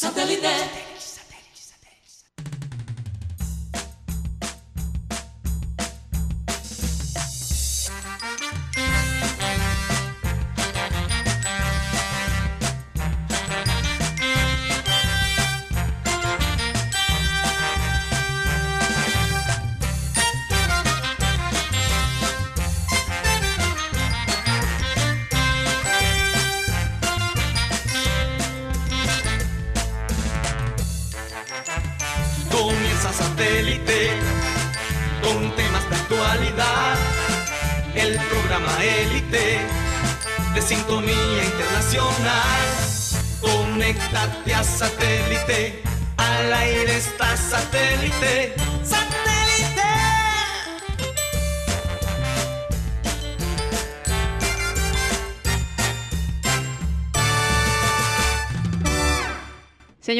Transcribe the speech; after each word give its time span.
Satellite. 0.00 0.99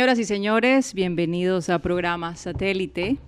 Señoras 0.00 0.18
y 0.18 0.24
señores, 0.24 0.95
bienvenidos 0.95 1.68
a 1.68 1.78
programa 1.78 2.34
Satélite, 2.34 3.18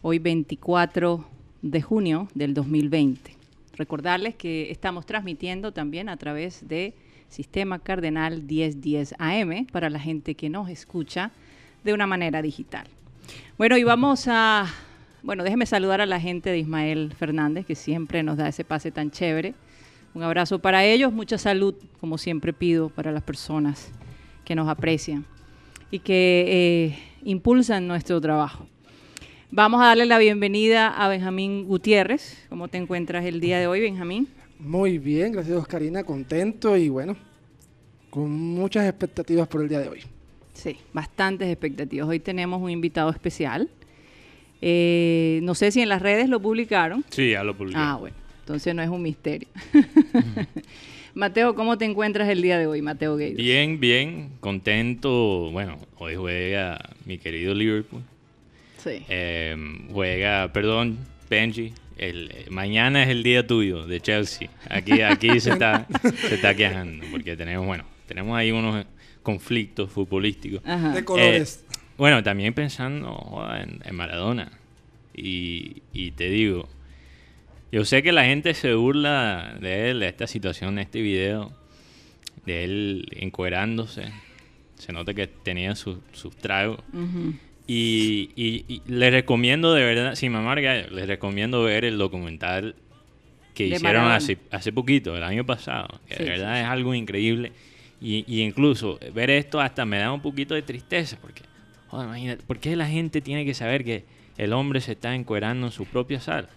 hoy 0.00 0.18
24 0.18 1.22
de 1.60 1.82
junio 1.82 2.28
del 2.32 2.54
2020. 2.54 3.36
Recordarles 3.76 4.34
que 4.34 4.70
estamos 4.70 5.04
transmitiendo 5.04 5.72
también 5.72 6.08
a 6.08 6.16
través 6.16 6.66
de 6.66 6.94
Sistema 7.28 7.78
Cardenal 7.78 8.42
1010 8.42 9.16
AM 9.18 9.66
para 9.70 9.90
la 9.90 10.00
gente 10.00 10.34
que 10.34 10.48
nos 10.48 10.70
escucha 10.70 11.30
de 11.84 11.92
una 11.92 12.06
manera 12.06 12.40
digital. 12.40 12.86
Bueno, 13.58 13.76
y 13.76 13.84
vamos 13.84 14.28
a, 14.28 14.64
bueno, 15.22 15.44
déjeme 15.44 15.66
saludar 15.66 16.00
a 16.00 16.06
la 16.06 16.18
gente 16.18 16.48
de 16.48 16.58
Ismael 16.58 17.12
Fernández, 17.18 17.66
que 17.66 17.74
siempre 17.74 18.22
nos 18.22 18.38
da 18.38 18.48
ese 18.48 18.64
pase 18.64 18.90
tan 18.90 19.10
chévere. 19.10 19.52
Un 20.14 20.22
abrazo 20.22 20.58
para 20.58 20.86
ellos, 20.86 21.12
mucha 21.12 21.36
salud, 21.36 21.74
como 22.00 22.16
siempre 22.16 22.54
pido, 22.54 22.88
para 22.88 23.12
las 23.12 23.22
personas 23.22 23.92
que 24.46 24.54
nos 24.54 24.70
aprecian 24.70 25.26
y 25.90 26.00
que 26.00 26.44
eh, 26.48 26.98
impulsan 27.24 27.86
nuestro 27.86 28.20
trabajo. 28.20 28.66
Vamos 29.50 29.80
a 29.80 29.86
darle 29.86 30.06
la 30.06 30.18
bienvenida 30.18 30.88
a 30.88 31.08
Benjamín 31.08 31.64
Gutiérrez. 31.64 32.44
¿Cómo 32.48 32.68
te 32.68 32.76
encuentras 32.76 33.24
el 33.24 33.40
día 33.40 33.58
de 33.58 33.66
hoy, 33.66 33.80
Benjamín? 33.80 34.28
Muy 34.58 34.98
bien, 34.98 35.32
gracias 35.32 35.56
Oscarina, 35.56 36.04
contento 36.04 36.76
y 36.76 36.88
bueno, 36.88 37.16
con 38.10 38.30
muchas 38.30 38.86
expectativas 38.86 39.48
por 39.48 39.62
el 39.62 39.68
día 39.68 39.78
de 39.78 39.88
hoy. 39.88 40.00
Sí, 40.52 40.76
bastantes 40.92 41.48
expectativas. 41.48 42.08
Hoy 42.08 42.18
tenemos 42.18 42.60
un 42.60 42.70
invitado 42.70 43.10
especial. 43.10 43.70
Eh, 44.60 45.38
no 45.44 45.54
sé 45.54 45.70
si 45.70 45.80
en 45.80 45.88
las 45.88 46.02
redes 46.02 46.28
lo 46.28 46.40
publicaron. 46.42 47.04
Sí, 47.10 47.30
ya 47.30 47.44
lo 47.44 47.56
publicaron. 47.56 47.88
Ah, 47.88 47.96
bueno, 47.96 48.16
entonces 48.40 48.74
no 48.74 48.82
es 48.82 48.88
un 48.88 49.00
misterio. 49.00 49.48
Mateo, 51.18 51.56
¿cómo 51.56 51.76
te 51.76 51.84
encuentras 51.84 52.28
el 52.28 52.42
día 52.42 52.60
de 52.60 52.68
hoy, 52.68 52.80
Mateo 52.80 53.16
Gay? 53.16 53.34
Bien, 53.34 53.80
bien, 53.80 54.30
contento. 54.38 55.50
Bueno, 55.50 55.76
hoy 55.96 56.14
juega 56.14 56.78
mi 57.06 57.18
querido 57.18 57.56
Liverpool. 57.56 58.04
Sí. 58.76 59.02
Em, 59.08 59.88
juega, 59.90 60.52
perdón, 60.52 60.96
Benji. 61.28 61.72
El, 61.96 62.32
mañana 62.50 63.02
es 63.02 63.08
el 63.08 63.24
día 63.24 63.44
tuyo 63.44 63.84
de 63.84 64.00
Chelsea. 64.00 64.48
Aquí, 64.70 65.00
aquí 65.02 65.40
se 65.40 65.50
está, 65.50 65.88
se 66.28 66.36
está 66.36 66.54
quejando 66.54 67.04
porque 67.10 67.36
tenemos, 67.36 67.66
bueno, 67.66 67.82
tenemos 68.06 68.38
ahí 68.38 68.52
unos 68.52 68.86
conflictos 69.24 69.90
futbolísticos. 69.90 70.62
De 70.94 71.04
colores. 71.04 71.64
Eh, 71.68 71.76
bueno, 71.96 72.22
también 72.22 72.54
pensando 72.54 73.44
en, 73.84 73.92
Maradona. 73.96 74.52
Y, 75.16 75.82
y 75.92 76.12
te 76.12 76.30
digo, 76.30 76.68
yo 77.70 77.84
sé 77.84 78.02
que 78.02 78.12
la 78.12 78.24
gente 78.24 78.54
se 78.54 78.74
burla 78.74 79.56
de 79.60 79.90
él, 79.90 80.00
de 80.00 80.08
esta 80.08 80.26
situación, 80.26 80.76
de 80.76 80.82
este 80.82 81.02
video, 81.02 81.52
de 82.46 82.64
él 82.64 83.08
encuerándose. 83.12 84.04
Se 84.76 84.92
nota 84.92 85.12
que 85.12 85.26
tenía 85.26 85.74
sus 85.74 86.00
tragos. 86.40 86.80
y, 87.66 88.80
le 88.86 89.10
recomiendo 89.10 89.74
de 89.74 89.84
verdad, 89.84 90.14
sin 90.14 90.32
me 90.32 90.38
amarga, 90.38 90.74
les 90.88 91.06
recomiendo 91.06 91.62
ver 91.62 91.84
el 91.84 91.98
documental 91.98 92.74
que 93.54 93.66
hicieron 93.66 94.06
hace, 94.06 94.38
hace 94.50 94.72
poquito, 94.72 95.16
el 95.16 95.22
año 95.22 95.44
pasado. 95.44 96.00
Que 96.08 96.22
de 96.22 96.30
verdad 96.30 96.60
es 96.60 96.66
algo 96.66 96.94
increíble. 96.94 97.52
Y, 98.00 98.42
incluso 98.42 98.98
ver 99.12 99.30
esto 99.30 99.60
hasta 99.60 99.84
me 99.84 99.98
da 99.98 100.12
un 100.12 100.22
poquito 100.22 100.54
de 100.54 100.62
tristeza, 100.62 101.18
porque, 101.20 101.42
imagínate, 101.92 102.44
¿por 102.44 102.60
qué 102.60 102.76
la 102.76 102.86
gente 102.86 103.20
tiene 103.20 103.44
que 103.44 103.54
saber 103.54 103.84
que 103.84 104.04
el 104.36 104.52
hombre 104.52 104.80
se 104.80 104.92
está 104.92 105.14
encuerando 105.14 105.66
en 105.66 105.72
su 105.72 105.84
propia 105.84 106.20
sala? 106.20 106.48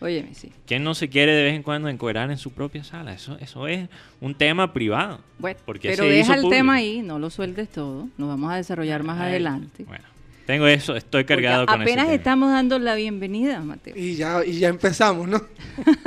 Óyeme, 0.00 0.34
sí. 0.34 0.52
¿Quién 0.66 0.84
no 0.84 0.94
se 0.94 1.08
quiere 1.08 1.32
de 1.32 1.42
vez 1.42 1.54
en 1.54 1.62
cuando 1.62 1.88
encuerar 1.88 2.30
en 2.30 2.38
su 2.38 2.52
propia 2.52 2.84
sala? 2.84 3.12
Eso, 3.12 3.36
eso 3.40 3.66
es 3.66 3.88
un 4.20 4.34
tema 4.34 4.72
privado. 4.72 5.20
Bueno, 5.38 5.58
pero 5.66 6.04
deja 6.04 6.34
el 6.34 6.48
tema 6.48 6.74
ahí, 6.74 7.02
no 7.02 7.18
lo 7.18 7.30
sueltes 7.30 7.68
todo. 7.68 8.08
Nos 8.16 8.28
vamos 8.28 8.52
a 8.52 8.56
desarrollar 8.56 9.02
más 9.02 9.20
adelante. 9.20 9.84
Bueno, 9.84 10.04
tengo 10.46 10.66
eso, 10.68 10.94
estoy 10.94 11.24
cargado 11.24 11.66
con 11.66 11.82
eso. 11.82 11.90
Apenas 11.90 12.10
estamos 12.10 12.50
dando 12.50 12.78
la 12.78 12.94
bienvenida, 12.94 13.60
Mateo. 13.60 13.94
Y 13.96 14.14
ya, 14.14 14.44
y 14.44 14.58
ya 14.58 14.68
empezamos, 14.68 15.26
¿no? 15.26 15.42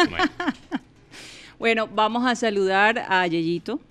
bueno. 0.10 0.32
bueno, 1.60 1.88
vamos 1.94 2.26
a 2.26 2.36
saludar 2.36 3.06
a 3.10 3.28
Yeyito. 3.28 3.82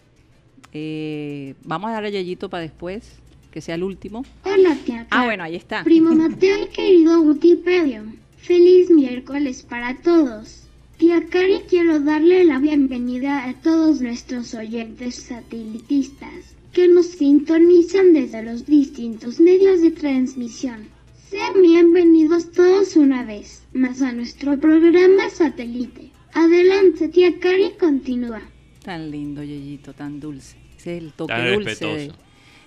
Eh, 0.72 1.54
vamos 1.62 1.90
a 1.90 1.94
dar 1.94 2.04
a 2.04 2.08
Yeyito 2.08 2.48
para 2.48 2.62
después, 2.62 3.18
que 3.50 3.60
sea 3.60 3.74
el 3.74 3.82
último. 3.82 4.24
Hola, 4.44 4.76
tía. 4.84 5.06
Ah, 5.10 5.24
bueno, 5.24 5.44
ahí 5.44 5.56
está. 5.56 5.84
Primo 5.84 6.14
Mateo, 6.14 6.70
querido 6.70 7.20
Wikipedia. 7.20 8.02
Feliz 8.42 8.90
miércoles 8.90 9.62
para 9.62 9.96
todos. 9.98 10.62
Tía 10.96 11.26
Cari, 11.28 11.60
quiero 11.68 12.00
darle 12.00 12.44
la 12.44 12.58
bienvenida 12.58 13.44
a 13.44 13.52
todos 13.60 14.00
nuestros 14.00 14.54
oyentes 14.54 15.14
satelitistas 15.16 16.56
que 16.72 16.88
nos 16.88 17.06
sintonizan 17.06 18.14
desde 18.14 18.42
los 18.42 18.64
distintos 18.64 19.40
medios 19.40 19.82
de 19.82 19.90
transmisión. 19.90 20.88
Sean 21.28 21.60
bienvenidos 21.60 22.50
todos 22.50 22.96
una 22.96 23.24
vez 23.24 23.62
más 23.74 24.00
a 24.00 24.12
nuestro 24.12 24.58
programa 24.58 25.28
satélite. 25.28 26.10
Adelante, 26.32 27.08
tía 27.08 27.38
Cari, 27.38 27.72
continúa. 27.78 28.40
Tan 28.82 29.10
lindo, 29.10 29.42
Yeyito, 29.42 29.92
tan 29.92 30.18
dulce. 30.18 30.56
es 30.78 30.86
el 30.86 31.12
toque 31.12 31.34
dulce, 31.54 32.12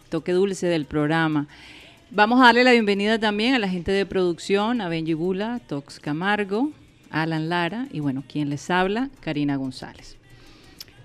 toque 0.10 0.34
dulce 0.34 0.68
del 0.68 0.86
programa. 0.86 1.48
Vamos 2.16 2.40
a 2.40 2.44
darle 2.44 2.64
la 2.64 2.74
bienvenida 2.74 3.18
también 3.18 3.56
a 3.56 3.60
la 3.60 3.68
gente 3.68 3.92
de 3.92 4.06
producción, 4.06 4.82
a 4.82 4.88
Benji 4.88 5.16
Bula, 5.16 5.60
Tox 5.66 6.00
Camargo, 6.00 6.70
Alan 7.10 7.50
Lara 7.50 7.88
y 7.92 8.02
bueno, 8.02 8.24
quien 8.28 8.52
les 8.52 8.70
habla, 8.70 9.10
Karina 9.20 9.56
González. 9.56 10.16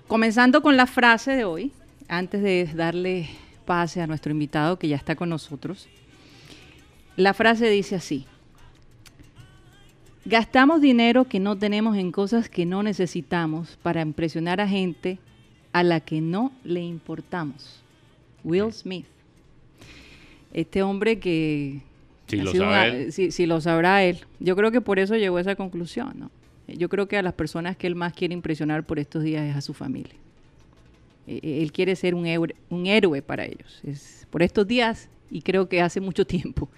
Comenzando 0.07 0.61
con 0.61 0.77
la 0.77 0.85
frase 0.85 1.31
de 1.31 1.45
hoy, 1.45 1.71
antes 2.07 2.43
de 2.43 2.69
darle 2.75 3.27
pase 3.65 4.03
a 4.03 4.05
nuestro 4.05 4.31
invitado 4.31 4.77
que 4.77 4.87
ya 4.87 4.97
está 4.97 5.15
con 5.15 5.29
nosotros, 5.29 5.89
la 7.15 7.33
frase 7.33 7.71
dice 7.71 7.95
así, 7.95 8.27
gastamos 10.25 10.79
dinero 10.79 11.25
que 11.25 11.39
no 11.39 11.57
tenemos 11.57 11.97
en 11.97 12.11
cosas 12.11 12.49
que 12.49 12.67
no 12.67 12.83
necesitamos 12.83 13.79
para 13.81 14.01
impresionar 14.01 14.61
a 14.61 14.67
gente 14.67 15.17
a 15.73 15.81
la 15.81 16.01
que 16.01 16.21
no 16.21 16.51
le 16.63 16.81
importamos. 16.81 17.81
Will 18.43 18.71
Smith 18.71 19.07
este 20.53 20.83
hombre 20.83 21.19
que... 21.19 21.81
Si 22.27 22.37
lo, 22.37 22.51
él. 22.83 23.11
Si, 23.11 23.45
lo 23.47 23.59
sabrá 23.59 24.03
él. 24.03 24.19
Yo 24.39 24.55
creo 24.55 24.71
que 24.71 24.81
por 24.81 24.99
eso 24.99 25.15
llegó 25.15 25.37
a 25.37 25.41
esa 25.41 25.55
conclusión, 25.55 26.13
¿no? 26.15 26.31
Yo 26.67 26.87
creo 26.87 27.07
que 27.07 27.17
a 27.17 27.23
las 27.23 27.33
personas 27.33 27.75
que 27.75 27.87
él 27.87 27.95
más 27.95 28.13
quiere 28.13 28.35
impresionar 28.35 28.85
por 28.85 28.99
estos 28.99 29.23
días 29.23 29.49
es 29.49 29.55
a 29.55 29.61
su 29.61 29.73
familia. 29.73 30.13
E, 31.25 31.39
e, 31.41 31.63
él 31.63 31.71
quiere 31.71 31.95
ser 31.95 32.13
un 32.13 32.27
héroe, 32.27 32.53
un 32.69 32.85
héroe 32.85 33.23
para 33.23 33.45
ellos. 33.45 33.81
Es 33.83 34.27
por 34.29 34.43
estos 34.43 34.67
días 34.67 35.09
y 35.31 35.41
creo 35.41 35.67
que 35.67 35.81
hace 35.81 36.01
mucho 36.01 36.25
tiempo. 36.27 36.69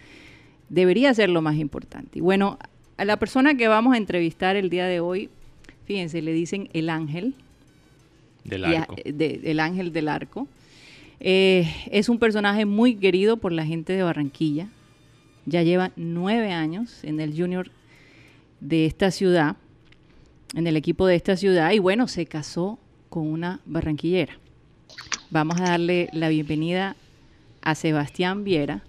Debería 0.69 1.13
ser 1.13 1.29
lo 1.29 1.41
más 1.41 1.57
importante. 1.57 2.19
Y 2.19 2.21
bueno, 2.21 2.57
a 2.97 3.05
la 3.05 3.17
persona 3.17 3.55
que 3.55 3.67
vamos 3.67 3.93
a 3.93 3.97
entrevistar 3.97 4.55
el 4.55 4.69
día 4.69 4.85
de 4.85 4.99
hoy, 4.99 5.29
fíjense, 5.85 6.21
le 6.21 6.33
dicen 6.33 6.69
el 6.73 6.89
ángel. 6.89 7.33
Del 8.43 8.65
arco. 8.65 8.95
el 9.03 9.59
ángel 9.59 9.91
del 9.91 10.07
arco. 10.07 10.47
Eh, 11.23 11.71
es 11.91 12.09
un 12.09 12.17
personaje 12.17 12.65
muy 12.65 12.95
querido 12.95 13.37
por 13.37 13.51
la 13.51 13.63
gente 13.63 13.93
de 13.93 14.01
Barranquilla. 14.01 14.69
Ya 15.45 15.61
lleva 15.61 15.91
nueve 15.95 16.51
años 16.51 17.03
en 17.03 17.19
el 17.19 17.39
junior 17.39 17.69
de 18.59 18.87
esta 18.87 19.11
ciudad, 19.11 19.55
en 20.55 20.65
el 20.65 20.75
equipo 20.75 21.05
de 21.05 21.15
esta 21.15 21.37
ciudad, 21.37 21.71
y 21.71 21.79
bueno, 21.79 22.07
se 22.07 22.25
casó 22.25 22.79
con 23.09 23.27
una 23.27 23.59
barranquillera. 23.65 24.33
Vamos 25.29 25.61
a 25.61 25.65
darle 25.65 26.09
la 26.11 26.29
bienvenida 26.29 26.95
a 27.61 27.75
Sebastián 27.75 28.43
Viera, 28.43 28.83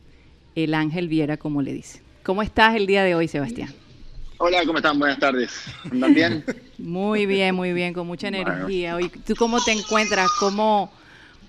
el 0.55 0.73
Ángel 0.73 1.09
Viera, 1.09 1.37
como 1.37 1.61
le 1.61 1.75
dice. 1.75 2.01
¿Cómo 2.23 2.43
estás 2.43 2.77
el 2.77 2.87
día 2.87 3.05
de 3.05 3.15
hoy, 3.15 3.29
Sebastián? 3.29 3.75
Hola, 4.39 4.65
¿cómo 4.65 4.79
están? 4.79 4.99
Buenas 4.99 5.19
tardes. 5.19 5.67
¿Andan 5.91 6.15
bien? 6.15 6.45
Muy 6.79 7.27
bien, 7.27 7.55
muy 7.55 7.73
bien, 7.73 7.95
con 7.95 8.09
mucha 8.09 8.27
energía. 8.27 8.97
¿Tú 9.25 9.35
cómo 9.37 9.63
te 9.63 9.71
encuentras? 9.71 10.29
¿Cómo, 10.41 10.91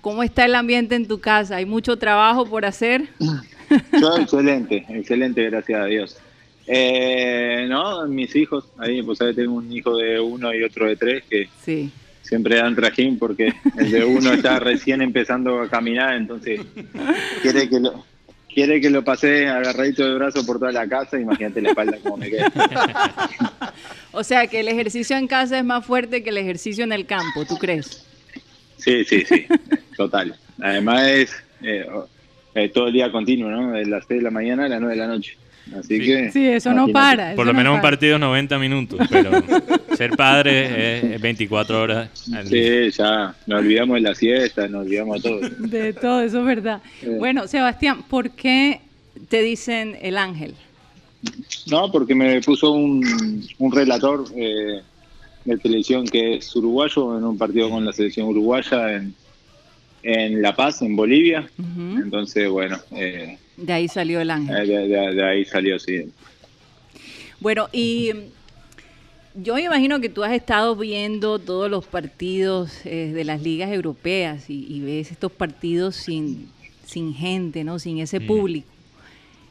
¿Cómo 0.04 0.22
está 0.22 0.44
el 0.44 0.54
ambiente 0.54 0.94
en 0.96 1.08
tu 1.08 1.18
casa? 1.18 1.56
¿Hay 1.56 1.64
mucho 1.64 1.96
trabajo 1.96 2.44
por 2.44 2.66
hacer? 2.66 3.08
Yo 3.98 4.18
excelente, 4.18 4.84
excelente, 4.90 5.42
gracias 5.44 5.80
a 5.80 5.86
Dios. 5.86 6.18
Eh, 6.66 7.64
no, 7.70 8.06
mis 8.06 8.36
hijos, 8.36 8.66
ahí 8.76 9.00
pues 9.02 9.22
ahí 9.22 9.34
tengo 9.34 9.54
un 9.54 9.72
hijo 9.72 9.96
de 9.96 10.20
uno 10.20 10.52
y 10.54 10.62
otro 10.62 10.86
de 10.88 10.96
tres 10.96 11.24
que 11.30 11.48
Sí. 11.64 11.90
siempre 12.20 12.56
dan 12.56 12.74
trajín 12.76 13.18
porque 13.18 13.54
el 13.78 13.90
de 13.90 14.04
uno 14.04 14.34
está 14.34 14.58
recién 14.60 15.00
empezando 15.00 15.62
a 15.62 15.70
caminar, 15.70 16.16
entonces 16.16 16.60
quiere 17.42 17.66
que 17.70 17.80
lo 17.80 18.04
quiere 18.52 18.82
que 18.82 18.90
lo 18.90 19.02
pase 19.02 19.48
agarradito 19.48 20.06
de 20.06 20.16
brazo 20.16 20.44
por 20.44 20.58
toda 20.58 20.70
la 20.72 20.86
casa, 20.86 21.18
imagínate 21.18 21.62
la 21.62 21.70
espalda 21.70 21.96
como 22.02 22.18
me 22.18 22.28
queda. 22.28 22.52
O 24.12 24.22
sea, 24.22 24.46
que 24.48 24.60
el 24.60 24.68
ejercicio 24.68 25.16
en 25.16 25.26
casa 25.28 25.56
es 25.58 25.64
más 25.64 25.82
fuerte 25.86 26.22
que 26.22 26.28
el 26.28 26.36
ejercicio 26.36 26.84
en 26.84 26.92
el 26.92 27.06
campo, 27.06 27.46
¿tú 27.48 27.56
crees? 27.56 28.04
Sí, 28.76 29.02
sí, 29.04 29.22
sí, 29.26 29.46
total. 29.96 30.34
Además 30.60 31.06
es 31.08 31.32
eh, 31.62 31.86
eh, 32.54 32.68
todo 32.68 32.88
el 32.88 32.92
día 32.92 33.10
continuo, 33.10 33.50
¿no? 33.50 33.72
De 33.72 33.86
las 33.86 34.04
6 34.06 34.20
de 34.20 34.24
la 34.24 34.30
mañana 34.30 34.66
a 34.66 34.68
las 34.68 34.80
9 34.80 34.94
de 34.94 35.00
la 35.00 35.08
noche. 35.08 35.36
Así 35.78 35.98
Sí. 35.98 36.04
que... 36.04 36.30
Sí, 36.30 36.46
eso 36.46 36.74
no 36.74 36.88
para. 36.88 37.34
Por 37.34 37.46
lo 37.46 37.52
no 37.52 37.58
menos 37.58 37.74
un 37.76 37.80
partido 37.80 38.18
90 38.18 38.58
minutos, 38.58 39.00
pero 39.10 39.30
ser 39.96 40.10
padre 40.10 40.98
es, 40.98 41.04
es 41.14 41.20
24 41.20 41.80
horas 41.82 42.10
al 42.34 42.48
día. 42.48 42.90
Sí, 42.90 42.98
ya 42.98 43.34
nos 43.46 43.60
olvidamos 43.60 43.94
de 43.94 44.00
la 44.02 44.14
siesta, 44.14 44.68
nos 44.68 44.84
olvidamos 44.84 45.22
de 45.22 45.28
todo. 45.30 45.40
De 45.58 45.92
todo, 45.94 46.20
eso 46.20 46.40
es 46.40 46.44
verdad. 46.44 46.82
Eh. 47.02 47.16
Bueno, 47.18 47.48
Sebastián, 47.48 48.02
¿por 48.08 48.30
qué 48.30 48.80
te 49.28 49.40
dicen 49.42 49.96
el 50.02 50.18
ángel? 50.18 50.54
No, 51.70 51.90
porque 51.90 52.14
me 52.14 52.40
puso 52.42 52.72
un, 52.72 53.42
un 53.58 53.72
relator 53.72 54.26
eh, 54.36 54.82
de 55.46 55.56
televisión 55.56 56.06
que 56.06 56.36
es 56.36 56.54
uruguayo 56.54 57.16
en 57.16 57.24
un 57.24 57.38
partido 57.38 57.70
con 57.70 57.84
la 57.86 57.92
selección 57.94 58.26
uruguaya 58.26 58.92
en, 58.96 59.14
en 60.04 60.42
La 60.42 60.54
Paz, 60.54 60.82
en 60.82 60.94
Bolivia. 60.96 61.50
Entonces, 61.58 62.48
bueno, 62.48 62.78
eh, 62.92 63.38
De 63.56 63.72
ahí 63.72 63.88
salió 63.88 64.20
el 64.20 64.30
ángel. 64.30 64.66
de, 64.68 64.88
de- 64.88 65.14
de 65.14 65.24
ahí 65.24 65.44
salió, 65.44 65.78
sí. 65.78 66.04
Bueno, 67.40 67.68
y 67.72 68.10
yo 69.34 69.54
me 69.54 69.62
imagino 69.62 70.00
que 70.00 70.08
tú 70.08 70.22
has 70.22 70.32
estado 70.32 70.76
viendo 70.76 71.38
todos 71.38 71.70
los 71.70 71.84
partidos 71.86 72.70
eh, 72.84 73.12
de 73.14 73.24
las 73.24 73.42
ligas 73.42 73.70
europeas 73.72 74.48
y, 74.48 74.66
y 74.68 74.80
ves 74.80 75.10
estos 75.10 75.32
partidos 75.32 75.96
sin, 75.96 76.48
sin 76.86 77.14
gente, 77.14 77.64
¿no? 77.64 77.78
Sin 77.78 77.98
ese 77.98 78.20
público. 78.20 78.68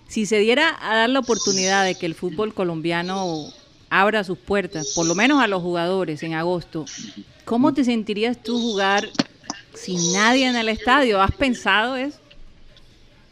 Si 0.08 0.26
se 0.26 0.38
diera 0.40 0.78
a 0.80 0.96
dar 0.98 1.10
la 1.10 1.20
oportunidad 1.20 1.84
de 1.86 1.96
que 1.96 2.06
el 2.06 2.14
fútbol 2.14 2.54
colombiano 2.54 3.48
abra 3.90 4.24
sus 4.24 4.38
puertas, 4.38 4.94
por 4.96 5.06
lo 5.08 5.16
menos 5.16 5.42
a 5.42 5.48
los 5.48 5.62
jugadores 5.62 6.22
en 6.24 6.34
agosto, 6.36 6.86
¿cómo 7.46 7.74
te 7.74 7.84
sentirías 7.84 8.42
tú 8.42 8.60
jugar 8.60 9.10
sin 9.76 10.14
nadie 10.14 10.48
en 10.48 10.56
el 10.56 10.70
estadio? 10.70 11.22
¿Has 11.22 11.32
pensado 11.32 11.96
eso? 11.96 12.20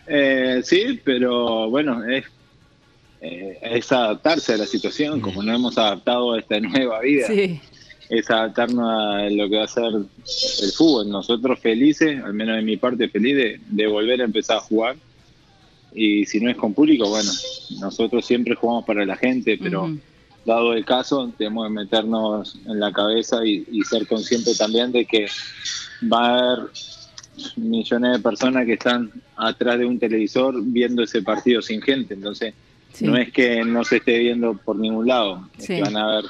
Eh, 0.07 0.61
sí, 0.63 0.99
pero 1.03 1.69
bueno, 1.69 2.03
es, 2.03 2.25
eh, 3.21 3.57
es 3.61 3.91
adaptarse 3.91 4.53
a 4.53 4.57
la 4.57 4.65
situación, 4.65 5.21
como 5.21 5.43
nos 5.43 5.55
hemos 5.55 5.77
adaptado 5.77 6.33
a 6.33 6.39
esta 6.39 6.59
nueva 6.59 7.01
vida. 7.01 7.27
Sí, 7.27 7.59
es 8.09 8.29
adaptarnos 8.29 8.89
a 8.89 9.29
lo 9.29 9.49
que 9.49 9.57
va 9.57 9.63
a 9.63 9.67
ser 9.67 9.85
el 9.85 10.71
fútbol. 10.73 11.09
Nosotros 11.09 11.59
felices, 11.59 12.21
al 12.23 12.33
menos 12.33 12.57
de 12.57 12.61
mi 12.61 12.77
parte 12.77 13.07
feliz, 13.07 13.35
de, 13.35 13.59
de 13.69 13.87
volver 13.87 14.21
a 14.21 14.25
empezar 14.25 14.57
a 14.57 14.61
jugar. 14.61 14.95
Y 15.93 16.25
si 16.25 16.39
no 16.39 16.49
es 16.49 16.57
con 16.57 16.73
público, 16.73 17.07
bueno, 17.09 17.31
nosotros 17.79 18.25
siempre 18.25 18.55
jugamos 18.55 18.85
para 18.85 19.05
la 19.05 19.15
gente, 19.15 19.57
pero. 19.61 19.95
Dado 20.45 20.73
el 20.73 20.85
caso, 20.85 21.31
tenemos 21.37 21.67
que 21.67 21.73
meternos 21.73 22.57
en 22.65 22.79
la 22.79 22.91
cabeza 22.91 23.45
y, 23.45 23.65
y 23.71 23.81
ser 23.83 24.07
conscientes 24.07 24.57
también 24.57 24.91
de 24.91 25.05
que 25.05 25.27
va 26.11 26.25
a 26.25 26.39
haber 26.39 26.69
millones 27.55 28.13
de 28.13 28.19
personas 28.19 28.65
que 28.65 28.73
están 28.73 29.11
atrás 29.35 29.79
de 29.79 29.85
un 29.85 29.99
televisor 29.99 30.55
viendo 30.63 31.03
ese 31.03 31.21
partido 31.21 31.61
sin 31.61 31.81
gente. 31.81 32.13
Entonces, 32.13 32.53
sí. 32.93 33.05
no 33.05 33.17
es 33.17 33.31
que 33.31 33.63
no 33.63 33.83
se 33.83 33.97
esté 33.97 34.19
viendo 34.19 34.53
por 34.53 34.77
ningún 34.77 35.07
lado, 35.07 35.47
es 35.57 35.67
que 35.67 35.81
van 35.81 35.97
a 35.97 36.03
haber 36.03 36.25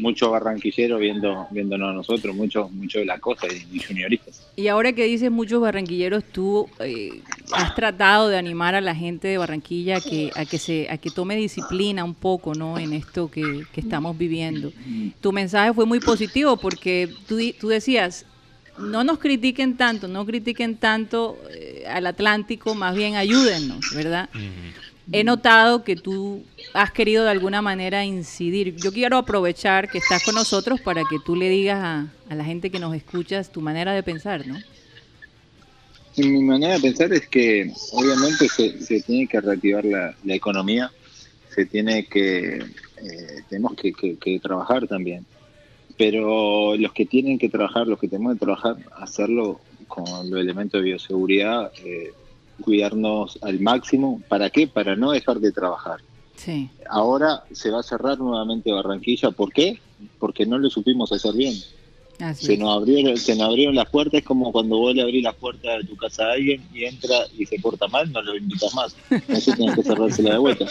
muchos 0.00 0.30
barranquilleros 0.30 0.98
viendo 1.00 1.46
viéndonos 1.50 1.90
a 1.90 1.92
nosotros, 1.92 2.34
muchos 2.34 2.70
muchos 2.72 3.00
de 3.00 3.06
la 3.06 3.18
costa 3.18 3.46
y, 3.46 3.76
y 3.76 3.80
junioristas. 3.80 4.46
Y 4.56 4.68
ahora 4.68 4.92
que 4.92 5.04
dices 5.04 5.30
muchos 5.30 5.60
barranquilleros, 5.60 6.24
tú 6.24 6.68
eh, 6.80 7.20
has 7.54 7.74
tratado 7.74 8.28
de 8.28 8.36
animar 8.36 8.74
a 8.74 8.80
la 8.80 8.94
gente 8.94 9.28
de 9.28 9.38
Barranquilla 9.38 9.96
a 9.96 10.00
que, 10.00 10.30
a 10.34 10.44
que 10.44 10.58
se, 10.58 10.88
a 10.90 10.98
que 10.98 11.10
tome 11.10 11.36
disciplina 11.36 12.04
un 12.04 12.14
poco, 12.14 12.54
¿no? 12.54 12.78
En 12.78 12.92
esto 12.92 13.30
que, 13.30 13.64
que 13.72 13.80
estamos 13.80 14.16
viviendo. 14.18 14.72
Tu 15.20 15.32
mensaje 15.32 15.72
fue 15.72 15.86
muy 15.86 16.00
positivo 16.00 16.56
porque 16.56 17.08
tú, 17.26 17.36
di- 17.36 17.52
tú 17.52 17.68
decías, 17.68 18.24
no 18.78 19.04
nos 19.04 19.18
critiquen 19.18 19.76
tanto, 19.76 20.08
no 20.08 20.24
critiquen 20.26 20.76
tanto 20.76 21.38
eh, 21.50 21.84
al 21.88 22.06
Atlántico, 22.06 22.74
más 22.74 22.94
bien 22.94 23.14
ayúdennos, 23.16 23.94
¿verdad? 23.94 24.28
He 25.12 25.24
notado 25.24 25.82
que 25.84 25.96
tú 25.96 26.42
has 26.72 26.92
querido 26.92 27.24
de 27.24 27.30
alguna 27.30 27.62
manera 27.62 28.04
incidir. 28.04 28.80
Yo 28.80 28.92
quiero 28.92 29.16
aprovechar 29.16 29.88
que 29.90 29.98
estás 29.98 30.22
con 30.22 30.36
nosotros 30.36 30.80
para 30.80 31.04
que 31.04 31.18
tú 31.18 31.34
le 31.34 31.48
digas 31.48 31.78
a, 31.82 32.34
la 32.34 32.44
gente 32.44 32.70
que 32.70 32.78
nos 32.78 32.94
escuchas 32.94 33.50
tu 33.50 33.60
manera 33.60 33.92
de 33.92 34.02
pensar, 34.02 34.46
¿no? 34.46 34.56
Mi 36.16 36.42
manera 36.42 36.74
de 36.74 36.80
pensar 36.80 37.12
es 37.12 37.26
que 37.28 37.72
obviamente 37.92 38.48
se, 38.48 39.00
tiene 39.00 39.26
que 39.26 39.40
reactivar 39.40 39.84
la, 39.84 40.14
economía, 40.28 40.90
se 41.54 41.64
tiene 41.66 42.04
que, 42.06 42.56
eh, 42.58 43.42
tenemos 43.48 43.74
que, 43.74 43.92
que- 43.92 44.16
que 44.16 44.38
trabajar 44.38 44.86
también. 44.86 45.24
Pero 45.96 46.76
los 46.76 46.92
que 46.92 47.06
tienen 47.06 47.38
que 47.38 47.48
trabajar, 47.48 47.86
los 47.86 47.98
que 47.98 48.08
tenemos 48.08 48.34
que 48.34 48.40
trabajar, 48.40 48.76
hacerlo 48.96 49.60
con 49.88 50.30
los 50.30 50.40
elementos 50.40 50.80
de 50.80 50.84
bioseguridad, 50.84 51.72
eh, 51.84 52.12
cuidarnos 52.60 53.38
al 53.42 53.60
máximo. 53.60 54.22
¿Para 54.28 54.50
qué? 54.50 54.66
Para 54.66 54.96
no 54.96 55.12
dejar 55.12 55.40
de 55.40 55.52
trabajar. 55.52 56.00
Sí. 56.36 56.70
Ahora 56.88 57.44
se 57.52 57.70
va 57.70 57.80
a 57.80 57.82
cerrar 57.82 58.18
nuevamente 58.18 58.72
Barranquilla. 58.72 59.30
¿Por 59.30 59.52
qué? 59.52 59.78
Porque 60.18 60.46
no 60.46 60.58
lo 60.58 60.70
supimos 60.70 61.12
hacer 61.12 61.34
bien. 61.34 61.54
Así 62.20 62.46
Se 62.46 62.56
nos, 62.58 62.76
abrieron, 62.76 63.16
se 63.16 63.34
nos 63.34 63.48
abrieron 63.48 63.74
las 63.74 63.88
puertas, 63.88 64.20
es 64.20 64.26
como 64.26 64.52
cuando 64.52 64.76
vos 64.76 64.94
le 64.94 65.02
abrís 65.02 65.22
las 65.22 65.34
puertas 65.36 65.78
de 65.78 65.88
tu 65.88 65.96
casa 65.96 66.24
a 66.24 66.32
alguien 66.32 66.62
y 66.72 66.84
entra 66.84 67.16
y 67.36 67.46
se 67.46 67.58
porta 67.58 67.88
mal, 67.88 68.12
no 68.12 68.20
lo 68.20 68.36
invitas 68.36 68.74
más. 68.74 68.94
Eso 69.28 69.52
tienes 69.54 69.74
que 69.74 69.82
cerrársela 69.82 70.32
de 70.32 70.38
vuelta. 70.38 70.66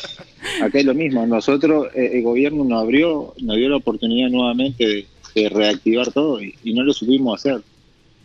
Acá 0.61 0.79
es 0.79 0.85
lo 0.85 0.93
mismo, 0.93 1.25
nosotros, 1.25 1.87
eh, 1.95 2.11
el 2.13 2.23
gobierno 2.23 2.63
nos 2.65 2.83
abrió, 2.83 3.33
nos 3.39 3.57
dio 3.57 3.69
la 3.69 3.77
oportunidad 3.77 4.29
nuevamente 4.29 4.85
de, 4.85 5.07
de 5.33 5.49
reactivar 5.49 6.11
todo 6.11 6.41
y, 6.41 6.53
y 6.63 6.73
no 6.73 6.83
lo 6.83 6.93
supimos 6.93 7.39
hacer. 7.39 7.63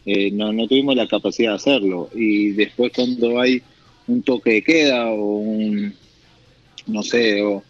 Eh, 0.07 0.31
no, 0.31 0.53
no 0.53 0.67
tuvimos 0.69 0.95
la 0.97 1.09
capacidad 1.09 1.51
de 1.51 1.57
hacerlo. 1.57 2.11
Y 2.15 2.51
después 2.51 2.93
cuando 2.95 3.41
hay 3.41 3.63
un 4.07 4.23
toque 4.23 4.51
de 4.55 4.63
queda 4.63 5.11
o 5.11 5.37
un, 5.39 5.95
no 6.87 7.03
sé, 7.03 7.43
o, 7.43 7.63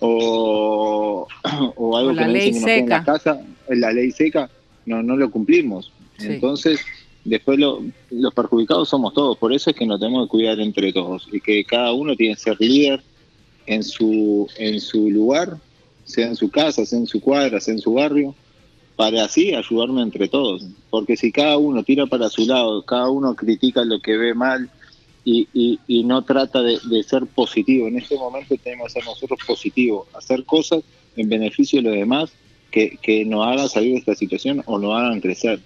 o, 0.00 1.26
o 1.76 1.96
algo 1.96 2.10
O 2.10 2.14
la 2.14 2.26
que 2.26 2.32
ley 2.32 2.50
dicen 2.52 2.64
que 2.66 2.78
en 2.78 2.88
la 2.88 3.04
casa, 3.04 3.40
la 3.68 3.92
ley 3.92 4.10
seca, 4.10 4.50
no, 4.86 5.02
no 5.02 5.16
lo 5.16 5.30
cumplimos. 5.30 5.92
Sí. 6.18 6.26
Entonces, 6.28 6.80
después 7.24 7.58
lo- 7.58 7.82
los 8.10 8.34
perjudicados 8.34 8.88
somos 8.88 9.14
todos, 9.14 9.38
por 9.38 9.52
eso 9.52 9.70
es 9.70 9.76
que 9.76 9.86
nos 9.86 10.00
tenemos 10.00 10.26
que 10.26 10.30
cuidar 10.30 10.60
entre 10.60 10.92
todos 10.92 11.28
y 11.32 11.40
que 11.40 11.64
cada 11.64 11.92
uno 11.92 12.14
tiene 12.16 12.34
que 12.34 12.40
ser 12.40 12.56
líder 12.60 13.02
en 13.66 13.82
su, 13.82 14.48
en 14.58 14.80
su 14.80 15.10
lugar, 15.10 15.56
sea 16.04 16.26
en 16.26 16.36
su 16.36 16.50
casa, 16.50 16.84
sea 16.84 16.98
en 16.98 17.06
su 17.06 17.20
cuadra, 17.20 17.60
sea 17.60 17.74
en 17.74 17.80
su 17.80 17.92
barrio, 17.94 18.34
para 19.00 19.24
así 19.24 19.54
ayudarnos 19.54 20.02
entre 20.02 20.28
todos. 20.28 20.62
Porque 20.90 21.16
si 21.16 21.32
cada 21.32 21.56
uno 21.56 21.82
tira 21.82 22.04
para 22.04 22.28
su 22.28 22.44
lado, 22.46 22.82
cada 22.82 23.08
uno 23.08 23.34
critica 23.34 23.82
lo 23.82 23.98
que 23.98 24.14
ve 24.18 24.34
mal 24.34 24.68
y, 25.24 25.48
y- 25.54 25.78
y 25.86 26.04
no 26.04 26.20
trata 26.22 26.60
de, 26.60 26.78
de 26.84 27.02
ser 27.02 27.24
positivo, 27.24 27.88
en 27.88 27.96
este 27.96 28.16
momento 28.16 28.54
tenemos 28.62 28.88
que 28.88 29.00
ser 29.00 29.04
nosotros 29.06 29.38
positivos, 29.46 30.06
hacer 30.12 30.44
cosas 30.44 30.82
en 31.16 31.30
beneficio 31.30 31.78
de 31.80 31.88
los 31.88 31.94
demás 31.98 32.30
que, 32.70 32.98
que 33.00 33.24
nos 33.24 33.46
hagan 33.46 33.70
salir 33.70 33.92
de 33.94 34.00
esta 34.00 34.14
situación 34.14 34.62
o 34.66 34.78
nos 34.78 34.92
hagan 34.94 35.18
crecer. 35.22 35.60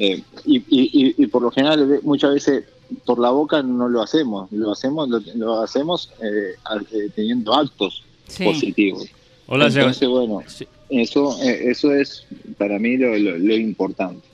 Eh, 0.00 0.20
y, 0.44 0.56
y- 0.56 0.90
y- 1.06 1.14
y 1.22 1.26
por 1.28 1.42
lo 1.42 1.52
general 1.52 2.00
muchas 2.02 2.34
veces 2.34 2.64
por 3.04 3.20
la 3.20 3.30
boca 3.30 3.62
no 3.62 3.88
lo 3.88 4.02
hacemos, 4.02 4.50
lo 4.50 4.72
hacemos 4.72 5.08
lo, 5.08 5.20
lo 5.36 5.60
hacemos 5.62 6.10
eh, 6.20 6.54
eh, 6.90 7.10
teniendo 7.14 7.54
actos 7.54 8.02
Sí. 8.26 8.42
positivos. 8.44 9.06
Hola. 9.46 9.66
Entonces, 9.68 10.08
bueno, 10.08 10.40
Sí. 10.48 10.66
Eso, 10.90 11.38
eh, 11.42 11.70
eso 11.70 11.92
es 11.94 12.26
para 12.58 12.78
mí 12.78 12.96
lo, 12.96 13.16
lo- 13.18 13.38
lo 13.38 13.54
importante. 13.54 14.26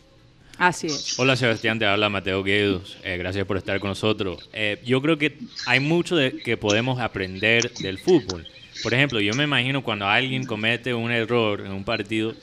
Así 0.58 0.86
es. 0.86 1.18
Hola 1.18 1.34
Sebastián, 1.36 1.78
te 1.78 1.86
habla 1.86 2.08
Mateo 2.08 2.42
Guedos. 2.42 2.96
Eh, 3.02 3.16
gracias 3.16 3.46
por 3.46 3.56
estar 3.56 3.80
con 3.80 3.88
nosotros. 3.88 4.48
Eh, 4.52 4.78
yo 4.84 5.00
creo 5.02 5.18
que 5.18 5.36
hay 5.66 5.80
mucho 5.80 6.14
de 6.14 6.36
que 6.36 6.56
podemos 6.56 7.00
aprender 7.00 7.72
del 7.80 7.98
fútbol. 7.98 8.46
Por 8.82 8.94
ejemplo, 8.94 9.20
yo 9.20 9.32
me 9.34 9.44
imagino 9.44 9.82
cuando 9.82 10.06
alguien 10.06 10.44
comete 10.44 10.94
un 10.94 11.10
error 11.10 11.60
en 11.64 11.72
un 11.72 11.84
partido, 11.84 12.34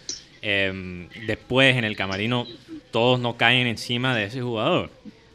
eh, 0.41 1.07
después 1.27 1.75
en 1.77 1.83
el 1.83 1.95
camarino 1.95 2.47
todos 2.91 3.19
no 3.19 3.37
caen 3.37 3.67
encima 3.67 4.15
de 4.15 4.25
ese 4.25 4.41
jugador. 4.41 4.89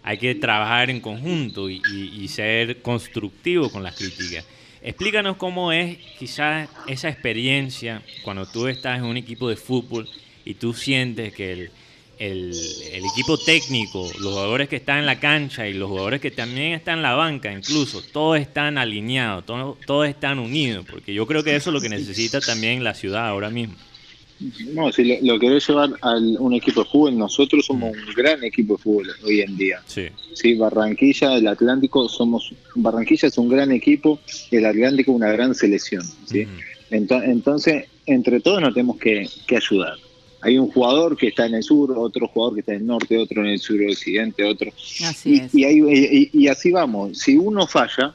hay 0.07 0.19
que 0.19 0.35
trabajar 0.35 0.91
en 0.91 1.01
conjunto 1.01 1.71
y, 1.71 1.81
y- 1.91 2.23
y 2.23 2.29
ser 2.29 2.83
constructivo 2.83 3.71
con 3.71 3.83
las 3.83 3.97
críticas. 3.97 4.45
Explícanos 4.85 5.37
cómo 5.39 5.73
es 5.73 5.97
quizás 6.19 6.69
esa 6.87 7.09
experiencia 7.09 8.03
cuando 8.23 8.45
tú 8.47 8.69
estás 8.69 8.99
en 8.99 9.05
un 9.05 9.17
equipo 9.17 9.49
de 9.49 9.57
fútbol 9.57 10.07
y 10.45 10.55
tú 10.55 10.75
sientes 10.75 11.33
que 11.33 11.53
el, 11.53 11.71
el- 12.19 12.53
equipo 13.13 13.39
técnico, 13.39 14.07
los 14.21 14.33
jugadores 14.35 14.69
que 14.69 14.77
están 14.77 14.99
en 14.99 15.07
la 15.07 15.19
cancha 15.19 15.67
y 15.67 15.73
los 15.73 15.89
jugadores 15.89 16.21
que 16.21 16.31
también 16.31 16.73
están 16.75 16.99
en 16.99 17.03
la 17.03 17.15
banca, 17.15 17.51
incluso, 17.51 18.03
todos 18.13 18.39
están 18.39 18.77
alineados, 18.77 19.47
todos, 19.47 19.79
todos 19.87 20.07
están 20.07 20.39
unidos, 20.39 20.85
porque 20.89 21.15
yo 21.15 21.27
creo 21.27 21.43
que 21.43 21.57
eso 21.57 21.71
es 21.71 21.75
lo 21.75 21.81
que 21.81 21.89
necesita 21.89 22.41
también 22.41 22.85
la 22.85 22.93
ciudad 22.95 23.27
ahora 23.27 23.49
mismo. 23.51 23.75
No, 24.73 24.93
si 24.93 25.05
lo, 25.05 25.15
lo 25.35 25.39
querés 25.39 25.67
llevar 25.69 25.91
a 26.01 26.17
un 26.17 26.53
equipo 26.55 26.83
de 26.85 26.91
fútbol, 26.91 27.17
nosotros 27.19 27.67
somos 27.67 27.93
un 27.97 28.15
gran 28.15 28.43
equipo 28.45 28.77
de 28.77 28.83
fútbol 28.83 29.07
hoy 29.25 29.41
en 29.41 29.57
día. 29.57 29.81
Sí. 29.87 30.07
Sí, 30.35 30.55
Barranquilla, 30.55 31.37
el 31.37 31.47
Atlántico, 31.47 32.09
somos 32.09 32.51
Barranquilla 32.75 33.29
es 33.29 33.39
un 33.39 33.49
gran 33.49 33.71
equipo, 33.73 34.19
el 34.51 34.65
Atlántico 34.67 35.13
una 35.13 35.31
gran 35.33 35.55
selección. 35.55 36.03
¿sí? 36.27 36.47
Ento- 36.91 37.23
Entonces, 37.25 37.85
entre 38.07 38.41
todos 38.41 38.61
nos 38.61 38.75
tenemos 38.75 38.99
que, 38.99 39.29
que 39.47 39.57
ayudar. 39.57 39.95
Hay 40.43 40.59
un 40.59 40.69
jugador 40.71 41.17
que 41.17 41.29
está 41.29 41.47
en 41.47 41.55
el 41.55 41.63
sur, 41.63 41.93
otro 41.97 42.29
jugador 42.29 42.55
que 42.55 42.61
está 42.61 42.73
en 42.75 42.81
el 42.83 42.87
norte, 42.87 43.17
otro 43.17 43.41
en 43.43 43.49
el 43.53 43.59
suroccidente, 43.59 44.45
otro. 44.45 44.71
Así 45.05 45.37
Y, 45.37 45.41
es. 45.41 45.55
y, 45.55 45.65
ahí- 45.65 46.31
y- 46.33 46.39
y 46.43 46.49
así 46.49 46.71
vamos. 46.71 47.17
Si 47.19 47.37
uno 47.39 47.67
falla, 47.67 48.15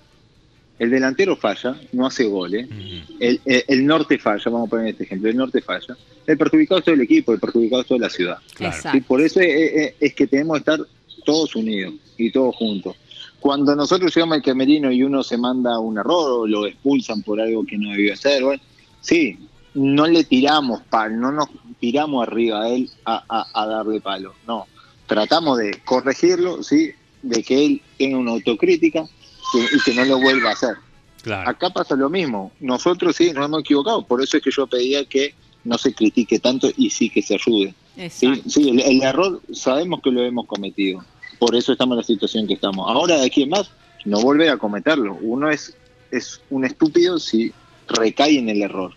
el 0.79 0.89
delantero 0.89 1.36
falla, 1.36 1.75
no 1.91 2.07
hace 2.07 2.24
goles. 2.24 2.65
Ujú. 2.67 3.13
El, 3.19 3.39
el- 3.45 3.63
el 3.67 3.86
norte 3.86 4.17
falla, 4.17 4.41
vamos 4.45 4.67
a 4.67 4.69
poner 4.71 4.88
este 4.88 5.03
ejemplo, 5.03 5.29
el 5.29 5.36
norte 5.38 5.62
falla. 5.62 5.95
El 6.25 6.38
perjudicado 6.38 6.79
es 6.79 6.86
todo 6.86 6.95
el 6.95 7.01
equipo, 7.01 7.33
el 7.33 7.39
perjudicado 7.39 7.81
es 7.81 7.88
toda 7.88 8.00
la 8.00 8.09
ciudad. 8.09 8.38
Claro. 8.55 8.75
Exacto. 8.75 8.98
Y 8.98 9.01
por 9.01 9.21
eso 9.21 9.39
es, 9.41 9.48
es- 9.74 9.93
es 10.00 10.13
que 10.15 10.25
tenemos 10.27 10.55
que 10.55 10.59
estar 10.59 10.79
todos 11.25 11.55
unidos 11.55 11.93
y 12.17 12.31
todos 12.31 12.55
juntos. 12.55 12.95
Cuando 13.39 13.75
nosotros 13.75 14.13
llegamos 14.15 14.36
al 14.38 14.41
camerino 14.43 14.91
y 14.91 15.03
uno 15.03 15.21
se 15.24 15.38
manda 15.38 15.77
un 15.79 15.98
error 15.98 16.31
o 16.41 16.48
lo 16.48 16.65
expulsan 16.65 17.21
por 17.24 17.39
algo 17.39 17.65
que 17.65 17.77
no 17.77 17.91
debió 17.91 18.13
hacer, 18.13 18.43
bueno, 18.43 18.62
sí, 19.01 19.38
no 19.74 20.07
le 20.07 20.24
tiramos 20.24 20.81
palo, 20.89 21.15
no 21.17 21.31
nos 21.31 21.48
tiramos 21.79 22.27
arriba 22.27 22.63
a 22.63 22.69
él 22.69 22.89
a, 23.05 23.24
a- 23.29 23.62
a 23.63 23.65
darle 23.67 24.01
palo, 24.01 24.33
no. 24.48 24.65
Tratamos 25.07 25.57
de 25.57 25.79
corregirlo, 25.86 26.62
sí, 26.63 26.91
de 27.21 27.43
que 27.43 27.65
él 27.65 27.81
tenga 27.98 28.17
una 28.17 28.31
autocrítica 28.31 29.05
que- 29.51 29.75
y 29.75 29.79
que 29.84 29.93
no 29.96 30.05
lo 30.05 30.19
vuelva 30.19 30.50
a 30.50 30.53
hacer. 30.53 30.75
Claro. 31.22 31.50
Acá 31.50 31.69
pasa 31.69 31.96
lo 31.96 32.10
mismo. 32.10 32.51
Nosotros 32.60 33.15
sí 33.15 33.31
nos 33.34 33.46
hemos 33.46 33.62
equivocado. 33.62 34.05
Por 34.05 34.22
eso 34.24 34.38
es 34.38 34.43
que 34.43 34.51
yo 34.51 34.67
pedía 34.67 35.03
que 35.05 35.34
no 35.65 35.77
se 35.77 35.93
critique 35.93 36.39
tanto 36.39 36.69
y 36.77 36.89
sí 36.89 37.10
que 37.10 37.22
se 37.22 37.36
ayude. 37.36 37.74
Sí, 38.10 38.69
el, 38.69 38.79
el 38.79 39.01
error 39.03 39.41
sabemos 39.51 40.01
que 40.01 40.12
lo 40.12 40.24
hemos 40.24 40.46
cometido. 40.48 41.03
Por 41.38 41.55
eso 41.55 41.74
estamos 41.74 41.96
en 41.96 41.98
la 41.98 42.03
situación 42.03 42.48
que 42.48 42.53
estamos. 42.53 42.89
Ahora 42.89 43.17
de 43.17 43.25
aquí 43.25 43.43
en 43.43 43.50
más, 43.50 43.69
no 44.05 44.22
volver 44.22 44.50
a 44.50 44.58
cometerlo. 44.58 45.17
Uno 45.22 45.50
es, 45.50 45.75
es 46.12 46.39
un 46.50 46.63
estúpido 46.63 47.19
si 47.19 47.51
recae 47.89 48.39
en 48.39 48.48
el 48.50 48.62
error. 48.62 48.93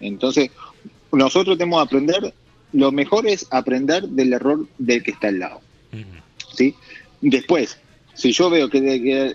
Entonces, 0.00 0.50
nosotros 1.12 1.58
tenemos 1.58 1.80
que 1.80 1.84
aprender, 1.86 2.34
lo 2.72 2.90
mejor 2.92 3.26
es 3.26 3.46
aprender 3.50 4.08
del 4.08 4.32
error 4.32 4.66
del 4.78 5.02
que 5.02 5.10
está 5.10 5.28
al 5.28 5.38
lado. 5.40 5.60
¿sí? 6.54 6.74
Después, 7.20 7.78
si 8.20 8.32
yo 8.32 8.50
veo 8.50 8.68
que, 8.68 8.78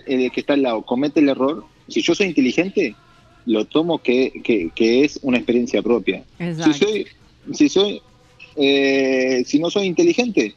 el 0.06 0.30
que 0.32 0.40
está 0.40 0.54
al 0.54 0.62
lado 0.62 0.82
comete 0.82 1.20
el 1.20 1.28
error, 1.28 1.64
si 1.88 2.02
yo 2.02 2.14
soy 2.14 2.28
inteligente, 2.28 2.96
lo 3.44 3.64
tomo 3.66 4.02
que, 4.02 4.32
que- 4.44 4.70
que 4.74 5.04
es 5.04 5.18
una 5.22 5.38
experiencia 5.38 5.82
propia. 5.82 6.24
Si 6.64 6.78
soy, 6.78 7.06
si 7.52 7.68
soy, 7.68 8.02
eh, 8.56 9.42
si 9.46 9.58
no 9.58 9.70
soy 9.70 9.86
inteligente, 9.86 10.54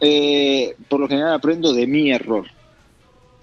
eh, 0.00 0.74
por 0.88 1.00
lo 1.00 1.08
general 1.08 1.34
aprendo 1.34 1.72
de 1.72 1.86
mi 1.86 2.10
error. 2.10 2.46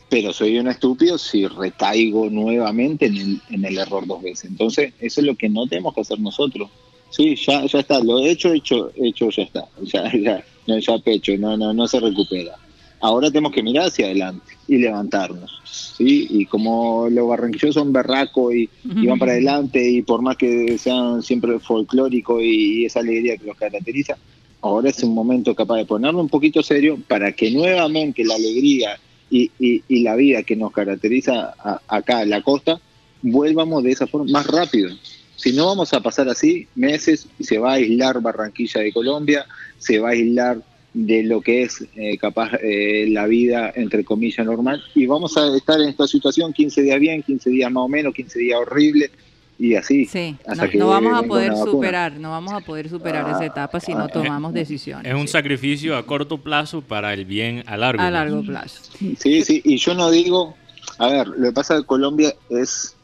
Pero 0.10 0.32
soy 0.32 0.58
un 0.58 0.68
estúpido 0.70 1.18
si 1.18 1.46
recaigo 1.48 2.30
nuevamente 2.30 3.08
en 3.08 3.18
el, 3.18 3.42
en 3.50 3.66
el 3.66 3.78
error 3.78 4.08
dos 4.08 4.22
veces. 4.24 4.50
Entonces, 4.50 4.94
eso 5.00 5.20
es 5.22 5.28
lo 5.28 5.36
que 5.36 5.50
no 5.50 5.68
tenemos 5.68 5.94
que 5.94 6.02
hacer 6.02 6.20
nosotros. 6.20 6.70
Sí, 7.10 7.36
ya, 7.36 7.66
ya 7.66 7.80
está, 7.80 8.00
lo 8.02 8.20
hecho, 8.26 8.54
hecho, 8.54 8.90
hecho, 8.96 9.30
ya 9.30 9.44
está. 9.44 9.68
Ya, 9.82 10.12
ya, 10.18 10.44
no, 10.66 10.80
ya 10.80 10.98
pecho, 11.00 11.38
no, 11.38 11.58
no, 11.58 11.74
no 11.74 11.88
se 11.88 12.00
recupera. 12.00 12.54
Ahora 13.00 13.30
tenemos 13.30 13.52
que 13.52 13.62
mirar 13.62 13.88
hacia 13.88 14.06
adelante 14.08 14.54
y 14.68 14.78
levantarnos. 14.78 15.62
¿sí? 15.64 16.28
Y 16.30 16.46
como 16.46 17.08
los 17.10 17.28
barranquillos 17.28 17.76
son 17.76 17.94
berracos 17.94 18.54
y, 18.56 18.70
y 18.84 19.08
van 19.08 19.20
para 19.20 19.34
adelante 19.34 19.88
y 19.90 20.02
por 20.02 20.22
más 20.22 20.36
que 20.38 20.78
sean 20.78 21.22
siempre 21.22 21.60
folclóricos 21.60 22.42
y, 22.42 22.82
y 22.82 22.86
esa 22.86 23.00
alegría 23.02 23.38
que 23.38 23.46
los 23.46 23.58
caracteriza, 23.58 24.18
ahora 24.62 24.90
es 24.90 25.04
un 25.04 25.14
momento 25.14 25.54
capaz 25.54 25.78
de 25.78 25.86
ponerlo 25.86 26.20
un 26.20 26.30
poquito 26.30 26.64
serio 26.64 26.98
para 27.08 27.32
que 27.32 27.52
nuevamente 27.52 28.24
la 28.26 28.36
alegría 28.36 28.98
y, 29.30 29.52
y- 29.60 29.84
la 30.02 30.16
vida 30.16 30.42
que 30.44 30.56
nos 30.56 30.72
caracteriza 30.72 31.54
a- 31.60 31.82
acá 31.88 32.24
en 32.24 32.30
la 32.32 32.42
costa, 32.42 32.80
vuelvamos 33.22 33.84
de 33.84 33.92
esa 33.92 34.08
forma 34.08 34.32
más 34.32 34.48
rápido. 34.48 34.90
Si 35.36 35.52
no 35.54 35.68
vamos 35.68 35.94
a 35.94 36.02
pasar 36.02 36.28
así 36.30 36.68
meses 36.76 37.28
se 37.40 37.60
va 37.60 37.72
a 37.72 37.76
aislar 37.76 38.22
Barranquilla 38.22 38.82
de 38.82 38.92
Colombia, 38.92 39.46
se 39.78 40.00
va 40.00 40.10
a 40.10 40.12
aislar 40.14 40.58
de 41.00 41.22
lo 41.22 41.42
que 41.42 41.62
es 41.62 41.86
eh, 41.96 42.18
capaz 42.18 42.54
eh, 42.64 43.06
la 43.10 43.28
vida 43.28 43.72
entre 43.76 44.04
comillas 44.04 44.44
normal 44.44 44.82
y 44.96 45.06
vamos 45.06 45.38
a 45.38 45.56
estar 45.56 45.80
en 45.80 45.90
esta 45.90 46.08
situación 46.08 46.54
15 46.54 46.82
días 46.82 47.00
bien, 47.00 47.22
15 47.22 47.52
días 47.52 47.72
más 47.72 47.84
o 47.84 47.88
menos, 47.88 48.16
15 48.16 48.40
días 48.40 48.60
horrible 48.60 49.12
y 49.60 49.76
así. 49.76 50.06
Sí, 50.06 50.36
hasta 50.48 50.66
no, 50.66 50.72
que 50.72 50.78
no 50.80 50.88
vamos 50.88 51.14
a 51.14 51.22
poder 51.28 51.56
superar, 51.56 52.14
no 52.14 52.32
vamos 52.32 52.52
a 52.54 52.62
poder 52.62 52.90
superar 52.90 53.30
esa 53.30 53.46
etapa 53.46 53.80
si 53.80 53.94
no 53.94 54.06
Ah, 54.06 54.08
tomamos 54.08 54.54
decisiones. 54.54 55.06
Es 55.12 55.14
un 55.20 55.28
sacrificio 55.28 55.96
a 55.98 56.04
corto 56.04 56.40
plazo 56.40 56.82
para 56.82 57.14
el 57.14 57.26
bien 57.26 57.64
a 57.68 57.78
largo 57.78 58.02
a 58.02 58.10
largo 58.10 58.42
plazo. 58.42 58.82
Sí, 59.20 59.44
sí, 59.44 59.62
y 59.64 59.78
yo 59.78 59.94
no 59.94 60.10
digo, 60.10 60.56
a 60.98 61.10
ver, 61.10 61.28
lo 61.28 61.50
que 61.50 61.52
pasa 61.54 61.76
de 61.76 61.84
Colombia 61.84 62.34
es, 62.50 62.96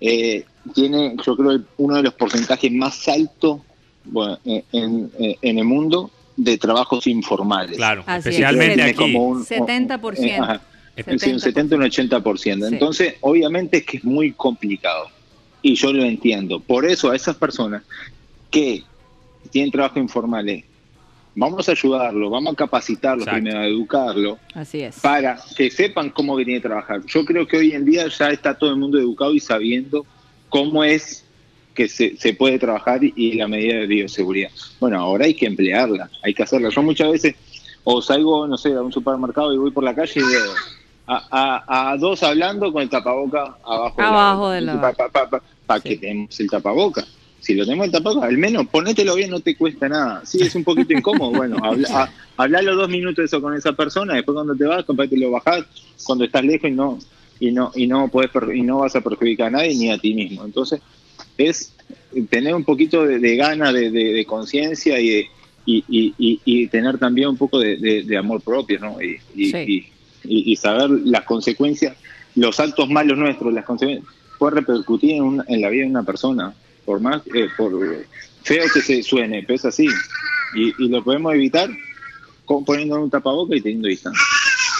eh, 0.00 0.44
tiene, 0.72 1.16
yo 1.26 1.36
creo, 1.36 1.60
uno 1.78 1.96
de 1.96 2.02
los 2.04 2.14
porcentajes 2.14 2.70
más 2.70 3.08
altos 3.08 3.58
bueno, 4.04 4.38
en, 4.44 4.62
en- 4.72 5.10
en 5.42 5.58
el 5.58 5.64
mundo 5.64 6.12
de 6.38 6.56
trabajos 6.56 7.06
informales. 7.08 7.76
Claro, 7.76 8.02
Así 8.06 8.20
es. 8.20 8.26
especialmente 8.36 8.74
Tiene 8.76 8.90
aquí. 8.90 8.98
como 8.98 9.26
un- 9.28 9.44
70%. 9.44 10.24
eh, 10.24 10.36
ajá, 10.40 10.60
sí, 11.18 11.32
un 11.32 11.40
70, 11.40 11.74
un 11.76 11.82
80%. 11.82 12.68
Sí. 12.68 12.72
Entonces, 12.74 13.14
obviamente 13.20 13.78
es 13.78 13.84
que 13.84 13.96
es 13.98 14.04
muy 14.04 14.32
complicado. 14.32 15.08
Y 15.60 15.74
yo 15.74 15.92
lo 15.92 16.04
entiendo. 16.04 16.60
Por 16.60 16.86
eso 16.86 17.10
a 17.10 17.16
esas 17.16 17.36
personas 17.36 17.82
que 18.50 18.84
tienen 19.50 19.72
trabajos 19.72 19.96
informales, 19.98 20.64
vamos 21.34 21.68
a 21.68 21.72
ayudarlo, 21.72 22.30
vamos 22.30 22.52
a 22.52 22.56
capacitarlo 22.56 23.24
Exacto. 23.24 23.42
primero, 23.42 23.58
a 23.60 23.66
educarlo, 23.66 24.38
Así 24.54 24.80
es. 24.80 25.00
para 25.00 25.40
que 25.56 25.70
sepan 25.72 26.10
cómo 26.10 26.36
tiene 26.36 26.54
que 26.54 26.60
trabajar. 26.68 27.00
Yo 27.06 27.24
creo 27.24 27.46
que 27.48 27.56
hoy 27.56 27.72
en 27.72 27.84
día 27.84 28.06
ya 28.08 28.30
está 28.30 28.56
todo 28.56 28.70
el 28.70 28.76
mundo 28.76 28.96
educado 28.98 29.34
y 29.34 29.40
sabiendo 29.40 30.06
cómo 30.48 30.84
es 30.84 31.24
que 31.78 31.88
se, 31.88 32.16
se 32.16 32.34
puede 32.34 32.58
trabajar 32.58 33.04
y, 33.04 33.12
y 33.14 33.34
la 33.34 33.46
medida 33.46 33.76
de 33.78 33.86
bioseguridad. 33.86 34.50
Bueno, 34.80 34.98
ahora 34.98 35.26
hay 35.26 35.34
que 35.34 35.46
emplearla, 35.46 36.10
hay 36.24 36.34
que 36.34 36.42
hacerla. 36.42 36.70
Yo 36.70 36.82
muchas 36.82 37.08
veces 37.12 37.36
o 37.84 38.02
salgo, 38.02 38.48
no 38.48 38.58
sé, 38.58 38.72
a 38.74 38.82
un 38.82 38.92
supermercado 38.92 39.54
y 39.54 39.58
voy 39.58 39.70
por 39.70 39.84
la 39.84 39.94
calle 39.94 40.20
y 40.20 40.24
veo 40.24 40.52
a, 41.06 41.62
a- 41.68 41.92
a 41.92 41.96
dos 41.96 42.20
hablando 42.24 42.72
con 42.72 42.82
el 42.82 42.88
tapaboca 42.90 43.56
abajo, 43.64 44.02
Abajo 44.02 44.50
de 44.50 44.60
la- 44.62 44.92
Para 45.66 45.80
Sí. 45.80 45.88
que 45.90 45.96
tenemos 45.98 46.40
el 46.40 46.50
tapaboca. 46.50 47.04
Si 47.40 47.54
lo 47.54 47.64
tenemos 47.64 47.86
el 47.86 47.92
tapaboca, 47.92 48.26
al 48.26 48.36
menos 48.38 48.66
ponételo 48.66 49.14
bien, 49.14 49.30
no 49.30 49.38
te 49.38 49.56
cuesta 49.56 49.88
nada. 49.88 50.22
Sí, 50.26 50.42
es 50.42 50.54
un 50.56 50.64
poquito 50.64 50.92
incómodo. 50.92 51.30
Bueno, 51.30 51.58
habla, 51.62 52.10
a- 52.36 52.48
los 52.48 52.76
dos 52.76 52.88
minutos 52.88 53.24
eso 53.24 53.40
con 53.40 53.54
esa 53.54 53.72
persona, 53.72 54.14
después 54.14 54.34
cuando 54.34 54.56
te 54.56 54.64
vas, 54.64 54.84
capaz 54.84 55.06
te 55.06 55.16
lo 55.16 55.30
bajás 55.30 55.64
cuando 56.02 56.24
estás 56.24 56.42
lejos 56.44 56.68
y 56.68 56.72
no 56.74 56.98
y 57.40 57.52
no 57.52 57.70
y 57.76 57.86
no 57.86 58.08
puedes 58.08 58.32
y 58.52 58.62
no 58.62 58.78
vas 58.78 58.96
a 58.96 59.00
perjudicar 59.00 59.46
a 59.46 59.50
nadie 59.50 59.76
ni 59.76 59.90
a 59.92 59.98
ti 59.98 60.12
mismo. 60.12 60.44
Entonces, 60.44 60.80
es 61.38 61.72
tener 62.30 62.54
un 62.54 62.64
poquito 62.64 63.04
de, 63.04 63.18
de 63.18 63.36
gana, 63.36 63.72
de, 63.72 63.90
de- 63.90 64.12
de 64.12 64.24
conciencia 64.24 65.00
y, 65.00 65.26
y, 65.64 65.84
y- 65.88 66.66
tener 66.68 66.98
también 66.98 67.28
un 67.28 67.36
poco 67.36 67.58
de, 67.58 67.76
amor 68.16 68.40
propio, 68.42 68.78
¿no? 68.80 69.00
Y, 69.00 69.20
y- 69.34 69.50
Sí. 69.52 69.86
y- 70.24 70.56
saber 70.56 70.90
las 70.90 71.22
consecuencias, 71.24 71.96
los 72.34 72.58
actos 72.58 72.88
malos 72.90 73.16
nuestros, 73.16 73.52
las 73.54 73.64
consecuencias, 73.64 74.06
puede 74.38 74.56
repercutir 74.56 75.12
en, 75.12 75.22
una- 75.22 75.44
en 75.48 75.60
la 75.60 75.68
vida 75.68 75.84
de 75.84 75.90
una 75.90 76.02
persona, 76.02 76.54
por 76.84 77.00
más, 77.00 77.22
eh, 77.34 77.48
por 77.56 77.72
feo 78.42 78.64
que 78.74 78.80
se 78.80 79.02
suene, 79.02 79.42
pero 79.42 79.54
es 79.56 79.64
así. 79.64 79.86
Y, 80.54 80.72
y 80.84 80.88
lo 80.88 81.04
podemos 81.04 81.34
evitar 81.34 81.68
poniendo 82.66 83.00
un 83.02 83.10
tapaboca 83.10 83.54
y 83.54 83.60
teniendo 83.60 83.88
distancia. 83.88 84.20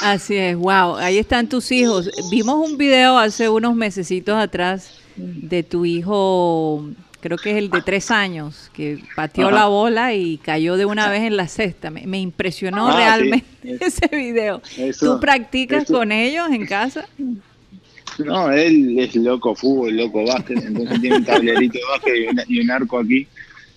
Así 0.03 0.37
es, 0.37 0.57
wow, 0.57 0.97
ahí 0.97 1.19
están 1.19 1.49
tus 1.49 1.71
hijos. 1.73 2.09
Vimos 2.31 2.67
un 2.69 2.79
video 2.79 3.19
hace 3.19 3.49
unos 3.49 3.75
mesecitos 3.77 4.37
atrás 4.37 4.98
de 5.19 5.63
tu 5.63 5.85
hijo, 5.85 6.89
creo 7.21 7.37
que 7.37 7.51
es 7.51 7.57
el 7.57 7.71
de 7.71 7.83
tres 7.83 8.11
años, 8.11 8.71
que 8.73 8.99
pateó 9.17 9.49
Ajá. 9.49 9.57
la 9.57 9.67
bola 9.67 10.15
y 10.15 10.39
cayó 10.39 10.77
de 10.77 10.85
una 10.87 11.09
vez 11.11 11.23
en 11.23 11.37
la 11.37 11.49
cesta. 11.49 11.91
Me, 11.91 12.07
me 12.07 12.21
impresionó 12.21 12.89
Ah, 12.89 12.97
realmente 12.97 13.47
Es- 13.65 13.81
ese 14.03 14.15
video. 14.17 14.63
eso- 14.77 15.15
¿Tú 15.15 15.21
practicas 15.21 15.85
eso- 15.85 15.95
con 15.95 16.13
ellos 16.13 16.49
en 16.51 16.67
casa? 16.67 17.07
No, 18.19 18.51
él 18.51 18.99
es 18.99 19.15
loco 19.15 19.55
fútbol, 19.55 19.97
loco 19.97 20.25
básquet, 20.25 20.59
entonces 20.65 21.01
tiene 21.01 21.17
un 21.19 21.25
tablerito 21.25 21.75
de 21.79 21.85
básquet 21.93 22.15
y 22.17 22.27
un, 22.27 22.41
y 22.49 22.61
un 22.61 22.71
arco 22.71 22.99
aquí. 22.99 23.29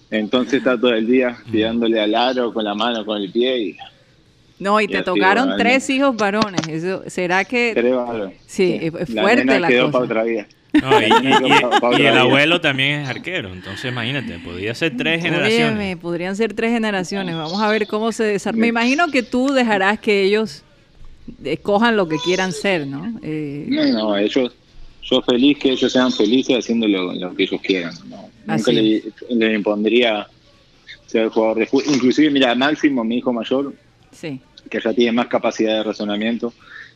Entonces 0.10 0.56
está 0.56 0.78
todo 0.80 0.94
el 0.94 1.06
día 1.08 1.38
tirándole 1.52 2.00
al 2.02 2.16
aro 2.16 2.52
con 2.54 2.64
la 2.64 2.74
mano, 2.74 3.06
con 3.06 3.22
el 3.22 3.32
pie 3.32 3.60
y, 3.60 3.78
No, 4.60 4.82
y 4.82 4.88
te 4.88 5.04
tocaron 5.04 5.46
bueno, 5.46 5.58
tres 5.58 5.90
hijos 5.92 6.16
varones. 6.18 6.68
Eso, 6.68 7.04
¿Será 7.08 7.46
que...? 7.46 7.72
Tres 7.76 7.96
varones. 7.96 8.36
Sí, 8.48 8.80
es 8.82 9.10
La 9.12 9.22
fuerte 9.22 9.46
nena 9.46 9.60
la 9.60 9.68
quedó 9.68 9.86
cosa. 9.86 9.92
para 9.94 10.06
otra 10.06 10.24
vida. 10.24 10.48
No, 10.74 11.02
y, 11.02 11.06
y- 11.06 11.08
y- 11.08 11.62
Pa- 11.62 11.80
pa- 11.82 12.00
y 12.00 12.06
el 12.06 12.18
abuelo 12.18 12.62
también 12.62 13.02
es 13.02 13.10
arquero, 13.10 13.52
entonces 13.52 13.92
imagínate, 13.92 14.40
podía 14.40 14.74
ser 14.74 14.96
tres 14.96 15.22
generaciones. 15.22 15.76
Óyeme, 15.78 15.98
podrían 15.98 16.36
ser 16.36 16.54
tres 16.54 16.72
generaciones. 16.72 17.36
Vamos 17.36 17.62
a 17.62 17.70
ver 17.70 17.88
cómo 17.88 18.12
se 18.14 18.24
desarrolla. 18.24 18.62
Me 18.62 18.68
imagino 18.68 19.08
que 19.10 19.22
tú 19.24 19.52
dejarás 19.52 20.00
que 20.00 20.24
ellos 20.24 20.64
escojan 21.44 21.96
lo 21.98 22.08
que 22.08 22.18
quieran 22.24 22.52
ser, 22.54 22.88
¿no? 22.88 23.20
Eh, 23.22 23.66
No, 23.68 23.86
no, 23.92 24.18
ellos, 24.18 24.54
yo 25.04 25.22
feliz 25.24 25.58
que 25.60 25.72
ellos 25.72 25.92
sean 25.92 26.12
felices 26.12 26.58
haciendo 26.60 26.88
lo, 26.88 27.14
lo 27.14 27.36
que 27.36 27.44
ellos 27.44 27.60
quieran. 27.62 27.94
Nunca 28.46 28.72
le, 28.72 29.04
le 29.30 29.54
impondría 29.54 30.26
ser 31.06 31.28
jugador 31.28 31.60
de 31.60 31.66
fútbol. 31.68 31.94
Inclusive, 31.96 32.30
mira, 32.32 32.56
Máximo, 32.56 33.04
mi 33.04 33.18
hijo 33.18 33.34
mayor, 33.34 33.74
sí. 34.12 34.40
que 34.70 34.80
ya 34.80 34.94
tiene 34.94 35.12
más 35.12 35.28
capacidad 35.28 35.78
de 35.78 35.84
razonamiento, 35.84 36.54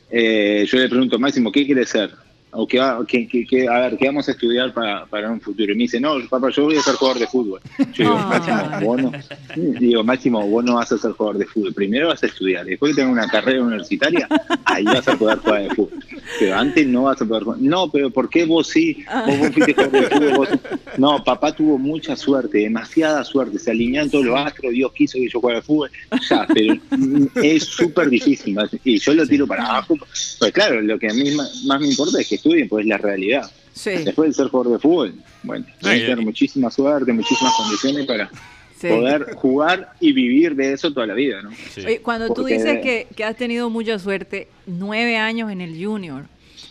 eh, 0.09 0.65
yo 0.71 0.77
le 0.77 0.87
pregunto, 0.87 1.19
Máximo, 1.19 1.51
¿qué 1.51 1.65
quiere 1.65 1.85
ser? 1.85 2.11
O 2.57 2.65
qué 2.67 2.79
va- 2.79 3.03
qué- 3.07 3.27
qué- 3.27 3.67
a 3.67 3.79
ver, 3.81 3.97
¿qué 3.97 4.05
vamos 4.07 4.27
a 4.27 4.31
estudiar 4.31 4.73
para, 4.73 5.05
para 5.05 5.29
un 5.29 5.41
futuro? 5.41 5.71
Y 5.73 5.75
me 5.75 5.83
dice, 5.83 5.99
no, 5.99 6.13
papá, 6.29 6.49
yo 6.49 6.63
voy 6.63 6.77
a 6.77 6.81
ser 6.81 6.95
jugador 6.95 7.19
de 7.19 7.27
fútbol. 7.27 7.59
Yo 7.77 8.03
digo, 8.03 8.17
Ay. 8.17 8.25
Máximo, 8.39 8.79
vos 8.81 9.01
no, 9.01 9.11
digo, 9.79 10.03
Máximo, 10.03 10.47
vos 10.47 10.63
no 10.63 10.75
vas 10.75 10.91
a 10.91 10.97
ser 10.97 11.11
jugador 11.11 11.37
de 11.39 11.45
fútbol. 11.45 11.73
Primero 11.73 12.07
vas 12.07 12.23
a 12.23 12.27
estudiar, 12.27 12.65
después 12.65 12.91
que 12.95 13.01
tengas 13.01 13.13
una 13.13 13.27
carrera 13.27 13.61
universitaria, 13.63 14.27
ahí 14.65 14.83
vas 14.85 15.07
a 15.07 15.17
poder 15.17 15.37
jugar 15.39 15.63
de 15.63 15.69
fútbol. 15.75 15.99
Pero 16.39 16.55
antes 16.55 16.87
no 16.87 17.03
vas 17.03 17.21
a 17.21 17.25
poder 17.25 17.43
jugar. 17.43 17.59
No, 17.61 17.89
pero 17.91 18.09
¿por 18.09 18.29
qué 18.29 18.45
vos 18.45 18.67
sí? 18.67 19.03
Vos, 19.27 19.37
vos 19.37 19.49
fuiste 19.51 19.73
jugador 19.73 19.91
de 20.09 20.15
fútbol. 20.15 20.35
vos- 20.37 20.49
No, 20.97 21.23
papá 21.23 21.53
tuvo 21.53 21.77
mucha 21.77 22.15
suerte, 22.15 22.59
demasiada 22.59 23.23
suerte. 23.23 23.59
Se 23.59 23.71
alinearon 23.71 24.09
todos 24.09 24.25
los 24.25 24.39
astros, 24.39 24.71
Dios 24.71 24.91
quiso 24.93 25.17
que 25.17 25.27
yo 25.29 25.39
jugara 25.41 25.59
de 25.59 25.65
fútbol. 25.65 25.91
Ya, 26.29 26.47
pero 26.53 26.75
es 27.43 27.63
súper 27.65 28.09
difícil. 28.09 28.57
Y 28.83 28.97
yo 28.99 29.13
lo 29.13 29.27
tiro 29.27 29.45
para 29.45 29.65
abajo. 29.65 29.95
Pues 30.39 30.51
claro, 30.53 30.81
lo 30.81 30.97
que 30.97 31.09
a 31.09 31.13
mí 31.13 31.31
ma- 31.31 31.47
más 31.65 31.81
me 31.81 31.87
importa 31.89 32.19
es 32.21 32.27
que 32.29 32.37
estudien, 32.45 32.69
pues 32.69 32.83
es 32.85 32.89
la 32.89 32.97
realidad. 32.97 33.49
Sí, 33.73 33.89
Después 33.91 34.29
de 34.29 34.33
ser 34.33 34.47
jugador 34.47 34.73
de 34.73 34.79
fútbol, 34.79 35.13
bueno, 35.43 35.65
hay 35.83 35.89
Ay, 35.95 35.99
que 36.01 36.05
tener 36.07 36.23
muchísima 36.23 36.71
suerte, 36.71 37.11
muchísimas 37.11 37.53
condiciones 37.57 38.05
para 38.05 38.29
sí. 38.79 38.87
poder 38.87 39.33
jugar 39.35 39.91
y 39.99 40.13
vivir 40.13 40.55
de 40.55 40.73
eso 40.73 40.93
toda 40.93 41.07
la 41.07 41.13
vida, 41.13 41.41
¿no? 41.41 41.51
Sí. 41.73 41.81
Oye, 41.85 41.99
cuando 42.01 42.27
tú 42.29 42.35
Porque- 42.35 42.53
dices 42.53 42.79
que, 42.81 43.07
que 43.15 43.23
has 43.25 43.35
tenido 43.35 43.69
mucha 43.69 43.99
suerte, 43.99 44.47
nueve 44.65 45.17
años 45.17 45.51
en 45.51 45.59
el 45.59 45.83
Junior, 45.83 46.25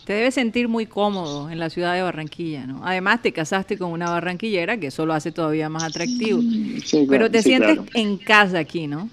te 0.05 0.13
debes 0.13 0.33
sentir 0.33 0.67
muy 0.67 0.87
cómodo 0.87 1.49
en 1.51 1.59
la 1.59 1.69
ciudad 1.69 1.93
de 1.93 2.01
Barranquilla, 2.01 2.65
¿no? 2.65 2.81
Además, 2.83 3.21
te 3.21 3.31
casaste 3.31 3.77
con 3.77 3.91
una 3.91 4.09
barranquillera, 4.09 4.77
que 4.79 4.87
eso 4.87 5.05
lo 5.05 5.13
hace 5.13 5.31
todavía 5.31 5.69
más 5.69 5.83
atractivo. 5.83 6.41
Sí, 6.83 7.05
Pero 7.07 7.29
te 7.29 7.41
sí, 7.43 7.49
sientes 7.49 7.73
claro. 7.75 7.89
en 7.93 8.17
casa 8.17 8.59
aquí, 8.59 8.87
¿no? 8.87 9.09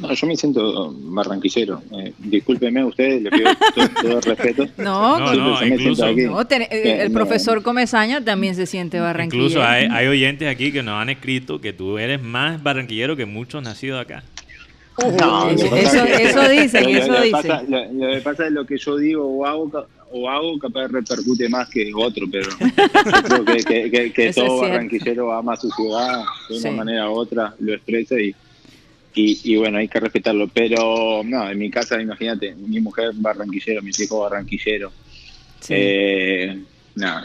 No, 0.00 0.12
yo 0.12 0.26
me 0.26 0.36
siento 0.36 0.94
barranquillero. 1.00 1.82
Eh, 1.98 2.12
discúlpeme 2.18 2.80
a 2.80 2.86
ustedes, 2.86 3.22
le 3.22 3.30
pido 3.30 3.50
todo, 3.74 3.88
todo 4.02 4.16
el 4.18 4.22
respeto. 4.22 4.66
No, 4.78 5.18
No, 5.18 5.64
incluso- 5.64 6.06
no, 6.12 6.46
ten- 6.46 6.62
eh, 6.62 6.68
Que 6.70 7.02
el 7.02 7.08
no- 7.12 7.18
profesor 7.18 7.62
Comezaña 7.62 8.22
también 8.24 8.54
se 8.54 8.66
siente 8.66 9.00
barranquillero. 9.00 9.48
Incluso 9.48 9.66
hay, 9.66 9.86
hay 9.90 10.06
oyentes 10.06 10.48
aquí 10.48 10.72
que 10.72 10.82
nos 10.82 10.94
han 11.00 11.08
escrito 11.08 11.60
que 11.60 11.72
tú 11.72 11.98
eres 11.98 12.22
más 12.22 12.62
barranquillero 12.62 13.16
que 13.16 13.24
muchos 13.26 13.62
nacidos 13.62 14.00
acá. 14.00 14.22
No, 15.18 15.50
Eso- 15.50 15.66
lo 15.70 15.76
eso- 15.76 16.48
dicen, 16.48 16.84
lo- 16.84 16.90
lo 16.90 16.96
eso 16.98 17.12
que 17.14 17.22
dicen. 17.22 17.30
pasa- 17.30 17.62
Lo, 17.68 17.92
lo 17.92 18.14
que 18.14 18.20
pasa 18.20 18.46
es 18.46 18.52
lo 18.52 18.66
que 18.66 18.78
yo 18.78 18.96
digo 18.98 19.24
o 19.26 19.46
hago, 19.46 19.86
o 20.10 20.28
hago 20.28 20.58
capaz 20.58 20.88
repercute 20.88 21.48
más 21.48 21.68
que 21.70 21.90
otro, 21.96 22.26
pero 22.30 22.48
yo 22.60 23.22
creo 23.22 23.44
que, 23.44 23.62
que- 23.64 23.90
que- 23.90 24.12
que 24.12 24.32
todo 24.32 24.60
barranquillero 24.60 25.32
ama 25.32 25.52
a 25.54 25.56
su 25.56 25.70
ciudad 25.70 26.24
de 26.48 26.54
una 26.58 26.70
Sí. 26.70 26.76
manera 26.76 27.10
u 27.10 27.14
otra, 27.14 27.54
lo 27.60 27.74
expresa 27.74 28.20
y, 28.20 28.34
y, 29.20 29.40
y 29.52 29.56
bueno, 29.56 29.78
hay 29.78 29.88
que 29.88 30.00
respetarlo. 30.00 30.48
Pero 30.48 31.22
no, 31.24 31.50
en 31.50 31.58
mi 31.58 31.70
casa, 31.70 32.00
imagínate, 32.00 32.54
mi 32.54 32.80
mujer 32.80 33.10
barranquillero, 33.14 33.82
mis 33.82 33.98
hijos 34.00 34.20
barranquilleros. 34.30 34.92
Sí. 35.60 35.74
Eh, 35.76 36.62
no, 36.94 37.20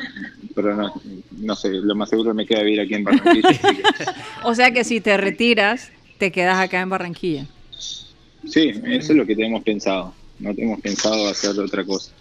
pero 0.56 0.76
no, 0.76 0.94
no 1.40 1.56
sé, 1.56 1.70
lo 1.70 1.96
más 1.96 2.10
seguro 2.10 2.34
me 2.34 2.46
queda 2.46 2.62
vivir 2.62 2.82
aquí 2.82 2.94
en 2.96 3.04
Barranquilla. 3.04 3.60
O 4.44 4.54
sea 4.54 4.72
que 4.72 4.84
si 4.84 5.02
te 5.02 5.18
retiras, 5.18 5.92
te 6.20 6.32
quedas 6.32 6.58
acá 6.60 6.82
en 6.82 6.90
Barranquilla. 6.90 7.46
sí, 7.72 8.70
eso 8.86 9.12
es 9.14 9.18
lo 9.18 9.26
que 9.26 9.36
tenemos 9.36 9.64
pensado. 9.64 10.14
No 10.40 10.54
tenemos 10.54 10.80
pensado 10.82 11.28
hacer 11.28 11.58
otra 11.60 11.84
cosa. 11.86 12.12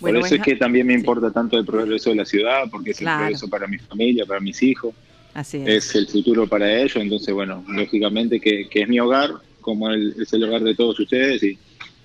Bueno, 0.00 0.18
Por 0.20 0.26
eso 0.26 0.34
es 0.36 0.42
que 0.42 0.56
también 0.56 0.86
me 0.86 0.92
sí. 0.92 0.98
importa 1.00 1.30
tanto 1.32 1.56
el 1.58 1.64
progreso 1.64 2.10
de 2.10 2.16
la 2.16 2.24
ciudad, 2.24 2.64
porque 2.70 2.90
es 2.90 2.98
Claro. 2.98 3.14
el 3.18 3.20
progreso 3.30 3.48
para 3.48 3.66
mi 3.66 3.78
familia, 3.78 4.26
para 4.26 4.40
mis 4.40 4.62
hijos, 4.62 4.94
Es 5.66 5.94
el 5.94 6.06
futuro 6.06 6.46
para 6.46 6.80
ellos. 6.80 6.96
Entonces, 6.96 7.32
bueno, 7.34 7.64
lógicamente 7.68 8.40
que, 8.40 8.68
que 8.68 8.82
es 8.82 8.88
mi 8.88 8.98
hogar, 9.00 9.30
como 9.60 9.90
el- 9.90 10.14
es 10.20 10.32
el 10.32 10.44
hogar 10.44 10.62
de 10.62 10.74
todos 10.74 10.98
ustedes, 11.00 11.42
y, 11.42 11.58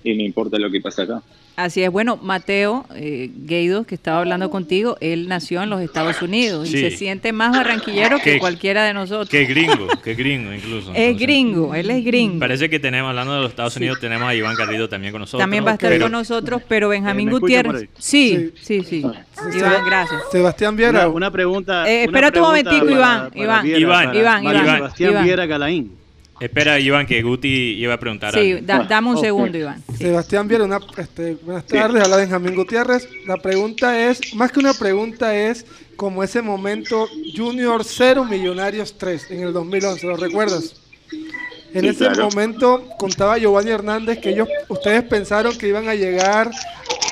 y 0.04 0.14
me 0.14 0.24
importa 0.24 0.58
lo 0.58 0.70
que 0.70 0.80
pasa 0.80 1.02
acá. 1.04 1.22
Así 1.54 1.82
es. 1.82 1.90
Bueno, 1.90 2.16
Mateo 2.16 2.86
eh, 2.94 3.30
Gueidos, 3.34 3.86
que 3.86 3.94
estaba 3.94 4.20
hablando 4.20 4.50
contigo, 4.50 4.96
él 5.00 5.28
nació 5.28 5.62
en 5.62 5.68
los 5.70 5.82
Estados 5.82 6.22
Unidos 6.22 6.68
y 6.68 6.72
se 6.72 6.90
siente 6.92 7.32
más 7.32 7.52
barranquillero 7.54 8.18
que 8.20 8.38
cualquiera 8.38 8.84
de 8.84 8.94
nosotros. 8.94 9.28
Que 9.28 9.44
gringo, 9.44 9.86
que 10.02 10.14
gringo 10.14 10.52
incluso. 10.52 10.92
Es 10.92 10.98
entonces. 10.98 11.20
gringo, 11.20 11.74
él 11.74 11.90
es 11.90 12.04
gringo. 12.04 12.38
Parece 12.38 12.70
que 12.70 12.78
tenemos, 12.80 13.10
hablando 13.10 13.34
de 13.34 13.40
los 13.42 13.50
Estados 13.50 13.76
Unidos, 13.76 14.00
tenemos 14.00 14.28
a 14.28 14.34
Iván 14.34 14.54
Garrido 14.56 14.88
también 14.88 15.12
con 15.12 15.20
nosotros. 15.20 15.42
También 15.42 15.64
va 15.66 15.72
a 15.72 15.74
estar 15.74 15.90
pero- 15.90 16.06
con 16.06 16.12
nosotros, 16.12 16.62
pero 16.66 16.88
Benjamín 16.88 17.26
¿me 17.28 17.34
escuchan 17.34 17.62
por 17.64 17.72
Gutiérrez. 17.74 17.90
Sí, 17.98 18.52
sí, 18.60 18.82
sí. 18.82 18.98
Iván, 19.00 19.84
gracias. 19.86 20.22
Sebastián 20.30 20.74
Viera. 20.76 21.00
Una, 21.00 21.08
una 21.08 21.30
pregunta. 21.30 21.82
Eh, 21.88 22.06
una 22.08 22.18
espérate 22.18 22.38
un 22.40 22.46
momentico, 22.46 22.86
para- 22.86 22.92
Iván, 22.96 23.30
para 23.30 23.42
Iván, 23.42 23.62
Viera, 23.64 23.78
Iván, 23.80 24.04
para 24.06 24.18
Iván, 24.18 24.44
Iván, 24.44 24.76
Sebastián 24.76 25.10
Iván. 25.10 25.24
Viera 25.24 25.46
Galaín. 25.46 26.01
Espera, 26.42 26.80
Iván, 26.80 27.06
que 27.06 27.22
Guti 27.22 27.48
iba 27.78 27.94
a 27.94 28.00
preguntar 28.00 28.34
Sí, 28.34 28.52
algo. 28.52 28.66
da- 28.66 28.84
dame 28.88 29.10
un 29.10 29.18
segundo, 29.20 29.56
Iván. 29.56 29.80
Sí. 29.92 29.98
Sebastián 30.04 30.48
Viera, 30.48 30.64
una, 30.64 30.80
este, 30.96 31.34
buenas 31.36 31.64
tardes, 31.66 32.02
habla 32.02 32.16
Benjamín 32.16 32.56
Gutiérrez. 32.56 33.08
La 33.26 33.36
pregunta 33.36 34.08
es, 34.10 34.34
más 34.34 34.50
que 34.50 34.58
una 34.58 34.74
pregunta 34.74 35.36
es 35.36 35.64
como 35.94 36.24
ese 36.24 36.42
momento 36.42 37.06
Junior 37.36 37.84
0, 37.84 38.24
Millonarios 38.24 38.98
3 38.98 39.30
en 39.30 39.42
el 39.44 39.52
2011, 39.52 40.04
¿lo 40.06 40.16
recuerdas? 40.16 40.74
En 41.74 41.82
Sí, 41.82 41.88
ese 41.88 42.06
claro. 42.06 42.24
momento 42.28 42.88
contaba 42.98 43.38
Giovanni 43.38 43.70
Hernández 43.70 44.18
que 44.18 44.30
ellos, 44.30 44.48
ustedes 44.68 45.04
pensaron 45.04 45.56
que 45.56 45.68
iban 45.68 45.88
a 45.88 45.94
llegar 45.94 46.50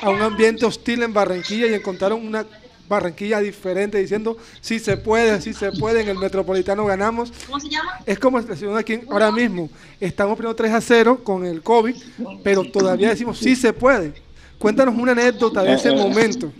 a 0.01 0.09
un 0.09 0.21
ambiente 0.21 0.65
hostil 0.65 1.03
en 1.03 1.13
Barranquilla 1.13 1.67
y 1.67 1.73
encontraron 1.73 2.25
una 2.25 2.45
Barranquilla 2.95 3.39
diferente 3.39 3.97
diciendo 3.97 4.35
sí 4.59 4.77
se 4.77 4.97
puede, 4.97 5.39
sí 5.41 5.53
se 5.53 5.71
puede, 5.71 6.01
en 6.01 6.09
el 6.09 6.17
Metropolitano 6.17 6.85
ganamos. 6.85 7.31
¿Cómo 7.47 7.57
se 7.59 7.69
llama? 7.69 7.89
Es 8.05 8.19
como 8.19 8.37
la 8.37 8.41
situación 8.43 8.77
aquí 8.77 8.99
ahora 9.09 9.31
mismo. 9.31 9.69
Estamos 9.99 10.35
perdiendo 10.35 10.55
3 10.57 10.73
a 10.73 10.81
0 10.81 11.21
con 11.23 11.45
el 11.45 11.61
COVID, 11.61 11.95
pero 12.43 12.65
todavía 12.65 13.09
decimos 13.09 13.37
sí 13.37 13.55
se 13.55 13.71
puede. 13.71 14.13
Cuéntanos 14.59 14.93
una 14.97 15.13
anécdota 15.13 15.63
de 15.63 15.73
ese 15.73 15.87
Eh, 15.89 15.93
eh, 15.93 15.95
momento. 15.95 16.51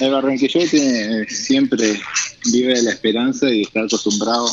El 0.00 0.12
barranquillero 0.12 0.70
tiene- 0.70 1.26
siempre 1.28 2.00
vive 2.52 2.74
de 2.74 2.82
la 2.82 2.90
esperanza 2.92 3.50
y 3.50 3.62
está 3.62 3.80
acostumbrado 3.82 4.46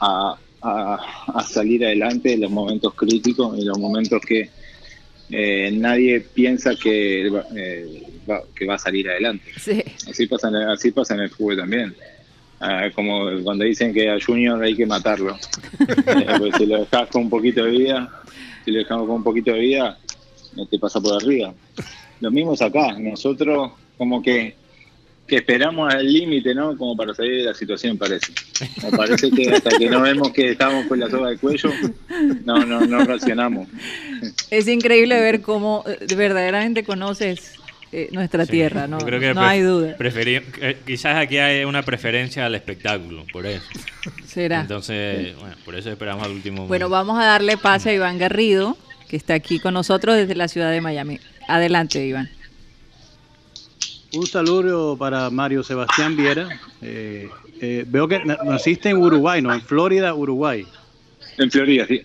a, 0.00 0.36
a- 0.62 0.98
a 1.34 1.42
salir 1.44 1.84
adelante 1.84 2.32
en 2.34 2.42
los 2.42 2.50
momentos 2.52 2.94
críticos, 2.94 3.58
en 3.58 3.66
los 3.66 3.78
momentos 3.78 4.20
que 4.26 4.48
eh, 5.30 5.70
nadie 5.72 6.20
piensa 6.20 6.74
que, 6.74 7.28
va- 7.28 7.46
eh, 7.56 8.02
va, 8.28 8.42
que 8.54 8.66
va 8.66 8.74
a 8.74 8.78
salir 8.78 9.08
adelante. 9.08 9.50
Sí. 9.58 9.82
Así 10.08 10.26
pasa 10.26 10.48
en 10.48 10.56
así 10.56 10.90
pasa 10.90 11.14
en 11.14 11.20
el 11.20 11.30
fútbol 11.30 11.56
también. 11.58 11.94
Ah, 12.60 12.88
como 12.94 13.28
cuando 13.44 13.64
dicen 13.64 13.92
que 13.94 14.10
a 14.10 14.18
Junior 14.20 14.62
hay 14.62 14.74
que 14.74 14.86
matarlo. 14.86 15.36
Eh, 15.80 16.26
pues 16.38 16.54
si 16.56 16.66
lo 16.66 16.80
dejas 16.80 17.08
con 17.08 17.22
un 17.24 17.30
poquito 17.30 17.64
de 17.64 17.70
vida, 17.70 18.22
si 18.64 18.70
lo 18.72 18.78
dejamos 18.80 19.06
con 19.06 19.16
un 19.16 19.22
poquito 19.22 19.52
de 19.52 19.60
vida, 19.60 19.98
te 20.70 20.78
pasa 20.78 21.00
por 21.00 21.14
arriba. 21.22 21.54
Lo 22.20 22.30
mismo 22.30 22.54
es 22.54 22.62
acá. 22.62 22.98
Nosotros 22.98 23.72
como 23.96 24.20
que, 24.22 24.54
que 25.28 25.36
esperamos 25.36 25.92
al 25.94 26.10
límite, 26.10 26.54
¿no? 26.54 26.76
Como 26.76 26.96
para 26.96 27.14
salir 27.14 27.36
de 27.36 27.42
la 27.44 27.54
situación, 27.54 27.96
parece. 27.98 28.32
Me 28.82 28.90
parece 28.96 29.30
que 29.30 29.50
hasta 29.50 29.70
que 29.78 29.88
no 29.88 30.00
vemos 30.00 30.32
que 30.32 30.50
estamos 30.52 30.86
con 30.86 30.98
la 30.98 31.08
soga 31.10 31.28
del 31.28 31.38
cuello, 31.38 31.70
no, 32.44 32.64
no, 32.64 32.80
no 32.86 33.04
reaccionamos. 33.04 33.68
Es 34.50 34.66
increíble 34.66 35.20
ver 35.20 35.40
cómo 35.42 35.84
eh, 35.86 36.06
verdaderamente 36.16 36.82
conoces 36.82 37.52
eh, 37.92 38.08
nuestra 38.12 38.44
Sí, 38.46 38.52
tierra, 38.52 38.86
no, 38.86 38.98
yo 38.98 39.06
creo 39.06 39.20
que 39.20 39.34
no 39.34 39.42
hay 39.42 39.60
duda. 39.60 39.96
eh, 39.98 40.76
quizás 40.86 41.16
aquí 41.16 41.38
hay 41.38 41.64
una 41.64 41.82
preferencia 41.82 42.44
al 42.46 42.54
espectáculo, 42.54 43.24
por 43.32 43.46
eso. 43.46 43.62
Será. 44.26 44.60
Entonces, 44.62 45.36
bueno, 45.38 45.54
por 45.64 45.74
eso 45.74 45.90
esperamos 45.90 46.24
al 46.24 46.32
último 46.32 46.66
Bueno, 46.66 46.88
momento. 46.88 47.06
vamos 47.10 47.22
a 47.22 47.26
darle 47.26 47.56
pase 47.56 47.90
a 47.90 47.94
Iván 47.94 48.18
Garrido, 48.18 48.76
que 49.08 49.16
está 49.16 49.34
aquí 49.34 49.58
con 49.58 49.74
nosotros 49.74 50.16
desde 50.16 50.34
la 50.34 50.48
ciudad 50.48 50.70
de 50.70 50.80
Miami. 50.80 51.18
Adelante, 51.46 52.04
Iván. 52.04 52.28
Un 54.18 54.26
saludo 54.26 54.96
para 54.96 55.30
Mario 55.30 55.62
Sebastián 55.62 56.16
Viera. 56.16 56.48
Eh, 56.82 57.28
eh, 57.60 57.84
veo 57.86 58.08
que 58.08 58.18
na- 58.24 58.36
naciste 58.44 58.88
en 58.90 58.96
Uruguay, 58.96 59.40
¿no? 59.40 59.54
En 59.54 59.60
Florida, 59.62 60.12
Uruguay. 60.12 60.66
En 61.36 61.48
Florida, 61.48 61.86
sí. 61.86 62.02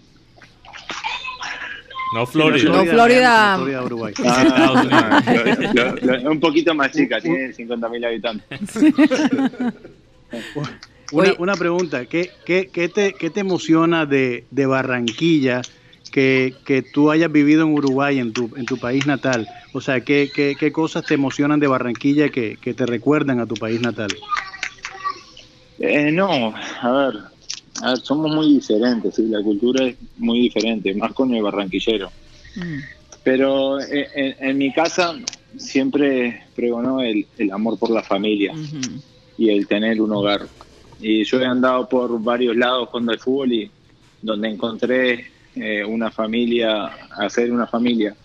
No 2.13 2.27
Florida. 2.27 2.69
No, 2.69 2.85
Florida. 2.85 3.55
Florida, 3.57 3.83
Uruguay. 3.83 4.13
Lo- 5.73 5.95
lo- 6.19 6.31
un 6.31 6.39
poquito 6.39 6.75
más 6.75 6.91
chica, 6.91 7.19
tiene 7.19 7.51
50.000 7.51 8.05
habitantes. 8.05 8.59
Una, 11.11 11.33
una 11.39 11.55
pregunta, 11.55 12.05
¿qué, 12.05 12.29
qué, 12.45 12.69
qué 12.71 12.89
te, 12.89 13.13
qué 13.13 13.31
te 13.31 13.39
emociona 13.39 14.05
de, 14.05 14.45
de 14.51 14.65
Barranquilla 14.67 15.61
que, 16.13 16.53
que 16.63 16.83
tú 16.83 17.09
hayas 17.09 17.31
vivido 17.31 17.63
en 17.63 17.73
Uruguay, 17.73 18.19
en 18.19 18.33
tu, 18.33 18.51
en 18.55 18.65
tu 18.65 18.77
país 18.77 19.07
natal? 19.07 19.47
O 19.73 19.81
sea, 19.81 20.01
¿qué, 20.01 20.29
qué, 20.33 20.55
qué 20.57 20.71
cosas 20.71 21.03
te 21.03 21.15
emocionan 21.15 21.59
de 21.59 21.65
Barranquilla 21.65 22.29
que, 22.29 22.57
que 22.61 22.75
te 22.75 22.85
recuerdan 22.85 23.39
a 23.39 23.47
tu 23.47 23.55
país 23.55 23.81
natal? 23.81 24.09
Eh, 25.79 26.11
no, 26.11 26.53
a 26.81 26.91
ver, 26.91 27.15
a 27.81 27.89
ver, 27.89 27.97
somos 27.97 28.31
muy 28.31 28.53
diferentes, 28.53 29.15
¿sí? 29.15 29.23
la 29.27 29.41
cultura 29.41 29.85
es 29.85 29.95
muy 30.17 30.41
diferente, 30.41 30.93
más 30.93 31.13
con 31.13 31.33
el 31.33 31.41
barranquillero. 31.41 32.11
Mm. 32.57 32.77
Pero 33.23 33.81
eh, 33.81 34.07
en, 34.13 34.49
en 34.49 34.57
mi 34.59 34.71
casa 34.71 35.15
siempre 35.57 36.43
pregonó 36.55 37.01
el, 37.01 37.25
el 37.39 37.51
amor 37.51 37.79
por 37.79 37.89
la 37.89 38.03
familia 38.03 38.53
y 39.35 39.49
el 39.49 39.65
tener 39.65 39.99
un 39.99 40.11
hogar. 40.11 40.47
Y 41.01 41.23
yo 41.23 41.41
he 41.41 41.45
andado 41.45 41.89
por 41.89 42.21
varios 42.21 42.55
lados 42.55 42.89
jugando 42.89 43.13
al 43.13 43.19
fútbol 43.19 43.51
y 43.51 43.71
donde 44.21 44.49
encontré 44.49 45.32
eh, 45.55 45.83
una 45.85 46.09
familia, 46.11 46.85
hacer 47.17 47.51
una 47.51 47.67
familia 47.67 48.15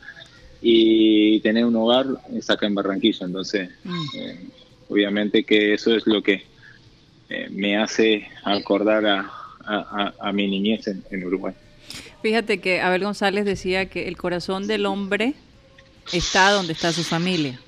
y 0.61 1.41
tener 1.41 1.65
un 1.65 1.77
hogar 1.77 2.07
es 2.35 2.49
acá 2.51 2.67
en 2.67 2.75
Barranquilla. 2.75 3.27
Entonces, 3.27 3.71
Mm. 3.85 4.05
eh, 4.17 4.39
obviamente 4.89 5.45
que 5.45 5.75
eso 5.75 5.95
es 5.95 6.07
lo 6.07 6.23
que 6.23 6.43
eh, 7.31 7.49
me 7.51 7.77
hace 7.77 8.27
acordar 8.43 9.05
a, 9.07 9.21
a- 9.65 10.15
a- 10.21 10.29
a 10.29 10.33
mi 10.33 10.49
niñez 10.49 10.87
en, 10.89 11.05
en 11.11 11.25
Uruguay. 11.25 11.53
Fíjate 12.23 12.59
que 12.61 12.81
Abel 12.81 13.05
González 13.05 13.45
decía 13.45 13.87
que 13.87 14.09
el 14.09 14.17
corazón 14.17 14.67
del 14.67 14.87
hombre 14.87 15.35
está 16.13 16.51
donde 16.53 16.73
está 16.73 16.93
su 16.93 17.05
familia. 17.05 17.61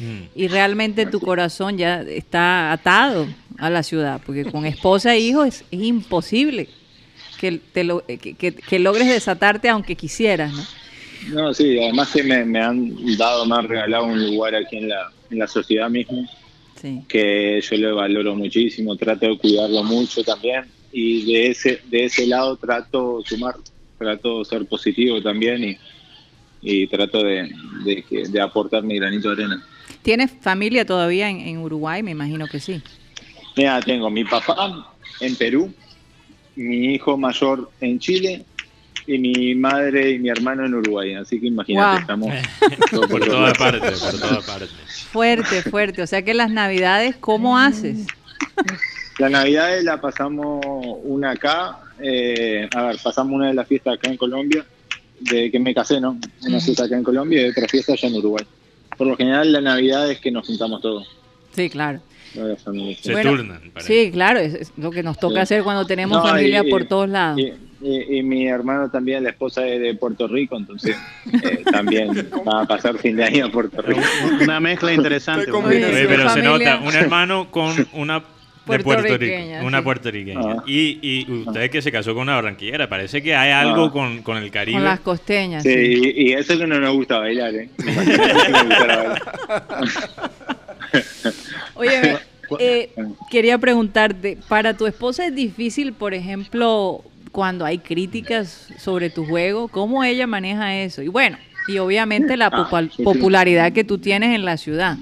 Mm. 0.00 0.22
Y 0.34 0.48
realmente 0.48 1.06
tu 1.06 1.20
corazón 1.20 1.78
ya 1.78 2.02
está 2.02 2.72
atado 2.72 3.28
a 3.58 3.70
la 3.70 3.84
ciudad, 3.84 4.20
porque 4.26 4.44
con 4.44 4.66
esposa 4.66 5.14
e 5.14 5.20
hijos 5.20 5.46
es, 5.46 5.64
es 5.70 5.80
imposible 5.82 6.68
que, 7.38 7.58
te 7.58 7.84
lo- 7.84 8.04
que, 8.06 8.34
que- 8.34 8.54
que 8.54 8.78
logres 8.78 9.08
desatarte 9.08 9.68
aunque 9.68 9.96
quisieras, 9.96 10.52
¿no? 10.52 10.62
No, 11.34 11.54
sí, 11.54 11.78
además 11.78 12.10
que 12.12 12.22
me, 12.22 12.44
me 12.44 12.60
han 12.60 13.16
dado, 13.16 13.46
me 13.46 13.56
han 13.56 13.68
regalado 13.68 14.04
un 14.06 14.20
lugar 14.30 14.54
aquí 14.54 14.76
en 14.76 14.88
la, 14.88 15.10
en 15.30 15.38
la 15.38 15.46
sociedad 15.46 15.88
mismo 15.88 16.26
Sí. 16.80 17.00
que 17.08 17.60
yo 17.62 17.76
lo 17.78 17.96
valoro 17.96 18.34
muchísimo, 18.34 18.94
trato 18.96 19.26
de 19.28 19.38
cuidarlo 19.38 19.82
mucho 19.84 20.22
también 20.22 20.66
y 20.92 21.24
de 21.32 21.46
ese 21.48 21.80
de 21.86 22.04
ese 22.04 22.26
lado 22.26 22.56
trato 22.56 23.22
sumar, 23.24 23.54
trato 23.96 24.40
de 24.40 24.44
ser 24.44 24.66
positivo 24.66 25.22
también 25.22 25.64
y, 25.64 25.78
y 26.60 26.86
trato 26.88 27.22
de, 27.22 27.50
de 28.28 28.40
aportar 28.40 28.82
mi 28.82 28.96
granito 28.98 29.28
de 29.34 29.44
arena. 29.44 29.64
¿Tienes 30.02 30.30
familia 30.42 30.84
todavía 30.84 31.30
en, 31.30 31.40
en 31.40 31.58
Uruguay? 31.58 32.02
Me 32.02 32.10
imagino 32.10 32.46
que 32.48 32.60
sí. 32.60 32.82
Mira, 33.56 33.80
tengo 33.80 34.10
mi 34.10 34.24
papá 34.24 34.86
en 35.20 35.36
Perú, 35.36 35.72
mi 36.56 36.94
hijo 36.94 37.16
mayor 37.16 37.70
en 37.80 37.98
Chile 37.98 38.44
y 39.06 39.18
mi 39.18 39.54
madre 39.54 40.12
y 40.12 40.18
mi 40.18 40.28
hermano 40.30 40.64
en 40.64 40.74
Uruguay, 40.74 41.14
así 41.14 41.38
que 41.40 41.48
imagínate, 41.48 41.90
Wow. 41.90 42.00
estamos 42.00 42.32
Por 42.60 42.90
todos 42.90 43.06
por 43.10 43.24
toda 43.26 43.52
parte, 43.52 43.90
por 43.90 44.20
toda 44.20 44.40
parte. 44.40 44.66
Fuerte, 45.12 45.62
fuerte. 45.62 46.02
O 46.02 46.06
sea 46.06 46.22
que 46.22 46.32
las 46.34 46.50
navidades, 46.50 47.16
¿cómo 47.16 47.58
haces? 47.58 48.06
La 49.18 49.28
Navidad 49.28 49.70
la 49.82 50.00
pasamos 50.00 50.64
una 51.04 51.32
acá, 51.32 51.78
eh, 52.00 52.68
a 52.74 52.82
ver, 52.88 52.96
pasamos 53.02 53.34
una 53.34 53.48
de 53.48 53.54
las 53.54 53.68
fiestas 53.68 53.94
acá 53.94 54.10
en 54.10 54.16
Colombia, 54.16 54.64
de 55.20 55.50
que 55.50 55.60
me 55.60 55.72
casé, 55.74 56.00
¿no? 56.00 56.18
Una 56.46 56.60
fiesta 56.60 56.84
acá 56.84 56.96
en 56.96 57.04
Colombia 57.04 57.46
y 57.46 57.50
otra 57.50 57.68
fiesta 57.68 57.92
allá 57.92 58.08
en 58.08 58.16
Uruguay. 58.16 58.44
Por 58.96 59.06
lo 59.06 59.16
general 59.16 59.52
la 59.52 59.60
Navidad 59.60 60.10
es 60.10 60.18
que 60.18 60.30
nos 60.30 60.46
juntamos 60.46 60.80
todos, 60.82 61.06
Sí, 61.54 61.70
claro. 61.70 62.00
Toda 62.34 62.48
la 62.48 62.56
familia. 62.56 62.96
Se 63.00 63.12
Bueno, 63.12 63.30
turnan. 63.30 63.60
parece. 63.72 64.04
Sí, 64.04 64.10
claro, 64.10 64.38
es, 64.40 64.54
es 64.54 64.72
lo 64.76 64.90
que 64.90 65.02
nos 65.02 65.18
toca 65.18 65.34
Sí. 65.36 65.40
hacer 65.40 65.62
cuando 65.62 65.86
tenemos 65.86 66.18
No, 66.18 66.28
familia 66.28 66.62
y- 66.66 66.70
por 66.70 66.82
y- 66.82 66.86
todos 66.86 67.08
lados. 67.08 67.38
Y, 67.40 67.52
y- 67.86 68.18
y 68.18 68.22
mi 68.22 68.46
hermano 68.48 68.90
también, 68.90 69.22
la 69.24 69.30
esposa 69.30 69.66
es 69.66 69.80
de 69.80 69.94
Puerto 69.94 70.26
Rico, 70.26 70.56
entonces 70.56 70.96
eh, 71.32 71.62
también 71.70 72.10
va 72.46 72.62
a 72.62 72.66
pasar 72.66 72.98
fin 72.98 73.16
de 73.16 73.24
año 73.24 73.46
a 73.46 73.50
Puerto 73.50 73.80
Rico. 73.82 74.00
Una 74.42 74.58
mezcla 74.60 74.92
interesante. 74.92 75.50
Oye, 75.50 76.06
pero 76.08 76.28
se 76.30 76.42
nota 76.42 76.78
un 76.84 76.94
hermano 76.94 77.50
con 77.50 77.74
una 77.92 78.22
de 78.66 78.78
Puerto 78.78 79.18
Rico, 79.18 79.34
una 79.66 79.78
sí. 79.78 79.84
puertorriqueña. 79.84 80.40
Ah. 80.42 80.62
Y, 80.66 80.98
y 81.02 81.30
usted 81.46 81.70
que 81.70 81.82
se 81.82 81.92
casó 81.92 82.14
con 82.14 82.22
una 82.22 82.36
barranquillera, 82.36 82.88
parece 82.88 83.22
que 83.22 83.36
hay 83.36 83.50
algo 83.52 83.84
Ah. 83.84 83.92
con, 83.92 84.22
con 84.22 84.38
el 84.38 84.50
Caribe. 84.50 84.78
Con 84.78 84.84
las 84.84 85.00
costeñas. 85.00 85.62
Sí, 85.62 85.70
sí. 85.74 86.12
y, 86.16 86.30
y 86.30 86.32
eso 86.32 86.56
que 86.58 86.66
no 86.66 86.80
nos 86.80 86.94
gusta 86.94 87.18
bailar, 87.18 87.54
¿eh? 87.54 87.68
Oye, 91.76 92.16
eh, 92.60 92.94
quería 93.30 93.58
preguntarte, 93.58 94.36
¿para 94.48 94.76
tu 94.76 94.86
esposa 94.86 95.26
es 95.26 95.34
difícil, 95.34 95.92
por 95.94 96.14
ejemplo, 96.14 97.04
cuando 97.32 97.64
hay 97.64 97.78
críticas 97.78 98.72
sobre 98.76 99.10
tu 99.10 99.24
juego? 99.26 99.68
¿Cómo 99.68 100.04
ella 100.04 100.26
maneja 100.26 100.76
eso? 100.76 101.02
Y 101.02 101.08
bueno, 101.08 101.36
y 101.66 101.78
obviamente 101.78 102.36
la 102.36 102.46
Ah, 102.46 102.68
popul- 102.68 102.90
sí, 102.90 102.96
sí. 102.98 103.04
popularidad 103.04 103.72
que 103.72 103.84
tú 103.84 103.98
tienes 103.98 104.34
en 104.34 104.44
la 104.44 104.56
ciudad. 104.56 104.96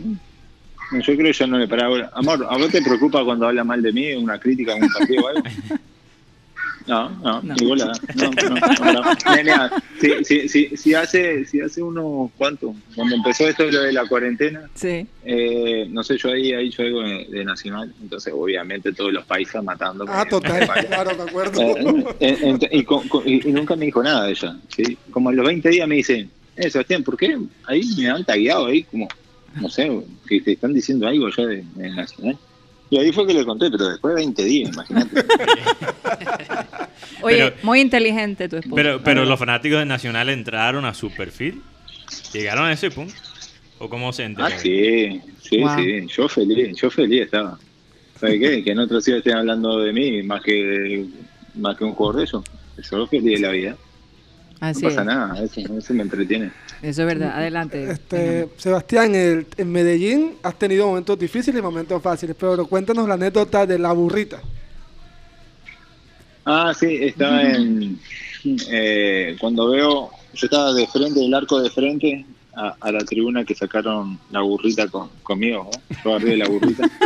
Yo 0.93 1.01
creo 1.17 1.17
que 1.19 1.33
ya 1.33 1.47
no 1.47 1.59
le 1.59 1.69
paraba. 1.69 2.11
Amor, 2.15 2.47
¿a 2.49 2.57
vos 2.57 2.71
te 2.71 2.83
preocupa 2.83 3.25
cuando 3.25 3.47
habla 3.49 3.65
mal 3.65 3.83
de 3.83 3.93
mí, 3.93 4.13
una 4.15 4.39
crítica 4.39 4.75
un 4.75 4.93
partido 4.93 5.25
o 5.25 5.29
algo? 5.29 5.43
No, 6.87 7.09
no, 7.11 7.43
No. 7.43 7.55
ni 7.55 7.67
bola. 7.67 7.93
No, 8.17 8.31
no, 8.31 8.93
no, 8.93 8.93
no. 8.93 9.71
Si, 10.01 10.25
si, 10.25 10.49
si, 10.49 10.77
si 10.77 10.95
hace, 10.95 11.45
si 11.45 11.61
hace 11.61 11.81
unos 11.81 12.31
cuantos, 12.37 12.75
cuando 12.97 13.15
empezó 13.15 13.47
esto 13.49 13.65
lo 13.71 13.83
de 13.83 13.93
la 13.93 14.05
cuarentena, 14.07 14.69
Sí. 14.75 15.07
eh, 15.25 15.87
no 15.89 16.03
sé, 16.03 16.19
yo 16.19 16.31
ahí 16.33 16.51
he 16.53 16.61
hecho 16.61 16.83
algo 16.83 17.03
de, 17.03 17.27
de 17.31 17.45
Nacional, 17.45 17.95
entonces 18.03 18.33
obviamente 18.37 18.93
todos 18.93 19.13
los 19.13 19.25
países 19.25 19.63
matando. 19.63 20.05
Ah, 20.09 20.25
total, 20.29 20.69
claro, 20.89 21.17
me 21.17 21.23
acuerdo. 21.23 21.61
Eh, 22.19 22.37
ent- 22.43 22.69
y, 22.73 22.83
con- 22.83 23.07
con- 23.09 23.29
y- 23.29 23.49
y 23.49 23.53
nunca 23.53 23.77
me 23.77 23.85
dijo 23.87 24.03
nada 24.03 24.25
de 24.25 24.33
ella. 24.33 24.57
¿sí? 24.75 24.99
Como 25.13 25.29
a 25.29 25.33
los 25.33 25.47
20 25.47 25.69
días 25.69 25.87
me 25.87 25.97
dice, 25.97 26.29
eh, 26.57 26.71
Sebastián, 26.71 27.05
¿por 27.05 27.17
qué 27.17 27.39
ahí 27.67 27.83
me 27.99 28.11
han 28.11 28.25
tagueado 28.25 28.67
ahí? 28.67 28.83
Como, 28.83 29.07
no 29.61 29.69
sé, 29.69 29.89
que 30.27 30.41
te 30.41 30.53
están 30.53 30.73
diciendo 30.75 31.07
algo 31.07 31.29
ya 31.29 31.47
de, 31.47 31.65
de 31.77 31.91
Nacional. 31.91 32.37
Y 32.93 32.99
ahí 32.99 33.11
fue 33.11 33.27
que 33.27 33.33
le 33.33 33.43
conté, 33.47 33.71
pero 33.71 33.89
después 33.89 34.15
de 34.15 34.21
20 34.21 34.45
días, 34.45 34.71
imagínate. 34.75 35.25
Oye, 37.23 37.37
Pero- 37.39 37.57
muy 37.63 37.81
inteligente 37.81 38.51
tu 38.51 38.57
esposa. 38.57 38.77
Pero, 38.77 39.03
pero 39.03 39.25
los 39.25 39.39
fanáticos 39.39 39.79
de 39.79 39.87
Nacional 39.87 40.29
entraron 40.29 40.85
a 40.85 40.93
su 40.93 41.11
perfil. 41.11 41.63
¿Llegaron 42.35 42.67
a 42.67 42.73
ese 42.73 42.91
punto? 42.91 43.15
¿O 43.79 43.89
cómo 43.89 44.13
se 44.13 44.25
ah, 44.25 44.27
enteraron? 44.27 44.59
sí, 44.59 45.23
sí, 45.41 45.61
Wow. 45.63 45.71
sí. 45.79 46.07
Yo 46.15 46.29
feliz, 46.29 46.77
yo 46.79 46.91
feliz 46.91 47.23
estaba. 47.23 47.59
¿Sabes 48.21 48.39
qué? 48.39 48.63
Que 48.63 48.73
en 48.73 48.81
otros 48.81 49.07
días 49.07 49.19
estén 49.19 49.37
hablando 49.37 49.79
de 49.79 49.93
mí 49.95 50.23
más 50.23 50.43
que 50.43 51.07
más 51.55 51.79
que 51.79 51.85
un 51.85 51.93
jugador 51.95 52.17
de 52.19 52.25
ellos. 52.25 52.45
Yo 52.91 53.07
feliz 53.07 53.25
de 53.25 53.39
la 53.41 53.53
vida. 53.53 53.77
Así 54.63 54.83
no 54.83 54.89
pasa 54.91 55.01
es. 55.01 55.07
nada, 55.07 55.43
eso, 55.45 55.61
eso 55.77 55.93
me 55.95 56.03
entretiene. 56.03 56.53
Eso 56.83 57.03
es 57.03 57.07
verdad. 57.07 57.37
Adelante. 57.37 57.91
Este, 57.91 58.49
Sebastián, 58.57 59.13
el- 59.15 59.47
en 59.57 59.73
Medellín 59.73 60.35
has 60.43 60.57
tenido 60.59 60.87
momentos 60.87 61.19
difíciles 61.19 61.59
y 61.59 61.63
momentos 61.63 62.01
fáciles, 62.01 62.37
pero 62.39 62.65
cuéntanos 62.67 63.09
la 63.09 63.15
anécdota 63.15 63.67
de 63.67 63.79
la 63.79 63.93
burrita. 63.93 64.41
Ah, 66.45 66.73
sí, 66.79 66.99
estaba 67.01 67.43
en. 67.43 67.99
eh, 68.71 69.37
cuando 69.41 69.69
veo. 69.71 70.11
Yo 70.35 70.47
estaba 70.47 70.73
de 70.73 70.87
frente, 70.87 71.21
del 71.21 71.35
arco 71.35 71.61
de 71.61 71.69
frente, 71.69 72.25
a, 72.55 72.75
a 72.81 72.93
la 72.93 73.01
tribuna 73.01 73.45
que 73.45 73.55
sacaron 73.55 74.19
la 74.31 74.41
burrita 74.41 74.89
con, 74.89 75.11
conmigo, 75.23 75.71
¿no? 75.91 75.97
Yo 76.05 76.15
arriba 76.15 76.31
de 76.31 76.37
la 76.39 76.49
burrita. 76.49 76.89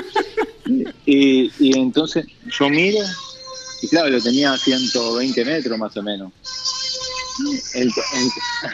Y, 1.09 1.53
y 1.61 1.79
entonces 1.79 2.27
yo 2.59 2.69
miro, 2.69 2.99
y 3.81 3.87
claro, 3.87 4.09
lo 4.09 4.21
tenía 4.21 4.53
a 4.53 4.59
120 4.59 5.45
metros 5.45 5.79
más 5.79 5.97
o 5.97 6.03
menos. 6.03 6.33
El- 7.75 7.91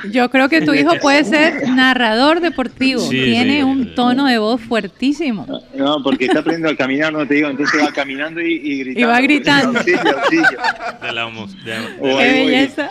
el- 0.04 0.10
Yo 0.12 0.30
creo 0.30 0.48
que 0.48 0.60
tu 0.62 0.72
hijo 0.74 0.92
puede 1.00 1.24
ser 1.24 1.68
narrador 1.70 2.40
deportivo. 2.40 3.00
Sí, 3.00 3.22
Tiene 3.24 3.58
sí. 3.58 3.62
un 3.62 3.94
tono 3.94 4.26
de 4.26 4.38
voz 4.38 4.60
fuertísimo. 4.60 5.46
no, 5.74 6.02
porque 6.02 6.26
está 6.26 6.40
aprendiendo 6.40 6.70
a 6.70 6.76
caminar, 6.76 7.12
no 7.12 7.26
te 7.26 7.34
digo, 7.34 7.48
entonces 7.48 7.80
va 7.82 7.92
caminando 7.92 8.40
y, 8.40 8.54
y 8.54 8.78
gritando. 8.78 9.00
Y 9.00 9.04
va 9.04 9.20
gritando. 9.20 9.78
Auxilio, 9.78 10.18
auxilio. 10.18 10.58
De 11.02 11.12
la 11.12 11.26
homo- 11.26 11.46
de- 11.46 11.70
de- 11.70 12.14
O 12.14 12.18
Qué 12.18 12.32
belleza. 12.32 12.88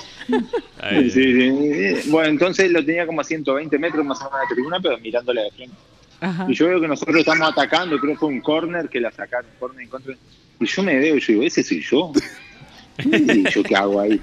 Sí. 1.13 2.09
Bueno, 2.09 2.29
entonces 2.29 2.71
lo 2.71 2.83
tenía 2.85 3.05
como 3.05 3.21
a 3.21 3.23
120 3.23 3.77
metros 3.77 4.05
más 4.05 4.19
o 4.21 4.25
menos 4.25 4.39
de 4.39 4.45
la 4.45 4.49
tribuna, 4.55 4.79
pero 4.81 4.97
mirándole 4.99 5.41
de 5.43 5.51
frente. 5.51 5.75
Ajá. 6.19 6.45
Y 6.47 6.53
yo 6.53 6.67
veo 6.67 6.79
que 6.79 6.87
nosotros 6.87 7.17
estamos 7.17 7.49
atacando, 7.51 7.97
creo 7.99 8.13
que 8.13 8.19
fue 8.19 8.29
un 8.29 8.41
corner 8.41 8.87
que 8.89 8.99
la 8.99 9.11
sacaron, 9.11 9.49
corner 9.59 9.81
en 9.83 9.89
contra. 9.89 10.13
Y 10.59 10.65
yo 10.65 10.83
me 10.83 10.95
veo 10.99 11.17
y 11.17 11.19
yo 11.19 11.27
digo, 11.33 11.43
ese 11.43 11.63
soy 11.63 11.81
yo. 11.81 12.11
Y 13.11 13.49
yo 13.49 13.63
qué 13.63 13.75
hago 13.75 13.99
ahí. 13.99 14.19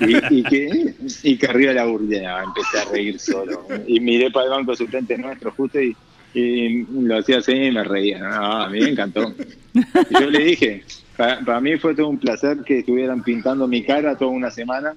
Y, 0.00 0.38
y 0.38 0.42
que, 0.42 0.94
y 1.22 1.36
que 1.36 1.46
arriba 1.46 1.70
de 1.72 1.74
la 1.76 1.86
burla 1.86 2.44
empecé 2.44 2.78
a 2.80 2.84
reír 2.90 3.18
solo. 3.18 3.66
Y 3.86 4.00
miré 4.00 4.30
para 4.30 4.46
el 4.46 4.50
banco 4.52 4.74
suplente 4.74 5.16
nuestro 5.18 5.50
justo 5.52 5.80
y, 5.80 5.96
y 6.34 6.84
lo 6.84 7.18
hacía 7.18 7.38
así 7.38 7.52
y 7.52 7.70
me 7.70 7.84
reía. 7.84 8.18
No, 8.18 8.62
a 8.62 8.68
mí 8.68 8.80
me 8.80 8.90
encantó. 8.90 9.32
Y 9.74 10.20
yo 10.20 10.30
le 10.30 10.44
dije, 10.44 10.84
para, 11.16 11.40
para 11.40 11.60
mí 11.60 11.76
fue 11.76 11.94
todo 11.94 12.08
un 12.08 12.18
placer 12.18 12.58
que 12.64 12.80
estuvieran 12.80 13.22
pintando 13.22 13.66
mi 13.66 13.82
cara 13.82 14.16
toda 14.16 14.30
una 14.30 14.50
semana 14.50 14.94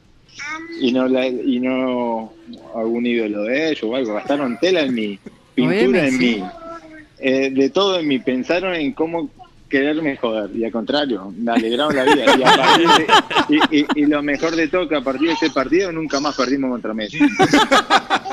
y 0.80 0.92
no 0.92 1.08
la, 1.08 1.28
y 1.28 1.60
no 1.60 2.34
algún 2.76 3.06
ídolo 3.06 3.44
de 3.44 3.70
ellos 3.72 3.84
o 3.84 3.96
algo. 3.96 4.14
Gastaron 4.14 4.58
tela 4.60 4.82
en 4.82 4.94
mí, 4.94 5.20
pintura 5.56 6.08
en 6.08 6.12
sí. 6.12 6.18
mí, 6.18 6.44
eh, 7.20 7.50
de 7.52 7.70
todo 7.70 8.00
en 8.00 8.08
mí. 8.08 8.20
Pensaron 8.20 8.76
en 8.76 8.94
cómo 8.94 9.30
quererme 9.70 10.16
joder, 10.18 10.50
y 10.56 10.64
al 10.66 10.72
contrario, 10.72 11.34
me 11.38 11.52
alegraron 11.52 11.96
la 11.96 12.04
vida. 12.06 12.26
Y, 12.38 12.44
a 12.44 12.56
partir 12.56 12.88
de- 12.88 13.56
y- 13.72 13.80
y- 13.80 13.86
y 14.04 14.06
lo 14.06 14.22
mejor 14.24 14.56
de 14.56 14.68
todo, 14.68 14.88
que 14.88 14.96
a 14.96 15.02
partir 15.02 15.28
de 15.28 15.34
ese 15.34 15.50
partido 15.50 15.92
nunca 15.92 16.20
más 16.20 16.36
perdimos 16.36 16.70
contra 16.72 16.94
Messi. 16.94 17.18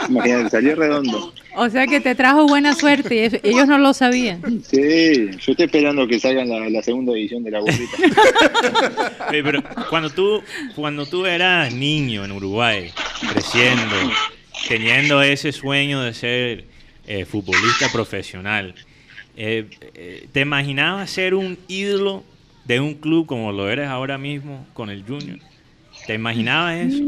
Imagínate, 0.08 0.50
salió 0.50 0.74
redondo. 0.74 1.32
O 1.56 1.68
sea 1.70 1.86
que 1.86 2.00
te 2.00 2.14
trajo 2.14 2.46
buena 2.46 2.74
suerte 2.74 3.40
y 3.42 3.48
ellos 3.48 3.66
no 3.68 3.78
lo 3.78 3.94
sabían. 3.94 4.42
Sí, 4.68 5.30
yo 5.38 5.52
estoy 5.52 5.66
esperando 5.66 6.06
que 6.06 6.18
salga 6.18 6.44
la, 6.44 6.68
la 6.68 6.82
segunda 6.82 7.12
edición 7.12 7.42
de 7.44 7.50
la 7.52 7.60
burrita. 7.60 7.96
Oye, 9.30 9.42
pero 9.42 9.62
cuando 9.88 10.10
tú, 10.10 10.42
cuando 10.74 11.06
tú 11.06 11.26
eras 11.26 11.72
niño 11.72 12.24
en 12.24 12.32
Uruguay, 12.32 12.90
creciendo, 13.32 13.94
teniendo 14.68 15.22
ese 15.22 15.52
sueño 15.52 16.02
de 16.02 16.12
ser 16.14 16.64
eh, 17.06 17.24
futbolista 17.24 17.88
profesional, 17.92 18.74
eh, 19.36 19.68
eh, 19.94 20.28
¿te 20.32 20.40
imaginabas 20.40 21.10
ser 21.10 21.34
un 21.34 21.58
ídolo 21.68 22.22
de 22.64 22.80
un 22.80 22.94
club 22.94 23.26
como 23.26 23.52
lo 23.52 23.68
eres 23.68 23.88
ahora 23.88 24.16
mismo 24.18 24.66
con 24.74 24.90
el 24.90 25.02
Junior? 25.04 25.38
¿Te 26.06 26.14
imaginabas 26.14 26.76
eso? 26.86 27.02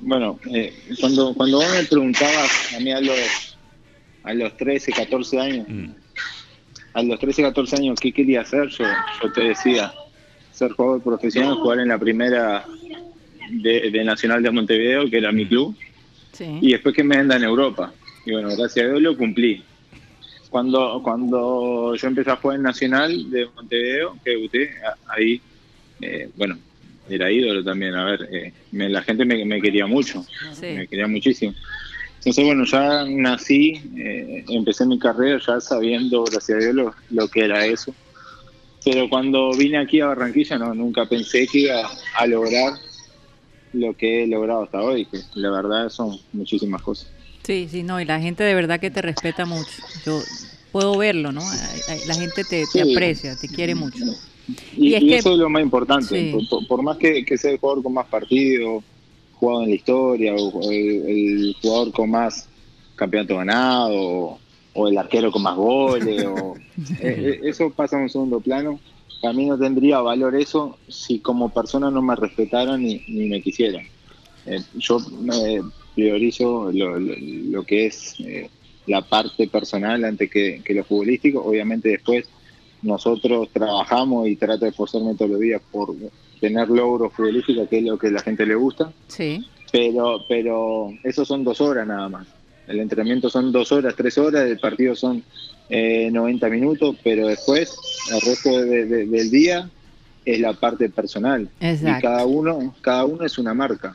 Bueno, 0.00 0.38
eh, 0.52 0.72
cuando, 1.00 1.34
cuando 1.34 1.58
vos 1.58 1.70
me 1.74 1.84
preguntabas 1.84 2.74
a 2.74 2.80
mí 2.80 2.90
a 2.90 3.00
los, 3.00 3.56
a 4.24 4.34
los 4.34 4.56
13, 4.56 4.92
14 4.92 5.40
años, 5.40 5.66
Mm. 5.68 5.90
a 6.94 7.02
los 7.02 7.18
13, 7.20 7.42
14 7.42 7.76
años, 7.76 8.00
¿qué 8.00 8.12
quería 8.12 8.40
hacer? 8.40 8.68
Yo, 8.68 8.84
yo 9.22 9.32
te 9.32 9.42
decía, 9.42 9.92
ser 10.52 10.72
jugador 10.72 11.02
profesional, 11.02 11.54
jugar 11.54 11.78
en 11.80 11.88
la 11.88 11.98
primera 11.98 12.64
de, 13.50 13.90
de 13.90 14.04
Nacional 14.04 14.42
de 14.42 14.50
Montevideo, 14.50 15.08
que 15.08 15.18
era 15.18 15.30
mi 15.32 15.46
club, 15.46 15.76
Sí. 16.32 16.44
y 16.60 16.72
después 16.72 16.94
que 16.94 17.02
me 17.02 17.16
venda 17.16 17.36
en 17.36 17.44
Europa. 17.44 17.92
Y 18.26 18.32
bueno, 18.32 18.48
gracias 18.56 18.84
a 18.84 18.88
Dios 18.90 19.00
lo 19.02 19.16
cumplí. 19.16 19.64
Cuando, 20.50 21.00
cuando 21.02 21.94
yo 21.94 22.08
empecé 22.08 22.30
a 22.30 22.36
jugar 22.36 22.56
en 22.56 22.62
Nacional 22.62 23.30
de 23.30 23.46
Montevideo, 23.54 24.18
que 24.24 24.30
debuté, 24.30 24.70
ahí, 25.08 25.42
eh, 26.00 26.30
bueno, 26.36 26.58
era 27.08 27.30
ídolo 27.30 27.62
también, 27.64 27.94
a 27.94 28.04
ver, 28.04 28.28
eh, 28.32 28.52
me- 28.70 28.88
la 28.88 29.02
gente 29.02 29.24
me, 29.24 29.44
me 29.44 29.60
quería 29.60 29.86
mucho, 29.86 30.24
Sí. 30.54 30.66
me 30.74 30.86
quería 30.88 31.06
muchísimo. 31.06 31.54
Entonces, 32.18 32.44
bueno, 32.44 32.64
ya 32.64 33.04
nací, 33.04 33.74
eh, 33.96 34.44
empecé 34.48 34.84
mi 34.86 34.98
carrera 34.98 35.38
ya 35.46 35.60
sabiendo, 35.60 36.24
gracias 36.24 36.56
a 36.58 36.60
Dios, 36.60 36.74
lo, 36.74 36.94
lo 37.10 37.28
que 37.28 37.44
era 37.44 37.64
eso. 37.66 37.94
Pero 38.84 39.08
cuando 39.08 39.50
vine 39.52 39.78
aquí 39.78 40.00
a 40.00 40.06
Barranquilla, 40.06 40.58
no, 40.58 40.74
nunca 40.74 41.06
pensé 41.06 41.46
que 41.46 41.60
iba 41.60 41.82
a 42.16 42.26
lograr 42.26 42.72
lo 43.72 43.94
que 43.94 44.22
he 44.22 44.26
logrado 44.26 44.62
hasta 44.64 44.80
hoy, 44.82 45.04
que 45.06 45.18
la 45.34 45.50
verdad 45.50 45.88
son 45.90 46.16
muchísimas 46.32 46.82
cosas. 46.82 47.12
Sí, 47.48 47.66
sí, 47.70 47.82
no, 47.82 47.98
y 47.98 48.04
la 48.04 48.20
gente 48.20 48.44
de 48.44 48.52
verdad 48.54 48.78
que 48.78 48.90
te 48.90 49.00
respeta 49.00 49.46
mucho. 49.46 49.72
Yo 50.04 50.22
puedo 50.70 50.98
verlo, 50.98 51.32
¿no? 51.32 51.40
La 52.04 52.14
gente 52.14 52.44
te, 52.44 52.66
te 52.66 52.84
Sí. 52.84 52.92
aprecia, 52.94 53.36
te 53.36 53.48
quiere 53.48 53.74
mucho. 53.74 54.04
Y, 54.76 54.88
Y 54.90 54.94
es 54.96 55.02
y 55.02 55.08
que- 55.08 55.16
eso 55.16 55.32
es 55.32 55.38
lo 55.38 55.48
más 55.48 55.62
importante. 55.62 56.26
Sí. 56.26 56.30
Por, 56.30 56.46
por- 56.46 56.66
por 56.66 56.82
más 56.82 56.98
que, 56.98 57.24
que 57.24 57.38
sea 57.38 57.52
el 57.52 57.58
jugador 57.58 57.82
con 57.82 57.94
más 57.94 58.04
partidos, 58.08 58.84
jugado 59.32 59.62
en 59.62 59.70
la 59.70 59.74
historia, 59.76 60.34
o, 60.34 60.70
el, 60.70 61.08
el 61.08 61.56
jugador 61.62 61.90
con 61.92 62.10
más 62.10 62.46
campeonato 62.96 63.36
ganado, 63.38 63.94
o, 63.98 64.38
o 64.74 64.88
el 64.88 64.98
arquero 64.98 65.32
con 65.32 65.40
más 65.40 65.56
goles, 65.56 66.26
o, 66.26 66.54
eh, 67.00 67.00
eh, 67.00 67.40
eso 67.44 67.70
pasa 67.70 67.96
a 67.96 68.00
un 68.02 68.10
segundo 68.10 68.40
plano. 68.40 68.78
Para 69.22 69.32
mí 69.32 69.46
no 69.46 69.58
tendría 69.58 70.00
valor 70.00 70.36
eso 70.36 70.76
si 70.86 71.20
como 71.20 71.48
persona 71.48 71.90
no 71.90 72.02
me 72.02 72.14
respetaran 72.14 72.82
ni, 72.82 73.02
ni 73.08 73.26
me 73.30 73.40
quisieran. 73.40 73.86
Eh, 74.44 74.60
yo 74.76 74.98
eh, 75.32 75.62
priorizo 76.02 76.70
lo, 76.72 76.96
lo- 76.96 77.14
lo 77.18 77.62
que 77.64 77.86
es 77.86 78.14
eh, 78.20 78.48
la 78.86 79.02
parte 79.02 79.48
personal 79.48 80.04
antes 80.04 80.30
que, 80.30 80.62
que 80.64 80.72
lo 80.74 80.84
futbolístico. 80.84 81.42
Obviamente 81.42 81.88
después 81.88 82.24
nosotros 82.82 83.48
trabajamos 83.52 84.28
y 84.28 84.36
trato 84.36 84.64
de 84.64 84.70
esforzarme 84.70 85.16
todos 85.16 85.32
los 85.32 85.40
días 85.40 85.60
por 85.72 85.92
tener 86.40 86.68
logros 86.68 87.12
futbolísticos, 87.12 87.68
que 87.68 87.78
es 87.78 87.84
lo 87.84 87.98
que 87.98 88.06
a 88.06 88.10
la 88.12 88.20
gente 88.22 88.46
le 88.46 88.54
gusta, 88.54 88.92
Sí, 89.08 89.44
pero, 89.72 90.24
pero 90.28 90.92
eso 91.02 91.24
son 91.24 91.42
dos 91.42 91.60
horas 91.60 91.84
nada 91.86 92.08
más. 92.08 92.28
El 92.68 92.78
entrenamiento 92.78 93.28
son 93.28 93.50
dos 93.50 93.72
horas, 93.72 93.94
tres 93.96 94.16
horas, 94.18 94.48
el 94.48 94.58
partido 94.60 94.94
son 94.94 95.24
eh, 95.68 96.10
90 96.12 96.48
minutos, 96.48 96.96
pero 97.02 97.26
después, 97.26 97.76
el 98.12 98.20
resto 98.20 98.50
de- 98.60 98.86
de- 98.86 99.06
del 99.06 99.30
día 99.30 99.68
es 100.24 100.38
la 100.38 100.52
parte 100.52 100.88
personal. 100.90 101.48
Y 101.98 102.00
cada 102.00 102.24
uno, 102.24 102.74
cada 102.82 103.04
uno 103.04 103.24
es 103.24 103.36
una 103.38 103.52
marca. 103.52 103.92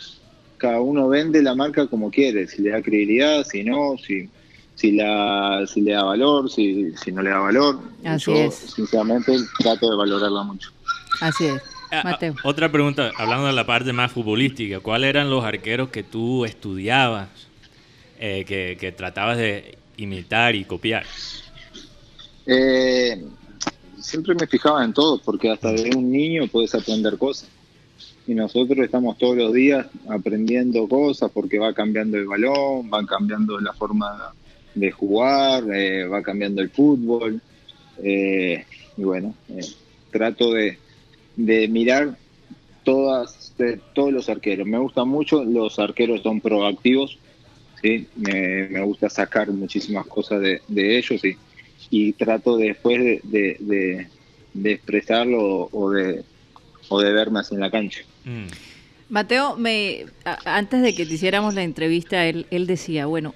Cada 0.63 0.80
uno 0.80 1.10
vende 1.10 1.41
la 1.41 1.56
marca 1.56 1.88
como 1.88 2.10
quiere, 2.10 2.47
si 2.47 2.62
le 2.62 2.69
da 2.69 2.82
credibilidad, 2.82 3.43
si 3.43 3.65
no, 3.65 3.97
si, 3.97 4.30
si, 4.76 4.93
la, 4.93 5.65
si 5.67 5.82
le 5.82 5.91
da 5.91 6.04
valor, 6.04 6.49
si, 6.49 6.93
si 6.95 7.12
no 7.12 7.21
le 7.21 7.32
da 7.32 7.39
valor. 7.39 7.82
Así 8.06 8.32
Yo, 8.32 8.38
es. 8.38 8.56
sinceramente, 8.73 9.36
trato 9.60 9.89
de 9.89 9.97
valorarla 9.97 10.43
mucho. 10.43 10.71
Así 11.19 11.47
es. 11.47 11.62
Ah, 11.91 11.99
ah, 11.99 12.12
Mateo. 12.12 12.36
Otra 12.45 12.71
pregunta, 12.71 13.12
hablando 13.17 13.47
de 13.47 13.52
la 13.52 13.65
parte 13.65 13.91
más 13.91 14.13
futbolística, 14.13 14.80
¿cuáles 14.80 15.10
eran 15.10 15.30
los 15.30 15.43
arqueros 15.43 15.89
que 15.89 16.02
tú 16.02 16.45
estudiabas, 16.45 17.28
eh, 18.17 18.45
que, 18.47 18.78
que 18.80 18.93
tratabas 18.93 19.38
de 19.38 19.78
imitar 19.97 20.56
y 20.56 20.63
copiar? 20.63 21.04
Eh, 22.45 23.21
siempre 23.99 24.34
me 24.34 24.47
fijaba 24.47 24.82
en 24.86 24.93
todo, 24.93 25.17
porque 25.17 25.52
hasta 25.52 25.73
de 25.73 25.93
un 25.93 26.10
niño 26.10 26.47
puedes 26.47 26.73
aprender 26.73 27.17
cosas. 27.17 27.49
Y 28.25 28.33
nosotros 28.36 28.79
estamos 28.79 29.17
todos 29.17 29.36
los 29.36 29.53
días 29.53 29.86
aprendiendo 30.07 30.88
cosas 30.88 31.29
porque 31.31 31.59
va 31.59 31.73
cambiando 31.73 32.17
el 32.17 32.25
balón, 32.25 32.89
va 32.91 33.05
cambiando 33.05 33.59
la 33.59 33.73
forma 33.73 34.33
de 34.75 34.91
jugar, 34.91 35.63
eh, 35.73 36.05
va 36.07 36.21
cambiando 36.21 36.62
el 36.62 36.69
fútbol. 36.69 37.41
eh, 38.01 38.65
y 38.97 39.03
bueno, 39.03 39.33
eh, 39.49 39.62
trato 40.12 40.51
de, 40.53 40.77
de 41.36 41.67
mirar 41.67 42.15
todas, 42.83 43.53
todos 43.93 44.13
los 44.13 44.29
arqueros. 44.29 44.67
Me 44.67 44.77
gustan 44.77 45.07
mucho, 45.07 45.43
los 45.43 45.79
arqueros 45.79 46.21
son 46.21 46.41
proactivos, 46.41 47.17
¿sí? 47.81 48.07
me, 48.15 48.67
me 48.69 48.81
gusta 48.83 49.09
sacar 49.09 49.51
muchísimas 49.51 50.05
cosas 50.07 50.41
de, 50.41 50.62
de 50.67 50.97
ellos 50.97 51.23
y, 51.25 51.36
y 51.89 52.13
trato 52.13 52.57
después 52.57 52.99
de, 53.23 54.07
de, 54.53 54.71
expresarlo 54.71 55.69
o 55.71 55.91
de, 55.91 56.23
o 56.89 56.99
de 57.01 57.13
ver 57.13 57.31
más 57.31 57.51
en 57.51 57.59
la 57.59 57.71
cancha. 57.71 58.01
Mm. 58.25 58.47
Mateo, 59.09 59.55
me, 59.57 60.05
a- 60.25 60.57
antes 60.57 60.81
de 60.81 60.95
que 60.95 61.05
te 61.05 61.13
hiciéramos 61.13 61.53
la 61.53 61.63
entrevista, 61.63 62.25
él, 62.25 62.47
él 62.51 62.65
decía, 62.67 63.05
bueno, 63.05 63.36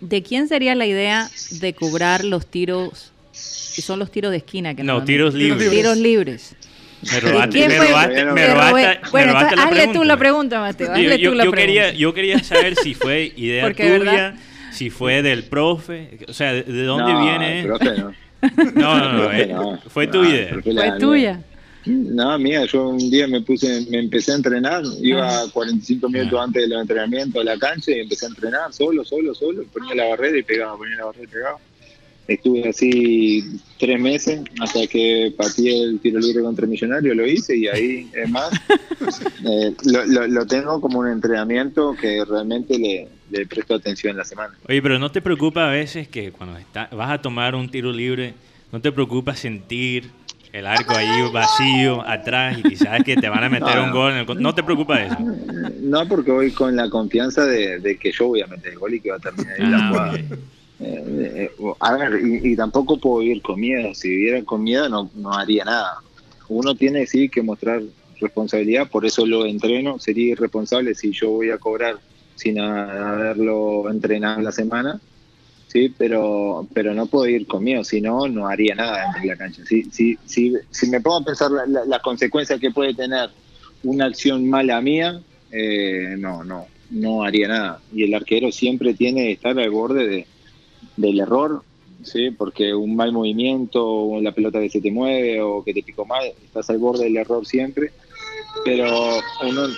¿de 0.00 0.22
quién 0.22 0.48
sería 0.48 0.74
la 0.74 0.86
idea 0.86 1.30
de 1.50 1.72
cobrar 1.74 2.24
los 2.24 2.46
tiros? 2.46 3.12
Son 3.32 3.98
los 3.98 4.10
tiros 4.10 4.30
de 4.32 4.38
esquina 4.38 4.74
que 4.74 4.82
No, 4.82 5.02
tiros 5.04 5.34
libres. 5.34 5.70
Tiros 5.70 5.96
libres. 5.96 6.56
Me 7.10 7.20
¿De 7.20 7.20
robaste, 7.20 7.50
quién 7.58 7.68
me 7.70 7.76
fue? 7.78 7.88
robaste, 7.88 8.24
me 8.26 8.40
Te 8.42 8.54
robaste, 8.54 8.72
robé- 8.76 9.00
me 9.02 9.10
Bueno, 9.10 9.26
robaste 9.32 9.54
entonces, 9.54 9.56
la 9.56 9.62
hazle 9.64 9.80
tú 9.86 9.90
pregunta. 9.92 10.04
la 10.04 10.16
pregunta, 10.18 10.60
Mateo. 10.60 10.86
Yo, 10.88 10.92
Hazle 10.92 11.18
yo- 11.18 11.30
tú 11.30 11.36
la 11.36 11.44
yo 11.44 11.50
pregunta. 11.50 11.56
quería, 11.82 11.92
yo 11.98 12.14
quería 12.14 12.38
saber 12.44 12.76
si 12.76 12.94
fue 12.94 13.32
idea 13.36 13.64
Porque, 13.64 13.90
¿verdad? 13.90 14.34
tuya, 14.34 14.36
si 14.72 14.90
fue 14.90 15.22
del 15.22 15.44
profe, 15.44 16.18
o 16.28 16.32
sea, 16.32 16.52
¿de, 16.52 16.62
de 16.64 16.82
dónde 16.84 17.12
No, 17.12 17.20
viene? 17.24 17.62
profe, 17.64 17.84
no. 17.96 18.14
No, 18.74 18.98
no, 18.98 19.12
no, 19.14 19.18
Profe, 19.22 19.46
no. 19.46 19.78
fue 19.88 20.06
tu 20.08 20.22
No, 20.22 20.28
idea. 20.28 20.48
Fue 20.62 20.98
tuya. 21.00 21.40
No, 21.86 22.38
mía, 22.38 22.64
yo 22.66 22.88
un 22.90 23.10
día 23.10 23.26
me 23.26 23.40
puse, 23.40 23.86
me 23.90 23.98
empecé 23.98 24.32
a 24.32 24.36
entrenar, 24.36 24.82
iba 25.00 25.42
45 25.52 26.08
minutos 26.08 26.38
Ah. 26.40 26.44
antes 26.44 26.62
del 26.68 26.78
entrenamiento 26.78 27.40
a 27.40 27.44
la 27.44 27.58
cancha 27.58 27.90
y 27.90 28.00
empecé 28.00 28.26
a 28.26 28.28
entrenar 28.28 28.72
solo, 28.72 29.04
solo, 29.04 29.34
solo, 29.34 29.64
ponía 29.72 29.94
la 29.94 30.08
barrera 30.08 30.38
y 30.38 30.42
pegaba, 30.42 30.76
ponía 30.76 30.96
la 30.96 31.06
barrera 31.06 31.24
y 31.24 31.26
pegaba. 31.28 31.58
Estuve 32.28 32.68
así 32.68 33.44
tres 33.80 34.00
meses 34.00 34.42
hasta 34.60 34.86
que 34.86 35.34
pateé 35.36 35.82
el 35.82 35.98
tiro 36.00 36.20
libre 36.20 36.40
contra 36.44 36.68
Millonario, 36.68 37.14
lo 37.16 37.26
hice 37.26 37.56
y 37.56 37.66
ahí 37.66 38.08
es 38.14 38.30
más. 38.30 38.48
eh, 39.44 39.74
lo, 39.84 40.06
lo- 40.06 40.28
lo 40.28 40.46
tengo 40.46 40.80
como 40.80 41.00
un 41.00 41.08
entrenamiento 41.08 41.96
que 42.00 42.24
realmente 42.24 42.78
le, 42.78 43.08
le 43.30 43.46
presto 43.46 43.74
atención 43.74 44.12
en 44.12 44.18
la 44.18 44.24
semana. 44.24 44.54
Oye, 44.68 44.80
pero 44.80 45.00
¿no 45.00 45.10
te 45.10 45.20
preocupa 45.20 45.66
a 45.66 45.70
veces 45.72 46.06
que 46.06 46.30
cuando 46.30 46.56
está- 46.58 46.88
vas 46.92 47.10
a 47.10 47.20
tomar 47.20 47.56
un 47.56 47.68
tiro 47.68 47.92
libre, 47.92 48.34
no 48.70 48.80
te 48.80 48.92
preocupa 48.92 49.34
sentir 49.34 50.10
el 50.52 50.66
arco 50.66 50.94
ahí 50.96 51.30
vacío 51.32 52.02
atrás 52.06 52.58
y 52.58 52.62
quizás 52.62 53.02
que 53.02 53.16
te 53.16 53.28
van 53.28 53.44
a 53.44 53.48
meter 53.48 53.76
No, 53.76 53.84
un 53.84 53.92
gol? 53.92 54.12
en 54.12 54.18
el 54.18 54.26
con- 54.26 54.42
¿No 54.42 54.54
te 54.54 54.62
preocupa 54.62 55.00
eso? 55.02 55.16
No, 55.82 56.06
porque 56.08 56.30
voy 56.30 56.50
con 56.52 56.76
la 56.76 56.88
confianza 56.88 57.44
de, 57.44 57.80
de 57.80 57.98
que 57.98 58.12
yo 58.12 58.28
voy 58.28 58.42
a 58.42 58.46
meter 58.46 58.72
el 58.72 58.78
gol 58.78 58.94
y 58.94 59.00
que 59.00 59.10
va 59.10 59.16
a 59.16 59.20
terminar 59.20 59.54
ahí 59.54 59.60
la 59.70 59.78
Ah, 59.78 59.88
jugada. 59.90 60.12
ok. 60.12 60.18
Eh, 60.80 61.04
eh, 61.44 61.50
a 61.80 61.96
ver, 61.96 62.20
y, 62.24 62.52
y 62.52 62.56
tampoco 62.56 62.98
puedo 62.98 63.18
vivir 63.20 63.40
con 63.42 63.60
miedo. 63.60 63.94
Si 63.94 64.08
viviera 64.08 64.42
con 64.44 64.62
miedo, 64.62 64.88
no, 64.88 65.10
no 65.14 65.32
haría 65.32 65.64
nada. 65.64 65.92
Uno 66.48 66.74
tiene 66.74 67.06
sí 67.06 67.28
que 67.28 67.42
mostrar 67.42 67.82
responsabilidad, 68.20 68.88
por 68.90 69.06
eso 69.06 69.24
lo 69.26 69.46
entreno. 69.46 69.98
Sería 69.98 70.32
irresponsable 70.32 70.94
si 70.94 71.12
yo 71.12 71.30
voy 71.30 71.50
a 71.50 71.58
cobrar 71.58 71.96
sin 72.34 72.58
haberlo 72.60 73.88
entrenado 73.90 74.40
la 74.40 74.52
semana. 74.52 75.00
Sí, 75.72 75.88
pero, 75.96 76.68
pero 76.74 76.92
no 76.92 77.06
puedo 77.06 77.26
ir 77.26 77.46
con 77.46 77.64
miedo, 77.64 77.82
si 77.82 78.02
no, 78.02 78.28
no 78.28 78.46
haría 78.46 78.74
nada 78.74 79.04
dentro 79.04 79.22
de 79.22 79.28
la 79.28 79.36
cancha. 79.38 79.64
Si, 79.64 79.84
si, 79.84 80.18
si, 80.26 80.52
si 80.70 80.90
me 80.90 81.00
pongo 81.00 81.18
a 81.20 81.24
pensar 81.24 81.50
la- 81.50 81.64
la- 81.66 81.84
las 81.86 82.02
consecuencias 82.02 82.60
que 82.60 82.70
puede 82.70 82.92
tener 82.92 83.30
una 83.82 84.04
acción 84.04 84.46
mala 84.50 84.82
mía, 84.82 85.22
eh, 85.50 86.14
no, 86.18 86.44
no, 86.44 86.66
no 86.90 87.22
haría 87.22 87.48
nada. 87.48 87.80
Y 87.94 88.02
el 88.04 88.12
arquero 88.12 88.52
siempre 88.52 88.92
tiene 88.92 89.24
que 89.24 89.32
estar 89.32 89.58
al 89.58 89.70
borde 89.70 90.06
de, 90.06 90.26
del 90.98 91.20
error 91.20 91.62
¿sí? 92.02 92.30
Porque 92.32 92.74
un 92.74 92.94
mal 92.94 93.12
movimiento, 93.12 93.82
o 93.86 94.20
la 94.20 94.32
pelota 94.32 94.60
que 94.60 94.68
se 94.68 94.80
te 94.80 94.90
mueve 94.90 95.40
o 95.40 95.62
que 95.64 95.72
te 95.72 95.82
picó 95.82 96.04
mal, 96.04 96.24
estás 96.44 96.68
al 96.68 96.78
borde 96.78 97.04
del 97.04 97.16
error 97.16 97.46
siempre. 97.46 97.92
Pero 98.64 98.84
uno 99.42 99.68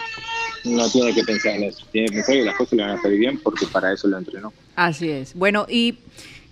no 0.64 0.88
tiene 0.90 1.14
que 1.14 1.24
pensar 1.24 1.56
en 1.56 1.64
eso. 1.64 1.86
Tiene 1.92 2.08
que 2.08 2.14
pensar 2.14 2.34
que 2.36 2.44
las 2.44 2.56
cosas 2.56 2.72
le 2.72 2.82
van 2.84 2.98
a 2.98 3.02
salir 3.02 3.18
bien 3.18 3.40
porque 3.42 3.66
para 3.66 3.92
eso 3.92 4.08
lo 4.08 4.18
entrenó. 4.18 4.52
Así 4.74 5.10
es. 5.10 5.34
Bueno, 5.34 5.66
y 5.68 5.98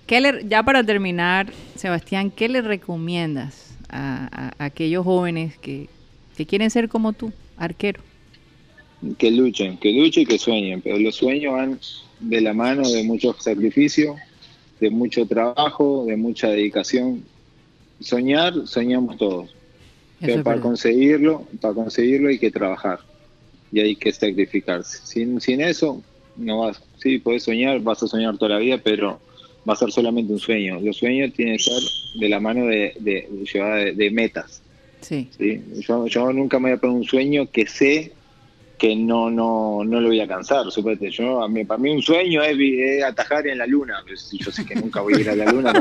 ¿qué 0.07 0.21
le- 0.21 0.47
ya 0.49 0.63
para 0.63 0.85
terminar, 0.85 1.53
Sebastián, 1.75 2.31
¿qué 2.31 2.49
le 2.49 2.63
recomiendas 2.63 3.79
a, 3.89 4.29
a- 4.33 4.53
a 4.59 4.65
aquellos 4.67 5.05
jóvenes 5.05 5.59
que, 5.59 5.89
que 6.37 6.47
quieren 6.47 6.71
ser 6.71 6.89
como 6.89 7.13
tú, 7.13 7.33
arquero? 7.57 8.03
que 9.19 9.31
luchen, 9.33 9.79
que 9.79 9.93
luchen 9.93 10.23
y 10.23 10.27
que 10.27 10.39
sueñen, 10.39 10.81
pero 10.81 10.99
los 10.99 11.17
sueños 11.17 11.55
van 11.55 11.81
de 12.21 12.41
la 12.41 12.55
mano 12.55 12.89
de 12.89 13.03
mucho 13.03 13.35
sacrificio, 13.41 14.15
de 14.79 14.91
mucho 14.91 15.27
trabajo, 15.27 16.05
de 16.07 16.17
mucha 16.17 16.49
dedicación. 16.51 17.25
Soñar, 18.01 18.55
soñamos 18.67 19.17
todos, 19.17 19.51
Eso 20.21 20.27
pero 20.27 20.43
para 20.45 20.57
verdad. 20.57 20.63
conseguirlo, 20.63 21.49
para 21.61 21.75
conseguirlo 21.75 22.29
hay 22.29 22.39
que 22.39 22.51
trabajar 22.51 23.01
y 23.73 23.81
hay 23.81 23.97
que 23.97 24.13
sacrificarse. 24.13 24.99
Sin, 25.05 25.41
sin 25.41 25.61
eso, 25.63 26.03
no 26.37 26.61
vas, 26.61 26.81
sí, 27.03 27.19
puedes 27.19 27.43
soñar, 27.45 27.81
vas 27.81 28.03
a 28.03 28.07
soñar 28.07 28.37
toda 28.37 28.51
la 28.53 28.59
vida, 28.59 28.79
pero 28.83 29.19
va 29.69 29.73
a 29.73 29.77
ser 29.77 29.91
solamente 29.91 30.33
un 30.33 30.39
sueño. 30.39 30.79
Los 30.81 30.99
sueños 30.99 31.33
tienen 31.33 31.57
que 31.57 31.63
ser 31.63 31.83
de 32.21 32.29
la 32.29 32.39
mano 32.39 32.67
de, 32.67 32.93
de, 33.01 33.27
de 33.31 33.95
de- 33.95 34.11
metas. 34.11 34.61
Sí, 35.01 35.29
¿sí? 35.37 35.61
Yo, 35.81 36.07
yo 36.07 36.33
nunca 36.33 36.59
me 36.59 36.69
voy 36.71 36.77
a 36.77 36.81
poner 36.81 36.97
un 36.97 37.05
sueño 37.05 37.51
que 37.51 37.67
sé 37.67 38.13
que 38.79 38.97
no 38.97 39.31
no 39.31 39.85
no 39.85 40.01
lo 40.01 40.09
voy 40.09 40.19
a 40.21 40.25
alcanzar. 40.25 40.71
Suponete, 40.71 41.11
yo, 41.11 41.43
a 41.43 41.49
mí, 41.49 41.65
para 41.65 41.79
mí 41.79 41.91
un 41.91 42.03
sueño 42.03 42.43
es, 42.43 42.57
es 42.59 43.05
atajar 43.05 43.47
en 43.47 43.59
la 43.59 43.67
luna. 43.67 44.03
Pues, 44.07 44.31
yo 44.33 44.51
sé 44.51 44.65
que 44.67 44.75
nunca 44.75 45.01
voy 45.01 45.15
a 45.15 45.21
ir 45.21 45.31
a 45.31 45.37
la 45.37 45.51
luna. 45.51 45.73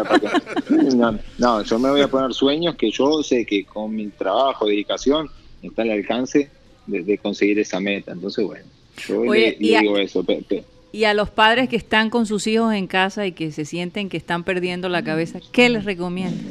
no, 0.96 1.20
no, 1.40 1.64
yo 1.64 1.80
me 1.80 1.90
voy 1.90 2.02
a 2.02 2.08
poner 2.08 2.34
sueños 2.34 2.76
que 2.76 2.90
yo 2.92 3.22
sé 3.24 3.46
que 3.46 3.66
con 3.66 3.94
mi 3.96 4.08
trabajo, 4.10 4.68
dedicación, 4.68 5.30
está 5.62 5.82
al 5.82 5.92
alcance 5.92 6.50
de, 6.88 7.04
de 7.04 7.18
conseguir 7.18 7.60
esa 7.60 7.80
meta. 7.80 8.12
Entonces, 8.12 8.46
bueno, 8.46 8.66
yo 9.08 9.22
Oye, 9.22 9.58
le, 9.60 9.66
y 9.68 9.70
le 9.72 9.78
a- 9.78 9.82
digo 9.82 9.98
eso. 9.98 10.24
pe- 10.24 10.44
pe- 10.48 10.64
Y 10.92 11.04
a 11.06 11.14
los 11.14 11.30
padres 11.30 11.70
que 11.70 11.76
están 11.78 12.10
con 12.10 12.26
sus 12.26 12.48
hijos 12.48 12.74
en 12.74 12.88
casa 12.88 13.26
y 13.28 13.32
que 13.32 13.52
se 13.52 13.66
sienten 13.66 14.10
que 14.10 14.18
están 14.18 14.44
perdiendo 14.44 14.90
la 14.90 15.04
cabeza, 15.04 15.40
¿qué 15.52 15.70
les 15.70 15.86
recomiendas? 15.86 16.42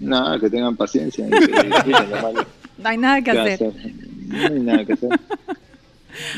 nada, 0.00 0.38
que 0.40 0.48
tengan 0.50 0.76
paciencia. 0.76 1.26
que. 1.30 1.36
No 2.78 2.88
hay 2.88 2.98
nada 2.98 3.18
que 3.22 3.30
¿Qué 3.30 3.36
va 3.36 3.42
a 3.42 3.46
hacer. 3.46 3.68
hacer? 3.68 3.92
No 4.28 4.46
hay 4.54 4.60
nada 4.60 4.84
que 4.86 4.92
hacer. 4.94 5.10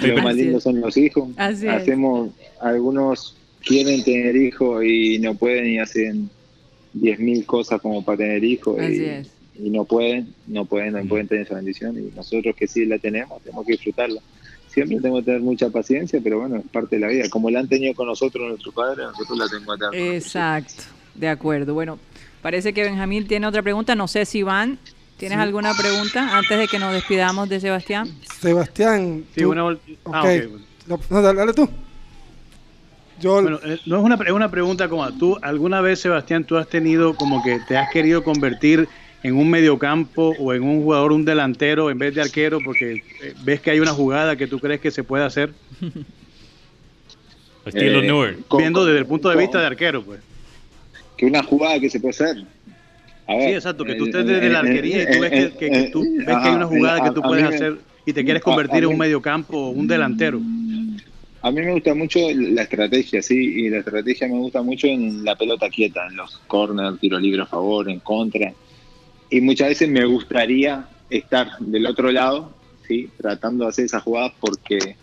Lo 0.02 0.22
más 0.22 0.34
lindo 0.34 0.60
son 0.60 0.80
los 0.80 0.96
hijos. 0.96 1.28
Así 1.36 1.66
es. 1.66 1.72
Hacemos, 1.72 2.30
algunos 2.60 3.36
quieren 3.64 4.02
tener 4.02 4.34
hijos 4.36 4.84
y 4.84 5.18
no 5.20 5.34
pueden 5.34 5.66
y 5.70 5.78
hacen 5.78 6.28
10.000 6.98 7.46
cosas 7.46 7.80
como 7.80 8.04
para 8.04 8.18
tener 8.18 8.42
hijos 8.44 8.78
Así 8.80 9.00
y, 9.00 9.04
es. 9.04 9.28
Y 9.54 9.70
no 9.70 9.84
pueden, 9.84 10.34
no 10.46 10.64
pueden, 10.64 10.94
no 10.94 11.04
pueden 11.04 11.28
tener 11.28 11.44
esa 11.46 11.54
bendición 11.56 11.96
y 11.98 12.14
nosotros 12.16 12.54
que 12.56 12.66
sí 12.66 12.84
la 12.86 12.98
tenemos, 12.98 13.42
tenemos 13.42 13.66
que 13.66 13.72
disfrutarla. 13.72 14.20
Siempre 14.68 14.96
tenemos 14.98 15.20
que 15.20 15.26
tener 15.26 15.40
mucha 15.42 15.68
paciencia, 15.68 16.18
pero 16.24 16.40
bueno, 16.40 16.56
es 16.56 16.62
parte 16.72 16.96
de 16.96 17.00
la 17.02 17.08
vida. 17.08 17.24
Como 17.28 17.50
la 17.50 17.60
han 17.60 17.68
tenido 17.68 17.92
con 17.94 18.06
nosotros 18.06 18.48
nuestros 18.48 18.74
padres, 18.74 19.06
nosotros 19.06 19.38
la 19.38 19.48
tenemos 19.48 19.76
que 19.78 19.84
tener. 20.00 20.14
Exacto, 20.14 20.84
de 21.14 21.28
acuerdo. 21.28 21.74
Bueno, 21.74 21.98
parece 22.40 22.72
que 22.72 22.82
Benjamín 22.82 23.26
tiene 23.26 23.46
otra 23.46 23.60
pregunta. 23.62 23.94
No 23.94 24.08
sé 24.08 24.24
si 24.24 24.38
Iván, 24.38 24.78
¿tienes 25.18 25.36
alguna 25.36 25.74
pregunta 25.74 26.38
antes 26.38 26.58
de 26.58 26.68
que 26.68 26.78
nos 26.78 26.94
despidamos 26.94 27.50
de 27.50 27.60
Sebastián? 27.60 28.08
Sebastián. 28.40 29.24
Sí, 29.34 29.42
tú- 29.42 29.50
una 29.50 29.60
ah, 30.06 30.22
ok. 30.24 30.30
ok. 30.88 31.00
No, 31.10 31.20
dale, 31.22 31.52
tú. 31.52 31.68
Yo, 33.20 33.42
Bueno, 33.42 33.60
eh, 33.64 33.78
no 33.86 33.98
es 33.98 34.02
una, 34.02 34.16
pre- 34.16 34.30
es 34.30 34.34
una 34.34 34.50
pregunta 34.50 34.88
como 34.88 35.08
tú, 35.12 35.38
¿alguna 35.42 35.80
vez, 35.80 36.00
Sebastián, 36.00 36.44
tú 36.44 36.56
has 36.56 36.66
tenido 36.68 37.14
como 37.14 37.42
que 37.42 37.60
te 37.68 37.76
has 37.76 37.90
querido 37.92 38.24
convertir 38.24 38.88
en 39.22 39.36
un 39.36 39.50
mediocampo 39.50 40.30
o 40.38 40.52
en 40.52 40.62
un 40.62 40.82
jugador, 40.82 41.12
un 41.12 41.24
delantero 41.24 41.90
en 41.90 41.98
vez 41.98 42.14
de 42.14 42.22
arquero 42.22 42.60
porque 42.62 43.00
eh, 43.20 43.34
ves 43.36 43.60
que 43.60 43.70
hay 43.70 43.80
una 43.80 43.94
jugada 43.94 44.36
que 44.36 44.46
tú 44.46 44.58
crees 44.58 44.80
que 44.80 44.90
se 44.90 45.04
puede 45.04 45.24
hacer? 45.24 45.54
Estilo 47.64 48.00
Eh, 48.02 48.36
Viendo 48.58 48.84
desde 48.84 48.98
el 48.98 49.06
punto 49.06 49.28
de 49.30 49.36
vista 49.36 49.60
de 49.60 49.66
arquero, 49.66 50.04
pues. 50.04 50.20
que 51.16 51.26
una 51.26 51.42
jugada 51.42 51.78
que 51.78 51.88
se 51.88 52.00
puede 52.00 52.10
hacer. 52.10 52.36
A 53.28 53.36
ver, 53.36 53.48
Sí, 53.48 53.54
exacto, 53.54 53.84
que 53.84 53.94
tú 53.94 54.04
eh, 54.04 54.08
estés 54.08 54.26
desde 54.26 54.48
la 54.50 54.60
eh, 54.60 54.68
arquería 54.68 55.02
y 55.02 55.06
tú 55.06 55.20
ves 55.20 55.30
que, 55.30 55.42
eh, 55.42 55.52
que- 55.58 55.70
que 55.70 55.90
tú 55.90 56.00
ves 56.00 56.26
que 56.26 56.32
hay 56.48 56.54
una 56.56 56.66
jugada 56.66 56.96
a- 56.98 57.08
que 57.08 57.14
tú 57.14 57.20
a 57.24 57.28
puedes 57.28 57.44
hacer 57.44 57.78
y 58.04 58.12
te 58.12 58.24
quieres 58.24 58.42
a- 58.42 58.44
convertir 58.44 58.82
en 58.82 58.90
un 58.90 58.98
mediocampo 58.98 59.56
o 59.56 59.70
un 59.70 59.86
delantero. 59.86 60.40
A 61.44 61.50
mí 61.50 61.60
me 61.60 61.72
gusta 61.72 61.94
mucho 61.94 62.20
la 62.34 62.62
estrategia, 62.62 63.20
sí, 63.20 63.34
y 63.36 63.68
la 63.68 63.78
estrategia 63.78 64.28
me 64.28 64.38
gusta 64.38 64.62
mucho 64.62 64.86
en 64.86 65.24
la 65.24 65.34
pelota 65.34 65.68
quieta, 65.70 66.06
en 66.08 66.16
los 66.16 66.40
corners, 66.46 67.00
tiro 67.00 67.18
libre 67.18 67.42
a 67.42 67.46
favor, 67.46 67.88
en 67.90 67.98
contra. 68.00 68.52
Y 69.32 69.40
muchas 69.40 69.68
veces 69.68 69.88
me 69.88 70.04
gustaría 70.04 70.86
estar 71.08 71.58
del 71.58 71.86
otro 71.86 72.12
lado, 72.12 72.52
sí, 72.86 73.08
tratando 73.16 73.64
de 73.64 73.70
hacer 73.70 73.86
esas 73.86 74.02
jugadas 74.02 74.32
porque 74.38 74.94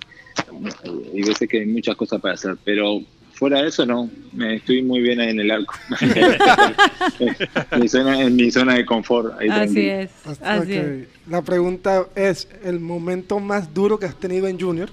hay 0.83 1.21
veces 1.23 1.49
que 1.49 1.61
hay 1.61 1.65
muchas 1.65 1.95
cosas 1.95 2.21
para 2.21 2.35
hacer, 2.35 2.55
pero 2.63 3.01
fuera 3.33 3.63
de 3.63 3.69
eso 3.69 3.87
no, 3.87 4.07
me 4.31 4.57
estoy 4.57 4.83
muy 4.83 5.01
bien 5.01 5.19
ahí 5.19 5.29
en 5.31 5.39
el 5.39 5.49
arco. 5.49 5.73
mi 7.79 7.87
zona, 7.87 8.21
en 8.21 8.35
mi 8.35 8.51
zona 8.51 8.75
de 8.75 8.85
confort. 8.85 9.33
ahí 9.39 9.49
Así 9.49 9.89
es, 9.89 10.11
así 10.43 10.73
es. 10.73 11.07
La 11.27 11.41
pregunta 11.41 12.05
es 12.15 12.47
el 12.63 12.79
momento 12.79 13.39
más 13.39 13.73
duro 13.73 13.97
que 13.97 14.05
has 14.05 14.15
tenido 14.19 14.47
en 14.47 14.59
Junior. 14.59 14.91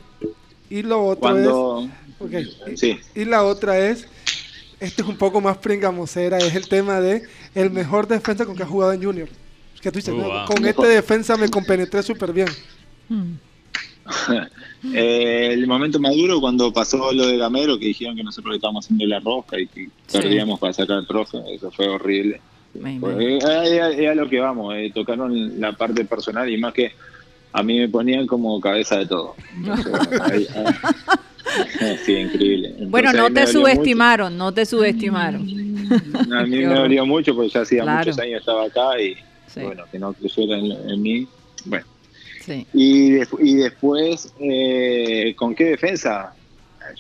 Y 0.71 0.83
lo 0.83 1.05
otro 1.05 1.21
Cuando... 1.21 1.89
es. 2.21 2.21
ok, 2.21 2.33
y- 2.73 2.77
Sí. 2.79 2.99
Y 3.15 3.27
la 3.27 3.45
otra 3.45 3.79
es. 3.79 4.09
Este 4.81 5.03
es 5.03 5.09
un 5.09 5.17
poco 5.17 5.41
más 5.41 5.57
pringamosera. 5.59 6.39
Es 6.39 6.55
el 6.55 6.69
tema 6.69 7.01
de 7.01 7.23
el 7.55 7.71
mejor 7.71 8.07
defensa 8.07 8.45
con 8.45 8.57
que 8.57 8.63
has 8.63 8.69
jugado 8.69 8.93
en 8.93 9.03
Junior. 9.03 9.29
Que 9.81 9.91
tú 9.91 9.99
dices, 9.99 10.15
Oh, 10.15 10.19
"No, 10.19 10.29
wow. 10.29 10.45
con 10.47 10.65
este 10.67 10.87
defensa 10.87 11.37
me 11.37 11.49
compenetré 11.49 12.03
súper 12.03 12.33
bien. 12.33 12.49
Eh, 14.95 15.49
el 15.53 15.67
momento 15.67 15.99
más 15.99 16.15
duro 16.15 16.41
cuando 16.41 16.73
pasó 16.73 17.13
lo 17.13 17.27
de 17.27 17.37
Gamero, 17.39 17.79
que 17.79 17.87
dijeron 17.87 18.17
que 18.17 18.23
nosotros 18.23 18.53
le 18.53 18.57
estábamos 18.57 18.85
haciendo 18.85 19.07
la 19.07 19.21
rosca 19.21 19.59
y 19.59 19.67
que 19.67 19.89
Sí. 20.07 20.19
perdíamos 20.19 20.59
para 20.61 20.73
sacar 20.73 20.99
el 20.99 21.07
trofeo, 21.07 21.45
eso 21.49 21.71
fue 21.71 21.89
horrible. 21.89 22.41
Pues, 23.01 23.17
eh, 23.19 24.13
lo 24.15 24.29
que 24.29 24.39
vamos, 24.39 24.75
eh, 24.77 24.93
tocaron 24.95 25.59
la 25.61 25.73
parte 25.73 26.05
personal 26.05 26.49
y 26.51 26.59
más 26.59 26.75
que 26.75 26.93
a 27.53 27.63
mí 27.63 27.79
me 27.79 27.89
ponían 27.89 28.27
como 28.27 28.61
cabeza 28.61 28.99
de 28.99 29.07
todo. 29.07 29.35
Entonces, 29.57 29.91
bueno, 29.91 30.25
ahí- 30.25 30.47
ahí- 30.55 30.75
sí, 32.05 32.13
increíble. 32.15 32.69
Entonces, 32.69 32.91
Bueno, 32.91 33.13
no 33.13 33.31
te 33.33 33.47
subestimaron, 33.47 34.37
no 34.37 34.53
te 34.53 34.67
subestimaron. 34.67 35.45
mucho. 35.47 36.35
A 36.37 36.43
mí 36.45 36.57
me 36.67 36.75
dolió 36.75 37.07
mucho 37.07 37.35
porque 37.35 37.51
ya 37.51 37.61
hacía 37.63 37.83
Claro. 37.83 37.99
muchos 37.99 38.19
años 38.19 38.41
estaba 38.41 38.65
acá 38.65 39.01
y 39.01 39.15
Sí. 39.47 39.61
bueno, 39.63 39.85
que 39.91 39.99
no 39.99 40.13
creyera 40.13 40.59
en, 40.59 40.73
en 40.91 41.03
mí. 41.03 41.27
Bueno, 41.65 41.85
Sí. 42.45 42.67
Y, 42.75 43.11
des- 43.11 43.29
y 43.41 43.55
después, 43.57 44.33
eh, 44.39 45.35
¿con 45.37 45.55
qué 45.55 45.65
defensa? 45.65 46.33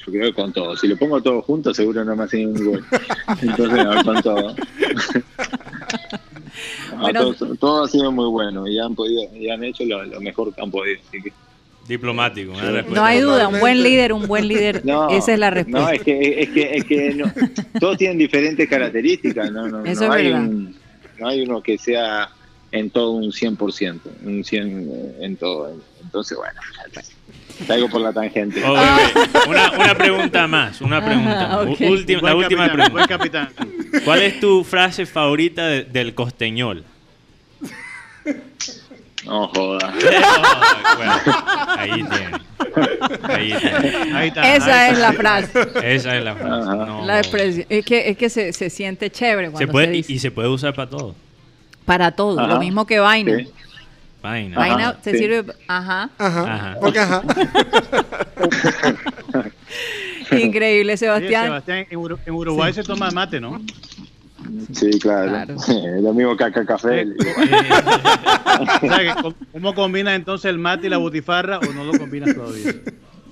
Yo 0.05 0.13
creo 0.13 0.23
que 0.27 0.33
con 0.33 0.53
todo. 0.53 0.77
Si 0.77 0.89
lo 0.89 0.97
pongo 0.97 1.21
todo 1.23 1.41
junto, 1.43 1.73
seguro 1.73 2.05
no 2.05 2.17
me 2.17 2.25
hacen 2.25 2.49
un 2.49 2.65
gol. 2.65 2.85
Entonces, 3.43 3.85
no, 3.85 4.03
con 4.05 4.23
todo. 4.23 4.55
No, 6.93 6.99
Bueno. 7.01 7.35
todo, 7.35 7.55
todo 7.57 7.85
ha 7.85 7.89
sido 7.89 8.11
muy 8.11 8.29
bueno 8.31 8.67
y 8.67 8.79
han 8.79 8.95
podido 8.95 9.23
y 9.37 9.49
han 9.51 9.63
hecho 9.63 9.85
lo, 9.85 10.03
lo 10.05 10.21
mejor 10.21 10.53
que 10.55 10.63
han 10.63 10.71
podido. 10.71 10.99
así 11.09 11.23
que- 11.23 11.33
Diplomático. 11.89 12.53
una 12.53 12.71
respuesta. 12.71 13.01
No 13.01 13.05
hay 13.07 13.21
duda, 13.21 13.49
un 13.49 13.61
buen 13.61 13.83
líder, 13.83 14.13
un 14.13 14.27
buen 14.27 14.49
líder, 14.49 14.83
no, 14.85 15.09
esa 15.11 15.33
es 15.35 15.39
la 15.39 15.51
No, 15.51 15.55
respuesta. 15.55 15.95
es 15.95 16.03
que, 16.03 16.41
es 16.43 16.49
que, 16.51 16.77
es 16.77 16.85
que 16.85 17.15
no, 17.15 17.33
todos 17.81 17.97
tienen 17.99 18.19
diferentes 18.19 18.69
características. 18.69 19.51
No, 19.53 19.69
no, 19.69 19.85
Eso 19.85 20.07
no 20.09 20.15
es 20.15 20.19
hay 20.21 20.25
verdad. 20.33 20.41
un- 20.41 20.77
no 21.19 21.29
hay 21.29 21.41
uno 21.43 21.63
que 21.63 21.79
sea 21.79 22.29
en 22.73 22.91
todo 22.91 23.13
un 23.13 23.33
100%, 23.33 24.01
un 24.25 24.45
100 24.45 25.15
en 25.21 25.37
todo. 25.37 25.73
Entonces, 26.03 26.37
bueno, 26.37 26.61
traigo 27.67 27.89
por 27.89 28.01
la 28.03 28.13
tangente. 28.13 28.61
Una, 28.63 29.71
una 29.79 29.95
pregunta 29.95 30.47
más, 30.47 30.81
una 30.83 31.03
pregunta. 31.05 31.47
Ajá, 31.47 31.63
U- 31.63 31.73
ok. 31.73 31.81
última- 31.89 32.21
la 32.29 32.35
última 32.35 32.67
capitán, 32.69 32.93
buen 32.93 33.07
pregunta. 33.07 33.49
capitán. 33.49 34.03
¿Cuál 34.05 34.23
es 34.23 34.41
tu 34.41 34.63
frase 34.65 35.07
favorita 35.07 35.67
de- 35.69 35.85
del 35.85 36.15
costeñol? 36.15 36.85
No 39.27 39.49
joda. 39.49 39.93
Bueno, 40.97 41.13
ahí 41.79 41.91
tiene. 41.91 42.31
Ahí 43.25 43.55
tiene. 43.61 44.17
Ahí 44.17 44.29
está. 44.29 44.55
Esa 44.57 44.81
ahí 44.81 44.91
es 44.93 44.99
está. 44.99 45.01
la 45.01 45.13
frase, 45.13 45.69
Esa 45.83 46.17
es 46.17 46.25
la 46.25 46.35
frase. 46.37 46.69
No. 46.77 47.05
la 47.05 47.19
expresión. 47.19 47.67
Es 47.69 47.85
que, 47.85 48.09
es 48.11 48.17
que 48.17 48.31
se, 48.31 48.53
se 48.53 48.71
siente 48.71 49.11
chévere 49.11 49.49
Se 49.49 49.53
cuando 49.53 49.67
se, 49.67 49.73
puede, 49.73 49.87
y, 49.89 49.97
dice. 49.99 50.13
y 50.13 50.19
se 50.21 50.31
puede 50.31 50.49
usar 50.49 50.75
para 50.75 50.89
todo. 50.91 51.15
Para 51.85 52.13
todo, 52.13 52.47
lo 52.47 52.59
mismo 52.59 52.87
que 52.87 52.99
vaina. 53.01 53.37
Sí. 53.39 53.49
Vaina. 54.23 54.59
Vaina 54.59 54.97
se 55.03 55.13
sí. 55.13 55.19
sirve, 55.19 55.45
ajá. 55.69 56.09
Ajá. 56.19 56.55
Ajá. 56.55 56.77
Porque 56.81 56.99
ajá. 56.99 57.23
Increíble, 60.33 60.97
Sebastián. 60.97 61.45
Sebastián, 61.47 61.87
en, 61.91 61.99
Uru- 61.99 62.19
en 62.27 62.35
Uruguay 62.35 62.73
se 62.73 62.83
toma 62.83 63.11
mate, 63.13 63.41
¿no? 63.41 63.61
Sí, 64.77 64.91
claro. 65.01 65.31
Claro. 65.31 65.55
Lo 66.03 66.13
mismo 66.13 66.37
que 66.37 66.45
acá 66.45 66.65
café. 66.67 67.01
Eh, 67.03 67.07
O 68.61 68.67
sea, 68.87 68.99
que, 68.99 69.15
¿cómo- 69.23 69.35
¿Cómo 69.53 69.75
combinas 69.75 70.15
entonces 70.17 70.49
el 70.51 70.59
mate 70.59 70.87
y 70.87 70.91
la 70.91 70.99
butifarra 70.99 71.59
o 71.59 71.73
no 71.73 71.85
lo 71.85 71.99
combinas 71.99 72.35
todavía? 72.35 72.73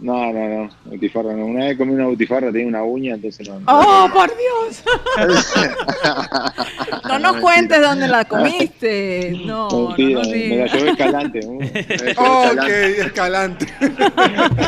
No, 0.00 0.32
no, 0.32 0.48
no, 0.64 0.68
butifarra 0.86 1.32
no. 1.34 1.46
Una 1.46 1.66
vez 1.66 1.78
comí 1.78 1.92
una 1.94 2.06
butifarra, 2.06 2.50
tenía 2.52 2.66
una 2.66 2.82
uña, 2.82 3.14
entonces 3.14 3.48
no. 3.48 3.60
¡Oh, 3.66 4.10
por 4.12 4.28
Dios! 4.36 4.82
no 7.08 7.18
nos 7.20 7.36
cuentes 7.36 7.80
dónde 7.80 8.08
la 8.08 8.24
comiste. 8.24 9.32
No, 9.44 9.68
no, 9.70 9.88
Mentira, 9.88 10.18
nos 10.20 10.28
me 10.28 10.56
la 10.56 10.66
llevé 10.66 10.90
escalante. 10.90 11.40
¿no? 11.44 11.52
Me 11.54 11.66
la 11.66 11.72
llevé 11.86 12.14
Ok, 12.18 12.68
escalante. 13.06 13.66
escalante. 13.80 14.64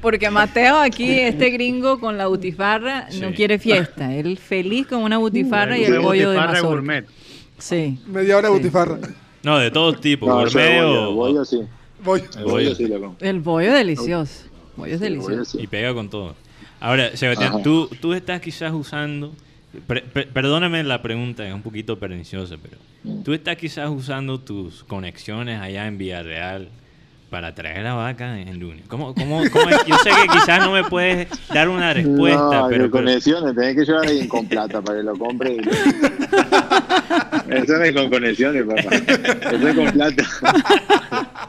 Porque 0.00 0.30
Mateo 0.30 0.78
aquí, 0.78 1.10
este 1.18 1.50
gringo 1.50 1.98
con 1.98 2.16
la 2.18 2.26
butifarra, 2.26 3.08
no 3.20 3.32
quiere 3.32 3.58
fiesta. 3.58 4.14
Él 4.14 4.36
feliz 4.38 4.86
con 4.86 5.02
una 5.02 5.18
butifarra 5.18 5.76
y 5.78 5.84
el 5.84 5.94
Una 5.94 6.02
pollo 6.02 6.30
de 6.30 6.36
butifarra 6.36 6.52
mazorca. 6.52 6.68
gourmet. 6.68 7.06
Sí. 7.58 7.98
Media 8.06 8.36
hora 8.36 8.48
de 8.48 8.54
Sí. 8.54 8.60
butifarra. 8.60 8.98
No, 9.42 9.58
de 9.58 9.70
todo 9.70 9.92
tipo. 9.94 10.26
No, 10.26 10.40
yo 10.46 10.50
gourmet 10.50 10.82
bollo, 10.82 11.10
o- 11.10 11.14
bollo 11.14 11.44
sí. 11.44 11.60
Voy. 12.04 12.22
El 12.36 12.44
bollo 12.44 12.74
sí. 12.74 12.88
El 13.20 13.40
pollo 13.40 13.72
delicioso. 13.72 14.44
Pollo 14.76 14.94
es 14.94 15.00
El 15.02 15.16
bollo 15.16 15.28
delicioso. 15.28 15.58
sí. 15.58 15.64
Y 15.64 15.66
pega 15.66 15.94
con 15.94 16.08
todo. 16.10 16.34
Ahora, 16.78 17.16
Sebastián, 17.16 17.62
tú, 17.62 17.88
tú 18.00 18.12
estás 18.12 18.40
quizás 18.40 18.72
usando. 18.72 19.32
per- 19.86 20.04
per- 20.04 20.28
perdóname 20.28 20.82
la 20.84 21.02
pregunta, 21.02 21.46
es 21.46 21.52
un 21.52 21.60
poquito 21.62 21.98
perniciosa, 21.98 22.56
pero. 22.62 22.76
Tú 23.24 23.34
estás 23.34 23.56
quizás 23.56 23.90
usando 23.90 24.40
tus 24.40 24.84
conexiones 24.84 25.60
allá 25.60 25.86
en 25.86 25.98
Villarreal 25.98 26.68
para 27.30 27.54
traer 27.54 27.82
la 27.82 27.94
vaca 27.94 28.38
en 28.38 28.58
lunes. 28.60 28.84
¿Cómo, 28.88 29.14
cómo, 29.14 29.42
cómo 29.52 29.68
es? 29.70 29.84
Yo 29.86 29.96
sé 29.98 30.10
que 30.10 30.28
quizás 30.32 30.60
no 30.60 30.70
me 30.72 30.84
puedes 30.84 31.28
dar 31.48 31.68
una 31.68 31.92
respuesta, 31.94 32.60
no, 32.62 32.68
pero. 32.68 32.90
conexiones, 32.90 33.54
tenés 33.54 33.74
que 33.76 33.84
llevar 33.84 34.04
a 34.06 34.08
alguien 34.08 34.28
con 34.28 34.46
plata 34.46 34.80
para 34.80 34.98
que 34.98 35.04
lo 35.04 35.16
compre. 35.18 35.56
y- 35.56 35.60
Eso 37.52 37.72
no 37.78 37.84
es 37.84 37.92
con 37.94 38.10
conexiones, 38.10 38.64
papá. 38.64 38.96
Eso 38.96 39.68
es 39.68 39.74
con 39.74 39.90
plata. 39.92 40.22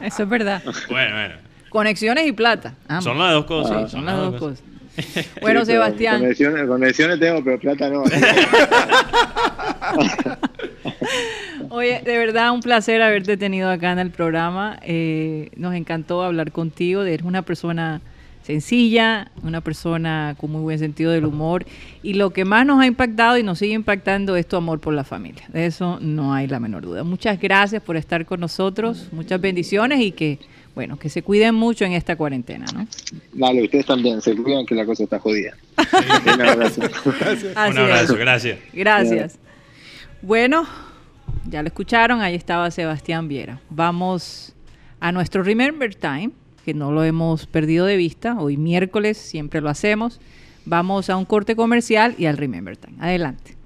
Eso 0.02 0.22
es 0.24 0.28
verdad. 0.28 0.62
bueno, 0.90 1.14
bueno. 1.14 1.34
Conexiones 1.70 2.26
y 2.26 2.32
plata. 2.32 2.74
ambos. 2.88 3.04
Son 3.04 3.18
las 3.18 3.32
dos 3.32 3.44
cosas. 3.44 3.76
Sí, 3.76 3.80
son 3.82 3.90
son 3.90 4.04
las 4.06 4.16
dos 4.16 4.34
cosas. 4.36 4.60
cosas. 4.60 4.64
Bueno, 5.40 5.60
Sí, 5.64 5.72
Sebastián, 5.72 6.18
Conexiones, 6.20 6.66
conexiones 6.66 7.20
tengo, 7.20 7.44
pero 7.44 7.58
plata 7.60 7.88
no. 7.88 8.02
Oye, 11.70 12.02
de 12.04 12.18
verdad 12.18 12.52
un 12.52 12.60
placer 12.60 13.02
haberte 13.02 13.36
tenido 13.36 13.70
acá 13.70 13.92
en 13.92 13.98
el 13.98 14.10
programa. 14.10 14.78
Eh, 14.82 15.50
nos 15.56 15.74
encantó 15.74 16.22
hablar 16.22 16.52
contigo. 16.52 17.02
Eres 17.02 17.26
una 17.26 17.42
persona 17.42 18.00
sencilla, 18.48 19.30
una 19.42 19.60
persona 19.60 20.34
con 20.38 20.50
muy 20.50 20.62
buen 20.62 20.78
sentido 20.78 21.12
del 21.12 21.26
humor. 21.26 21.66
Y 22.02 22.14
lo 22.14 22.30
que 22.30 22.46
más 22.46 22.64
nos 22.64 22.80
ha 22.80 22.86
impactado 22.86 23.36
y 23.36 23.42
nos 23.42 23.58
sigue 23.58 23.74
impactando 23.74 24.36
es 24.36 24.48
tu 24.48 24.56
amor 24.56 24.80
por 24.80 24.94
la 24.94 25.04
familia. 25.04 25.44
De 25.52 25.66
eso 25.66 25.98
no 26.00 26.32
hay 26.32 26.46
la 26.46 26.58
menor 26.58 26.82
duda. 26.82 27.04
Muchas 27.04 27.38
gracias 27.38 27.82
por 27.82 27.98
estar 27.98 28.24
con 28.24 28.40
nosotros. 28.40 29.08
Muchas 29.12 29.38
bendiciones 29.38 30.00
y 30.00 30.12
que, 30.12 30.38
bueno, 30.74 30.98
que 30.98 31.10
se 31.10 31.22
cuiden 31.22 31.56
mucho 31.56 31.84
en 31.84 31.92
esta 31.92 32.16
cuarentena, 32.16 32.64
¿no? 32.72 32.86
Dale, 33.34 33.64
ustedes 33.64 33.84
también, 33.84 34.22
se 34.22 34.34
cuidan 34.34 34.64
que 34.64 34.74
la 34.74 34.86
cosa 34.86 35.04
está 35.04 35.18
jodida. 35.18 35.54
Un 36.34 36.40
abrazo. 36.40 36.80
Así 37.54 37.72
Un 37.72 37.78
abrazo, 37.78 38.16
gracias. 38.16 38.58
Gracias. 38.72 39.38
Bueno, 40.22 40.66
ya 41.48 41.62
lo 41.62 41.68
escucharon, 41.68 42.20
ahí 42.20 42.34
estaba 42.34 42.70
Sebastián 42.70 43.28
Viera. 43.28 43.60
Vamos 43.70 44.54
a 45.00 45.12
nuestro 45.12 45.42
Remember 45.42 45.94
Time, 45.94 46.30
que 46.64 46.74
no 46.74 46.92
lo 46.92 47.04
hemos 47.04 47.46
perdido 47.46 47.86
de 47.86 47.96
vista. 47.96 48.38
Hoy 48.38 48.56
miércoles 48.56 49.16
siempre 49.16 49.60
lo 49.60 49.68
hacemos. 49.68 50.20
Vamos 50.64 51.08
a 51.08 51.16
un 51.16 51.24
corte 51.24 51.56
comercial 51.56 52.14
y 52.18 52.26
al 52.26 52.36
Remember 52.36 52.76
Time. 52.76 52.96
Adelante. 53.00 53.56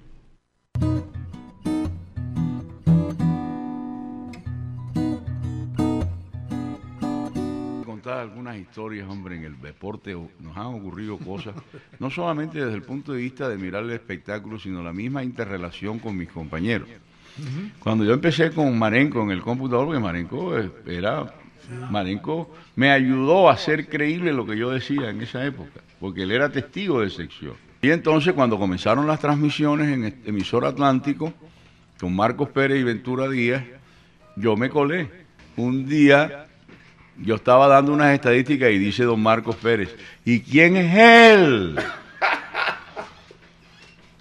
contar 7.85 8.19
algunas 8.19 8.59
historias, 8.59 9.09
hombre, 9.09 9.37
en 9.37 9.45
el 9.45 9.61
deporte 9.61 10.13
nos 10.41 10.57
han 10.57 10.67
ocurrido 10.67 11.19
cosas, 11.19 11.55
no 12.01 12.11
solamente 12.11 12.59
desde 12.59 12.75
el 12.75 12.83
punto 12.83 13.13
de 13.13 13.19
vista 13.19 13.49
de 13.49 13.57
mirar 13.57 13.85
el 13.85 13.91
espectáculo, 13.91 14.59
sino 14.59 14.83
la 14.83 14.93
misma 14.93 15.23
interrelación 15.23 16.01
con 16.01 16.17
mis 16.17 16.29
compañeros. 16.29 16.89
Cuando 17.79 18.05
yo 18.05 18.13
empecé 18.13 18.51
con 18.51 18.79
Marenco 18.79 19.23
en 19.23 19.31
el 19.31 19.43
computador, 19.43 19.87
porque 19.87 20.01
Marenco 20.01 20.55
era, 20.87 21.35
Marenco 21.91 22.55
me 22.77 22.91
ayudó 22.91 23.49
a 23.49 23.55
hacer 23.55 23.89
creíble 23.89 24.33
lo 24.33 24.47
que 24.47 24.57
yo 24.57 24.71
decía 24.71 25.11
en 25.11 25.21
esa 25.23 25.45
época, 25.45 25.81
porque 26.01 26.23
él 26.23 26.33
era 26.33 26.51
testigo 26.51 27.01
de 27.01 27.11
sección. 27.11 27.55
Y 27.81 27.91
entonces 27.91 28.33
cuando 28.35 28.59
comenzaron 28.59 29.07
las 29.07 29.21
transmisiones 29.21 29.89
en 29.89 30.05
este 30.05 30.31
emisor 30.31 30.65
Atlántico, 30.65 31.33
con 31.99 32.15
Marcos 32.15 32.49
Pérez 32.49 32.81
y 32.81 32.85
Ventura 32.85 33.29
Díaz, 33.29 33.63
yo 34.37 34.57
me 34.57 34.69
colé. 34.69 35.09
Un 35.57 35.89
día 35.89 36.47
yo 37.19 37.35
estaba 37.37 37.69
dando 37.69 37.93
unas 37.93 38.15
estadísticas 38.15 38.71
y 38.71 38.79
dice 38.79 39.05
don 39.05 39.23
Marcos 39.23 39.57
Pérez, 39.57 39.95
¿y 40.25 40.41
quién 40.41 40.77
es 40.77 40.95
él? 40.97 41.79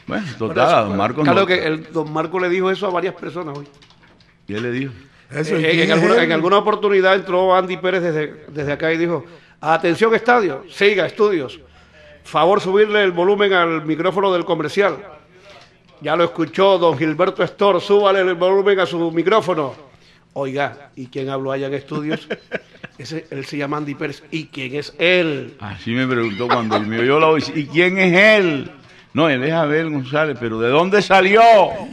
Bueno, 0.07 0.25
total, 0.37 0.89
don 0.89 0.97
Marcos 0.97 1.23
Claro 1.23 1.41
no. 1.41 1.45
que 1.47 1.65
el 1.65 1.91
don 1.91 2.11
Marco 2.11 2.39
le 2.39 2.49
dijo 2.49 2.69
eso 2.71 2.87
a 2.87 2.89
varias 2.89 3.13
personas 3.15 3.57
hoy. 3.57 3.67
¿Y 4.47 4.53
él 4.55 4.63
le 4.63 4.71
dijo? 4.71 4.93
Eso, 5.29 5.57
¿y 5.59 5.63
Eh, 5.63 5.83
en, 5.83 5.91
alguna, 5.91 6.23
en 6.23 6.31
alguna 6.31 6.57
oportunidad 6.57 7.15
entró 7.15 7.55
Andy 7.55 7.77
Pérez 7.77 8.03
desde, 8.03 8.45
desde 8.49 8.71
acá 8.73 8.91
y 8.91 8.97
dijo, 8.97 9.25
atención 9.61 10.13
estadio, 10.13 10.65
siga 10.69 11.05
estudios, 11.05 11.59
favor 12.23 12.59
subirle 12.59 13.03
el 13.03 13.11
volumen 13.11 13.53
al 13.53 13.85
micrófono 13.85 14.33
del 14.33 14.43
comercial. 14.43 14.97
Ya 16.01 16.15
lo 16.15 16.23
escuchó 16.23 16.77
don 16.79 16.97
Gilberto 16.97 17.43
Estor, 17.43 17.79
súbale 17.79 18.19
el 18.21 18.33
volumen 18.33 18.79
a 18.79 18.85
su 18.85 19.11
micrófono. 19.11 19.73
Oiga, 20.33 20.89
¿y 20.95 21.07
quién 21.07 21.29
habló 21.29 21.51
allá 21.51 21.67
en 21.67 21.73
estudios? 21.75 22.27
Ese, 22.97 23.25
él 23.31 23.45
se 23.45 23.57
llama 23.57 23.77
Andy 23.77 23.95
Pérez. 23.95 24.23
¿Y 24.31 24.45
quién 24.45 24.75
es 24.75 24.93
él? 24.99 25.55
Así 25.59 25.91
me 25.91 26.05
preguntó 26.07 26.47
cuando 26.47 26.75
él 26.77 26.87
me 26.87 26.99
oyó 26.99 27.19
la 27.19 27.27
voz. 27.27 27.51
¿Y 27.55 27.65
quién 27.67 27.97
es 27.97 28.13
él? 28.39 28.71
No, 29.13 29.29
él 29.29 29.43
es 29.43 29.53
Abel 29.53 29.89
González, 29.89 30.37
pero 30.39 30.59
¿de 30.59 30.69
dónde 30.69 31.01
salió? 31.01 31.41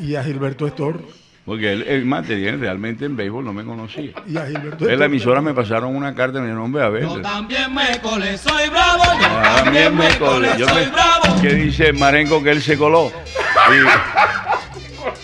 Y 0.01 0.15
a 0.15 0.23
Gilberto 0.23 0.67
Estor. 0.67 1.01
Porque 1.45 1.73
él, 1.73 1.83
el 1.89 2.05
material 2.05 2.61
realmente 2.61 3.07
en 3.07 3.17
béisbol 3.17 3.43
no 3.45 3.53
me 3.55 3.65
conocía. 3.65 4.13
Y 4.27 4.37
a 4.37 4.47
Gilberto 4.47 4.85
En 4.85 4.91
la 4.91 4.93
Estor. 4.93 5.03
emisora 5.07 5.41
me 5.41 5.55
pasaron 5.55 5.97
una 5.97 6.15
carta, 6.15 6.41
mi 6.41 6.53
nombre 6.53 6.83
Abel. 6.83 7.23
También 7.23 7.75
me 7.75 7.99
colé, 8.03 8.37
soy 8.39 8.69
bravo. 8.69 9.03
Yo 9.21 9.27
Ah, 9.29 9.63
también 9.65 9.97
me 9.97 10.09
colé, 10.19 10.49
Yo 10.59 10.69
soy 10.69 10.85
me- 10.85 10.91
bravo. 10.93 11.41
que 11.41 11.55
dice 11.55 11.93
Marenco 11.93 12.43
que 12.43 12.51
él 12.51 12.61
se 12.63 12.77
coló. 12.77 13.11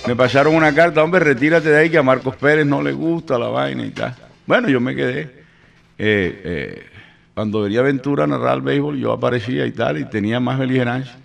Y 0.05 0.09
me 0.09 0.16
pasaron 0.16 0.55
una 0.55 0.74
carta, 0.74 1.03
hombre, 1.03 1.20
retírate 1.20 1.68
de 1.68 1.78
ahí 1.78 1.90
que 1.90 1.99
a 1.99 2.03
Marcos 2.03 2.36
Pérez 2.36 2.66
no 2.66 2.82
le 2.82 2.92
gusta 2.92 3.38
la 3.38 3.49
vaina 3.49 3.84
y 3.84 3.90
tal. 3.90 4.14
Bueno, 4.47 4.68
yo 4.68 4.80
me 4.80 4.95
quedé. 4.95 5.22
Eh, 5.97 6.42
eh, 6.45 6.86
cuando 7.34 7.62
venía 7.62 7.82
Ventura 7.82 8.24
a 8.24 8.26
narrar 8.26 8.57
el 8.57 8.62
béisbol, 8.62 8.99
yo 8.99 9.12
aparecía 9.12 9.64
y 9.66 9.72
tal, 9.72 9.99
y 9.99 10.05
tenía 10.07 10.40
más 10.40 10.59
beligerancia. 10.59 11.16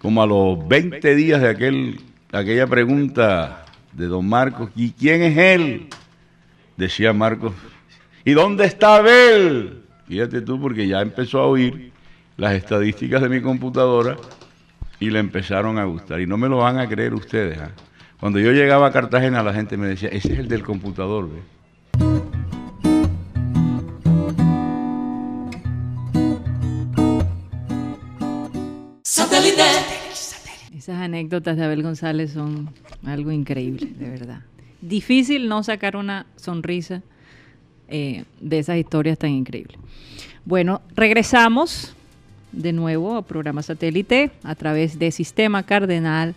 Como 0.00 0.22
a 0.22 0.26
los 0.26 0.66
20 0.66 1.14
días 1.14 1.42
de 1.42 1.48
aquel, 1.48 2.00
aquella 2.32 2.66
pregunta 2.66 3.66
de 3.92 4.06
don 4.06 4.26
Marcos, 4.26 4.70
¿y 4.74 4.92
quién 4.92 5.22
es 5.22 5.36
él? 5.36 5.88
Decía 6.78 7.12
Marcos, 7.12 7.52
¿y 8.24 8.32
dónde 8.32 8.64
está 8.64 8.96
Abel? 8.96 9.82
Fíjate 10.08 10.40
tú, 10.40 10.58
porque 10.58 10.88
ya 10.88 11.02
empezó 11.02 11.40
a 11.40 11.46
oír 11.46 11.92
las 12.38 12.54
estadísticas 12.54 13.20
de 13.20 13.28
mi 13.28 13.42
computadora 13.42 14.16
y 14.98 15.10
le 15.10 15.18
empezaron 15.18 15.78
a 15.78 15.84
gustar. 15.84 16.20
Y 16.20 16.26
no 16.26 16.38
me 16.38 16.48
lo 16.48 16.56
van 16.56 16.78
a 16.78 16.88
creer 16.88 17.12
ustedes. 17.12 17.58
¿ah? 17.58 17.70
Cuando 18.18 18.38
yo 18.38 18.52
llegaba 18.52 18.86
a 18.86 18.92
Cartagena, 18.92 19.42
la 19.42 19.52
gente 19.52 19.76
me 19.76 19.86
decía, 19.86 20.08
ese 20.08 20.32
es 20.32 20.38
el 20.38 20.48
del 20.48 20.62
computador. 20.62 21.28
¿ve?". 21.28 21.59
Esas 30.80 30.96
anécdotas 30.96 31.58
de 31.58 31.64
Abel 31.64 31.82
González 31.82 32.32
son 32.32 32.70
algo 33.04 33.30
increíble, 33.30 33.92
de 33.98 34.08
verdad. 34.08 34.40
Difícil 34.80 35.46
no 35.46 35.62
sacar 35.62 35.94
una 35.94 36.24
sonrisa 36.36 37.02
eh, 37.88 38.24
de 38.40 38.58
esas 38.60 38.78
historias 38.78 39.18
tan 39.18 39.28
increíbles. 39.28 39.76
Bueno, 40.46 40.80
regresamos 40.96 41.94
de 42.52 42.72
nuevo 42.72 43.14
a 43.14 43.26
programa 43.26 43.60
satélite 43.62 44.30
a 44.42 44.54
través 44.54 44.98
de 44.98 45.10
Sistema 45.10 45.64
Cardenal 45.64 46.34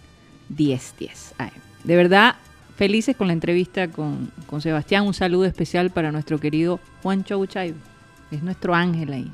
1010 0.49 1.35
AM. 1.37 1.49
De 1.85 1.95
verdad, 1.95 2.35
felices 2.75 3.15
con 3.15 3.27
la 3.27 3.33
entrevista 3.33 3.87
con, 3.87 4.29
con 4.45 4.59
Sebastián. 4.59 5.07
Un 5.07 5.13
saludo 5.13 5.45
especial 5.45 5.89
para 5.89 6.11
nuestro 6.11 6.37
querido 6.37 6.81
Juancho 7.01 7.39
Uchaibo. 7.39 7.79
Es 8.29 8.43
nuestro 8.43 8.75
ángel 8.75 9.13
ahí. 9.13 9.31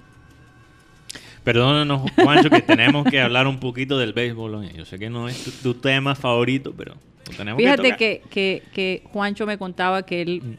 Perdónanos, 1.43 2.09
Juancho, 2.15 2.49
que 2.49 2.61
tenemos 2.61 3.05
que 3.05 3.19
hablar 3.21 3.47
un 3.47 3.59
poquito 3.59 3.97
del 3.97 4.13
béisbol. 4.13 4.69
Yo 4.75 4.85
sé 4.85 4.99
que 4.99 5.09
no 5.09 5.27
es 5.29 5.43
tu, 5.43 5.51
tu 5.51 5.73
tema 5.79 6.15
favorito, 6.15 6.73
pero 6.77 6.95
lo 7.29 7.35
tenemos 7.37 7.61
Fíjate 7.61 7.95
que 7.95 7.97
que, 7.97 8.21
que, 8.29 8.63
que 8.73 9.03
Juancho 9.11 9.45
me 9.45 9.57
contaba 9.57 10.03
que 10.05 10.21
él 10.21 10.57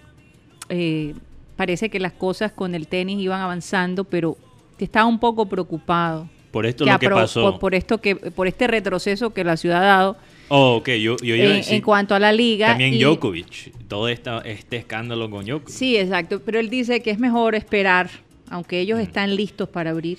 eh, 0.68 1.14
parece 1.56 1.90
que 1.90 2.00
las 2.00 2.12
cosas 2.12 2.52
con 2.52 2.74
el 2.74 2.86
tenis 2.86 3.18
iban 3.20 3.40
avanzando, 3.40 4.04
pero 4.04 4.36
que 4.78 4.84
estaba 4.84 5.06
un 5.06 5.18
poco 5.20 5.46
preocupado. 5.46 6.28
Por 6.50 6.66
esto 6.66 6.84
lo 6.84 6.98
que 6.98 7.06
apro- 7.08 7.14
pasó. 7.14 7.42
Por, 7.42 7.60
por 7.60 7.74
esto 7.74 8.00
que, 8.00 8.16
por 8.16 8.48
este 8.48 8.66
retroceso 8.66 9.30
que 9.32 9.44
la 9.44 9.56
ciudad 9.56 9.82
ha 9.82 9.86
dado 9.86 10.16
Oh, 10.52 10.76
ok, 10.78 10.88
yo, 11.00 11.16
yo 11.18 11.36
iba 11.36 11.44
a 11.46 11.50
en, 11.50 11.56
decir 11.58 11.74
en 11.74 11.80
cuanto 11.82 12.12
a 12.12 12.18
la 12.18 12.32
liga. 12.32 12.66
también 12.68 12.94
y- 12.94 12.98
Djokovic, 12.98 13.72
todo 13.86 14.08
esta, 14.08 14.38
este 14.40 14.78
escándalo 14.78 15.30
con 15.30 15.44
Djokovic. 15.46 15.68
Sí, 15.68 15.96
exacto. 15.96 16.40
Pero 16.44 16.58
él 16.58 16.68
dice 16.68 17.02
que 17.02 17.10
es 17.12 17.20
mejor 17.20 17.54
esperar 17.54 18.10
aunque 18.48 18.80
ellos 18.80 18.98
están 18.98 19.36
listos 19.36 19.68
para 19.68 19.90
abrir, 19.90 20.18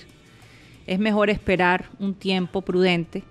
es 0.86 0.98
mejor 0.98 1.30
esperar 1.30 1.86
un 1.98 2.14
tiempo 2.14 2.62
prudente 2.62 3.22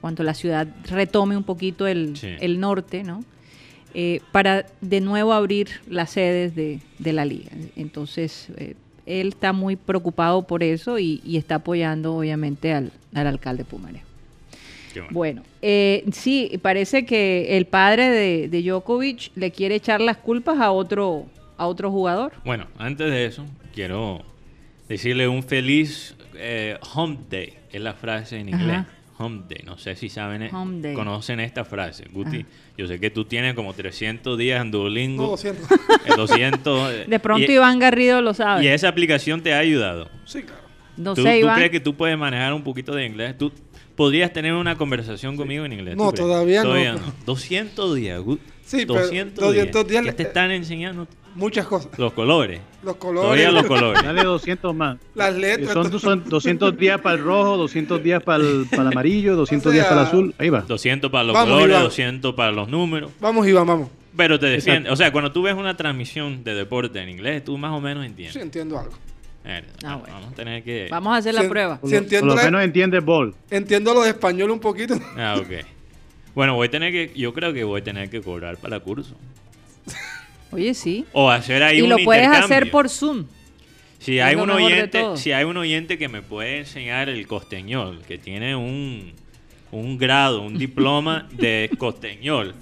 cuando 0.00 0.22
la 0.22 0.34
ciudad 0.34 0.68
retome 0.88 1.36
un 1.36 1.44
poquito 1.44 1.86
el, 1.86 2.16
Sí. 2.16 2.28
el 2.40 2.60
norte, 2.60 3.02
¿no? 3.02 3.24
Eh, 3.94 4.20
para 4.30 4.66
de 4.80 5.00
nuevo 5.00 5.32
abrir 5.32 5.68
las 5.88 6.10
sedes 6.10 6.54
de, 6.54 6.80
de 6.98 7.12
la 7.12 7.24
liga. 7.24 7.50
Entonces, 7.76 8.48
eh, 8.58 8.74
él 9.06 9.28
está 9.28 9.52
muy 9.52 9.76
preocupado 9.76 10.42
por 10.46 10.62
eso 10.62 10.98
y, 10.98 11.20
y 11.24 11.36
está 11.38 11.56
apoyando 11.56 12.14
obviamente 12.14 12.72
al, 12.74 12.92
al 13.14 13.26
alcalde 13.26 13.64
Pumarejo. 13.64 14.04
Bueno, 15.10 15.42
eh, 15.60 16.04
sí, 16.12 16.58
parece 16.62 17.04
que 17.04 17.58
el 17.58 17.66
padre 17.66 18.08
de, 18.08 18.48
de 18.48 18.62
Djokovic 18.62 19.30
le 19.34 19.50
quiere 19.50 19.74
echar 19.74 20.00
las 20.00 20.16
culpas 20.16 20.58
a 20.58 20.70
otro, 20.72 21.26
a 21.58 21.66
otro 21.66 21.90
jugador. 21.90 22.32
Bueno, 22.46 22.66
antes 22.78 23.10
de 23.10 23.26
eso, 23.26 23.44
quiero 23.74 24.22
decirle 24.88 25.28
un 25.28 25.42
feliz 25.42 26.15
eh, 26.38 26.78
Home 26.94 27.18
Day. 27.30 27.54
Es 27.70 27.80
la 27.80 27.94
frase 27.94 28.38
en 28.38 28.48
inglés. 28.48 28.78
Ajá. 28.78 28.86
Home 29.18 29.44
Day. 29.48 29.62
No 29.64 29.78
sé 29.78 29.96
si 29.96 30.10
saben, 30.10 30.42
eh, 30.42 30.50
Home 30.52 30.80
Day. 30.82 30.94
conocen 30.94 31.40
esta 31.40 31.64
frase. 31.64 32.04
Guti, 32.12 32.40
Ajá. 32.40 32.46
yo 32.76 32.86
sé 32.86 33.00
que 33.00 33.10
tú 33.10 33.24
tienes 33.24 33.54
como 33.54 33.72
300 33.72 34.36
días 34.36 34.60
en 34.60 34.70
Duolingo. 34.70 35.22
No, 35.22 35.28
200. 35.30 35.70
eh, 36.04 36.12
200. 36.16 37.06
De 37.08 37.18
pronto 37.18 37.50
y, 37.50 37.54
Iván 37.54 37.78
Garrido 37.78 38.20
lo 38.20 38.32
y 38.32 38.34
sabe. 38.34 38.74
esa 38.74 38.88
aplicación 38.88 39.40
te 39.42 39.54
ha 39.54 39.58
ayudado. 39.58 40.10
Sí, 40.26 40.42
claro. 40.42 40.60
No 40.98 41.14
¿Tú, 41.14 41.22
sé, 41.22 41.30
tú 41.32 41.36
Iván. 41.46 41.56
crees 41.56 41.70
que 41.70 41.80
tú 41.80 41.94
puedes 41.94 42.16
manejar 42.18 42.52
un 42.52 42.62
poquito 42.62 42.94
de 42.94 43.06
inglés? 43.06 43.36
¿Tú 43.38 43.52
podrías 43.94 44.32
tener 44.32 44.52
una 44.52 44.76
conversación 44.76 45.36
conmigo 45.36 45.64
en 45.64 45.72
inglés? 45.72 45.96
¿Tú 45.96 46.02
No, 46.04 46.10
crees? 46.10 46.20
todavía 46.20 46.62
no. 46.62 47.00
200 47.24 47.94
días. 47.96 48.20
Gu- 48.20 48.38
Sí, 48.66 48.84
pero 48.86 49.00
200, 49.00 49.44
200 49.44 49.86
días 49.88 50.02
¿Qué 50.02 50.06
le- 50.10 50.12
te 50.12 50.22
están 50.24 50.50
enseñando? 50.50 51.06
Muchas 51.36 51.66
cosas. 51.66 51.90
Los 51.98 52.12
colores. 52.14 52.60
Los 52.82 52.98
Todavía 52.98 53.48
colores, 53.48 53.52
los 53.52 53.66
colores. 53.66 54.02
Dale 54.02 54.24
200 54.24 54.74
más. 54.74 54.96
las 55.14 55.34
Eh, 55.34 55.38
letras. 55.38 55.72
Son, 55.72 56.00
son 56.00 56.24
200 56.28 56.76
días 56.78 57.00
para 57.00 57.16
el 57.16 57.22
rojo, 57.22 57.56
200 57.58 58.02
días 58.02 58.22
para 58.22 58.42
el, 58.42 58.66
para 58.70 58.82
el 58.82 58.88
amarillo, 58.88 59.36
200 59.36 59.66
O 59.70 59.70
sea, 59.70 59.74
días 59.74 59.86
para 59.86 60.00
el 60.00 60.06
azul. 60.08 60.34
Ahí 60.38 60.48
va. 60.48 60.62
200 60.62 61.10
para 61.10 61.24
los 61.24 61.34
Vamos, 61.34 61.48
colores, 61.50 61.70
Iván. 61.74 61.82
200 61.84 62.34
para 62.34 62.52
los 62.52 62.68
números. 62.68 63.10
Vamos, 63.20 63.46
Iván, 63.46 63.66
vamos. 63.66 63.88
Pero 64.16 64.38
te 64.40 64.46
defiende. 64.46 64.88
Exacto. 64.88 64.92
O 64.94 64.96
sea, 64.96 65.12
cuando 65.12 65.30
tú 65.30 65.42
ves 65.42 65.54
una 65.54 65.76
transmisión 65.76 66.42
de 66.42 66.54
deporte 66.54 67.00
en 67.00 67.10
inglés, 67.10 67.44
tú 67.44 67.58
más 67.58 67.72
o 67.72 67.80
menos 67.82 68.02
Sí, 68.02 68.08
entiendes. 68.08 68.36
entiendo 68.36 68.78
algo. 68.78 68.92
Ah, 69.44 69.60
vamos, 69.82 70.00
bueno. 70.00 70.14
vamos 70.16 70.32
a 70.32 70.34
tener 70.36 70.64
que. 70.64 70.88
Vamos 70.90 71.12
a 71.14 71.16
hacer 71.18 71.34
la 71.34 71.42
Sí, 71.42 71.48
prueba. 71.48 71.78
Por 71.78 71.88
Sí, 71.90 71.94
lo- 71.96 72.02
entiendo 72.02 72.26
por 72.28 72.36
lo 72.36 72.42
la- 72.42 72.44
menos 72.50 72.64
entiende 72.64 72.98
ball. 73.00 73.34
Entiendo 73.50 73.94
lo 73.94 74.02
de 74.02 74.08
español 74.08 74.50
un 74.50 74.58
poquito. 74.58 74.98
Ah, 75.16 75.36
ok. 75.38 75.66
Bueno, 76.36 76.54
voy 76.54 76.68
a 76.68 76.70
tener 76.70 76.92
que. 76.92 77.18
Yo 77.18 77.32
creo 77.32 77.54
que 77.54 77.64
voy 77.64 77.80
a 77.80 77.84
tener 77.84 78.10
que 78.10 78.20
cobrar 78.20 78.58
para 78.58 78.78
curso. 78.78 79.16
Oye, 80.52 80.74
sí. 80.74 81.06
O 81.12 81.30
hacer 81.30 81.62
ahí 81.62 81.78
Y 81.78 81.82
un 81.82 81.88
lo 81.88 81.96
puedes 82.04 82.28
hacer 82.28 82.70
por 82.70 82.90
Zoom. 82.90 83.24
Si 83.98 84.20
hay 84.20 84.36
un 84.36 84.50
oyente, 84.50 85.02
si 85.16 85.32
hay 85.32 85.44
un 85.44 85.56
oyente 85.56 85.96
que 85.96 86.08
me 86.08 86.20
puede 86.20 86.58
enseñar 86.58 87.08
el 87.08 87.26
costeñol, 87.26 88.02
que 88.06 88.18
tiene 88.18 88.54
un, 88.54 89.14
un 89.72 89.96
grado, 89.96 90.42
un 90.42 90.58
diploma 90.58 91.26
de 91.32 91.70
costeñol, 91.78 92.54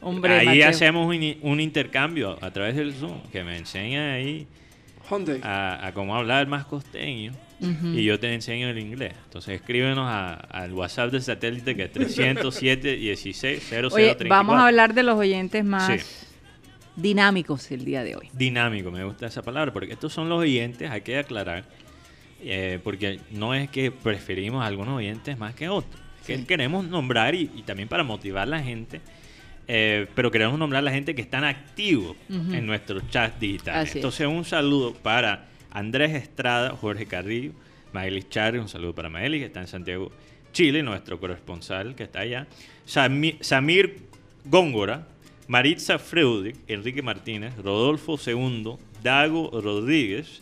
Hombre, 0.00 0.40
ahí 0.40 0.46
Mateo. 0.46 0.68
hacemos 0.68 1.06
un, 1.06 1.36
un 1.42 1.60
intercambio 1.60 2.38
a 2.40 2.50
través 2.50 2.74
del 2.74 2.92
Zoom, 2.92 3.22
que 3.30 3.44
me 3.44 3.56
enseña 3.56 4.14
ahí 4.14 4.48
a, 5.44 5.86
a 5.86 5.92
cómo 5.94 6.16
hablar 6.16 6.48
más 6.48 6.64
costeño 6.66 7.32
Y 7.60 8.04
yo 8.04 8.20
te 8.20 8.32
enseño 8.34 8.68
el 8.68 8.78
inglés. 8.78 9.14
Entonces 9.24 9.54
escríbenos 9.60 10.06
a- 10.06 10.34
al 10.34 10.72
WhatsApp 10.74 11.10
del 11.10 11.22
satélite 11.22 11.74
que 11.74 11.84
es 11.84 11.92
307 11.92 12.96
16 12.96 13.72
Oye, 13.92 14.16
vamos 14.28 14.56
a 14.58 14.66
hablar 14.66 14.92
de 14.92 15.02
los 15.02 15.16
oyentes 15.18 15.64
más 15.64 16.02
Sí. 16.02 16.26
dinámicos 16.96 17.70
el 17.70 17.84
día 17.84 18.02
de 18.04 18.16
hoy. 18.16 18.28
dinámico, 18.32 18.90
me 18.90 19.04
gusta 19.04 19.26
esa 19.26 19.42
palabra, 19.42 19.72
porque 19.72 19.92
estos 19.92 20.12
son 20.12 20.28
los 20.28 20.38
oyentes, 20.40 20.90
hay 20.90 21.00
que 21.02 21.18
aclarar, 21.18 21.64
eh, 22.42 22.78
porque 22.84 23.20
no 23.30 23.54
es 23.54 23.70
que 23.70 23.90
preferimos 23.90 24.62
a 24.62 24.66
algunos 24.66 24.96
oyentes 24.96 25.36
más 25.38 25.54
que 25.54 25.68
otros, 25.68 26.00
que 26.26 26.44
queremos 26.44 26.86
nombrar 26.86 27.34
y, 27.34 27.50
y 27.54 27.62
también 27.62 27.88
para 27.88 28.02
motivar 28.02 28.42
a 28.44 28.46
la 28.46 28.62
gente, 28.62 29.00
eh, 29.68 30.06
pero 30.14 30.30
queremos 30.30 30.58
nombrar 30.58 30.80
a 30.80 30.84
la 30.84 30.90
gente 30.92 31.14
que 31.14 31.22
están 31.22 31.44
activos 31.44 32.16
Ujú. 32.30 32.52
en 32.54 32.66
nuestros 32.66 33.08
chats 33.10 33.38
digitales. 33.40 33.80
Así 33.82 33.90
es. 33.90 33.96
Entonces, 33.96 34.26
un 34.26 34.44
saludo 34.44 34.94
para 34.94 35.46
Andrés 35.76 36.12
Estrada, 36.14 36.70
Jorge 36.70 37.06
Carrillo, 37.06 37.52
Maelis 37.92 38.28
Charri, 38.30 38.58
un 38.58 38.68
saludo 38.68 38.94
para 38.94 39.08
Maelis, 39.10 39.40
que 39.40 39.46
está 39.46 39.60
en 39.60 39.66
Santiago, 39.66 40.10
Chile, 40.52 40.82
nuestro 40.82 41.20
corresponsal 41.20 41.94
que 41.94 42.04
está 42.04 42.20
allá, 42.20 42.46
Sami- 42.86 43.36
Samir 43.40 43.98
Góngora, 44.46 45.06
Maritza 45.48 45.98
Freudig, 45.98 46.56
Enrique 46.66 47.02
Martínez, 47.02 47.54
Rodolfo 47.56 48.18
II, 48.26 48.76
Dago 49.02 49.50
Rodríguez, 49.60 50.40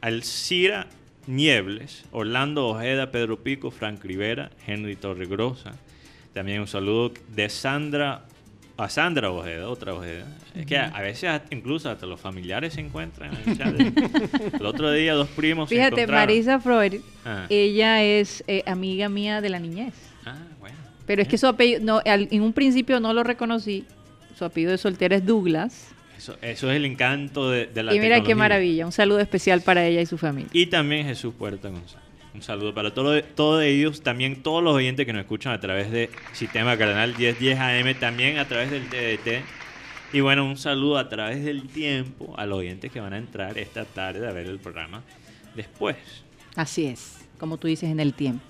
Alcira 0.00 0.88
Niebles, 1.28 2.04
Orlando 2.10 2.66
Ojeda, 2.66 3.12
Pedro 3.12 3.38
Pico, 3.38 3.70
Frank 3.70 4.02
Rivera, 4.04 4.50
Henry 4.66 4.96
Torregrosa. 4.96 5.72
También 6.34 6.60
un 6.60 6.66
saludo 6.66 7.12
de 7.28 7.48
Sandra, 7.48 8.24
a 8.82 8.88
Sandra 8.88 9.30
Ojeda, 9.30 9.68
otra 9.68 9.94
Ojeda. 9.94 10.26
Es 10.54 10.66
que 10.66 10.76
a, 10.76 10.88
a 10.88 11.00
veces 11.02 11.40
incluso 11.50 11.90
hasta 11.90 12.06
los 12.06 12.20
familiares 12.20 12.74
se 12.74 12.80
encuentran 12.80 13.32
en 13.34 13.50
el 13.50 13.58
chat. 13.58 13.80
el 14.60 14.66
otro 14.66 14.90
día 14.92 15.14
dos 15.14 15.28
primos 15.28 15.68
se 15.68 15.74
Fíjate, 15.76 16.02
encontraron. 16.02 16.26
Marisa 16.26 16.60
Freud, 16.60 17.00
Ah. 17.24 17.46
ella 17.48 18.02
es 18.02 18.42
eh, 18.46 18.62
amiga 18.66 19.08
mía 19.08 19.40
de 19.40 19.48
la 19.50 19.58
niñez. 19.58 19.94
Ah, 20.26 20.36
bueno. 20.60 20.76
Pero 21.06 21.22
es 21.22 21.28
que 21.28 21.38
su 21.38 21.46
apellido, 21.46 21.80
no, 21.82 22.00
al- 22.04 22.28
en 22.30 22.42
un 22.42 22.52
principio 22.52 23.00
no 23.00 23.12
lo 23.12 23.22
reconocí. 23.22 23.84
Su 24.38 24.44
apellido 24.44 24.72
de 24.72 24.78
soltera 24.78 25.16
es 25.16 25.24
Douglas. 25.26 25.88
Eso, 26.16 26.36
eso 26.40 26.70
es 26.70 26.76
el 26.76 26.84
encanto 26.84 27.50
de, 27.50 27.66
de 27.66 27.82
la 27.82 27.94
Y 27.94 28.00
mira 28.00 28.22
qué 28.22 28.34
maravilla. 28.34 28.86
Un 28.86 28.92
saludo 28.92 29.18
especial 29.20 29.60
para 29.62 29.84
ella 29.86 30.00
y 30.00 30.06
su 30.06 30.18
familia. 30.18 30.50
Y 30.52 30.66
también 30.66 31.06
Jesús 31.06 31.34
Puerta 31.36 31.68
González. 31.68 32.06
Un 32.34 32.42
saludo 32.42 32.72
para 32.74 32.94
todo- 32.94 33.22
todos 33.22 33.62
ellos, 33.62 34.02
también 34.02 34.42
todos 34.42 34.62
los 34.64 34.74
oyentes 34.74 35.04
que 35.04 35.12
nos 35.12 35.20
escuchan 35.20 35.52
a 35.52 35.60
través 35.60 35.90
de 35.90 36.08
Sistema 36.32 36.76
Cardenal 36.78 37.14
1010 37.16 37.58
AM, 37.58 37.94
también 37.94 38.38
a 38.38 38.48
través 38.48 38.70
del 38.70 38.88
TDT. 38.88 39.42
Y 40.14 40.20
bueno, 40.20 40.44
un 40.46 40.56
saludo 40.56 40.98
a 40.98 41.08
través 41.08 41.44
del 41.44 41.68
tiempo 41.68 42.34
a 42.38 42.46
los 42.46 42.58
oyentes 42.58 42.90
que 42.90 43.00
van 43.00 43.12
a 43.12 43.18
entrar 43.18 43.58
esta 43.58 43.84
tarde 43.84 44.26
a 44.26 44.32
ver 44.32 44.46
el 44.46 44.58
programa 44.58 45.02
después. 45.54 45.96
Así 46.56 46.86
es, 46.86 47.18
como 47.38 47.58
tú 47.58 47.68
dices 47.68 47.90
en 47.90 48.00
el 48.00 48.14
tiempo. 48.14 48.44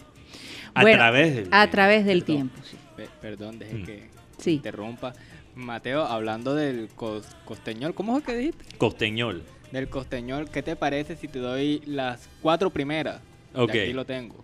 A 0.75 0.83
Bueno, 0.83 0.99
través 0.99 1.35
del 1.35 1.47
A 1.47 1.51
tiempo. 1.51 1.71
través 1.73 2.05
del 2.07 2.19
Perdón. 2.23 2.37
tiempo, 2.51 2.63
sí. 2.69 2.77
Pe- 2.97 3.09
perdón, 3.21 3.59
deje 3.59 3.75
Mm. 3.75 3.85
que 3.85 4.09
Sí. 4.39 4.51
interrumpa. 4.53 5.13
Mateo, 5.55 6.05
hablando 6.05 6.55
del 6.55 6.89
cos- 6.97 7.35
costeñol, 7.45 7.95
¿cómo 7.95 8.17
es 8.17 8.25
que 8.25 8.35
dijiste? 8.37 8.65
Costeñol. 8.79 9.43
Del 9.71 9.89
costeñol, 9.89 10.51
¿qué 10.51 10.63
te 10.63 10.77
parece 10.77 11.17
si 11.17 11.29
te 11.29 11.41
doy 11.41 11.83
las 11.87 12.29
cuatro 12.41 12.71
primeras? 12.71 13.21
De 13.55 13.61
Ok. 13.61 13.71
Aquí 13.71 13.93
lo 13.93 14.05
tengo. 14.05 14.37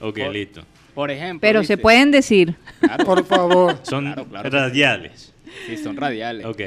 Ok, 0.00 0.18
Por- 0.20 0.32
listo. 0.32 0.62
Por 0.94 1.10
ejemplo. 1.10 1.40
Pero 1.40 1.62
se 1.64 1.76
pueden 1.76 2.10
decir. 2.10 2.54
Claro, 2.80 3.04
Por 3.04 3.24
favor. 3.26 3.78
Son 3.82 4.04
Claro, 4.04 4.24
claro 4.26 4.50
que 4.50 4.56
sí. 4.56 4.62
radiales. 4.62 5.32
sí, 5.66 5.76
son 5.76 5.96
radiales. 5.96 6.46
Ok. 6.46 6.60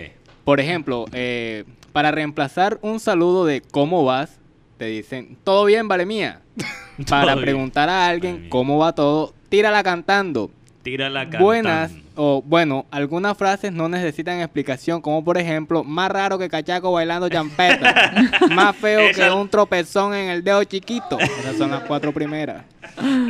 Por 0.43 0.59
ejemplo, 0.59 1.05
eh, 1.13 1.63
para 1.91 2.11
reemplazar 2.11 2.77
un 2.82 2.99
saludo 2.99 3.45
de 3.45 3.61
¿cómo 3.61 4.03
vas? 4.05 4.39
Te 4.77 4.86
dicen, 4.86 5.38
¿todo 5.43 5.65
bien, 5.65 5.88
vale 5.88 6.05
mía? 6.05 6.41
Para 7.09 7.36
preguntar 7.36 7.89
a 7.89 8.07
alguien 8.07 8.47
cómo 8.49 8.77
va 8.77 8.93
todo, 8.93 9.34
tírala 9.49 9.84
cantando. 9.84 10.51
Tírala 10.84 11.21
cantando. 11.23 11.45
Buenas, 11.45 11.91
o 12.15 12.41
bueno, 12.45 12.86
algunas 12.89 13.38
frases 13.38 13.71
no 13.73 13.89
necesitan 13.89 14.39
explicación, 14.39 15.01
como 15.01 15.23
por 15.23 15.38
ejemplo, 15.38 15.84
más 15.84 16.09
raro 16.09 16.38
que 16.39 16.47
cachaco 16.49 16.91
bailando 16.93 17.27
champeta, 17.30 18.13
más 18.51 18.75
feo 18.77 19.01
Esa- 19.01 19.27
que 19.27 19.32
un 19.32 19.49
tropezón 19.49 20.13
en 20.13 20.30
el 20.30 20.43
dedo 20.43 20.63
chiquito. 20.63 21.19
Esas 21.19 21.57
son 21.57 21.71
las 21.71 21.82
cuatro 21.84 22.13
primeras. 22.13 22.63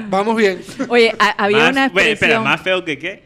Vamos 0.09 0.35
bien. 0.37 0.61
Oye, 0.89 1.13
había 1.37 1.57
Más- 1.57 1.71
una 1.71 1.85
expresión. 1.85 2.13
espera, 2.13 2.39
más 2.41 2.61
feo 2.61 2.85
que 2.85 2.97
qué? 2.99 3.23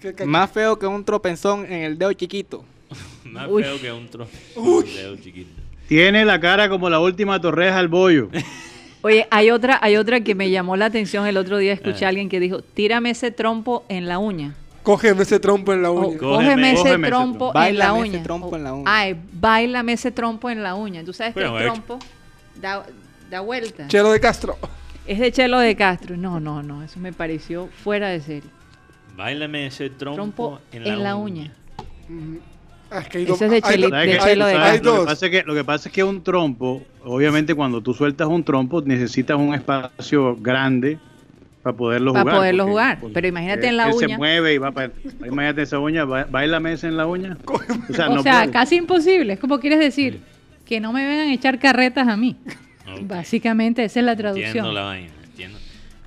¿Qué 0.00 0.14
ca- 0.14 0.26
Más 0.26 0.50
feo 0.50 0.78
que 0.78 0.86
un 0.86 1.04
tropezón 1.04 1.64
en 1.64 1.82
el 1.82 1.98
dedo 1.98 2.12
chiquito. 2.12 2.64
Más 3.24 3.48
Uy. 3.48 3.62
feo 3.64 3.80
que 3.80 3.90
un 3.90 4.08
trozo. 4.08 4.30
Un 4.56 4.84
dedo 4.84 5.16
chiquito. 5.16 5.50
Tiene 5.88 6.24
la 6.24 6.38
cara 6.40 6.68
como 6.68 6.90
la 6.90 7.00
última 7.00 7.40
torreja 7.40 7.78
al 7.78 7.88
bollo. 7.88 8.28
Oye, 9.06 9.26
hay 9.30 9.50
otra, 9.50 9.78
hay 9.80 9.96
otra 9.96 10.20
que 10.20 10.34
me 10.34 10.50
llamó 10.50 10.76
la 10.76 10.86
atención 10.86 11.26
el 11.26 11.36
otro 11.36 11.58
día. 11.58 11.72
Escuché 11.72 12.04
Ah. 12.04 12.08
a 12.08 12.10
alguien 12.10 12.28
que 12.28 12.40
dijo: 12.40 12.60
Tírame 12.62 13.10
ese 13.10 13.30
trompo 13.30 13.84
en 13.88 14.08
la 14.08 14.18
uña. 14.18 14.54
Cógeme 14.82 15.22
ese 15.22 15.38
trompo 15.40 15.72
en 15.72 15.82
la 15.82 15.90
uña. 15.92 16.18
Co- 16.18 16.30
cógeme, 16.30 16.54
Cógeme- 16.54 16.72
ese 16.72 16.82
cógeme 16.82 17.06
trompo 17.08 17.46
en 17.48 17.52
la 17.54 17.60
Báilame 17.60 17.98
ese 18.00 18.08
uña. 18.16 18.22
trompo 18.22 18.56
en 18.56 18.64
la 18.64 18.74
uña. 18.74 18.84
Ay, 18.86 19.16
bailame 19.32 19.92
ese 19.92 20.10
trompo 20.10 20.50
en 20.50 20.62
la 20.62 20.74
uña. 20.74 21.04
Tú 21.04 21.12
sabes 21.12 21.34
que 21.34 21.40
Bueno, 21.40 21.56
el 21.58 21.62
hecho. 21.64 21.72
trompo 21.74 21.98
da, 22.60 22.84
da 23.30 23.40
vuelta. 23.40 23.86
Chelo 23.88 24.10
de 24.12 24.18
Castro. 24.20 24.56
Es 25.06 25.18
de 25.20 25.30
Chelo 25.30 25.58
de 25.60 25.76
Castro. 25.76 26.16
No, 26.16 26.40
no, 26.40 26.62
no. 26.64 26.82
Eso 26.82 26.98
me 26.98 27.12
pareció 27.12 27.68
fuera 27.84 28.08
de 28.08 28.20
serie. 28.20 28.50
Báilame 29.16 29.66
ese 29.68 29.88
trompo, 29.90 30.14
Trompo 30.16 30.60
en 30.72 31.02
la, 31.02 31.14
uña. 31.16 31.52
Ah, 31.78 31.82
Lo 33.26 33.38
que, 33.38 35.04
pasa 35.06 35.26
es 35.26 35.30
que, 35.30 35.42
lo 35.44 35.54
que 35.54 35.64
pasa 35.64 35.88
es 35.88 35.92
que 35.94 36.04
un 36.04 36.22
trompo, 36.22 36.82
obviamente 37.04 37.54
cuando 37.54 37.80
tú 37.80 37.94
sueltas 37.94 38.28
un 38.28 38.44
trompo 38.44 38.82
necesitas 38.82 39.36
un 39.36 39.54
espacio 39.54 40.36
grande 40.36 40.98
para 41.62 41.76
poderlo 41.76 42.12
Para 42.12 42.22
jugar. 42.22 42.36
poderlo 42.36 42.62
porque- 42.64 42.70
jugar. 42.72 42.98
porque 43.00 43.14
Pero 43.14 43.26
imagínate 43.28 43.66
en 43.68 43.76
la 43.76 43.88
él 43.88 43.94
se 43.94 44.06
uña. 44.06 44.16
mueve 44.18 44.54
y 44.54 44.58
va 44.58 44.72
para... 44.72 44.92
Imagínate 45.26 45.62
esa 45.62 45.78
uña, 45.78 46.04
ba- 46.04 46.26
bailame 46.30 46.72
esa 46.72 46.86
en 46.88 46.96
la 46.96 47.06
uña. 47.06 47.36
O 47.88 47.92
sea, 47.92 48.08
o 48.08 48.14
no 48.14 48.22
sea, 48.22 48.40
puede. 48.40 48.52
casi 48.52 48.76
imposible. 48.76 49.32
Es 49.34 49.40
como 49.40 49.58
quieres 49.60 49.78
decir. 49.80 50.20
Que 50.64 50.80
no 50.80 50.92
me 50.92 51.06
vengan 51.06 51.28
a 51.28 51.32
echar 51.32 51.58
carretas 51.60 52.08
a 52.08 52.16
mí. 52.16 52.36
Básicamente 53.02 53.84
esa 53.84 54.00
es 54.00 54.06
la 54.06 54.12
Entiendo 54.12 54.34
traducción. 54.40 54.74
la 54.74 54.82
vaina, 54.82 55.10
entiendo. 55.24 55.58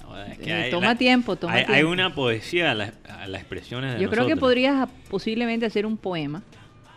Ahora, 0.05 0.27
es 0.31 0.37
que 0.39 0.49
Eh, 0.49 0.53
hay 0.53 0.71
toma 0.71 0.87
la- 0.87 0.95
tiempo, 0.95 1.35
toma 1.35 1.53
hay, 1.53 1.59
hay 1.61 1.73
tiempo. 1.75 1.91
una 1.91 2.13
poesía 2.15 2.71
a, 2.71 2.73
la- 2.73 2.93
a 3.21 3.27
las 3.27 3.41
expresiones 3.41 3.95
de 3.95 4.01
Yo 4.01 4.09
creo 4.09 4.27
que 4.27 4.35
podrías 4.37 4.87
posiblemente 5.09 5.65
hacer 5.65 5.85
un 5.85 5.97
poema 5.97 6.41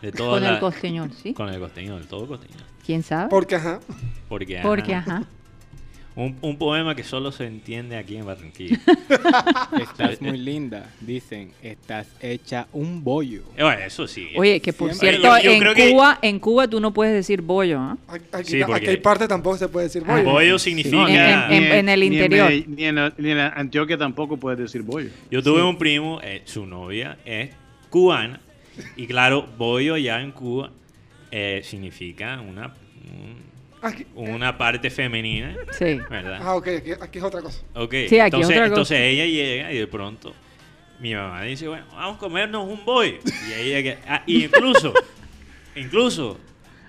de 0.03 0.13
todas 0.13 0.35
con 0.41 0.45
el 0.45 0.51
las- 0.53 0.61
costeñol, 0.61 1.13
¿sí? 1.13 1.33
Con 1.33 1.49
el 1.49 1.59
costeñol, 1.61 2.07
todo 2.07 2.27
costeñol. 2.27 2.63
¿Quién 2.85 3.03
sabe? 3.03 3.31
Porque, 3.31 3.55
ajá. 3.57 3.81
Porque, 4.29 4.59
ajá, 4.59 4.69
Porque, 4.69 4.95
ajá. 4.95 5.25
Un, 6.15 6.37
un 6.43 6.59
poema 6.59 6.95
que 6.95 7.05
solo 7.05 7.33
se 7.33 7.47
entiende 7.47 7.97
aquí 7.97 8.17
en 8.17 8.27
Barranquilla. 8.27 8.79
Estás 9.81 10.21
muy 10.21 10.37
linda. 10.37 10.91
Dicen, 11.01 11.53
estás 11.63 12.07
hecha 12.21 12.67
un 12.75 13.03
bollo. 13.03 13.43
Eh, 13.57 13.63
bueno, 13.63 13.81
eso 13.83 14.07
sí. 14.07 14.29
Oye, 14.37 14.61
que 14.61 14.75
por 14.75 14.91
Siempre. 14.93 15.19
cierto, 15.19 15.39
Yo- 15.43 15.53
yo 15.53 15.59
creo 15.59 15.71
en 15.71 15.77
que- 15.77 15.91
Cuba, 15.93 16.19
en 16.21 16.39
Cuba 16.39 16.69
tú 16.69 16.81
no 16.81 16.93
puedes 16.93 17.15
decir 17.15 17.41
bollo, 17.41 17.79
¿ah? 17.81 17.97
Aquí, 18.09 18.51
Sí, 18.51 18.61
porque- 18.61 18.75
aquí 18.83 18.87
hay 18.91 18.97
parte 18.99 19.27
tampoco 19.27 19.57
se 19.57 19.69
puede 19.69 19.87
decir 19.87 20.03
Ah, 20.07 20.13
bollo. 20.17 20.25
Bollo 20.33 20.59
significa... 20.59 21.47
en- 21.51 21.65
en- 21.73 21.89
el 21.89 22.01
ni 22.01 22.07
interior. 22.07 22.51
Medell- 22.51 22.67
Ni 22.67 22.85
en, 22.85 22.97
ni 23.17 23.31
en 23.31 23.39
Antioquia 23.39 23.97
tampoco 23.97 24.37
puedes 24.37 24.59
decir 24.59 24.83
bollo. 24.83 25.09
Yo 25.31 25.43
tuve 25.43 25.63
un 25.63 25.79
primo, 25.79 26.21
eh, 26.23 26.43
su 26.45 26.67
novia 26.67 27.17
es 27.25 27.51
cubana, 27.89 28.39
y 28.97 29.07
claro, 29.07 29.47
bollo 29.57 29.97
ya 29.97 30.21
en 30.21 30.33
Cuba 30.33 30.71
eh, 31.31 31.61
significa 31.65 32.41
una, 32.41 32.75
un- 33.11 33.53
una 34.15 34.57
parte 34.57 34.91
femenina, 34.91 35.57
Sí. 35.77 35.99
¿verdad? 36.09 36.39
Ah, 36.43 36.55
ok, 36.55 36.69
aquí, 36.69 36.91
aquí 37.01 37.19
es 37.19 37.25
otra 37.25 37.41
cosa. 37.41 37.61
Ok, 37.75 37.93
Sí, 37.93 37.97
aquí 37.99 38.15
es 38.15 38.21
entonces, 38.27 38.47
otra 38.51 38.57
cosa. 38.57 38.67
entonces 38.69 39.01
ella 39.01 39.27
llega 39.27 39.73
y 39.73 39.79
de 39.79 39.87
pronto 39.89 40.35
mi 41.01 41.15
mamá 41.15 41.43
dice, 41.43 41.67
bueno, 41.67 41.85
vamos 41.93 42.17
a 42.17 42.19
comernos 42.21 42.69
un 42.69 42.85
bollo. 42.85 43.19
Y 43.49 43.53
ella 43.61 43.83
que- 43.83 43.99
ah, 44.09 44.23
y 44.27 44.45
incluso, 44.45 44.93
incluso, 45.75 46.39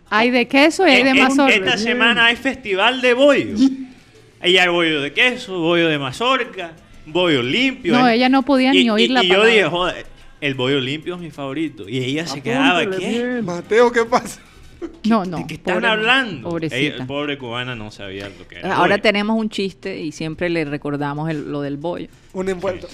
Hay 0.09 0.29
de 0.29 0.47
queso 0.47 0.87
y 0.87 0.91
hay 0.91 1.03
de 1.03 1.13
mazorca. 1.15 1.55
esta 1.55 1.77
semana 1.77 2.25
hay 2.27 2.35
festival 2.35 3.01
de 3.01 3.13
bollo. 3.13 3.55
Ahí 4.39 4.57
hay 4.57 4.67
bollo 4.67 5.01
de 5.01 5.13
queso, 5.13 5.57
bollo 5.59 5.87
de 5.87 5.97
mazorca, 5.97 6.73
bollo 7.07 7.41
limpio. 7.41 7.93
No, 7.93 8.07
ella 8.09 8.27
no 8.29 8.43
podía 8.43 8.73
y, 8.73 8.83
ni 8.83 8.89
oír 8.89 9.09
y- 9.09 9.13
la 9.13 9.23
y 9.23 9.29
yo 9.29 9.45
dije, 9.45 9.63
joder, 9.63 10.05
el 10.45 10.55
bollo 10.55 10.79
limpio 10.79 11.15
es 11.15 11.21
mi 11.21 11.31
favorito. 11.31 11.87
Y 11.87 11.97
ella 11.99 12.27
se 12.27 12.41
quedaba, 12.41 12.83
bien. 12.85 13.43
Mateo, 13.45 13.91
¿qué 13.91 14.05
pasa? 14.05 14.41
No, 15.07 15.23
no. 15.23 15.37
¿De 15.37 15.47
qué 15.47 15.53
están 15.53 15.75
pobre- 15.75 15.87
hablando? 15.87 16.49
pobrecita. 16.49 16.77
Ella, 16.77 16.95
el 16.97 17.07
pobre 17.07 17.37
cubana 17.37 17.73
no 17.75 17.89
sabía 17.91 18.27
lo 18.27 18.47
que 18.47 18.57
era. 18.59 18.75
Ahora 18.75 18.95
bollo. 18.95 19.01
tenemos 19.01 19.37
un 19.39 19.49
chiste 19.49 20.01
y 20.01 20.11
siempre 20.11 20.49
le 20.49 20.65
recordamos 20.65 21.29
el- 21.29 21.49
lo 21.51 21.61
del 21.61 21.77
bollo. 21.77 22.07
Un 22.33 22.49
envuelto. 22.49 22.87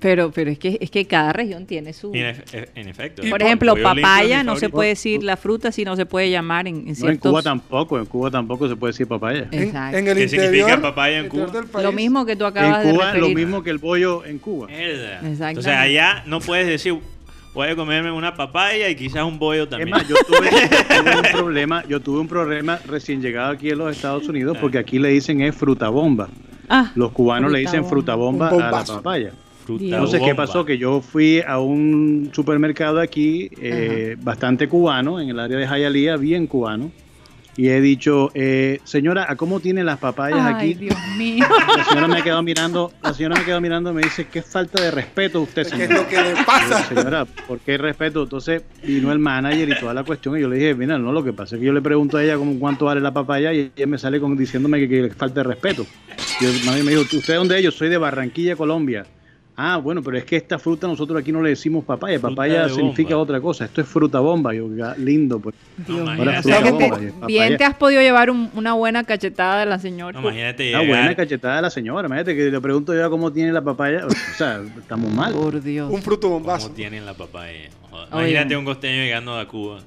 Pero, 0.00 0.30
pero 0.30 0.48
es 0.52 0.60
que 0.60 0.78
es 0.80 0.90
que 0.92 1.06
cada 1.06 1.32
región 1.32 1.66
tiene 1.66 1.92
su. 1.92 2.14
En, 2.14 2.36
efe- 2.36 2.68
en 2.76 2.88
efecto. 2.88 3.22
Por 3.28 3.42
ejemplo, 3.42 3.74
papaya 3.82 4.44
no 4.44 4.54
se 4.56 4.68
puede 4.68 4.90
decir 4.90 5.24
la 5.24 5.36
fruta, 5.36 5.72
sino 5.72 5.96
se 5.96 6.06
puede 6.06 6.30
llamar 6.30 6.68
en, 6.68 6.86
en 6.88 6.94
No, 7.00 7.08
en. 7.08 7.16
Cuba 7.18 7.42
tampoco, 7.42 7.98
en 7.98 8.06
Cuba 8.06 8.30
tampoco 8.30 8.68
se 8.68 8.76
puede 8.76 8.92
decir 8.92 9.08
papaya. 9.08 9.48
En, 9.50 9.62
Exacto. 9.64 9.96
en 9.98 10.06
el 10.08 10.14
¿Qué 10.16 10.22
interior, 10.22 10.50
significa 10.52 10.80
papaya 10.80 11.18
en 11.18 11.28
Cuba? 11.28 11.46
del 11.46 11.66
país. 11.66 11.84
Lo 11.84 11.90
mismo 11.92 12.24
que 12.24 12.36
tú 12.36 12.44
En 12.44 12.50
acabas 12.50 12.84
de 12.84 12.92
Cuba 12.92 13.06
lo 13.06 13.12
referir. 13.14 13.36
mismo 13.36 13.62
que 13.64 13.70
el 13.70 13.78
bollo 13.78 14.24
en 14.24 14.38
Cuba. 14.38 14.68
Exactamente. 14.72 15.58
O 15.58 15.62
sea, 15.62 15.80
allá 15.80 16.22
no 16.26 16.38
puedes 16.38 16.68
decir, 16.68 16.96
voy 17.52 17.66
a 17.68 17.74
comerme 17.74 18.12
una 18.12 18.36
papaya 18.36 18.88
y 18.88 18.94
quizás 18.94 19.24
un 19.24 19.40
bollo 19.40 19.64
Es 19.64 19.70
también. 19.70 19.90
más, 19.90 20.06
yo 20.06 20.14
tuve, 20.28 20.48
yo 20.48 21.02
tuve 21.02 21.16
un 21.16 21.22
problema, 21.32 21.84
yo 21.88 22.00
tuve 22.00 22.20
un 22.20 22.28
problema 22.28 22.78
recién 22.86 23.20
llegado 23.20 23.50
aquí 23.50 23.70
en 23.70 23.78
los 23.78 23.96
Estados 23.96 24.28
Unidos 24.28 24.56
porque 24.60 24.78
aquí 24.78 25.00
le 25.00 25.08
dicen 25.08 25.40
es 25.40 25.56
fruta 25.56 25.88
bomba. 25.88 26.28
Ah, 26.68 26.92
Los 26.94 27.10
cubanos 27.10 27.50
le 27.50 27.58
dicen 27.58 27.80
bomba. 27.80 27.90
fruta 27.90 28.14
bomba 28.14 28.48
a 28.50 28.54
la 28.70 28.84
papaya. 28.84 29.32
Fruta 29.68 29.84
Entonces, 29.84 30.20
¿qué 30.20 30.28
bomba. 30.32 30.46
pasó? 30.46 30.64
Que 30.64 30.78
yo 30.78 31.02
fui 31.02 31.42
a 31.46 31.58
un 31.58 32.30
supermercado 32.32 33.00
aquí, 33.00 33.50
eh, 33.60 34.16
bastante 34.18 34.66
cubano, 34.66 35.20
en 35.20 35.28
el 35.28 35.38
área 35.38 35.58
de 35.58 35.66
Hialeah, 35.66 36.16
bien 36.16 36.46
cubano, 36.46 36.90
y 37.54 37.68
he 37.68 37.78
dicho, 37.82 38.30
eh, 38.32 38.78
señora, 38.84 39.26
¿a 39.28 39.36
cómo 39.36 39.60
tienen 39.60 39.84
las 39.84 39.98
papayas 39.98 40.38
Ay, 40.40 40.54
aquí? 40.54 40.74
Dios 40.74 40.96
mío. 41.18 41.44
La 41.76 41.84
señora 41.84 42.08
me 42.08 42.22
quedó 42.22 42.42
mirando, 42.42 42.92
la 43.02 43.12
señora 43.12 43.36
me 43.36 43.44
quedó 43.44 43.60
mirando 43.60 43.90
y 43.90 43.94
me 43.94 44.02
dice, 44.04 44.26
qué 44.32 44.40
falta 44.40 44.80
de 44.82 44.90
respeto 44.90 45.42
usted, 45.42 45.66
¿Qué 45.66 45.82
es 45.82 45.88
señora. 45.88 45.96
lo 46.02 46.08
que 46.08 46.16
le 46.22 46.30
Yo, 46.30 46.46
pasa? 46.46 46.84
señora, 46.88 47.24
¿por 47.26 47.58
qué 47.58 47.76
respeto? 47.76 48.22
Entonces 48.22 48.62
vino 48.82 49.12
el 49.12 49.18
manager 49.18 49.68
y 49.68 49.78
toda 49.78 49.92
la 49.92 50.02
cuestión 50.04 50.38
y 50.38 50.40
yo 50.40 50.48
le 50.48 50.56
dije, 50.56 50.74
mira, 50.76 50.98
no, 50.98 51.12
lo 51.12 51.22
que 51.22 51.34
pasa 51.34 51.56
es 51.56 51.60
que 51.60 51.66
yo 51.66 51.72
le 51.74 51.82
pregunto 51.82 52.16
a 52.16 52.24
ella 52.24 52.36
como 52.38 52.58
cuánto 52.58 52.86
vale 52.86 53.02
la 53.02 53.12
papaya 53.12 53.52
y 53.52 53.70
ella 53.76 53.86
me 53.86 53.98
sale 53.98 54.18
con, 54.18 54.34
diciéndome 54.34 54.78
que, 54.78 54.88
que 54.88 55.02
le 55.02 55.10
falta 55.10 55.40
de 55.42 55.48
respeto. 55.48 55.84
Y 56.40 56.44
yo, 56.44 56.50
mami 56.64 56.82
me 56.84 56.92
dijo, 56.92 57.02
¿usted 57.02 57.26
de 57.26 57.34
dónde 57.34 57.58
es? 57.58 57.64
Yo 57.64 57.70
soy 57.72 57.88
de 57.90 57.98
Barranquilla, 57.98 58.56
Colombia. 58.56 59.04
Ah, 59.60 59.76
bueno, 59.76 60.04
pero 60.04 60.16
es 60.16 60.24
que 60.24 60.36
esta 60.36 60.56
fruta 60.56 60.86
nosotros 60.86 61.20
aquí 61.20 61.32
no 61.32 61.42
le 61.42 61.48
decimos 61.50 61.84
papaya, 61.84 62.16
Fruta 62.20 62.30
papaya 62.32 62.62
de 62.68 62.70
significa 62.74 63.16
bomba. 63.16 63.22
otra 63.24 63.40
cosa, 63.40 63.64
esto 63.64 63.80
es 63.80 63.88
fruta 63.88 64.20
bomba. 64.20 64.54
Yo, 64.54 64.68
"Ah, 64.84 64.94
lindo, 64.96 65.40
pues. 65.40 65.56
No. 65.88 66.08
Ahora 66.08 66.40
fruta 66.42 66.70
bomba, 66.70 66.98
te- 66.98 67.12
bien 67.26 67.56
te 67.56 67.64
has 67.64 67.74
podido 67.74 68.00
llevar 68.00 68.30
un- 68.30 68.48
una 68.54 68.74
buena 68.74 69.02
cachetada 69.02 69.58
de 69.58 69.66
la 69.66 69.80
señora. 69.80 70.12
No, 70.20 70.28
imagínate 70.28 70.70
Una 70.70 70.82
llegar. 70.82 70.96
buena 71.00 71.14
cachetada 71.16 71.56
de 71.56 71.62
la 71.62 71.70
señora, 71.70 72.06
imagínate 72.06 72.36
que 72.36 72.50
le 72.52 72.60
pregunto 72.60 72.94
yo 72.94 73.10
cómo 73.10 73.32
tiene 73.32 73.52
la 73.52 73.60
papaya, 73.62 74.06
o 74.06 74.10
sea, 74.36 74.60
estamos 74.78 75.12
mal. 75.12 75.32
Por 75.32 75.60
Dios. 75.60 75.90
Un 75.92 76.02
fruto 76.02 76.28
¿Cómo 76.28 76.38
bombazo. 76.38 76.70
tienen 76.70 77.04
la 77.04 77.14
papaya? 77.14 77.68
Joder, 77.90 78.06
Oye. 78.12 78.30
Imagínate 78.30 78.56
un 78.56 78.64
costeño 78.64 79.02
llegando 79.02 79.36
a 79.36 79.48
Cuba 79.48 79.80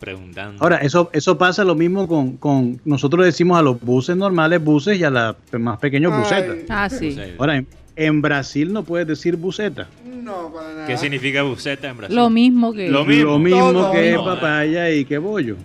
preguntando. 0.00 0.60
Ahora, 0.62 0.78
eso, 0.78 1.08
eso 1.12 1.38
pasa 1.38 1.62
lo 1.62 1.76
mismo 1.76 2.08
con, 2.08 2.36
con, 2.36 2.80
nosotros 2.84 3.24
decimos 3.24 3.56
a 3.58 3.62
los 3.62 3.80
buses 3.80 4.16
normales 4.16 4.62
buses 4.62 4.98
y 4.98 5.04
a 5.04 5.10
los 5.10 5.36
más 5.60 5.78
pequeños 5.78 6.16
busetas. 6.18 6.56
Ah, 6.68 6.88
sí. 6.90 7.16
Ahora, 7.38 7.62
en, 7.96 8.22
Brasil 8.22 8.72
no 8.72 8.84
puedes 8.84 9.06
decir 9.06 9.36
buseta. 9.36 9.88
No, 10.04 10.52
para 10.52 10.68
nada. 10.72 10.86
¿Qué 10.86 10.96
significa 10.96 11.42
buceta 11.42 11.88
en 11.88 11.96
Brasil? 11.96 12.16
Lo 12.16 12.30
mismo 12.30 12.72
que. 12.72 12.88
Lo 12.88 13.04
mismo. 13.04 13.32
Lo 13.32 13.38
mismo 13.38 13.72
Todo. 13.72 13.92
que 13.92 14.14
papaya 14.24 14.90
y 14.90 15.04
que 15.04 15.18
bollo. 15.18 15.56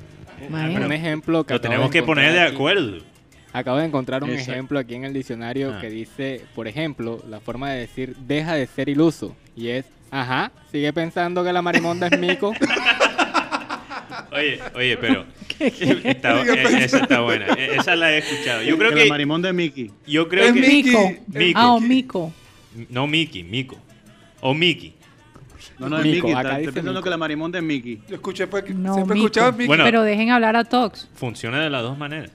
Imagínate. 0.48 0.86
Un 0.86 0.92
ejemplo 0.92 1.44
que 1.44 1.54
Lo 1.54 1.62
tenemos 1.62 1.90
que 1.92 2.04
poner 2.04 2.34
de 2.34 2.42
aquí. 2.42 2.56
acuerdo. 2.56 2.98
Acabo 3.54 3.78
de 3.78 3.86
encontrar 3.86 4.24
un 4.24 4.30
Exacto. 4.32 4.52
ejemplo 4.52 4.80
aquí 4.80 4.96
en 4.96 5.04
el 5.06 5.14
diccionario 5.14 5.74
Ah. 5.76 5.82
que 5.82 5.90
dice, 5.90 6.42
por 6.54 6.68
ejemplo, 6.68 7.24
la 7.30 7.40
forma 7.40 7.72
de 7.72 7.80
decir 7.80 8.16
deja 8.28 8.54
de 8.54 8.68
ser 8.68 8.88
iluso. 8.90 9.36
Y 9.56 9.70
es, 9.70 9.86
ajá, 10.12 10.52
sigue 10.72 10.92
pensando 10.94 11.44
que 11.44 11.52
la 11.54 11.62
marimonda 11.62 12.08
es 12.08 12.20
mico. 12.20 12.54
Oye, 14.32 14.60
oye, 14.76 14.98
pero 14.98 15.26
está- 16.04 16.42
eh, 16.44 16.84
esa 16.84 17.00
está 17.00 17.22
buena. 17.22 17.48
Eh, 17.58 17.76
Esa 17.80 17.96
la 17.96 18.14
he 18.14 18.20
escuchado. 18.20 18.62
Yo 18.64 18.78
creo 18.78 18.90
Que 18.92 18.96
la 18.98 19.04
que 19.04 19.10
marimonda 19.10 19.48
de 19.48 19.54
Mickey. 19.54 19.92
yo 20.06 20.28
creo 20.28 20.46
Es 20.46 20.54
que 20.54 20.60
Mico. 20.62 21.14
Mico. 21.28 21.60
Ah, 21.60 21.72
o 21.74 21.80
mico. 21.80 22.34
no 22.90 23.08
Mickey, 23.08 23.44
Mico 23.44 23.78
o 24.42 24.54
Mickey. 24.54 24.94
No, 25.80 25.90
no, 25.90 25.98
es 26.00 26.06
Mickey. 26.06 26.32
acá 26.32 26.60
Está, 26.60 26.72
pensando 26.72 26.92
Mico. 26.92 27.04
que 27.04 27.10
la 27.10 27.18
marimonda 27.18 27.60
es 27.60 27.64
Mickey. 27.64 28.02
Yo 28.08 28.16
escuché, 28.16 28.48
pues, 28.48 28.64
No, 28.74 28.94
siempre 28.96 29.14
he 29.14 29.16
mico. 29.16 29.28
escuchado 29.28 29.52
Mickey. 29.52 29.68
Bueno. 29.68 29.84
Pero 29.84 30.04
dejen 30.04 30.32
hablar 30.32 30.56
a 30.56 30.64
Tox. 30.64 31.08
Funciona 31.16 31.60
de 31.62 31.70
las 31.70 31.82
dos 31.84 31.98
maneras. 31.98 32.32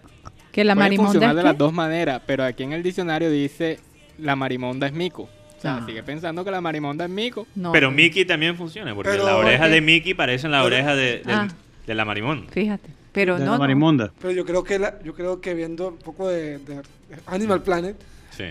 Que 0.52 0.64
la 0.64 0.74
Puede 0.74 0.84
marimonda 0.84 1.10
funcionar 1.12 1.30
es 1.30 1.36
de 1.36 1.42
las 1.44 1.58
dos 1.58 1.72
maneras, 1.72 2.22
pero 2.26 2.44
aquí 2.44 2.62
en 2.62 2.72
el 2.72 2.82
diccionario 2.82 3.30
dice 3.30 3.80
la 4.18 4.36
marimonda 4.36 4.86
es 4.86 4.92
mico. 4.92 5.22
O 5.22 5.60
sea, 5.62 5.76
Ah. 5.76 5.82
sigue 5.86 6.02
pensando 6.02 6.44
que 6.44 6.50
la 6.50 6.60
marimonda 6.60 7.04
es 7.04 7.10
mico. 7.10 7.46
No, 7.54 7.72
Pero 7.72 7.90
Mickey 7.90 8.24
también 8.24 8.56
funciona, 8.56 8.94
porque 8.94 9.12
Pero- 9.12 9.24
la 9.24 9.36
oreja 9.36 9.68
de 9.68 9.80
Mickey 9.80 10.12
parecen 10.12 10.50
la 10.50 10.58
Pero- 10.62 10.66
oreja 10.74 10.94
de, 10.94 11.22
Ah. 11.26 11.48
de 11.86 11.94
la 11.94 12.04
marimón. 12.04 12.46
fíjate. 12.50 12.90
Pero 13.12 13.34
de 13.38 13.44
no, 13.44 13.52
la 13.52 13.52
no. 13.52 13.58
marimonda. 13.60 14.12
Pero 14.20 14.32
yo 14.32 14.44
creo 14.44 14.64
que 14.64 14.78
la, 14.78 15.02
yo 15.02 15.14
creo 15.14 15.40
que 15.40 15.54
viendo 15.54 15.88
un 15.88 15.98
poco 15.98 16.28
de, 16.28 16.58
de 16.58 16.82
Animal 17.26 17.62
Planet, 17.62 17.96
Sí. 18.30 18.44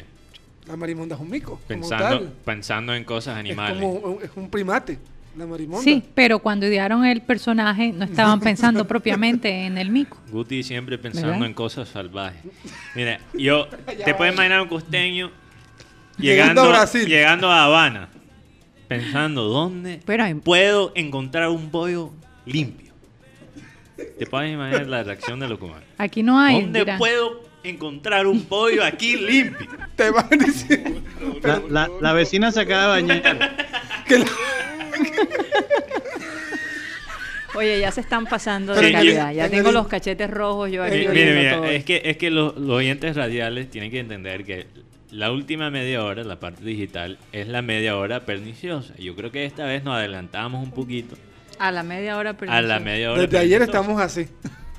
la 0.68 0.76
marimonda 0.78 1.16
es 1.16 1.22
un 1.22 1.30
mico. 1.30 1.52
como 1.52 1.68
Pensando, 1.68 2.20
tal. 2.20 2.34
pensando 2.46 2.94
en 2.94 3.04
cosas 3.04 3.38
animales. 3.38 3.78
Es 3.78 3.82
como 3.82 3.94
un, 3.94 4.24
es 4.24 4.30
un 4.36 4.50
primate, 4.52 5.00
la 5.36 5.48
marimonda. 5.48 5.84
Sí, 5.84 6.04
pero 6.14 6.38
cuando 6.40 6.68
idearon 6.68 7.04
el 7.06 7.22
personaje 7.22 7.92
no 7.92 8.06
estaban 8.06 8.40
pensando 8.42 8.86
propiamente 8.88 9.66
en 9.66 9.78
el 9.80 9.90
mico. 9.90 10.18
Guti 10.32 10.62
siempre 10.62 10.98
pensando 11.00 11.30
¿Verdad? 11.32 11.48
en 11.48 11.54
cosas 11.56 11.90
salvajes. 11.90 12.42
Mira, 12.96 13.20
yo 13.34 13.68
te 14.06 14.14
puedes 14.14 14.34
imaginar 14.36 14.62
un 14.62 14.68
costeño 14.68 15.32
Llegando 16.18 16.62
llegando, 16.62 16.62
a 16.62 16.68
Brasil. 16.68 17.08
llegando 17.08 17.50
a 17.50 17.64
Habana, 17.64 18.10
pensando 18.88 19.44
dónde 19.46 20.02
Pero 20.06 20.24
hay- 20.24 20.36
puedo 20.36 20.92
encontrar 20.94 21.50
un 21.50 21.72
pollo 21.72 22.12
limpio. 22.46 22.91
Te 24.20 24.26
puedes 24.26 24.52
imaginar 24.54 24.88
la 24.88 25.04
reacción 25.04 25.40
de 25.40 25.48
los 25.48 25.58
cubanos. 25.60 25.84
Aquí 25.98 26.24
no 26.24 26.40
hay. 26.40 26.62
¿Dónde 26.62 26.86
puedo 26.98 27.44
encontrar 27.64 28.26
un 28.28 28.44
pollo 28.46 28.84
aquí 28.84 29.16
limpio? 29.18 29.68
Te 29.96 30.10
van 30.10 30.30
diciendo 30.30 31.02
La, 31.44 31.62
la- 31.70 31.90
la 32.02 32.14
vecina 32.14 32.52
se 32.52 32.62
acaba 32.62 32.96
de 32.96 33.02
bañar. 33.04 33.56
que 34.08 34.20
la- 34.20 34.26
Oye, 37.54 37.80
ya 37.82 37.92
se 37.92 38.00
están 38.00 38.26
pasando 38.26 38.74
de 38.74 38.92
calidad. 38.94 39.34
Ya 39.34 39.46
en 39.46 39.52
tengo 39.52 39.72
los 39.74 39.88
cachetes 39.88 40.30
rojos 40.30 40.72
yo 40.72 40.84
aquí. 40.84 41.00
Mi- 41.00 41.08
oliendo 41.08 41.36
Mire, 41.40 41.52
todo. 41.52 41.62
mira, 41.64 41.74
es 41.74 41.84
que, 41.84 42.02
es 42.06 42.18
que 42.18 42.32
los, 42.32 42.56
los 42.56 42.70
oyentes 42.78 43.16
radiales 43.16 43.70
tienen 43.70 43.92
que 43.92 44.00
entender 44.00 44.46
que 44.46 44.68
la 45.12 45.32
última 45.34 45.70
media 45.70 46.02
hora, 46.06 46.24
la 46.24 46.40
parte 46.40 46.64
digital, 46.64 47.18
es 47.34 47.50
la 47.50 47.62
media 47.62 47.98
hora 47.98 48.22
perniciosa. 48.26 48.96
Yo 48.98 49.16
creo 49.18 49.32
que 49.32 49.44
esta 49.46 49.66
vez 49.66 49.84
nos 49.84 49.96
adelantamos 49.96 50.64
un 50.64 50.72
poquito 50.72 51.18
A 51.62 51.72
la 51.72 51.84
media 51.84 52.18
hora 52.18 52.36
a 52.48 52.62
la 52.62 52.80
media 52.80 53.12
hora. 53.12 53.22
Desde 53.22 53.38
ayer 53.38 53.62
estamos 53.62 54.02
así. 54.02 54.28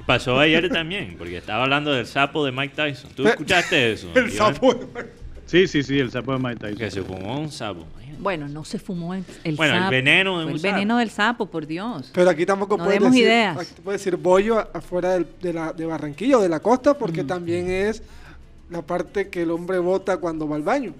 Pasó 0.07 0.39
ayer 0.41 0.69
también, 0.69 1.15
porque 1.17 1.37
estaba 1.37 1.63
hablando 1.63 1.93
del 1.93 2.07
sapo 2.07 2.45
de 2.45 2.51
Mike 2.53 2.75
Tyson. 2.75 3.11
¿Tú 3.15 3.25
escuchaste 3.29 3.93
eso? 3.93 4.09
El 4.15 4.33
Iván? 4.33 4.55
sapo. 4.55 4.75
Sí, 5.47 5.69
sí, 5.69 5.83
sí, 5.83 5.99
el 5.99 6.11
sapo 6.11 6.33
de 6.33 6.39
Mike 6.41 6.57
Tyson. 6.57 6.77
Que 6.79 6.91
se 6.91 7.03
fumó 7.03 7.41
un 7.41 7.53
sapo. 7.53 7.87
Bueno, 8.19 8.49
no 8.49 8.65
se 8.65 8.79
fumó 8.79 9.15
el, 9.15 9.25
el 9.45 9.55
Bueno, 9.57 9.75
el 9.75 9.81
sapo. 9.81 9.91
veneno 9.91 10.39
de 10.41 10.47
un 10.47 10.53
el 10.53 10.61
sapo. 10.61 10.75
veneno 10.75 10.99
del 10.99 11.11
sapo, 11.11 11.47
por 11.47 11.67
Dios. 11.67 12.11
Pero 12.15 12.31
aquí 12.31 12.45
tampoco 12.47 12.77
No 12.77 12.85
puedes 12.85 12.99
demos 13.01 13.13
decir, 13.13 13.27
ideas. 13.27 13.57
aquí 13.59 13.81
puedes 13.83 14.01
decir 14.01 14.17
bollo 14.17 14.59
afuera 14.75 15.11
del- 15.11 15.27
de, 15.41 15.53
la, 15.53 15.73
de 15.73 15.87
Barranquilla 15.87 16.39
o 16.39 16.41
de 16.43 16.49
la 16.49 16.61
costa, 16.61 16.95
porque 16.99 17.23
también 17.25 17.71
es 17.71 18.03
la 18.71 18.83
parte 18.83 19.29
que 19.29 19.43
el 19.43 19.51
hombre 19.51 19.79
bota 19.79 20.17
cuando 20.19 20.49
va 20.49 20.57
al 20.57 20.63
baño. 20.63 20.95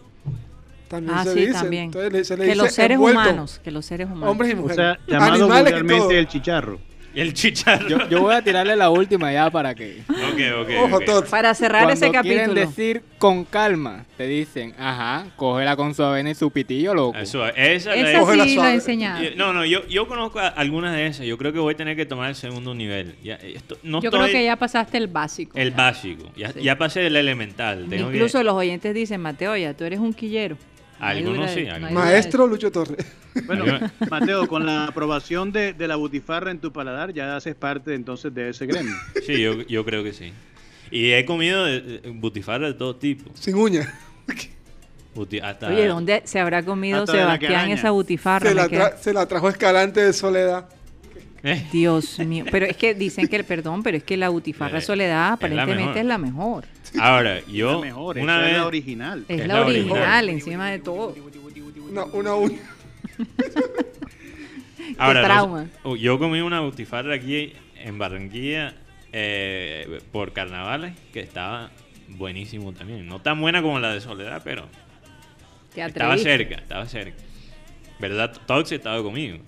También 0.93 1.17
Ah, 1.19 1.25
se 1.25 1.33
sí, 1.33 1.41
dice. 1.41 1.53
también. 1.55 1.85
Entonces 1.85 2.13
le- 2.13 2.25
se 2.25 2.37
le 2.37 2.45
que 2.45 2.51
dice 2.51 2.57
los 2.63 2.73
seres 2.73 2.95
envuelto. 2.97 3.21
humanos, 3.23 3.61
que 3.65 3.71
los 3.71 3.87
seres 3.87 4.07
humanos. 4.09 4.29
Hombres 4.29 4.51
y 4.51 4.53
O 4.53 4.57
mujeres. 4.59 4.77
sea, 4.77 4.99
llamado 5.09 5.33
Animales 5.35 5.65
vulgarmente 5.65 5.99
todo. 6.03 6.11
el 6.13 6.29
chicharro. 6.29 6.79
El 7.15 7.35
chicharro. 7.35 7.89
Yo, 7.91 8.09
yo 8.09 8.23
voy 8.23 8.35
a 8.35 8.41
tirarle 8.41 8.75
la 8.75 8.89
última 8.89 9.31
ya 9.31 9.51
para 9.51 9.75
que. 9.75 10.01
Ok, 10.09 10.63
ok. 10.63 10.71
Ojo. 10.95 11.25
Para 11.29 11.53
cerrar 11.53 11.83
Cuando 11.85 11.93
ese 12.07 12.11
quieren 12.11 12.47
capítulo. 12.47 12.55
decir 12.67 13.03
con 13.19 13.45
calma, 13.45 14.07
te 14.17 14.27
dicen, 14.27 14.73
ajá, 14.79 15.27
cógela 15.37 15.77
con 15.77 15.95
su 15.95 16.03
avena 16.03 16.31
y 16.31 16.35
su 16.35 16.51
pitillo, 16.51 16.95
loco. 16.95 17.19
Eso, 17.19 17.47
esa 17.49 17.95
Esa 17.95 18.35
la- 18.35 18.45
sí 18.45 18.59
enseñado. 18.59 19.23
No, 19.37 19.53
no, 19.53 19.67
yo, 19.67 19.87
yo 19.89 20.09
conozco 20.09 20.41
algunas 20.41 20.95
de 20.95 21.07
esas. 21.07 21.27
Yo 21.27 21.37
creo 21.37 21.53
que 21.53 21.59
voy 21.59 21.75
a 21.75 21.77
tener 21.77 21.97
que 21.97 22.07
tomar 22.07 22.31
el 22.31 22.35
segundo 22.35 22.75
nivel. 22.75 23.15
Ya, 23.23 23.35
esto- 23.35 23.77
no 23.83 24.01
Yo 24.01 24.11
creo 24.11 24.25
que 24.29 24.43
ya 24.43 24.57
pasaste 24.57 24.97
el 24.97 25.09
básico. 25.09 25.53
El 25.59 25.71
básico. 25.73 26.33
Ya, 26.35 26.51
Sí. 26.53 26.63
ya 26.63 26.79
pasé 26.79 27.07
el 27.07 27.17
elemental. 27.17 27.89
Tengo 27.91 28.09
que- 28.09 28.15
Incluso 28.17 28.43
los 28.43 28.55
oyentes 28.55 28.95
dicen, 28.95 29.21
Mateo, 29.21 29.55
ya 29.55 29.75
tú 29.75 29.85
eres 29.85 29.99
un 30.01 30.15
quillero. 30.15 30.57
Algunos 31.03 31.51
sí, 31.51 31.67
algunos. 31.67 31.93
Maestro. 31.93 32.47
Lucho 32.47 32.71
Torres. 32.71 33.05
Bueno, 33.47 33.65
Mateo, 34.11 34.47
con 34.47 34.67
la 34.67 34.85
aprobación 34.89 35.53
de, 35.53 35.73
de 35.73 35.89
la 35.89 35.97
butifarra 35.97 36.51
en 36.51 36.59
tu 36.59 36.71
paladar, 36.71 37.15
ya 37.15 37.35
haces 37.35 37.55
parte 37.55 37.95
entonces 37.95 38.35
de 38.35 38.51
ese 38.51 38.67
gremio. 38.67 38.95
Sí, 39.27 39.41
yo, 39.41 39.63
yo 39.63 39.85
creo 39.87 40.05
que 40.05 40.13
sí. 40.13 40.33
Y 40.91 41.13
he 41.13 41.25
comido 41.25 41.65
butifarra 42.15 42.67
de 42.67 42.75
todo 42.75 42.95
tipo. 42.97 43.31
Sin 43.35 43.55
uña. 43.57 43.91
Buti- 45.15 45.41
hasta- 45.43 45.69
Oye, 45.69 45.87
¿dónde 45.89 46.23
se 46.25 46.41
habrá 46.41 46.63
comido 46.63 47.07
Sebastián 47.07 47.71
esa 47.71 47.91
butifarra? 47.91 48.53
La, 48.55 48.97
se 48.99 49.13
la 49.13 49.27
trajo 49.27 49.49
Escalante 49.49 50.01
de 50.01 50.13
Soledad. 50.13 50.67
Eh, 51.45 51.67
Dios 51.73 52.19
mío. 52.21 52.45
Pero 52.51 52.67
es 52.67 52.77
que 52.77 52.95
dicen 52.95 53.27
que, 53.29 53.37
el 53.37 53.45
perdón, 53.45 53.83
pero 53.83 53.97
es 53.97 54.05
que 54.05 54.17
la 54.17 54.29
butifarra 54.29 54.79
Eh, 54.79 54.83
Soledad 54.83 55.11
es 55.11 55.29
la 55.29 55.33
aparentemente 55.33 55.83
mejor. 55.85 55.97
es 55.99 56.05
la 56.05 56.19
mejor. 56.19 56.65
Ahora, 57.01 57.35
la 57.35 57.41
yo 57.53 57.81
mejor, 57.81 58.19
una 58.19 58.39
vez... 58.39 58.51
es 58.53 58.57
la 58.59 58.67
original. 58.67 59.25
Es, 59.29 59.41
Es 59.41 59.47
la, 59.49 59.55
la 59.55 59.61
original, 59.67 59.91
original. 59.93 60.29
encima 60.29 60.71
de 60.71 60.79
todo. 60.79 61.15
Una, 61.91 62.05
una 62.05 62.35
uña. 62.37 62.59
Ahora, 64.99 65.23
no- 65.23 65.27
trauma. 65.27 65.67
uh, 65.85 65.97
yo 65.97 66.19
comí 66.19 66.41
una 66.41 66.61
butifarra 66.61 67.15
aquí 67.15 67.53
en 67.77 67.99
Barranquilla 67.99 68.75
eh, 69.13 70.01
por 70.13 70.33
carnavales 70.33 70.95
que 71.13 71.21
estaba 71.21 71.71
buenísimo 72.09 72.73
también. 72.73 73.07
No 73.07 73.21
tan 73.21 73.41
buena 73.41 73.63
como 73.63 73.79
la 73.81 73.93
de 73.93 74.01
Soledad, 74.01 74.43
pero 74.45 74.67
Te 75.75 75.83
estaba 75.85 76.17
cerca, 76.19 76.57
estaba 76.57 76.87
cerca. 76.87 77.17
¿Verdad? 77.99 78.33
Tox 78.47 78.73
estaba 78.73 79.03
conmigo. 79.03 79.39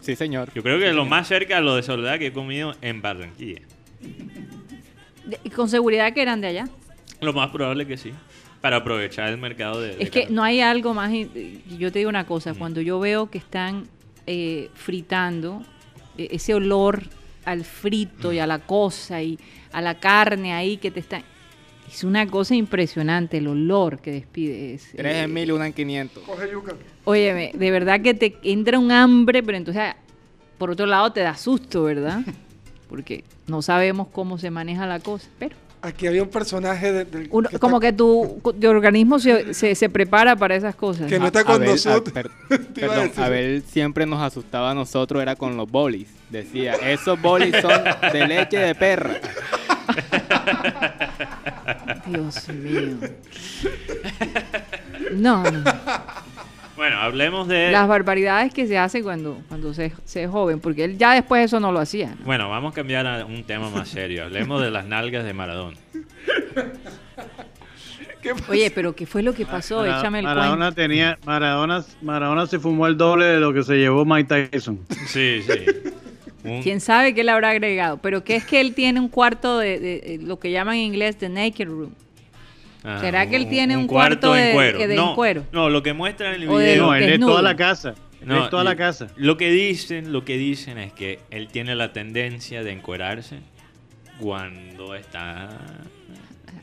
Sí, 0.00 0.16
señor. 0.16 0.50
Yo 0.54 0.62
creo 0.62 0.78
que 0.78 0.92
lo 0.92 1.04
más 1.04 1.28
cerca 1.28 1.58
a 1.58 1.60
lo 1.60 1.74
de 1.76 1.82
Soledad 1.82 2.18
que 2.18 2.28
he 2.28 2.32
comido 2.32 2.74
en 2.82 3.02
Barranquilla. 3.02 3.60
De- 5.26 5.40
Y 5.44 5.50
con 5.50 5.68
seguridad 5.68 6.12
que 6.12 6.22
eran 6.22 6.40
de 6.40 6.48
allá. 6.48 6.68
Lo 7.20 7.32
más 7.32 7.50
probable 7.50 7.86
que 7.86 7.96
sí. 7.96 8.12
Para 8.60 8.76
aprovechar 8.78 9.28
el 9.28 9.38
mercado 9.38 9.80
de... 9.80 9.94
de 9.96 10.02
Es 10.02 10.10
que 10.10 10.22
carne. 10.22 10.34
no 10.36 10.42
hay 10.42 10.60
algo 10.60 10.94
más. 10.94 11.12
in- 11.12 11.62
Yo 11.78 11.92
te 11.92 11.98
digo 12.00 12.08
una 12.08 12.26
cosa, 12.26 12.52
Mm. 12.54 12.56
cuando 12.58 12.80
yo 12.80 12.98
veo 13.00 13.30
que 13.30 13.38
están 13.38 13.86
eh, 14.26 14.68
fritando, 14.74 15.62
eh, 16.16 16.28
ese 16.32 16.54
olor 16.54 17.02
al 17.44 17.64
frito 17.64 18.32
y 18.32 18.38
a 18.40 18.46
la 18.46 18.58
cosa 18.58 19.22
y 19.22 19.38
a 19.72 19.80
la 19.80 19.98
carne 19.98 20.52
ahí 20.52 20.76
que 20.76 20.90
te 20.90 21.00
están. 21.00 21.22
Es 21.90 22.04
una 22.04 22.26
cosa 22.26 22.54
impresionante 22.54 23.38
el 23.38 23.48
olor 23.48 23.98
que 24.00 24.12
despide. 24.12 24.74
Es, 24.74 24.90
Tres 24.94 25.14
eh, 25.14 25.22
en 25.22 25.32
mil, 25.32 25.50
una 25.52 25.66
en 25.66 25.72
500. 25.72 26.22
Coge 26.24 26.50
yuca. 26.52 26.74
Óyeme, 27.04 27.52
de 27.54 27.70
verdad 27.70 28.00
que 28.00 28.14
te 28.14 28.36
entra 28.42 28.78
un 28.78 28.92
hambre, 28.92 29.42
pero 29.42 29.56
entonces, 29.56 29.94
por 30.58 30.70
otro 30.70 30.86
lado, 30.86 31.10
te 31.12 31.20
da 31.20 31.36
susto, 31.36 31.84
¿verdad? 31.84 32.20
Porque 32.88 33.24
no 33.46 33.62
sabemos 33.62 34.08
cómo 34.12 34.38
se 34.38 34.50
maneja 34.50 34.86
la 34.86 35.00
cosa, 35.00 35.28
pero 35.38 35.56
Aquí 35.80 36.08
había 36.08 36.24
un 36.24 36.28
personaje 36.28 36.90
de- 36.92 37.04
del- 37.04 37.28
uno- 37.30 37.48
que 37.48 37.54
está- 37.54 37.64
como 37.64 37.78
que 37.78 37.92
tu, 37.92 38.40
tu 38.60 38.68
organismo 38.68 39.20
se, 39.20 39.54
se, 39.54 39.76
se 39.76 39.88
prepara 39.88 40.34
para 40.34 40.56
esas 40.56 40.74
cosas. 40.74 41.06
Que 41.08 41.20
no 41.20 41.26
está 41.28 41.44
con 41.44 41.54
Abel- 41.62 41.68
nosotros. 41.70 42.12
per- 42.12 42.26
a 42.50 42.58
perdón, 42.74 43.08
decir. 43.08 43.22
Abel 43.22 43.62
siempre 43.62 44.04
nos 44.04 44.20
asustaba 44.20 44.72
a 44.72 44.74
nosotros, 44.74 45.22
era 45.22 45.36
con 45.36 45.56
los 45.56 45.70
bolis. 45.70 46.08
Decía, 46.30 46.74
esos 46.74 47.20
bolis 47.22 47.54
son 47.62 47.80
de 48.12 48.26
leche 48.26 48.58
de 48.58 48.74
perra. 48.74 49.20
Dios 52.06 52.48
mío. 52.48 52.96
No, 55.12 55.42
no. 55.50 55.64
Bueno, 56.76 56.96
hablemos 56.98 57.48
de... 57.48 57.72
Las 57.72 57.88
barbaridades 57.88 58.54
que 58.54 58.66
se 58.68 58.78
hace 58.78 59.02
cuando, 59.02 59.40
cuando 59.48 59.74
se, 59.74 59.92
se 60.04 60.22
es 60.24 60.30
joven, 60.30 60.60
porque 60.60 60.84
él 60.84 60.96
ya 60.96 61.14
después 61.14 61.44
eso 61.44 61.58
no 61.58 61.72
lo 61.72 61.80
hacía. 61.80 62.14
¿no? 62.18 62.24
Bueno, 62.24 62.48
vamos 62.48 62.72
a 62.72 62.74
cambiar 62.76 63.04
a 63.06 63.24
un 63.24 63.42
tema 63.42 63.68
más 63.70 63.88
serio. 63.88 64.24
Hablemos 64.24 64.62
de 64.62 64.70
las 64.70 64.84
nalgas 64.84 65.24
de 65.24 65.32
Maradona. 65.34 65.76
Oye, 68.48 68.70
pero 68.72 68.94
¿qué 68.94 69.06
fue 69.06 69.22
lo 69.22 69.32
que 69.32 69.46
pasó? 69.46 69.78
Mara- 69.80 69.98
Échame 70.00 70.18
el 70.20 70.24
Maradona 70.26 70.66
cuento. 70.66 70.74
tenía, 70.82 71.18
Maradona, 71.24 71.84
Maradona 72.02 72.46
se 72.46 72.58
fumó 72.58 72.86
el 72.86 72.96
doble 72.96 73.24
de 73.26 73.40
lo 73.40 73.52
que 73.52 73.62
se 73.62 73.76
llevó 73.76 74.04
Mike 74.04 74.48
Tyson. 74.50 74.80
Sí, 75.06 75.40
sí. 75.42 75.64
Un- 76.48 76.62
¿Quién 76.62 76.80
sabe 76.80 77.14
qué 77.14 77.24
le 77.24 77.30
habrá 77.30 77.50
agregado? 77.50 77.98
Pero 77.98 78.24
que 78.24 78.36
es 78.36 78.44
que 78.44 78.60
él 78.60 78.74
tiene 78.74 79.00
un 79.00 79.08
cuarto 79.08 79.58
de, 79.58 79.78
de- 79.78 80.00
de 80.00 80.18
lo 80.22 80.38
que 80.38 80.50
llaman 80.50 80.76
en 80.76 80.82
inglés 80.82 81.16
the 81.18 81.28
naked 81.28 81.66
room. 81.66 81.92
ah, 82.84 82.98
¿Será 83.00 83.26
que 83.28 83.36
él 83.36 83.48
tiene 83.48 83.76
un 83.76 83.86
cuarto 83.86 84.36
en 84.36 84.46
de- 84.48 84.52
cuero? 84.52 84.78
de- 84.78 84.86
de 84.88 84.96
no, 84.96 85.14
cuero? 85.14 85.44
No, 85.52 85.68
lo 85.70 85.82
que 85.82 85.92
muestra 85.92 86.34
en 86.34 86.42
el 86.42 86.48
O 86.48 86.56
video... 86.58 86.86
No, 86.86 86.94
él 86.94 87.04
es 87.12 87.20
toda 87.20 87.42
la 87.42 87.56
casa. 87.56 87.94
Él 88.20 88.26
No, 88.28 88.44
es 88.44 88.50
toda 88.50 88.64
la 88.64 88.74
casa. 88.76 89.06
Lo 89.16 89.36
que 89.36 89.50
dicen, 89.50 90.12
lo 90.12 90.24
que 90.24 90.36
dicen 90.38 90.78
es 90.78 90.92
que 90.92 91.20
él 91.30 91.48
tiene 91.48 91.74
la 91.76 91.92
tendencia 91.92 92.64
de 92.64 92.72
encuerarse 92.72 93.38
cuando 94.18 94.94
está 94.94 95.48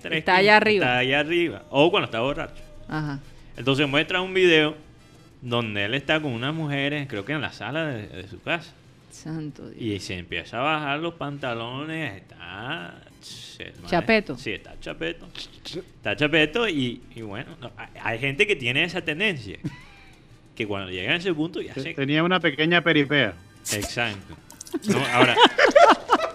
tres 0.01 0.19
Está 0.19 0.35
allá 0.35 0.57
arriba. 0.57 0.85
Está 0.85 0.97
allá 0.99 1.19
arriba 1.21 1.63
o 1.69 1.89
cuando 1.91 2.05
está 2.05 2.19
borracho. 2.19 2.61
Ajá. 2.87 3.19
Entonces 3.57 3.87
muestra 3.87 4.21
un 4.21 4.33
video 4.33 4.75
donde 5.41 5.85
él 5.85 5.93
está 5.93 6.19
con 6.19 6.33
unas 6.33 6.53
mujeres, 6.53 7.07
creo 7.07 7.23
que 7.23 7.33
en 7.33 7.41
la 7.41 7.53
sala 7.53 7.85
de, 7.85 8.07
de 8.07 8.27
su 8.27 8.41
casa, 8.41 8.73
Santo 9.15 9.69
Dios. 9.69 9.81
y 9.81 9.99
se 9.99 10.17
empieza 10.17 10.59
a 10.59 10.61
bajar 10.61 10.99
los 10.99 11.15
pantalones, 11.15 12.21
está 12.21 13.01
Chapeto. 13.87 14.37
Sí, 14.37 14.51
está 14.51 14.79
chapeto. 14.79 15.27
Está 15.63 16.15
chapeto 16.15 16.67
y, 16.67 17.01
y 17.15 17.21
bueno, 17.21 17.55
no, 17.59 17.71
hay, 17.77 17.87
hay 18.01 18.19
gente 18.19 18.45
que 18.45 18.55
tiene 18.55 18.83
esa 18.83 19.01
tendencia. 19.01 19.57
Que 20.55 20.67
cuando 20.67 20.91
llega 20.91 21.13
a 21.13 21.15
ese 21.15 21.33
punto 21.33 21.61
ya 21.61 21.73
se 21.73 21.93
Tenía 21.93 22.23
una 22.23 22.39
pequeña 22.39 22.81
peripea. 22.81 23.33
Exacto. 23.73 24.35
No, 24.89 25.05
ahora, 25.07 25.35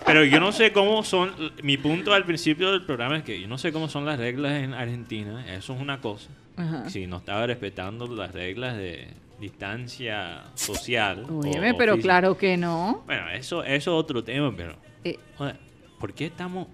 pero 0.07 0.25
yo 0.25 0.41
no 0.41 0.53
sé 0.53 0.73
cómo 0.73 1.05
son. 1.05 1.33
Mi 1.63 1.77
punto 1.77 2.13
al 2.13 2.25
principio 2.25 2.73
del 2.73 2.83
programa 2.83 3.19
es 3.19 3.23
que 3.23 3.41
yo 3.41 3.49
no 3.49 3.59
sé 3.59 3.73
cómo 3.73 3.89
son 3.89 4.05
las 4.05 4.19
reglas 4.19 4.63
en 4.63 4.75
Argentina. 4.75 5.45
Eso 5.55 5.75
es 5.75 5.81
una 5.81 6.01
cosa. 6.01 6.31
Ajá. 6.57 6.89
Si 6.91 7.07
no 7.07 7.19
estaba 7.19 7.47
respetando 7.47 8.07
las 8.15 8.33
reglas 8.33 8.77
de 8.77 9.09
distancia 9.41 10.43
social. 10.55 11.25
Óyeme, 11.31 11.73
o 11.73 11.77
pero 11.77 11.95
física. 11.95 12.07
claro 12.07 12.37
que 12.37 12.57
no. 12.57 13.03
Bueno, 13.07 13.31
eso, 13.31 13.63
eso 13.65 13.73
es 13.73 13.89
otro 13.89 14.23
tema, 14.23 14.53
pero. 14.57 14.77
Eh, 15.05 15.19
joder, 15.37 15.57
¿Por 15.99 16.13
qué 16.15 16.27
estamos 16.27 16.67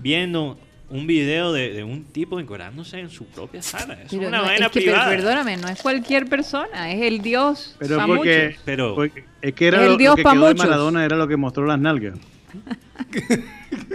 viendo 0.00 0.58
un 0.90 1.06
video 1.06 1.52
de, 1.52 1.72
de 1.72 1.84
un 1.84 2.04
tipo 2.04 2.38
encuadrándose 2.40 2.98
en 3.00 3.08
su 3.10 3.24
propia 3.26 3.62
sala? 3.62 3.96
Pero 3.96 4.22
es 4.22 4.28
una 4.28 4.38
no, 4.38 4.44
vaina 4.44 4.66
es 4.66 4.72
que, 4.72 4.80
pero 4.80 4.92
privada. 4.92 5.10
perdóname, 5.10 5.56
no 5.56 5.68
es 5.68 5.80
cualquier 5.82 6.26
persona, 6.28 6.92
es 6.92 7.02
el 7.02 7.20
Dios. 7.22 7.76
Pero 7.78 7.96
pa' 7.98 8.06
porque, 8.06 8.46
muchos. 8.48 8.62
Pero- 8.64 8.94
porque 8.94 9.24
es 9.40 9.54
que 9.54 9.66
era 9.68 9.78
El 9.80 9.84
lo, 9.84 9.90
lo 9.92 9.96
Dios 9.98 10.16
que 10.16 10.22
pa' 10.22 10.32
quedó 10.32 10.48
de. 10.48 10.54
Maradona 10.54 11.04
era 11.04 11.16
lo 11.16 11.26
que 11.28 11.36
mostró 11.36 11.64
las 11.66 11.78
nalgas. 11.78 12.18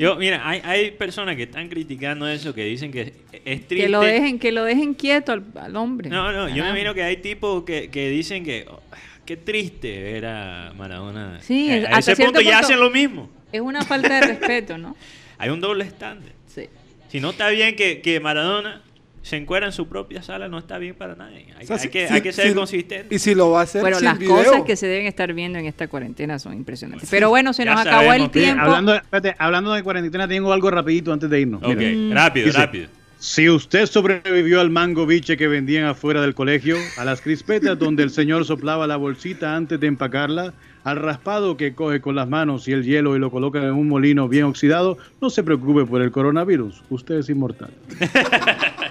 Yo, 0.00 0.16
mira, 0.16 0.40
hay, 0.48 0.62
hay 0.64 0.90
personas 0.92 1.36
que 1.36 1.42
están 1.42 1.68
criticando 1.68 2.26
eso, 2.26 2.54
que 2.54 2.64
dicen 2.64 2.90
que 2.90 3.12
es 3.32 3.68
triste. 3.68 3.76
Que 3.76 3.88
lo 3.90 4.00
dejen, 4.00 4.38
que 4.38 4.50
lo 4.50 4.64
dejen 4.64 4.94
quieto 4.94 5.32
al, 5.32 5.44
al 5.56 5.76
hombre. 5.76 6.08
No, 6.08 6.32
no, 6.32 6.48
yo 6.48 6.62
me 6.64 6.70
imagino 6.70 6.94
que 6.94 7.02
hay 7.02 7.18
tipos 7.18 7.64
que, 7.64 7.90
que 7.90 8.08
dicen 8.08 8.42
que 8.42 8.64
oh, 8.66 8.80
qué 9.26 9.36
triste 9.36 10.02
ver 10.02 10.24
a 10.24 10.72
Maradona. 10.74 11.38
Sí, 11.42 11.70
a, 11.70 11.90
a 11.90 11.98
hasta 11.98 12.12
ese 12.12 12.24
punto 12.24 12.40
ya 12.40 12.60
hacen 12.60 12.80
lo 12.80 12.88
mismo. 12.88 13.28
Es 13.52 13.60
una 13.60 13.82
falta 13.82 14.20
de 14.20 14.26
respeto, 14.28 14.78
¿no? 14.78 14.96
Hay 15.36 15.50
un 15.50 15.60
doble 15.60 15.84
estándar. 15.84 16.32
Sí. 16.46 16.66
Si 17.08 17.20
no 17.20 17.30
está 17.30 17.50
bien 17.50 17.76
que, 17.76 18.00
que 18.00 18.20
Maradona 18.20 18.82
se 19.22 19.36
encuera 19.36 19.66
en 19.66 19.72
su 19.72 19.86
propia 19.86 20.22
sala, 20.22 20.48
no 20.48 20.58
está 20.58 20.78
bien 20.78 20.94
para 20.94 21.14
nadie. 21.14 21.46
Hay, 21.56 21.64
O 21.64 21.66
sea, 21.66 21.76
hay 21.76 21.82
si- 21.82 21.88
que, 21.90 22.08
si- 22.08 22.14
hay 22.14 22.20
que 22.22 22.32
ser 22.32 22.48
si- 22.48 22.54
consistente. 22.54 23.14
Y 23.14 23.18
si 23.18 23.34
lo 23.34 23.50
va 23.50 23.60
a 23.60 23.62
hacer 23.64 23.82
Bueno, 23.82 23.98
sin 23.98 24.06
las 24.06 24.18
video. 24.18 24.34
cosas 24.36 24.62
que 24.62 24.76
se 24.76 24.86
deben 24.86 25.06
estar 25.06 25.32
viendo 25.34 25.58
en 25.58 25.66
esta 25.66 25.88
cuarentena 25.88 26.38
son 26.38 26.54
impresionantes. 26.54 27.08
Pero 27.10 27.28
bueno, 27.28 27.52
se 27.52 27.64
ya 27.64 27.72
nos 27.74 27.86
acabó 27.86 28.12
el 28.14 28.30
tiempo. 28.30 28.62
hablando, 28.62 28.94
espérate, 28.94 29.34
hablando 29.38 29.72
de 29.74 29.82
cuarentena, 29.82 30.26
tengo 30.26 30.52
algo 30.52 30.70
rapidito 30.70 31.12
antes 31.12 31.28
de 31.28 31.40
irnos. 31.40 31.62
Ok, 31.62 31.76
Mira. 31.76 32.14
rápido, 32.24 32.46
Dice, 32.46 32.58
rápido. 32.58 32.88
Si 33.18 33.50
usted 33.50 33.84
sobrevivió 33.84 34.62
al 34.62 34.70
mango 34.70 35.04
biche 35.04 35.36
que 35.36 35.46
vendían 35.46 35.84
afuera 35.84 36.22
del 36.22 36.34
colegio, 36.34 36.76
a 36.96 37.04
las 37.04 37.20
crispetas 37.20 37.78
donde 37.78 38.02
el 38.02 38.08
señor 38.08 38.46
soplaba 38.46 38.86
la 38.86 38.96
bolsita 38.96 39.54
antes 39.56 39.78
de 39.78 39.88
empacarla, 39.88 40.54
al 40.84 40.96
raspado 40.96 41.58
que 41.58 41.74
coge 41.74 42.00
con 42.00 42.14
las 42.14 42.26
manos 42.26 42.66
y 42.66 42.72
el 42.72 42.82
hielo 42.82 43.14
y 43.14 43.18
lo 43.18 43.30
coloca 43.30 43.58
en 43.58 43.72
un 43.74 43.86
molino 43.88 44.26
bien 44.26 44.44
oxidado, 44.44 44.96
no 45.20 45.28
se 45.28 45.42
preocupe 45.42 45.84
por 45.84 46.00
el 46.00 46.10
coronavirus. 46.10 46.82
Usted 46.88 47.16
es 47.18 47.28
inmortal. 47.28 47.68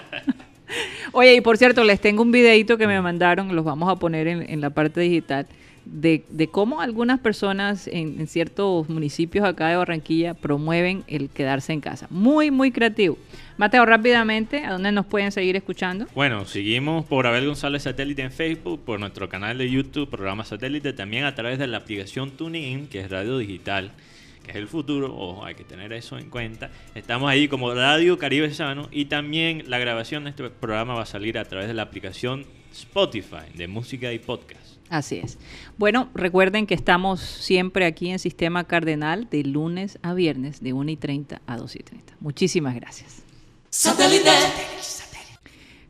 Oye, 1.11 1.35
y 1.35 1.41
por 1.41 1.57
cierto, 1.57 1.83
les 1.83 1.99
tengo 1.99 2.21
un 2.21 2.31
videito 2.31 2.77
que 2.77 2.87
me 2.87 3.01
mandaron, 3.01 3.55
los 3.55 3.65
vamos 3.65 3.89
a 3.89 3.95
poner 3.95 4.27
en, 4.27 4.61
la 4.61 4.69
parte 4.69 5.01
digital, 5.01 5.47
de, 5.85 6.23
de 6.29 6.47
cómo 6.47 6.81
algunas 6.81 7.19
personas 7.19 7.87
en 7.87 8.27
ciertos 8.27 8.89
municipios 8.89 9.45
acá 9.45 9.69
de 9.69 9.77
Barranquilla 9.77 10.33
promueven 10.33 11.03
el 11.07 11.29
quedarse 11.29 11.73
en 11.73 11.81
casa. 11.81 12.07
Muy, 12.09 12.51
muy 12.51 12.71
creativo. 12.71 13.17
Mateo, 13.59 13.85
rápidamente, 13.85 14.63
¿a 14.63 14.71
dónde 14.71 14.93
nos 14.93 15.05
pueden 15.05 15.33
seguir 15.33 15.57
escuchando? 15.57 16.05
Bueno, 16.15 16.45
seguimos 16.45 17.03
por 17.03 17.27
Abel 17.27 17.45
González 17.45 17.83
Satélite 17.83 18.21
en 18.21 18.31
Facebook, 18.31 18.85
por 18.85 19.01
nuestro 19.01 19.27
canal 19.27 19.57
de 19.57 19.69
YouTube, 19.69 20.09
programa 20.09 20.45
Satélite, 20.45 20.93
también 20.93 21.25
a 21.25 21.35
través 21.35 21.59
de 21.59 21.67
la 21.67 21.75
aplicación 21.75 22.31
TuneIn, 22.31 22.87
que 22.87 23.01
es 23.01 23.09
radio 23.09 23.37
digital, 23.37 23.91
que 24.49 24.57
es 24.57 24.63
el 24.63 24.67
futuro, 24.67 25.15
ojo, 25.15 25.45
hay 25.45 25.53
que 25.53 25.63
tener 25.63 25.93
eso 25.93 26.17
en 26.17 26.31
cuenta. 26.31 26.71
Estamos 26.95 27.29
ahí 27.29 27.47
como 27.47 27.71
Radio 27.71 28.17
Caribe 28.17 28.51
Sano 28.51 28.89
y 28.91 29.05
también 29.05 29.69
la 29.69 29.77
grabación 29.77 30.23
de 30.23 30.31
este 30.31 30.49
programa 30.49 30.95
va 30.95 31.03
a 31.03 31.05
salir 31.05 31.37
a 31.37 31.45
través 31.45 31.67
de 31.67 31.75
la 31.75 31.83
aplicación 31.83 32.47
Spotify 32.73 33.53
de 33.53 33.67
música 33.67 34.11
y 34.11 34.17
podcast. 34.17 34.77
Así 34.89 35.17
es. 35.17 35.37
Bueno, 35.77 36.09
recuerden 36.15 36.65
que 36.65 36.73
estamos 36.73 37.19
siempre 37.19 37.85
aquí 37.85 38.09
en 38.09 38.17
Sistema 38.17 38.63
Cardenal 38.63 39.29
de 39.29 39.43
lunes 39.43 39.99
a 40.01 40.15
viernes 40.15 40.63
de 40.63 40.73
1 40.73 40.89
y 40.89 40.97
30 40.97 41.43
a 41.45 41.57
2 41.57 41.75
y 41.75 41.79
30. 41.83 42.13
Muchísimas 42.19 42.73
gracias. 42.73 43.21
Satélite. 43.69 44.31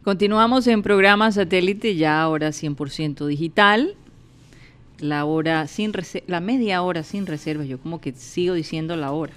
Continuamos 0.03 0.67
en 0.67 0.81
programa 0.81 1.31
satélite, 1.31 1.95
ya 1.95 2.21
ahora 2.21 2.49
100% 2.49 3.25
digital. 3.25 3.95
La 4.99 5.25
hora 5.25 5.67
sin 5.67 5.91
la 6.27 6.39
media 6.41 6.81
hora 6.81 7.03
sin 7.03 7.25
reservas. 7.25 7.67
Yo 7.67 7.79
como 7.79 8.01
que 8.01 8.11
sigo 8.13 8.53
diciendo 8.53 8.95
la 8.95 9.11
hora. 9.11 9.33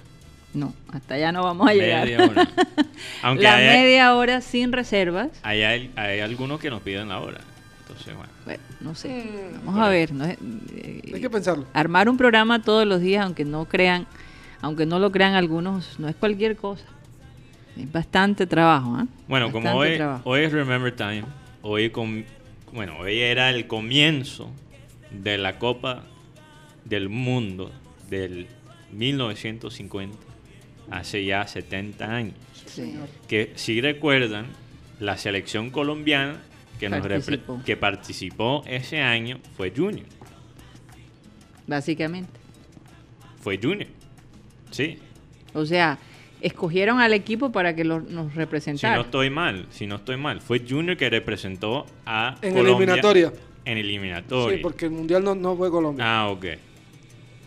No, 0.53 0.73
hasta 0.91 1.15
allá 1.15 1.31
no 1.31 1.41
vamos 1.43 1.67
a 1.67 1.73
llegar. 1.73 2.07
Hora. 2.29 2.47
Aunque 3.23 3.43
la 3.43 3.55
media 3.57 4.13
hora 4.15 4.41
sin 4.41 4.71
reservas. 4.71 5.29
hay, 5.41 5.63
hay- 5.63 5.91
hay 5.95 6.19
algunos 6.19 6.59
que 6.59 6.69
nos 6.69 6.81
piden 6.81 7.09
la 7.09 7.19
hora. 7.21 7.39
Entonces, 7.81 8.15
bueno. 8.15 8.31
Bueno, 8.45 8.63
no 8.81 8.95
sé. 8.95 9.25
Vamos 9.65 9.81
a 9.81 9.89
ver. 9.89 10.11
¿no? 10.13 10.25
Eh, 10.25 10.37
Hay 11.13 11.21
que 11.21 11.29
pensarlo. 11.29 11.65
Armar 11.73 12.07
un 12.09 12.17
programa 12.17 12.61
todos 12.61 12.85
los 12.85 13.01
días, 13.01 13.25
aunque 13.25 13.45
no 13.45 13.65
crean, 13.65 14.05
aunque 14.61 14.85
no 14.85 14.99
lo 14.99 15.11
crean 15.11 15.33
algunos, 15.33 15.99
no 15.99 16.07
es 16.07 16.15
cualquier 16.15 16.55
cosa. 16.55 16.85
Es 17.77 17.91
bastante 17.91 18.45
trabajo, 18.45 18.95
¿ah? 18.95 19.07
Bueno, 19.27 19.51
como 19.51 19.71
hoy, 19.73 19.95
trabajo. 19.95 20.29
hoy 20.29 20.41
es 20.41 20.51
Remember 20.51 20.95
Time, 20.95 21.23
hoy 21.63 21.89
com- 21.89 22.23
bueno, 22.71 22.97
hoy 22.99 23.19
era 23.19 23.49
el 23.49 23.65
comienzo 23.65 24.49
de 25.13 25.37
la 25.37 25.57
Copa 25.59 26.03
del 26.85 27.09
Mundo 27.09 27.71
del 28.09 28.47
1950, 28.91 30.17
hace 30.91 31.23
ya 31.25 31.47
70 31.47 32.05
años. 32.13 32.35
Sí. 32.65 32.95
Que 33.27 33.51
si 33.55 33.79
recuerdan, 33.81 34.47
la 34.99 35.17
selección 35.17 35.69
colombiana 35.69 36.41
que, 36.79 36.89
nos 36.89 37.01
Participó. 37.01 37.61
que 37.65 37.77
participó 37.77 38.63
ese 38.67 39.01
año 39.01 39.39
fue 39.55 39.71
Junior. 39.75 40.05
Básicamente. 41.67 42.31
Fue 43.41 43.59
Junior. 43.61 43.87
Sí. 44.71 44.99
O 45.53 45.65
sea, 45.65 45.97
escogieron 46.41 46.99
al 46.99 47.13
equipo 47.13 47.51
para 47.51 47.75
que 47.75 47.83
lo- 47.83 48.01
nos 48.01 48.31
Si 48.31 48.37
representara. 48.37 48.95
no 48.95 49.01
estoy 49.03 49.29
mal, 49.29 49.67
si 49.69 49.87
no 49.87 49.95
estoy 49.97 50.17
mal, 50.17 50.41
fue 50.41 50.63
Junior 50.67 50.97
que 50.97 51.09
representó 51.09 51.85
a 52.05 52.35
En 52.41 52.53
Colombia 52.53 52.73
eliminatoria. 52.85 53.31
En 53.65 53.77
eliminatoria. 53.77 54.57
Sí, 54.57 54.61
porque 54.63 54.85
el 54.85 54.91
mundial 54.91 55.23
no, 55.23 55.35
no 55.35 55.55
fue 55.55 55.69
Colombia. 55.71 56.03
Ah, 56.05 56.29
ok. 56.29 56.43
En 56.45 56.59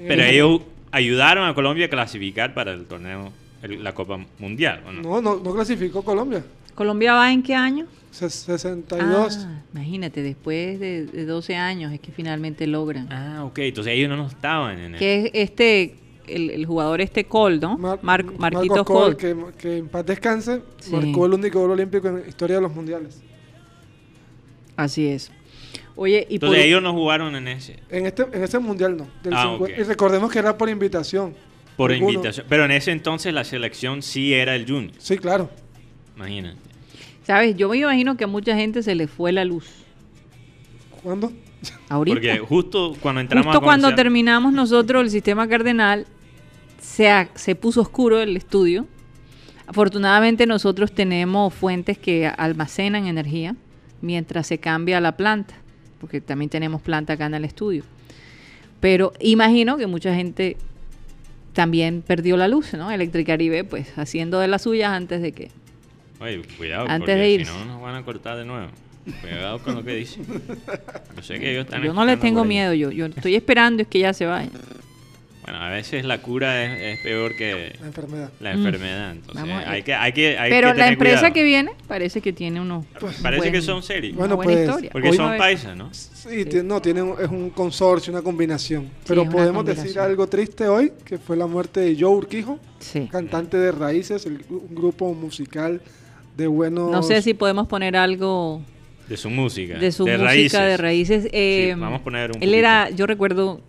Pero 0.08 0.22
el- 0.22 0.30
ellos 0.30 0.60
ayudaron 0.92 1.46
a 1.48 1.54
Colombia 1.54 1.86
a 1.86 1.88
clasificar 1.88 2.54
para 2.54 2.72
el 2.72 2.86
torneo, 2.86 3.32
el- 3.62 3.82
la 3.84 3.94
Copa 3.94 4.18
Mundial, 4.38 4.82
¿o 4.86 4.92
no? 4.92 5.02
No, 5.02 5.20
no, 5.20 5.36
no 5.42 5.54
clasificó 5.54 6.02
Colombia. 6.02 6.44
¿Colombia 6.74 7.14
va 7.14 7.32
en 7.32 7.42
qué 7.42 7.54
año? 7.54 7.86
Se- 8.10 8.30
62. 8.30 9.46
Ah, 9.46 9.62
imagínate, 9.74 10.22
después 10.22 10.80
de, 10.80 11.04
de 11.06 11.24
12 11.26 11.54
años 11.56 11.92
es 11.92 12.00
que 12.00 12.12
finalmente 12.12 12.66
logran. 12.66 13.12
Ah, 13.12 13.44
ok. 13.44 13.58
Entonces 13.58 13.92
ellos 13.94 14.08
no 14.16 14.26
estaban 14.26 14.78
en 14.78 14.94
el... 14.94 14.98
Que 14.98 15.24
es 15.26 15.30
este, 15.34 15.96
el, 16.26 16.48
el 16.50 16.64
jugador 16.64 17.02
este 17.02 17.24
Cole, 17.24 17.58
¿no? 17.58 17.76
Mar- 17.76 17.98
Mar- 18.02 18.24
Marcos 18.24 18.38
Marquitos 18.40 18.84
Cole, 18.84 19.16
Cole. 19.16 19.16
que, 19.16 19.58
que 19.58 19.76
en 19.78 19.88
paz 19.88 20.06
descanse, 20.06 20.62
Sí. 20.78 20.92
marcó 20.92 21.26
el 21.26 21.34
único 21.34 21.60
gol 21.60 21.72
olímpico 21.72 22.08
en 22.08 22.22
la 22.22 22.26
historia 22.28 22.56
de 22.56 22.62
los 22.62 22.74
mundiales. 22.74 23.22
Así 24.76 25.06
es. 25.08 25.30
Oye, 25.96 26.26
y 26.28 26.34
Entonces 26.34 26.58
por- 26.58 26.66
ellos 26.66 26.82
no 26.82 26.92
jugaron 26.92 27.34
en 27.36 27.48
ese, 27.48 27.78
En 27.90 28.04
este 28.06 28.24
en 28.32 28.42
ese 28.44 28.58
mundial 28.58 28.96
no. 28.96 29.06
del 29.22 29.32
Ah, 29.34 29.44
50. 29.52 29.64
ok. 29.74 29.78
Y 29.80 29.82
recordemos 29.84 30.30
que 30.30 30.38
era 30.38 30.56
por 30.58 30.68
invitación. 30.68 31.34
por 31.76 31.90
invitación. 31.92 32.46
Pero 32.48 32.64
en 32.66 32.70
ese 32.70 32.90
entonces 32.92 33.32
la 33.34 33.44
selección 33.44 34.02
sí 34.02 34.32
era 34.34 34.54
el 34.54 34.66
Junior. 34.66 34.92
Sí, 34.98 35.16
claro. 35.18 35.50
Imagínate. 36.16 36.56
¿Sabes? 37.26 37.56
Yo 37.56 37.68
me 37.68 37.78
imagino 37.78 38.16
que 38.16 38.24
a 38.24 38.26
mucha 38.26 38.54
gente 38.56 38.82
se 38.82 38.94
le 38.94 39.06
fue 39.08 39.32
la 39.32 39.44
luz. 39.44 39.66
¿Cuándo? 41.02 41.32
Ahorita. 41.88 42.14
Porque 42.14 42.38
justo 42.38 42.96
cuando 43.00 43.20
entramos 43.20 43.46
Justo 43.46 43.58
a 43.58 43.62
cuando 43.62 43.94
terminamos 43.94 44.52
nosotros 44.52 45.02
el 45.02 45.10
sistema 45.10 45.48
cardenal, 45.48 46.06
se, 46.80 47.28
se 47.34 47.54
puso 47.54 47.80
oscuro 47.80 48.20
el 48.20 48.36
estudio. 48.36 48.86
Afortunadamente 49.66 50.46
nosotros 50.46 50.92
tenemos 50.92 51.52
fuentes 51.52 51.98
que 51.98 52.26
almacenan 52.26 53.06
energía 53.06 53.56
mientras 54.00 54.46
se 54.46 54.58
cambia 54.58 55.00
la 55.00 55.16
planta, 55.16 55.56
porque 56.00 56.20
también 56.20 56.48
tenemos 56.48 56.82
planta 56.82 57.14
acá 57.14 57.26
en 57.26 57.34
el 57.34 57.44
estudio. 57.44 57.84
Pero 58.80 59.12
imagino 59.20 59.76
que 59.76 59.86
mucha 59.86 60.14
gente 60.14 60.56
también 61.52 62.02
perdió 62.06 62.36
la 62.36 62.48
luz, 62.48 62.74
¿no? 62.74 62.90
Electricaribe, 62.90 63.64
pues 63.64 63.96
haciendo 63.98 64.38
de 64.40 64.48
las 64.48 64.62
suyas 64.62 64.90
antes 64.92 65.22
de 65.22 65.32
que... 65.32 65.50
Oye, 66.20 66.42
cuidado, 66.56 66.86
Antes 66.88 66.98
porque 67.00 67.14
de 67.14 67.26
si 67.26 67.32
irse. 67.32 67.52
no 67.52 67.64
nos 67.64 67.80
van 67.82 67.94
a 67.94 68.04
cortar 68.04 68.36
de 68.36 68.44
nuevo. 68.44 68.68
Cuidado 69.20 69.58
con 69.60 69.74
lo 69.76 69.84
que 69.84 69.94
dicen. 69.94 70.24
Yo 71.16 71.22
sé 71.22 71.38
que 71.38 71.52
ellos 71.52 71.64
están 71.66 71.82
Yo 71.82 71.92
no 71.92 72.04
les 72.04 72.18
tengo 72.18 72.44
miedo, 72.44 72.72
yo, 72.74 72.90
yo 72.90 73.06
estoy 73.06 73.36
esperando 73.36 73.82
es 73.82 73.88
que 73.88 74.00
ya 74.00 74.12
se 74.12 74.26
vayan. 74.26 74.50
Bueno, 75.46 75.60
a 75.62 75.70
veces 75.70 76.04
la 76.04 76.18
cura 76.20 76.64
es, 76.64 76.98
es 76.98 77.04
peor 77.04 77.36
que 77.36 77.72
La 77.80 77.86
enfermedad. 77.86 78.30
la 78.40 78.52
Mm. 78.54 78.56
enfermedad. 78.66 79.12
Entonces, 79.12 79.42
Vamos 79.46 79.64
a- 79.64 79.70
hay 79.70 79.82
que, 79.84 79.94
hay 79.94 80.12
que, 80.12 80.36
hay 80.38 80.50
Pero 80.50 80.72
que 80.72 80.78
la 80.78 80.88
empresa 80.88 81.16
cuidado. 81.18 81.34
que 81.34 81.42
viene 81.44 81.70
parece 81.86 82.20
que 82.20 82.32
tiene 82.32 82.60
uno. 82.60 82.84
Parece 83.22 83.42
buen- 83.42 83.52
que 83.52 83.62
son 83.62 83.82
serios. 83.84 84.12
una 84.14 84.20
Bueno, 84.22 84.36
buena 84.36 84.52
pues, 84.52 84.68
historia. 84.68 84.90
Porque 84.90 85.08
Hoy- 85.10 85.16
son 85.16 85.38
paisas, 85.38 85.76
¿no? 85.76 85.88
Sí, 85.94 86.44
ti- 86.46 86.62
no, 86.64 86.82
tiene 86.82 87.02
un- 87.02 87.20
es 87.22 87.28
un 87.28 87.50
consorcio, 87.50 88.12
una 88.12 88.22
combinación. 88.22 88.90
Pero 89.06 89.24
podemos 89.28 89.64
decir 89.64 89.96
algo 90.00 90.26
triste 90.26 90.66
hoy, 90.66 90.92
que 91.04 91.16
fue 91.18 91.36
la 91.36 91.46
muerte 91.46 91.78
de 91.78 91.96
Joe 91.98 92.10
Urquijo, 92.16 92.58
Sí. 92.80 93.08
cantante 93.10 93.56
de 93.56 93.70
Raíces, 93.70 94.26
el- 94.26 94.44
un 94.50 94.74
grupo 94.74 95.14
musical 95.14 95.80
de 96.36 96.46
buenos... 96.48 96.90
No 96.90 97.04
sé 97.04 97.22
si 97.22 97.34
podemos 97.34 97.68
poner 97.68 97.96
algo 97.96 98.62
De 99.08 99.16
su 99.16 99.30
música. 99.30 99.78
de 99.78 99.92
su 99.92 100.02
música 100.04 100.24
raíces. 100.24 100.60
de 100.60 100.76
raíces. 100.76 101.28
Eh, 101.32 101.70
Sí, 101.72 101.80
vamos 101.80 102.00
a 102.00 102.02
poner 102.04 102.32
un 102.36 102.42
Él 102.42 102.52
era, 102.52 102.90
yo 102.90 103.06
recuerdo 103.06 103.60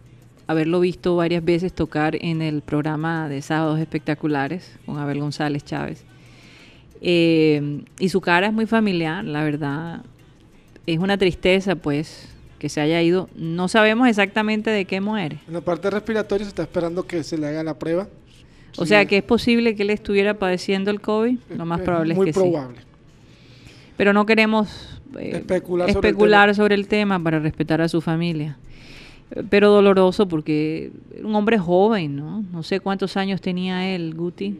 haberlo 0.47 0.79
visto 0.79 1.15
varias 1.15 1.43
veces 1.43 1.73
tocar 1.73 2.17
en 2.21 2.41
el 2.41 2.61
programa 2.61 3.27
de 3.29 3.41
Sábados 3.41 3.79
Espectaculares 3.79 4.77
con 4.85 4.97
Abel 4.97 5.19
González 5.19 5.63
Chávez. 5.65 6.03
Eh, 7.01 7.81
y 7.99 8.09
su 8.09 8.21
cara 8.21 8.47
es 8.47 8.53
muy 8.53 8.65
familiar, 8.65 9.23
la 9.23 9.43
verdad. 9.43 10.01
Es 10.85 10.99
una 10.99 11.17
tristeza, 11.17 11.75
pues, 11.75 12.29
que 12.59 12.69
se 12.69 12.81
haya 12.81 13.01
ido. 13.01 13.29
No 13.35 13.67
sabemos 13.67 14.07
exactamente 14.07 14.69
de 14.71 14.85
qué 14.85 15.01
muere. 15.01 15.37
En 15.47 15.53
la 15.53 15.61
parte 15.61 15.89
respiratoria 15.89 16.45
se 16.45 16.49
está 16.49 16.63
esperando 16.63 17.05
que 17.05 17.23
se 17.23 17.37
le 17.37 17.47
haga 17.47 17.63
la 17.63 17.77
prueba. 17.77 18.07
O 18.77 18.83
Sí, 18.83 18.89
sea, 18.89 19.05
que 19.05 19.17
es 19.17 19.23
posible 19.23 19.75
que 19.75 19.83
él 19.83 19.89
estuviera 19.89 20.35
padeciendo 20.35 20.91
el 20.91 21.01
COVID. 21.01 21.37
Lo 21.55 21.65
más 21.65 21.81
probable 21.81 22.13
es 22.13 22.17
muy 22.17 22.25
que 22.27 22.33
sí. 22.33 22.39
probable. 22.39 22.77
Pero 23.97 24.13
no 24.13 24.25
queremos 24.25 24.99
eh, 25.19 25.43
Especular 25.87 26.53
sobre 26.55 26.75
el 26.75 26.87
tema 26.87 27.21
para 27.21 27.39
respetar 27.39 27.81
a 27.81 27.87
su 27.89 28.01
familia. 28.01 28.57
Pero 29.49 29.71
doloroso 29.71 30.27
porque 30.27 30.91
era 31.15 31.27
un 31.27 31.35
hombre 31.35 31.57
joven, 31.57 32.15
¿no? 32.15 32.43
No 32.51 32.63
sé 32.63 32.79
cuántos 32.79 33.17
años 33.17 33.41
tenía 33.41 33.93
él, 33.93 34.13
Guti. 34.15 34.59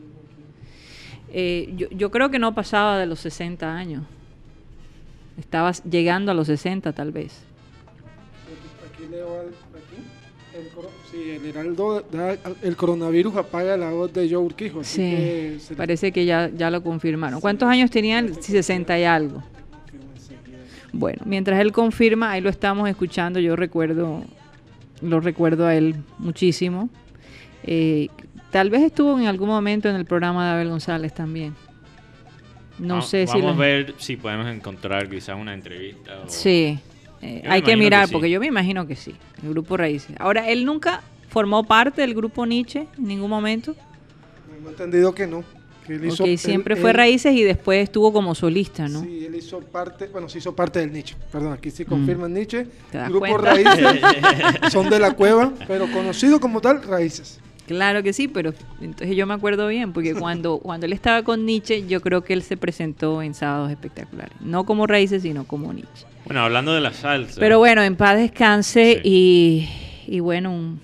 Eh, 1.32 1.74
yo, 1.78 1.88
yo 1.92 2.12
creo 2.12 2.30
que 2.30 2.40
no 2.40 2.54
pasaba 2.54 2.98
de 3.00 3.06
los 3.06 3.20
60 3.20 3.76
años. 3.76 4.04
Estaba 5.38 5.72
llegando 5.90 6.32
a 6.32 6.34
los 6.34 6.48
60 6.48 6.92
tal 6.94 7.12
vez. 7.12 7.42
Aquí 8.94 9.04
leo 9.10 9.40
al- 9.40 9.48
aquí. 9.48 10.04
El, 10.58 10.68
sí, 11.12 11.30
el 11.32 11.46
heraldo 11.46 12.04
da- 12.12 12.38
el 12.64 12.76
coronavirus 12.76 13.36
apaga 13.38 13.78
la 13.78 13.92
voz 13.92 14.12
de 14.14 14.28
Joe 14.30 14.40
Urquijo. 14.44 14.80
así 14.82 14.96
Sí, 14.96 15.02
que 15.02 15.58
se- 15.60 15.76
parece 15.76 16.12
que 16.12 16.26
ya, 16.26 16.50
ya 16.50 16.70
lo 16.72 16.82
confirmaron. 16.84 17.40
¿Cuántos 17.40 17.70
años 17.70 17.90
tenía 17.92 18.20
él? 18.20 18.34
Sí, 18.42 18.52
60 18.52 18.98
y 19.00 19.04
algo. 19.06 19.44
Bueno, 20.92 21.22
mientras 21.26 21.60
él 21.60 21.72
confirma, 21.72 22.32
ahí 22.32 22.42
lo 22.42 22.50
estamos 22.50 22.90
escuchando. 22.90 23.40
Yo 23.40 23.56
recuerdo, 23.56 24.24
lo 25.02 25.20
recuerdo 25.20 25.66
a 25.68 25.76
él 25.76 25.96
muchísimo. 26.20 26.90
Eh, 27.64 28.08
tal 28.52 28.70
vez 28.70 28.82
estuvo 28.84 29.20
en 29.20 29.28
algún 29.28 29.50
momento 29.50 29.90
en 29.90 29.96
el 29.96 30.06
programa 30.06 30.46
de 30.48 30.52
Abel 30.54 30.70
González 30.70 31.14
también. 31.14 31.56
No 32.80 33.02
sé 33.02 33.26
si. 33.28 33.34
Vamos 33.42 33.56
a 33.56 33.60
ver 33.60 33.96
si 33.98 34.18
podemos 34.18 34.48
encontrar 34.48 35.10
quizás 35.10 35.36
una 35.40 35.54
entrevista. 35.54 36.22
o- 36.26 36.30
Sí, 36.30 36.80
eh, 37.22 37.42
me 37.44 37.50
hay 37.52 37.62
que 37.64 37.76
mirar, 37.76 38.02
que 38.04 38.08
sí. 38.08 38.14
porque 38.14 38.30
yo 38.30 38.40
me 38.40 38.46
imagino 38.48 38.86
que 38.86 38.96
sí. 38.96 39.16
El 39.42 39.50
grupo 39.50 39.78
Raíces. 39.78 40.16
Ahora, 40.20 40.48
él 40.50 40.64
nunca 40.66 41.02
formó 41.30 41.64
parte 41.64 42.02
del 42.02 42.14
grupo 42.14 42.46
Nietzsche 42.46 42.88
en 42.98 43.08
ningún 43.08 43.30
momento. 43.30 43.76
Tengo 44.56 44.70
entendido 44.70 45.14
que 45.16 45.26
no. 45.28 45.44
Que 45.88 45.96
él 45.96 46.06
hizo- 46.06 46.26
él- 46.26 46.38
siempre 46.38 46.76
fue 46.76 46.92
él- 46.92 46.98
Raíces 46.98 47.34
y 47.34 47.44
después 47.44 47.82
estuvo 47.84 48.12
como 48.14 48.36
solista, 48.36 48.88
¿no? 48.88 49.02
Sí, 49.02 49.26
él 49.26 49.36
hizo 49.36 49.60
parte, 49.62 50.08
bueno, 50.08 50.28
sí 50.30 50.38
hizo 50.40 50.56
parte 50.56 50.80
del 50.80 50.92
nicho. 50.92 51.16
Perdón, 51.32 51.54
aquí 51.54 51.72
sí 51.72 51.86
confirman 51.86 52.34
Nietzsche. 52.34 52.66
Mm. 52.66 52.70
¿Te 52.92 52.98
das 52.98 53.10
Grupo 53.10 53.26
cuenta? 53.28 53.54
Raíces 53.54 54.72
son 54.72 54.90
de 54.90 55.00
la 55.00 55.14
cueva, 55.14 55.54
pero 55.68 55.90
conocido 55.92 56.40
como 56.40 56.62
tal, 56.62 56.84
Raíces. 56.84 57.40
Claro 57.68 58.02
que 58.02 58.14
sí, 58.14 58.30
pero 58.30 58.54
entonces 58.80 59.16
yo 59.18 59.26
me 59.28 59.34
acuerdo 59.34 59.68
bien, 59.68 59.92
porque 59.92 60.14
cuando, 60.20 60.58
cuando 60.60 60.86
él 60.86 60.94
estaba 60.94 61.24
con 61.24 61.46
Nietzsche, 61.46 61.86
yo 61.88 62.00
creo 62.02 62.24
que 62.24 62.34
él 62.34 62.42
se 62.44 62.56
presentó 62.58 63.22
en 63.22 63.34
sábados 63.34 63.72
espectaculares. 63.72 64.34
No 64.42 64.66
como 64.66 64.88
Raíces, 64.88 65.22
sino 65.24 65.44
como 65.46 65.74
Nietzsche. 65.74 66.06
Bueno, 66.26 66.42
hablando 66.42 66.74
de 66.74 66.82
la 66.82 66.94
salsa. 66.94 67.40
Pero 67.40 67.60
bueno, 67.60 67.82
en 67.84 67.96
paz 67.96 68.18
descanse 68.18 69.02
y, 69.04 69.68
y 70.08 70.20
bueno, 70.22 70.52
un, 70.52 70.80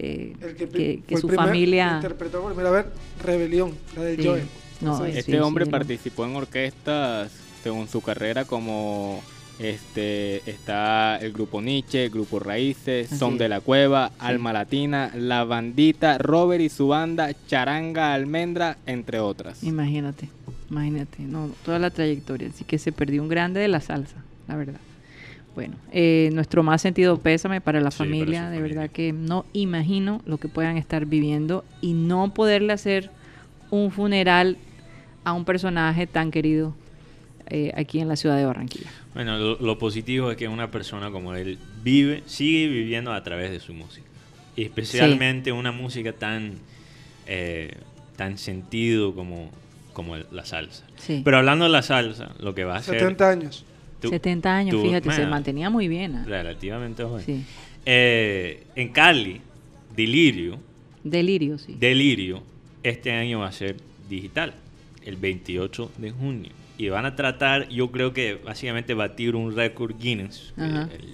eh, 0.00 0.32
El 0.40 0.54
que, 0.56 0.68
que, 0.68 1.00
que 1.00 1.02
fue 1.06 1.14
el 1.16 1.20
su 1.20 1.26
primer- 1.28 1.46
familia... 1.46 1.92
Interpretó 1.96 2.40
por 2.42 2.52
primera 2.52 2.70
vez 2.70 2.86
Rebelión, 3.22 3.72
la 3.96 4.02
de 4.02 4.16
Sí. 4.16 4.24
Joel. 4.26 4.44
No, 4.80 4.94
Eso 4.94 5.06
es. 5.06 5.12
sí, 5.14 5.18
Este 5.20 5.40
hombre 5.40 5.64
sí, 5.64 5.70
participó 5.70 6.24
en 6.24 6.36
orquestas 6.36 7.32
según 7.62 7.88
su 7.88 8.00
carrera 8.00 8.44
como 8.44 9.20
este 9.58 10.48
está 10.48 11.16
el 11.16 11.32
grupo 11.32 11.60
Nietzsche, 11.60 12.04
el 12.04 12.10
grupo 12.10 12.38
Raíces, 12.38 13.08
Así 13.10 13.18
Son 13.18 13.32
es. 13.32 13.38
de 13.40 13.48
la 13.48 13.60
Cueva, 13.60 14.12
Alma 14.20 14.52
Latina, 14.52 15.10
La 15.16 15.42
Bandita, 15.42 16.16
Robert 16.18 16.62
y 16.62 16.68
su 16.68 16.86
banda, 16.88 17.30
Charanga 17.48 18.14
Almendra, 18.14 18.78
entre 18.86 19.18
otras. 19.18 19.64
Imagínate, 19.64 20.28
imagínate, 20.70 21.22
no, 21.24 21.50
toda 21.64 21.80
la 21.80 21.90
trayectoria. 21.90 22.48
Así 22.48 22.64
que 22.64 22.78
se 22.78 22.92
perdió 22.92 23.20
un 23.20 23.28
grande 23.28 23.58
de 23.58 23.66
la 23.66 23.80
salsa, 23.80 24.22
la 24.46 24.54
verdad. 24.54 24.80
Bueno, 25.58 25.74
eh, 25.90 26.30
nuestro 26.34 26.62
más 26.62 26.82
sentido 26.82 27.18
pésame 27.18 27.60
para 27.60 27.80
la 27.80 27.90
Sí, 27.90 27.98
familia. 27.98 28.42
de 28.48 28.58
familia. 28.58 28.76
verdad 28.76 28.90
que 28.92 29.12
no 29.12 29.44
imagino 29.54 30.22
lo 30.24 30.38
que 30.38 30.46
puedan 30.46 30.76
estar 30.76 31.04
viviendo 31.04 31.64
y 31.80 31.94
no 31.94 32.32
poderle 32.32 32.72
hacer 32.74 33.10
un 33.72 33.90
funeral 33.90 34.56
a 35.24 35.32
un 35.32 35.44
personaje 35.44 36.06
tan 36.06 36.30
querido 36.30 36.76
eh, 37.48 37.72
aquí 37.76 37.98
en 37.98 38.06
la 38.06 38.14
ciudad 38.14 38.36
de 38.36 38.44
Barranquilla. 38.46 38.88
Bueno, 39.14 39.36
lo, 39.36 39.58
lo 39.58 39.78
positivo 39.78 40.30
es 40.30 40.36
que 40.36 40.46
una 40.46 40.70
persona 40.70 41.10
como 41.10 41.34
él 41.34 41.58
vive, 41.82 42.22
sigue 42.26 42.68
viviendo 42.68 43.12
a 43.12 43.20
través 43.24 43.50
de 43.50 43.58
su 43.58 43.74
música. 43.74 44.06
Y 44.54 44.62
especialmente 44.62 45.50
una 45.50 45.72
música 45.72 46.12
tan, 46.12 46.52
eh, 47.26 47.72
tan 48.14 48.38
sentido 48.38 49.12
como, 49.12 49.50
como 49.92 50.16
la 50.18 50.44
salsa. 50.44 50.84
Sí. 50.98 51.22
Pero 51.24 51.38
hablando 51.38 51.64
de 51.64 51.72
la 51.72 51.82
salsa, 51.82 52.30
lo 52.38 52.54
que 52.54 52.62
va 52.62 52.76
a 52.76 52.82
ser... 52.84 53.00
70 53.00 53.28
años. 53.28 53.64
Tú- 54.00 54.08
70 54.10 54.56
años, 54.56 54.74
tú- 54.76 54.82
fíjate, 54.82 55.10
se 55.12 55.20
man, 55.22 55.30
mantenía 55.30 55.70
muy 55.70 55.88
bien. 55.88 56.16
ah. 56.16 56.24
Relativamente 56.26 57.02
joven. 57.04 57.24
Sí. 57.24 57.44
Eh, 57.86 58.64
en 58.76 58.88
Cali, 58.90 59.40
Delirio, 59.96 60.58
Delirio, 61.04 61.58
sí. 61.58 61.76
Delirio, 61.78 62.42
este 62.82 63.12
año 63.12 63.40
va 63.40 63.48
a 63.48 63.52
ser 63.52 63.76
digital, 64.08 64.54
el 65.04 65.16
28 65.16 65.90
de 65.98 66.10
junio. 66.10 66.50
Y 66.76 66.88
van 66.90 67.06
a 67.06 67.16
tratar, 67.16 67.68
yo 67.70 67.90
creo 67.90 68.12
que 68.12 68.34
básicamente 68.34 68.94
batir 68.94 69.34
un 69.34 69.54
récord 69.56 69.94
Guinness. 69.98 70.52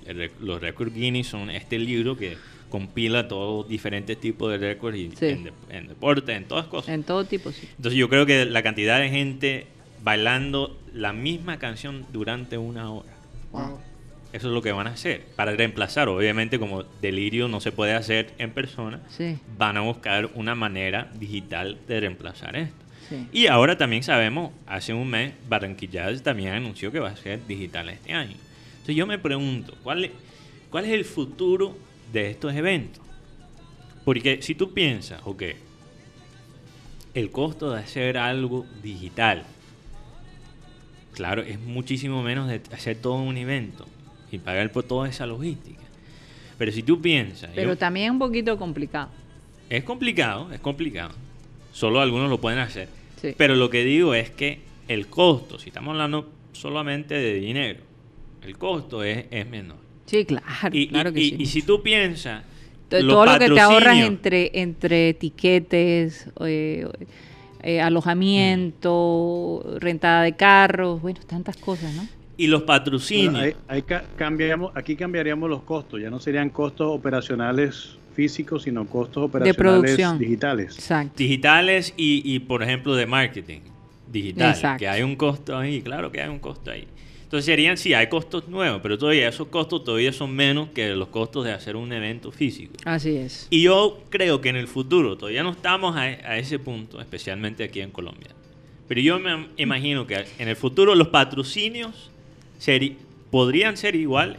El- 0.07 0.31
los 0.41 0.61
récords 0.61 0.93
Guinness 0.95 1.29
son 1.29 1.49
este 1.51 1.79
libro 1.79 2.17
que 2.17 2.37
compila 2.69 3.29
todos 3.29 3.69
diferentes 3.69 4.19
tipos 4.21 4.51
de 4.51 4.59
récords 4.59 4.99
y 4.99 5.11
Sí. 5.17 5.27
en, 5.27 5.45
de- 5.45 5.53
en 5.71 5.87
deporte, 5.89 6.33
en 6.35 6.45
todas 6.45 6.67
cosas. 6.67 6.93
En 6.95 7.03
todo 7.05 7.25
tipo, 7.25 7.51
sí. 7.53 7.67
Entonces 7.77 7.99
yo 7.99 8.09
creo 8.09 8.27
que 8.27 8.45
la 8.47 8.63
cantidad 8.63 8.99
de 9.01 9.09
gente 9.11 9.67
bailando 10.05 10.79
la 10.93 11.13
misma 11.15 11.59
canción 11.59 12.07
durante 12.13 12.59
una 12.59 12.91
hora. 12.93 13.09
Wow. 13.53 13.79
Eso 14.35 14.49
es 14.49 14.53
lo 14.55 14.61
que 14.63 14.71
van 14.73 14.87
a 14.87 14.91
hacer. 14.91 15.25
Para 15.37 15.53
reemplazar, 15.53 16.09
obviamente 16.09 16.59
como 16.59 16.83
delirio 17.01 17.49
no 17.49 17.61
se 17.61 17.73
puede 17.73 17.95
hacer 17.95 18.35
en 18.39 18.51
persona, 18.51 19.01
Sí, 19.09 19.39
van 19.57 19.77
a 19.79 19.81
buscar 19.81 20.29
una 20.35 20.55
manera 20.55 21.11
digital 21.19 21.79
de 21.89 22.01
reemplazar 22.01 22.55
esto. 22.57 22.77
sí. 23.09 23.27
Y 23.33 23.47
ahora 23.47 23.79
también 23.79 24.03
sabemos, 24.03 24.53
hace 24.67 24.93
un 24.93 25.09
mes 25.09 25.33
Barranquilla 25.49 26.15
también 26.23 26.53
anunció 26.53 26.93
que 26.93 26.99
va 27.01 27.09
a 27.11 27.17
ser 27.17 27.47
digital 27.47 27.89
este 27.89 28.13
año. 28.13 28.37
Entonces 28.73 28.97
yo 28.97 29.07
me 29.07 29.19
pregunto, 29.19 29.75
¿cuál 29.83 30.05
es, 30.05 30.11
cuál 30.69 30.85
es 30.85 30.91
el 30.91 31.05
futuro 31.07 31.75
de 32.13 32.31
estos 32.31 32.53
eventos? 32.55 33.03
Porque 34.05 34.43
si 34.43 34.55
tú 34.55 34.75
piensas, 34.75 35.23
ok, 35.25 35.43
el 37.15 37.31
costo 37.31 37.73
de 37.73 37.81
hacer 37.81 38.19
algo 38.19 38.67
digital, 38.83 39.45
claro, 41.15 41.43
es 41.43 41.59
muchísimo 41.61 42.23
menos 42.23 42.49
de 42.49 42.61
hacer 42.73 42.97
todo 42.97 43.15
un 43.15 43.37
evento 43.37 43.87
y 44.31 44.39
pagar 44.39 44.71
por 44.73 44.83
toda 44.85 45.09
esa 45.09 45.27
logística. 45.27 45.81
Pero 46.59 46.71
si 46.73 46.83
tú 46.83 47.01
piensas, 47.01 47.51
yo- 47.51 47.57
Pero 47.57 47.77
también 47.77 48.13
un 48.13 48.19
poquito 48.19 48.57
complicado. 48.59 49.09
es 49.71 49.83
complicado, 49.85 50.53
es 50.53 50.61
complicado. 50.61 51.13
Solo 51.73 52.01
algunos 52.01 52.29
lo 52.31 52.39
pueden 52.41 52.59
hacer. 52.61 52.89
Sí. 53.21 53.35
Pero 53.37 53.57
lo 53.57 53.71
que 53.71 53.85
digo 53.85 54.15
es 54.15 54.31
que 54.31 54.61
el 54.87 55.07
costo, 55.09 55.59
si 55.59 55.71
estamos 55.71 55.93
hablando 55.93 56.31
solamente 56.53 57.15
de 57.15 57.35
dinero, 57.35 57.81
el 58.43 58.57
costo 58.59 59.03
es, 59.03 59.25
es 59.31 59.49
menor. 59.49 59.79
Sí, 60.07 60.25
claro, 60.27 60.45
Y, 60.73 60.89
claro 60.89 61.13
que 61.13 61.21
y- 61.21 61.31
sí. 61.31 61.37
y 61.41 61.47
si 61.47 61.63
tú 61.63 61.83
piensas, 61.83 62.45
todo 62.89 63.25
lo 63.25 63.39
que 63.39 63.49
te 63.49 63.61
ahorras 63.61 63.99
entre 63.99 64.51
entre 64.61 65.09
etiquetes, 65.09 66.29
eh, 66.45 66.87
eh, 67.65 67.81
alojamiento, 68.75 69.65
rentada 69.81 70.23
de 70.23 70.35
carros, 70.37 71.01
bueno, 71.03 71.21
tantas 71.27 71.57
cosas, 71.57 71.93
¿no? 71.95 72.07
y 72.37 72.49
los 72.49 72.61
Bueno, 72.63 72.67
patrocinios, 72.67 73.35
ahí- 73.37 73.55
ahí 73.69 73.83
ca- 73.83 74.05
cambiamos, 74.17 74.73
aquí 74.77 74.97
cambiaríamos 74.97 75.49
los 75.49 75.63
costos, 75.63 76.01
ya 76.01 76.11
no 76.11 76.19
serían 76.19 76.51
costos 76.51 76.89
operacionales 76.91 77.97
físicos, 78.15 78.65
sino 78.65 78.85
costos 78.87 79.25
operacionales 79.25 79.57
producción. 79.83 80.19
digitales. 80.19 80.75
Exacto. 80.75 81.13
digitales 81.17 81.95
y, 81.97 82.23
y, 82.25 82.41
por 82.41 82.63
ejemplo, 82.65 82.97
de 82.97 83.07
marketing 83.07 83.61
digital, 84.11 84.51
Exacto. 84.51 84.79
que 84.81 84.89
hay 84.89 85.03
un 85.03 85.15
costo 85.17 85.57
ahí, 85.57 85.81
claro 85.83 86.11
que 86.11 86.21
hay 86.23 86.29
un 86.29 86.41
costo 86.41 86.71
ahí. 86.73 86.87
Entonces 87.35 87.47
serían, 87.47 87.77
sí, 87.77 87.93
hay 87.95 88.07
costos 88.07 88.47
nuevos, 88.47 88.81
pero 88.81 88.97
todavía 88.97 89.29
esos 89.29 89.49
costos 89.49 89.83
todavía 89.83 90.13
son 90.13 90.31
menos 90.37 90.69
que 90.69 90.91
los 90.91 91.09
costos 91.09 91.45
de 91.45 91.51
hacer 91.51 91.75
un 91.75 91.93
evento 91.93 92.31
físico. 92.31 92.75
Así 92.85 93.17
es. 93.17 93.49
Y 93.51 93.63
yo 93.63 93.99
creo 94.09 94.41
que 94.41 94.51
en 94.51 94.55
el 94.57 94.69
futuro, 94.69 95.19
todavía 95.19 95.43
no 95.43 95.51
estamos 95.51 95.97
a, 95.97 96.03
a 96.03 96.39
ese 96.39 96.61
punto, 96.61 97.01
especialmente 97.01 97.65
aquí 97.65 97.81
en 97.81 97.91
Colombia. 97.91 98.29
Pero 98.87 99.01
yo 99.01 99.19
me 99.19 99.49
imagino 99.57 100.07
que 100.07 100.25
en 100.39 100.47
el 100.47 100.55
futuro 100.55 100.95
los 100.95 101.09
patrocinios 101.09 102.09
seri- 102.61 102.95
podrían 103.33 103.77
ser 103.77 103.97
iguales 103.97 104.39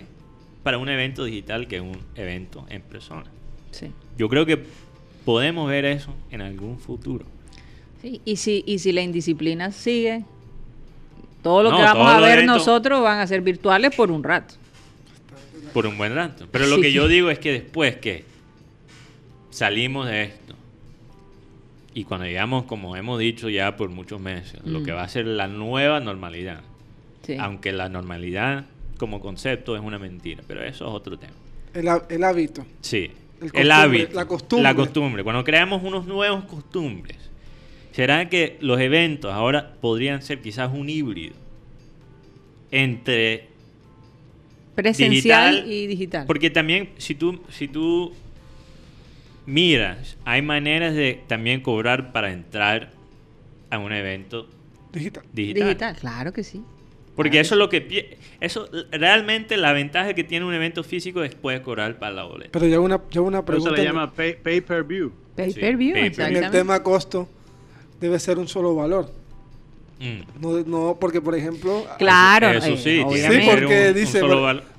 para 0.64 0.78
un 0.78 0.88
evento 0.88 1.26
digital 1.26 1.68
que 1.68 1.82
un 1.82 1.98
evento 2.16 2.66
en 2.70 2.82
persona. 2.82 3.26
Sí. 3.72 3.88
Yo 4.18 4.30
creo 4.30 4.46
que 4.46 4.58
podemos 5.26 5.70
ver 5.70 5.84
eso 5.84 6.16
en 6.32 6.39
algún 6.39 6.80
futuro. 6.80 7.26
Sí, 8.02 8.22
Y 8.24 8.38
si 8.38 8.64
y 8.66 8.80
si 8.80 8.93
la 8.93 9.02
indisciplina 9.02 9.74
sigue, 9.74 10.24
todo 11.46 11.62
lo 11.62 11.70
No, 11.70 11.78
que 11.78 11.84
vamos 11.84 12.08
a 12.12 12.20
ver 12.22 12.39
eventos- 12.39 12.58
nosotros 12.58 13.04
van 13.04 13.20
a 13.20 13.28
ser 13.28 13.41
virtuales 13.41 13.96
por 13.96 14.10
un 14.10 14.24
rato. 14.24 14.56
Por 15.76 15.86
un 15.86 15.96
buen 15.96 16.16
rato. 16.16 16.48
Pero 16.52 16.66
lo 16.66 16.78
Sí. 16.78 16.82
que 16.82 16.91
yo 16.91 17.08
digo 17.08 17.30
es 17.30 17.38
que 17.38 17.52
después 17.52 17.98
que 17.98 18.26
salimos 19.52 20.08
de 20.08 20.24
esto 20.24 20.56
y 21.93 22.04
cuando 22.04 22.26
llegamos, 22.26 22.64
como 22.64 22.96
hemos 22.96 23.20
dicho 23.20 23.48
ya 23.48 23.78
por 23.78 23.89
muchos 23.89 24.20
meses, 24.20 24.60
lo 24.66 24.80
Mm. 24.80 24.86
que 24.86 24.91
va 24.91 25.04
a 25.04 25.08
ser 25.08 25.28
la 25.28 25.48
nueva 25.48 26.00
normalidad, 26.00 26.62
Sí. 27.22 27.38
aunque 27.39 27.72
la 27.72 27.89
normalidad 27.89 28.66
como 28.98 29.20
concepto 29.20 29.76
es 29.76 29.84
una 29.84 30.00
mentira, 30.00 30.41
pero 30.48 30.64
eso 30.64 30.88
es 30.88 30.91
otro 30.96 31.20
tema. 31.20 31.34
El, 31.76 31.88
há- 31.89 32.06
el 32.10 32.24
hábito. 32.24 32.66
Sí, 32.82 33.12
El 33.54 33.70
hábito, 33.70 34.16
la 34.16 34.26
costumbre. 34.26 34.64
la 34.64 34.74
costumbre. 34.74 35.24
Cuando 35.24 35.43
creamos 35.43 35.84
unos 35.84 36.08
nuevos 36.08 36.46
costumbres, 36.46 37.18
¿será 37.96 38.28
que 38.28 38.58
los 38.60 38.80
eventos 38.82 39.32
ahora 39.34 39.74
podrían 39.80 40.22
ser 40.22 40.41
quizás 40.41 40.70
un 40.74 40.89
híbrido 40.89 41.34
entre 42.72 43.48
Presencial 44.76 45.54
digital, 45.56 45.72
y 45.72 45.88
digital. 45.88 46.26
Porque 46.28 46.50
también, 46.50 46.89
si 46.98 47.16
tú, 47.16 47.41
si 47.50 47.70
tú 47.70 48.12
miras, 49.46 50.18
hay 50.26 50.41
maneras 50.41 50.93
de 50.93 51.22
también 51.28 51.62
cobrar 51.62 52.12
para 52.12 52.34
entrar 52.34 52.91
a 53.70 53.78
un 53.78 53.93
evento 53.93 54.50
Digital. 54.91 55.24
digital. 55.32 55.64
digital, 55.64 55.96
claro 55.96 56.34
que 56.34 56.43
sí. 56.43 56.62
Porque 57.16 57.39
eso 57.39 57.56
es 57.56 57.60
lo 57.60 57.70
que... 57.70 58.18
Eso, 58.41 58.68
realmente 58.91 59.56
la 59.56 59.72
ventaja 59.72 60.14
que 60.14 60.26
tiene 60.26 60.46
un 60.46 60.54
evento 60.54 60.84
físico 60.84 61.24
es 61.24 61.34
puedes 61.34 61.62
cobrar 61.62 61.98
para 61.98 62.12
la 62.14 62.24
boleta. 62.26 62.52
Pero 62.52 62.68
ya 62.68 62.82
una, 62.82 63.00
ya 63.10 63.22
una 63.22 63.46
Por 63.46 63.56
eso 63.56 63.64
pregunta. 63.64 63.82
le 63.82 63.88
llama 63.88 64.12
pay, 64.14 64.36
pay 64.36 64.60
per 64.60 64.84
view. 64.84 65.14
Pay 65.38 65.52
Sí, 65.54 65.60
per 65.62 65.78
view, 65.78 65.96
en 65.96 66.36
el 66.36 66.52
tema 66.52 66.84
costo 66.84 67.30
debe 68.06 68.20
ser 68.20 68.39
un 68.39 68.47
solo 68.47 68.76
valor. 68.76 69.12
Mm. 69.99 70.41
No, 70.41 70.60
no 70.66 70.97
porque, 70.99 71.22
por 71.22 71.36
ejemplo, 71.36 71.86
Claro, 71.97 72.49
Eso 72.49 72.68
eh, 72.74 72.78
sí, 72.78 73.03
tiene 73.14 73.41
Sí, 73.43 73.47
porque 73.49 73.88
un- 73.89 73.93
dice, 73.95 74.20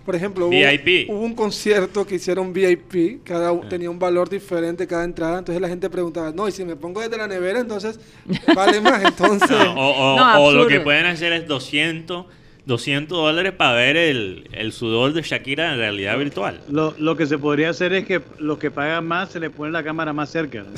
por, 0.05 0.15
ejemplo, 0.15 0.47
hubo, 0.47 0.51
VIP. 0.51 1.09
hubo 1.11 1.21
un 1.21 1.35
concierto 1.35 2.07
que 2.07 2.17
hicieron 2.17 2.53
VIP, 2.53 3.23
cada 3.25 3.51
u- 3.51 3.67
tenía 3.67 3.89
un 3.91 3.99
valor 3.99 4.29
diferente 4.29 4.87
cada 4.87 5.05
entrada, 5.05 5.39
entonces 5.39 5.61
la 5.61 5.69
gente 5.69 5.89
preguntaba, 5.91 6.33
no, 6.33 6.47
y 6.47 6.53
si 6.53 6.65
me 6.67 6.77
pongo 6.77 7.01
desde 7.01 7.17
la 7.17 7.27
nevera, 7.27 7.61
entonces 7.61 7.99
vale 8.55 8.81
más, 8.83 9.03
entonces... 9.07 9.51
No, 9.51 9.73
o, 9.75 10.15
o- 10.15 10.17
No, 10.19 10.45
o 10.45 10.53
lo 10.53 10.67
que 10.69 10.81
pueden 10.81 11.07
hacer 11.07 11.33
es 11.33 11.49
200, 11.49 12.27
200 12.67 13.17
dólares 13.19 13.53
para 13.53 13.73
ver 13.75 13.97
el, 13.97 14.49
el 14.53 14.73
sudor 14.73 15.13
de 15.15 15.23
Shakira 15.23 15.73
en 15.73 15.79
realidad 15.79 16.19
virtual. 16.19 16.61
Lo, 16.71 16.95
lo 16.99 17.17
que 17.17 17.27
se 17.27 17.39
podría 17.39 17.71
hacer 17.71 17.93
es 17.95 18.05
que 18.07 18.21
los 18.39 18.59
que 18.59 18.71
pagan 18.71 19.07
más 19.07 19.31
se 19.31 19.41
le 19.41 19.49
pone 19.51 19.73
la 19.73 19.83
cámara 19.83 20.13
más 20.13 20.31
cerca. 20.31 20.65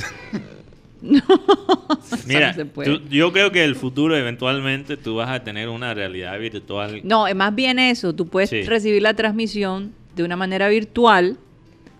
Mira, 2.27 2.49
no 2.49 2.53
se 2.53 2.65
puede. 2.65 2.97
tú- 2.99 3.07
yo 3.09 3.31
creo 3.31 3.51
que 3.51 3.63
el 3.63 3.75
futuro 3.75 4.15
eventualmente 4.15 4.97
tú 4.97 5.15
vas 5.15 5.29
a 5.29 5.43
tener 5.43 5.69
una 5.69 5.93
realidad 5.93 6.37
virtual. 6.39 7.01
No, 7.03 7.27
es 7.27 7.35
más 7.35 7.53
bien 7.55 7.79
eso. 7.79 8.13
Tú 8.13 8.27
puedes 8.27 8.49
Sí. 8.49 8.63
recibir 8.63 9.01
la 9.01 9.13
transmisión 9.13 9.93
de 10.15 10.23
una 10.23 10.35
manera 10.35 10.67
virtual 10.69 11.37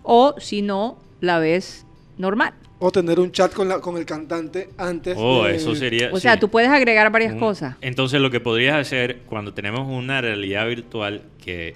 o 0.03 0.35
si 0.39 0.61
no, 0.61 0.97
la 1.21 1.39
ves 1.39 1.85
normal. 2.17 2.53
O 2.81 2.91
tener 2.91 3.19
un 3.19 3.31
chat 3.31 3.53
con, 3.53 3.67
la, 3.67 3.79
con 3.81 3.97
el 3.97 4.05
cantante 4.05 4.69
antes. 4.77 5.15
Oh, 5.19 5.43
de- 5.45 5.55
eso 5.55 5.75
sería. 5.75 6.09
O 6.13 6.19
sea, 6.19 6.39
tú 6.39 6.49
puedes 6.49 6.69
agregar 6.69 7.11
varias 7.11 7.33
Un- 7.33 7.39
cosas. 7.39 7.75
Entonces 7.81 8.21
lo 8.21 8.31
que 8.31 8.39
podrías 8.39 8.75
hacer 8.77 9.19
cuando 9.25 9.53
tenemos 9.53 9.87
una 9.87 10.21
realidad 10.21 10.65
virtual 10.67 11.21
que, 11.43 11.75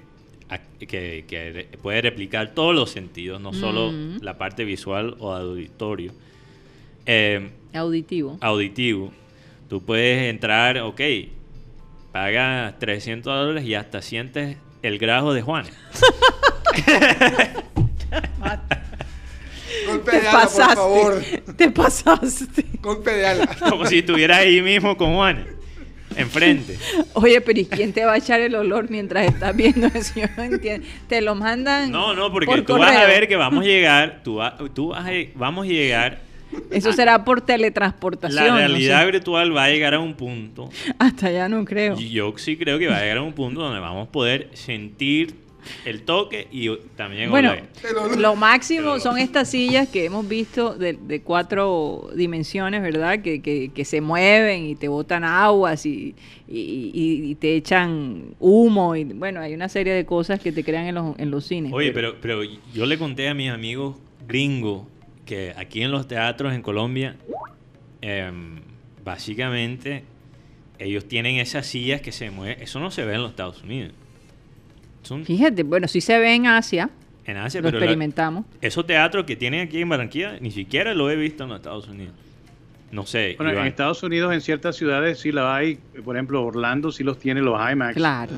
a- 0.49 0.59
que, 0.59 1.25
que 1.27 1.51
re- 1.51 1.77
puede 1.81 2.01
replicar 2.01 2.53
todos 2.53 2.73
los 2.73 2.89
sentidos, 2.89 3.41
no 3.41 3.53
solo 3.53 3.91
Mm. 3.91 4.19
la 4.21 4.37
parte 4.37 4.63
visual 4.63 5.15
o 5.19 5.33
auditorio, 5.33 6.13
eh, 7.05 7.49
Auditivo. 7.73 8.37
auditivo, 8.41 9.11
tú 9.69 9.81
puedes 9.83 10.29
entrar, 10.29 10.77
ok, 10.79 11.01
pagas 12.11 12.77
300 12.79 13.33
dólares 13.33 13.65
y 13.67 13.75
hasta 13.75 14.01
sientes 14.01 14.57
el 14.83 14.99
grajo 14.99 15.33
de 15.33 15.41
Juan. 15.41 15.65
Golpe 19.87 20.11
Te 20.11 20.21
de 20.21 20.27
ala, 20.27 20.31
por 20.31 20.41
pasaste. 20.47 20.75
favor. 20.75 21.21
Te 21.57 21.69
pasaste. 21.71 22.65
Golpe 22.81 23.11
de 23.11 23.25
ala. 23.27 23.47
Como 23.69 23.85
si 23.85 23.99
estuvieras 23.99 24.39
ahí 24.39 24.61
mismo 24.61 24.95
con 24.95 25.13
Juan, 25.15 25.45
enfrente. 26.15 26.77
Oye, 27.13 27.41
pero 27.41 27.59
¿y 27.59 27.65
quién 27.65 27.91
te 27.91 28.05
va 28.05 28.13
a 28.13 28.17
echar 28.17 28.39
el 28.39 28.55
olor 28.55 28.89
mientras 28.89 29.25
estás 29.25 29.55
viendo 29.55 29.87
eso? 29.87 30.13
Yo 30.19 30.27
no 30.37 30.43
entiendo. 30.43 30.87
Te 31.07 31.21
lo 31.21 31.35
mandan. 31.35 31.91
No, 31.91 32.13
no, 32.13 32.31
porque 32.31 32.45
por 32.47 32.61
tú 32.61 32.77
vas 32.77 32.95
a 32.95 33.05
ver 33.05 33.27
que 33.27 33.35
vamos 33.35 33.63
a 33.63 33.67
llegar, 33.67 34.21
tú, 34.23 34.35
va- 34.35 34.57
tú 34.73 34.89
vas 34.89 35.05
a, 35.05 35.11
vamos 35.35 35.65
a 35.65 35.69
llegar, 35.69 36.21
Eso 36.71 36.91
será 36.93 37.23
por 37.25 37.41
teletransportación. 37.41 38.45
la 38.45 38.51
no 38.51 38.57
realidad 38.57 39.01
sé. 39.05 39.11
virtual 39.11 39.55
va 39.55 39.65
a 39.65 39.69
llegar 39.69 39.93
a 39.93 39.99
un 39.99 40.13
punto, 40.15 40.69
Hasta 40.99 41.27
allá 41.27 41.47
no 41.49 41.63
creo. 41.65 41.97
yo 41.97 42.33
sí 42.37 42.57
creo 42.57 42.79
que 42.79 42.87
va 42.87 42.97
a 42.97 43.01
llegar 43.01 43.17
a 43.17 43.21
un 43.21 43.33
punto 43.33 43.61
donde 43.61 43.79
vamos 43.79 44.07
a 44.07 44.11
poder 44.11 44.49
sentir 44.53 45.35
el 45.85 46.01
toque 46.01 46.49
y 46.51 46.69
también 46.97 47.29
Bueno, 47.29 47.53
lo 48.17 48.35
máximo 48.35 48.99
son 48.99 49.17
estas 49.17 49.49
sillas 49.49 49.87
que 49.87 50.03
hemos 50.03 50.27
visto 50.27 50.73
de, 50.75 50.91
de 50.91 51.21
cuatro 51.21 52.09
dimensiones, 52.17 52.81
¿verdad? 52.81 53.21
Que, 53.21 53.41
que- 53.41 53.71
que 53.73 53.85
se 53.85 54.01
mueven 54.01 54.65
y 54.65 54.75
te 54.75 54.89
botan 54.89 55.23
aguas 55.23 55.85
y, 55.85 56.15
y- 56.49 57.35
te 57.35 57.55
echan 57.55 58.35
humo. 58.41 58.95
Y, 58.97 59.05
bueno, 59.05 59.39
hay 59.39 59.53
una 59.53 59.69
serie 59.69 59.93
de 59.93 60.05
cosas 60.05 60.41
que 60.41 60.51
te 60.51 60.65
crean 60.65 60.85
en 60.87 60.95
los, 60.95 61.17
en 61.17 61.31
los 61.31 61.45
cines. 61.45 61.71
Oye, 61.73 61.91
pero, 61.93 62.15
pero 62.21 62.41
yo 62.73 62.85
le 62.85 62.97
conté 62.97 63.29
a 63.29 63.33
mis 63.33 63.49
amigos 63.49 63.95
gringos 64.27 64.83
que 65.25 65.53
aquí 65.57 65.81
en 65.81 65.91
los 65.91 66.07
teatros 66.07 66.53
en 66.53 66.61
Colombia, 66.61 67.15
em, 68.01 68.59
básicamente, 69.03 70.03
ellos 70.79 71.07
tienen 71.07 71.37
esas 71.37 71.65
sillas 71.65 72.01
que 72.01 72.11
se 72.11 72.29
mueven. 72.31 72.61
Eso 72.61 72.79
no 72.79 72.91
se 72.91 73.05
ve 73.05 73.15
en 73.15 73.21
los 73.21 73.29
Estados 73.31 73.63
Unidos. 73.63 73.93
Son 75.03 75.23
Fíjate, 75.25 75.63
bueno, 75.63 75.87
sí 75.87 76.01
se 76.01 76.17
ve 76.19 76.33
en 76.35 76.47
Asia. 76.47 76.89
en 77.25 77.37
Asia, 77.37 77.61
lo 77.61 77.67
pero 77.67 77.79
la- 77.79 77.85
experimentamos. 77.85 78.45
esos 78.61 78.85
teatros 78.85 79.25
que 79.25 79.35
tienen 79.35 79.61
aquí 79.67 79.79
en 79.81 79.89
Barranquilla, 79.89 80.37
ni 80.41 80.51
siquiera 80.51 80.93
lo 80.93 81.09
he 81.09 81.15
visto 81.15 81.43
en 81.43 81.49
los 81.49 81.57
Estados 81.59 81.87
Unidos. 81.87 82.13
No 82.91 83.05
sé. 83.07 83.35
Bueno, 83.37 83.59
en. 83.59 83.65
Estados 83.65 84.03
Unidos, 84.03 84.31
en 84.33 84.41
ciertas 84.41 84.75
ciudades 84.75 85.19
sí 85.19 85.31
la 85.31 85.55
hay. 85.55 85.79
Por 86.05 86.15
ejemplo, 86.15 86.43
Orlando 86.45 86.91
sí 86.91 87.03
los 87.03 87.17
tiene 87.17 87.41
los 87.41 87.59
IMAX. 87.71 87.95
Claro. 87.95 88.33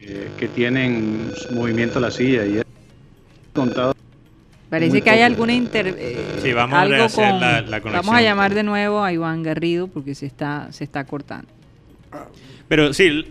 eh, 0.00 0.28
que 0.38 0.48
tienen 0.48 1.30
movimiento 1.52 1.98
a 1.98 2.02
la 2.02 2.10
silla. 2.10 2.46
Y 2.46 2.56
es 2.58 2.64
contado. 3.52 3.94
Parece 4.70 5.00
que 5.02 5.10
hay 5.10 5.22
alguna 5.22 5.52
inter... 5.54 5.94
eh, 5.98 6.38
Sí, 6.42 6.52
vamos 6.52 6.76
a 6.78 6.82
algo 6.82 6.94
rehacer 6.96 7.30
con- 7.30 7.40
la- 7.40 7.60
la 7.62 7.80
conexión. 7.80 7.92
Vamos 7.92 8.14
a 8.14 8.22
llamar 8.22 8.54
de 8.54 8.62
nuevo 8.62 9.02
a 9.02 9.12
Iván 9.12 9.42
Garrido 9.42 9.88
porque 9.88 10.14
se 10.14 10.26
está, 10.26 10.68
se 10.72 10.84
está 10.84 11.04
cortando. 11.04 11.48
Pero 12.68 12.92
sí, 12.92 13.24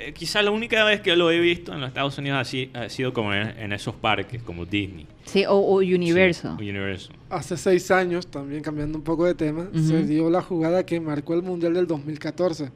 eh, 0.00 0.12
quizá 0.14 0.42
la 0.42 0.50
única 0.52 0.84
vez 0.84 1.00
que 1.00 1.16
lo 1.16 1.30
he 1.30 1.40
visto 1.40 1.72
en 1.72 1.80
los 1.80 1.88
Estados 1.88 2.16
Unidos 2.18 2.38
así 2.40 2.70
ha 2.74 2.88
sido 2.88 3.12
como 3.12 3.34
en, 3.34 3.48
en 3.58 3.72
esos 3.72 3.94
parques, 3.96 4.42
como 4.42 4.64
Disney. 4.64 5.06
Sí, 5.24 5.44
o, 5.44 5.54
o 5.56 5.76
Universal. 5.78 6.56
Sí, 6.58 6.70
Universal. 6.70 7.16
Hace 7.30 7.56
seis 7.56 7.90
años, 7.90 8.26
también 8.28 8.62
cambiando 8.62 8.96
un 8.96 9.04
poco 9.04 9.26
de 9.26 9.34
tema, 9.34 9.68
se 9.74 10.04
dio 10.04 10.30
la 10.30 10.40
jugada 10.42 10.86
que 10.86 11.00
marcó 11.00 11.34
el 11.34 11.42
Mundial 11.42 11.74
del 11.74 11.86
2014. 11.86 12.70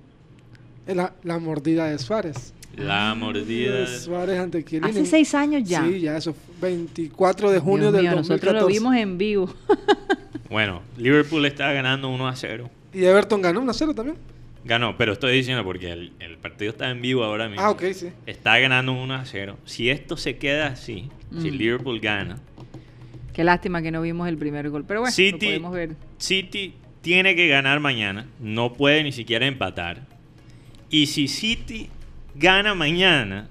La, 0.89 1.15
la 1.23 1.39
mordida 1.39 1.87
de 1.87 1.99
Suárez. 1.99 2.53
La 2.77 3.15
mordida. 3.15 3.81
De 3.81 3.99
Suárez 3.99 4.39
ante 4.39 4.65
Chiellini. 4.65 4.91
Hace 4.91 5.07
seis 5.07 5.35
años 5.35 5.63
ya. 5.65 5.85
Sí, 5.85 6.01
ya 6.01 6.17
eso. 6.17 6.35
fue 6.59 6.71
24 6.71 7.51
de 7.51 7.59
junio 7.59 7.91
Dios 7.91 7.93
del 7.95 8.03
mío, 8.03 8.13
2014. 8.17 8.47
nosotros 8.47 8.63
lo 8.63 8.67
vimos 8.69 8.97
en 8.97 9.19
vivo. 9.19 9.55
Bueno, 10.51 10.83
Liverpool 10.99 11.47
está 11.47 11.73
ganando 11.73 12.11
1 12.11 12.29
a 12.29 12.37
0. 12.37 12.69
Y 12.93 13.05
Everton 13.05 13.41
ganó 13.41 13.61
1 13.61 13.73
0 13.73 13.95
también. 13.95 14.19
Ganó, 14.67 14.99
pero 14.99 15.15
estoy 15.15 15.35
diciendo 15.35 15.65
porque 15.65 15.91
el, 15.91 16.13
el 16.21 16.37
partido 16.37 16.73
está 16.73 16.91
en 16.91 17.01
vivo 17.01 17.25
ahora 17.25 17.49
mismo. 17.49 17.65
Ah, 17.65 17.71
ok, 17.71 17.83
sí. 17.95 18.11
Está 18.27 18.59
ganando 18.59 18.93
1 18.93 19.15
a 19.15 19.25
0. 19.25 19.57
Si 19.65 19.89
esto 19.89 20.19
se 20.19 20.37
queda 20.37 20.67
así, 20.67 21.09
si 21.41 21.51
Mm. 21.51 21.55
Liverpool 21.55 22.01
gana, 22.01 22.39
Qué 23.33 23.45
lástima 23.45 23.81
que 23.81 23.91
no 23.91 24.03
vimos 24.03 24.29
el 24.29 24.37
primer 24.37 24.69
gol. 24.69 24.85
Pero 24.87 25.01
bueno, 25.01 25.11
lo 25.11 25.15
City, 25.15 25.47
podemos 25.47 25.73
ver. 25.73 25.97
City 26.19 26.75
tiene 27.01 27.35
que 27.35 27.49
ganar 27.49 27.81
mañana. 27.81 28.27
No 28.39 28.75
puede 28.75 29.03
ni 29.05 29.13
siquiera 29.13 29.47
empatar. 29.47 30.03
Y 30.91 31.07
si 31.07 31.29
City 31.29 31.89
gana 32.35 32.75
mañana, 32.75 33.49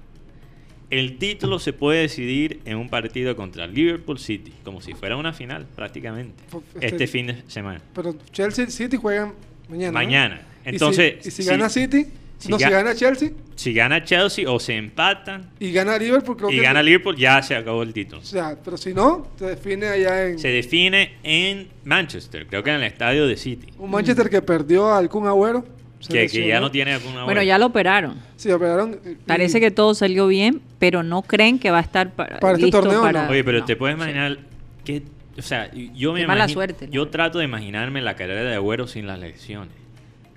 el 0.90 1.16
título 1.18 1.58
se 1.58 1.72
puede 1.72 2.02
decidir 2.02 2.60
en 2.64 2.76
un 2.76 2.88
partido 2.90 3.34
contra 3.34 3.66
Liverpool 3.66 4.18
City, 4.18 4.52
como 4.62 4.80
si 4.82 4.92
fuera 4.92 5.16
una 5.16 5.32
final 5.32 5.66
prácticamente. 5.74 6.42
Fu- 6.48 6.62
Este 6.74 6.86
este- 6.86 7.06
fin 7.06 7.26
de 7.28 7.42
semana. 7.48 7.80
Pero 7.94 8.14
Chelsea 8.30 8.66
City 8.68 8.96
juegan 8.96 9.32
mañana. 9.68 9.88
¿no? 9.92 9.92
Mañana. 9.92 10.36
Y 10.36 10.64
si- 10.64 10.70
Entonces, 10.70 11.14
y 11.26 11.30
si, 11.30 11.42
si- 11.42 11.48
gana 11.48 11.68
City, 11.70 12.06
si 12.38 12.48
no, 12.50 12.58
ga- 12.58 12.66
si 12.66 12.70
gana 12.70 12.94
Chelsea 12.94 13.30
Si 13.54 13.72
gana 13.72 14.02
Chelsea 14.04 14.50
o 14.50 14.58
se 14.58 14.74
empatan 14.76 15.50
y 15.60 15.72
gana 15.72 15.96
Liverpool, 15.96 16.36
creo 16.36 16.50
y 16.50 16.56
que. 16.56 16.62
gana 16.62 16.82
Liverpool, 16.82 17.16
ya 17.16 17.40
se 17.42 17.54
acabó 17.54 17.82
el 17.82 17.92
título. 17.92 18.20
O 18.20 18.24
sea, 18.24 18.58
pero 18.62 18.76
si 18.76 18.92
no, 18.92 19.28
se 19.38 19.46
define 19.46 19.86
allá 19.86 20.26
en 20.26 20.38
Se 20.38 20.48
define 20.48 21.14
en 21.22 21.68
Manchester, 21.84 22.46
creo 22.48 22.62
que 22.62 22.70
en 22.70 22.76
el 22.76 22.82
estadio 22.84 23.26
de 23.26 23.36
City. 23.36 23.68
un 23.78 23.90
Manchester 23.90 24.28
que 24.28 24.42
perdió 24.42 24.92
al 24.92 25.08
Kun 25.08 25.26
Agüero. 25.26 25.64
Se 26.02 26.12
Que, 26.12 26.26
que 26.28 26.46
ya 26.46 26.60
no 26.60 26.70
tiene 26.70 26.92
alguna 26.94 27.24
Bueno, 27.24 27.42
ya 27.42 27.56
lo 27.58 27.66
operaron. 27.66 28.16
Sí, 28.36 28.50
operaron. 28.50 28.98
Parece 29.26 29.58
que 29.60 29.70
todo 29.70 29.94
salió 29.94 30.26
bien, 30.26 30.60
pero 30.78 31.02
no 31.02 31.22
creen 31.22 31.58
que 31.58 31.70
va 31.70 31.78
a 31.78 31.82
estar 31.82 32.10
para, 32.12 32.38
Para 32.40 32.58
este 32.58 32.70
torneo, 32.70 33.10
no. 33.10 33.28
Oye, 33.30 33.42
pero 33.44 33.60
no. 33.60 33.64
te 33.64 33.76
puedes 33.76 33.96
imaginar 33.96 34.38
que, 34.84 35.02
o 35.38 35.42
sea, 35.42 35.70
yo 35.72 36.12
me 36.12 36.26
mala 36.26 36.40
imagino- 36.44 36.52
suerte, 36.54 36.88
yo 36.90 37.08
trato 37.08 37.38
de 37.38 37.44
imaginarme 37.46 38.02
la 38.02 38.14
carrera 38.16 38.42
de 38.42 38.54
Agüero 38.56 38.86
sin 38.86 39.06
las 39.06 39.18
lesiones. 39.18 39.72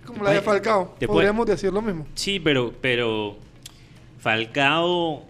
Como 0.05 0.23
la 0.23 0.29
de 0.31 0.37
Oye, 0.37 0.45
Falcao. 0.45 0.95
te 0.99 1.07
puede- 1.07 1.15
Podríamos 1.17 1.45
decir 1.47 1.73
lo 1.73 1.81
mismo. 1.81 2.05
Sí, 2.13 2.39
pero, 2.39 2.71
pero 2.79 3.37
Falcao 4.19 5.25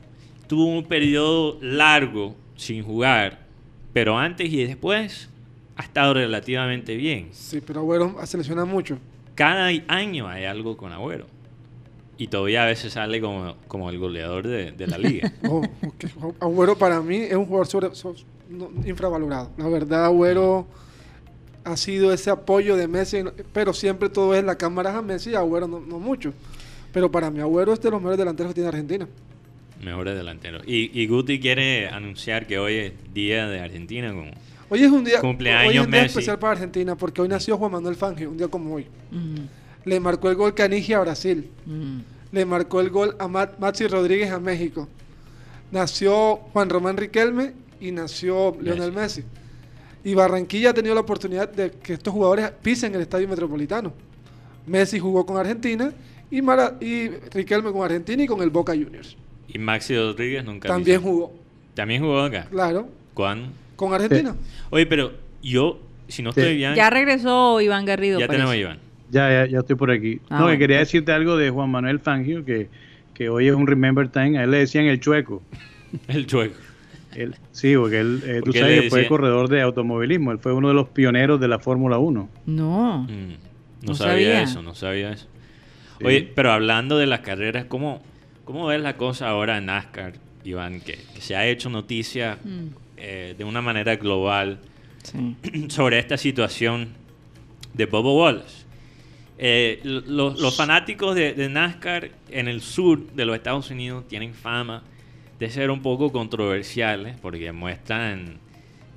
tuvo 0.48 0.66
un 0.66 0.84
periodo 0.84 1.58
largo 1.62 2.36
sin 2.56 2.84
jugar, 2.84 3.40
pero 3.94 4.18
antes 4.18 4.52
y 4.52 4.64
después 4.66 5.30
ha 5.78 5.84
estado 5.84 6.14
relativamente 6.14 6.96
bien. 6.96 7.30
Sí, 7.32 7.62
pero 7.66 7.80
Agüero 7.82 8.16
se 8.26 8.38
lesiona 8.38 8.66
mucho. 8.66 8.98
Cada 9.36 9.68
año 9.88 10.28
hay 10.28 10.46
algo 10.46 10.76
con 10.78 10.92
Agüero. 10.92 11.26
Y 12.18 12.28
todavía 12.28 12.64
a 12.64 12.66
veces 12.66 12.94
sale 12.94 13.20
como, 13.20 13.56
como 13.68 13.90
el 13.90 14.00
goleador 14.00 14.48
de, 14.48 14.72
de 14.72 14.88
la 14.88 14.98
liga. 14.98 15.32
Oh. 15.50 15.62
Agüero 16.40 16.78
para 16.78 17.02
mí 17.02 17.18
es 17.18 17.36
un 17.36 17.46
jugador 17.46 17.68
sobre- 17.68 17.90
no- 18.50 18.70
infravalorado. 18.86 19.52
La 19.58 19.68
verdad, 19.68 20.06
Agüero 20.06 20.66
ha 21.66 21.76
sido 21.78 22.14
ese 22.14 22.30
apoyo 22.30 22.78
de 22.78 22.88
Messi, 22.88 23.24
pero 23.52 23.74
siempre 23.74 24.08
todo 24.10 24.34
es 24.36 24.44
la 24.44 24.56
cámara 24.58 24.96
a 24.98 25.02
Messi 25.02 25.32
y 25.32 25.36
Agüero 25.36 25.68
no, 25.68 25.80
no 25.82 26.00
mucho. 26.00 26.34
Pero 26.94 27.12
para 27.12 27.30
mí 27.30 27.42
Agüero 27.42 27.74
es 27.74 27.82
de 27.82 27.90
los 27.92 28.00
mejores 28.00 28.18
delanteros 28.18 28.52
que 28.52 28.56
tiene 28.56 28.70
Argentina. 28.70 29.08
Mejores 29.84 30.16
delanteros. 30.16 30.64
Y, 30.66 30.90
y 31.00 31.08
Guti 31.08 31.40
quiere 31.42 31.90
anunciar 31.90 32.48
que 32.48 32.58
hoy 32.60 32.76
es 32.76 32.94
día 33.14 33.48
de 33.48 33.60
Argentina. 33.60 34.14
Como, 34.14 34.32
Hoy 34.70 34.84
es 34.84 34.92
un 34.92 35.04
día, 35.04 35.20
Cumpleaños 35.22 35.70
hoy 35.70 35.78
es 35.78 35.86
un 35.86 35.92
día 35.92 36.02
Messi. 36.02 36.14
especial 36.14 36.40
para 36.40 36.54
Argentina 36.54 36.96
porque 36.96 37.22
hoy 37.22 37.28
nació 37.28 37.58
Juan 37.58 37.72
Manuel 37.72 37.96
Fangio, 37.96 38.32
un 38.32 38.38
día 38.38 38.48
como 38.48 38.74
hoy. 38.76 38.88
Mm, 39.12 39.36
Le 39.86 40.00
marcó 40.00 40.30
el 40.30 40.36
gol 40.36 40.54
Canigia 40.56 40.98
a 40.98 41.02
Brasil. 41.02 41.50
mm. 41.66 42.00
Le 42.32 42.46
marcó 42.46 42.82
el 42.82 42.90
gol 42.90 43.16
a 43.20 43.28
Ma- 43.28 43.52
Maxi 43.60 43.88
Rodríguez 43.88 44.32
a 44.32 44.40
México. 44.40 44.90
Nació 45.72 46.38
Juan 46.54 46.70
Román 46.70 46.98
Riquelme 46.98 47.54
y 47.80 47.92
nació 47.92 48.58
Lionel 48.62 48.92
Messi. 48.92 49.24
Y 50.04 50.14
Barranquilla 50.14 50.72
ha 50.72 50.74
tenido 50.74 50.94
la 50.96 51.02
oportunidad 51.02 51.50
de 51.50 51.72
que 51.72 51.94
estos 51.94 52.14
jugadores 52.14 52.52
pisen 52.62 52.94
el 52.96 53.02
estadio 53.02 53.28
metropolitano. 53.28 53.94
Messi 54.68 55.00
jugó 55.00 55.26
con 55.26 55.38
Argentina 55.38 55.94
y, 56.30 56.42
Mara- 56.42 56.76
y 56.82 57.08
Riquelme 57.32 57.72
con 57.72 57.84
Argentina 57.84 58.24
y 58.24 58.28
con 58.28 58.42
el 58.42 58.50
Boca 58.50 58.74
Juniors. 58.74 59.16
Y 59.48 59.58
Maxi 59.60 59.96
Rodríguez 59.96 60.44
nunca 60.44 60.68
También 60.68 61.00
pisó. 61.00 61.10
jugó, 61.12 61.34
También 61.74 62.02
jugó 62.02 62.20
acá. 62.22 62.48
claro, 62.50 62.88
¿Cuándo? 63.14 63.50
Con 63.76 63.94
Argentina. 63.94 64.36
Oye, 64.70 64.86
pero 64.86 65.14
yo, 65.44 65.80
si 66.08 66.22
no 66.24 66.32
Sí. 66.32 66.40
estoy 66.42 66.56
bien, 66.58 66.76
Ya 66.76 66.90
regresó 66.90 67.60
Iván 67.62 67.86
Garrido. 67.86 68.20
ya 68.20 68.28
parece. 68.28 68.44
tenemos 68.44 68.54
a 68.54 68.58
Iván. 68.58 68.80
Ya, 69.12 69.30
ya, 69.30 69.46
ya 69.52 69.60
estoy 69.60 69.76
por 69.76 69.92
aquí. 69.92 70.20
Ah, 70.30 70.40
no, 70.40 70.48
que 70.48 70.58
quería 70.58 70.80
decirte 70.80 71.12
algo 71.12 71.38
de 71.38 71.50
Juan 71.50 71.70
Manuel 71.70 72.00
Fangio, 72.00 72.44
que, 72.44 72.70
que 73.14 73.30
hoy 73.30 73.48
es 73.48 73.54
un 73.54 73.68
Remember 73.68 74.08
Time. 74.10 74.38
A 74.40 74.44
él 74.44 74.52
le 74.52 74.58
decían 74.58 74.86
el 74.86 75.00
chueco. 75.00 75.42
El 76.08 76.26
chueco. 76.28 76.56
Él- 77.16 77.36
sí, 77.54 77.76
porque 77.78 78.00
él, 78.02 78.22
eh, 78.26 78.42
tú 78.44 78.52
sabes 78.52 78.82
que 78.82 78.90
fue 78.90 79.08
corredor 79.08 79.48
de 79.48 79.62
automovilismo. 79.62 80.34
Él 80.34 80.40
fue 80.40 80.52
uno 80.52 80.68
de 80.68 80.74
los 80.74 80.90
pioneros 80.90 81.40
de 81.40 81.48
la 81.48 81.60
Fórmula 81.60 81.98
1. 81.98 82.30
No. 82.46 83.04
Mm, 83.04 83.08
no, 83.08 83.38
No 83.88 83.94
sabía, 83.96 84.12
sabía. 84.14 84.42
eso, 84.42 84.62
no 84.62 84.76
sabía 84.76 85.12
eso. 85.12 85.28
Sí. 86.00 86.06
Oye, 86.06 86.30
pero 86.36 86.52
hablando 86.52 86.98
de 86.98 87.06
las 87.06 87.22
carreras, 87.22 87.66
¿cómo, 87.70 88.04
cómo 88.44 88.66
ves 88.68 88.82
la 88.82 88.98
cosa 88.98 89.30
ahora 89.30 89.58
en 89.60 89.68
NASCAR, 89.68 90.14
Iván? 90.44 90.82
Que, 90.82 90.98
que 91.14 91.22
se 91.22 91.38
ha 91.38 91.46
hecho 91.48 91.70
noticia 91.70 92.38
Mm. 92.44 92.76
Eh, 92.98 93.36
de 93.38 93.44
una 93.44 93.62
manera 93.62 93.96
global 93.96 94.60
Sí. 95.04 95.36
sobre 95.70 96.00
esta 96.00 96.18
situación 96.18 96.90
de 97.74 97.86
Bobo 97.86 98.18
Wallace. 98.20 98.66
Eh, 99.38 99.80
lo- 99.84 100.02
lo- 100.02 100.34
los 100.34 100.56
fanáticos 100.56 101.14
de, 101.14 101.34
de 101.34 101.50
NASCAR 101.50 102.10
en 102.32 102.48
el 102.48 102.62
sur 102.62 103.06
de 103.12 103.26
los 103.26 103.36
Estados 103.36 103.70
Unidos 103.70 104.08
tienen 104.08 104.34
fama 104.34 104.82
de 105.40 105.50
ser 105.50 105.70
un 105.70 105.82
poco 105.82 106.12
controversiales 106.12 107.18
porque 107.22 107.52
muestran, 107.52 108.38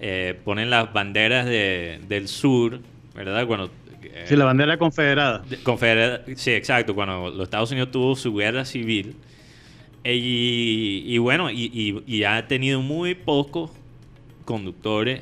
eh, 0.00 0.38
ponen 0.44 0.70
las 0.70 0.92
banderas 0.92 1.44
de- 1.44 1.98
del 2.08 2.28
sur, 2.28 2.80
¿verdad? 3.16 3.46
Cuando, 3.48 3.70
eh, 4.02 4.24
Sí, 4.28 4.36
la 4.36 4.44
bandera 4.44 4.78
confederada. 4.78 5.40
de- 5.40 5.58
confedera- 5.58 6.22
sí, 6.36 6.52
exacto, 6.52 6.94
cuando 6.94 7.30
los 7.30 7.42
Estados 7.42 7.70
Unidos 7.72 7.90
tuvo 7.90 8.14
su 8.14 8.32
guerra 8.34 8.64
civil. 8.64 9.16
Y, 10.04 11.02
y 11.06 11.18
bueno, 11.18 11.50
y, 11.50 11.64
y- 11.74 12.02
y 12.06 12.24
ha 12.24 12.46
tenido 12.46 12.80
muy 12.80 13.14
pocos 13.14 13.70
conductores 14.48 15.20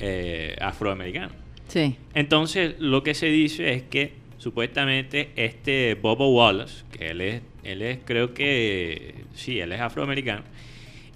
eh, 0.00 0.56
afroamericanos. 0.60 1.30
Sí. 1.68 1.94
Entonces, 2.14 2.74
lo 2.80 3.04
que 3.04 3.14
se 3.14 3.26
dice 3.26 3.72
es 3.74 3.84
que 3.84 4.14
supuestamente 4.38 5.30
este 5.36 5.94
Bobo 5.94 6.34
Wallace, 6.34 6.82
que 6.90 7.10
él 7.10 7.20
es, 7.20 7.42
él 7.62 7.80
es 7.82 8.00
creo 8.04 8.34
que, 8.34 9.14
sí, 9.34 9.60
él 9.60 9.70
es 9.70 9.80
afroamericano. 9.80 10.42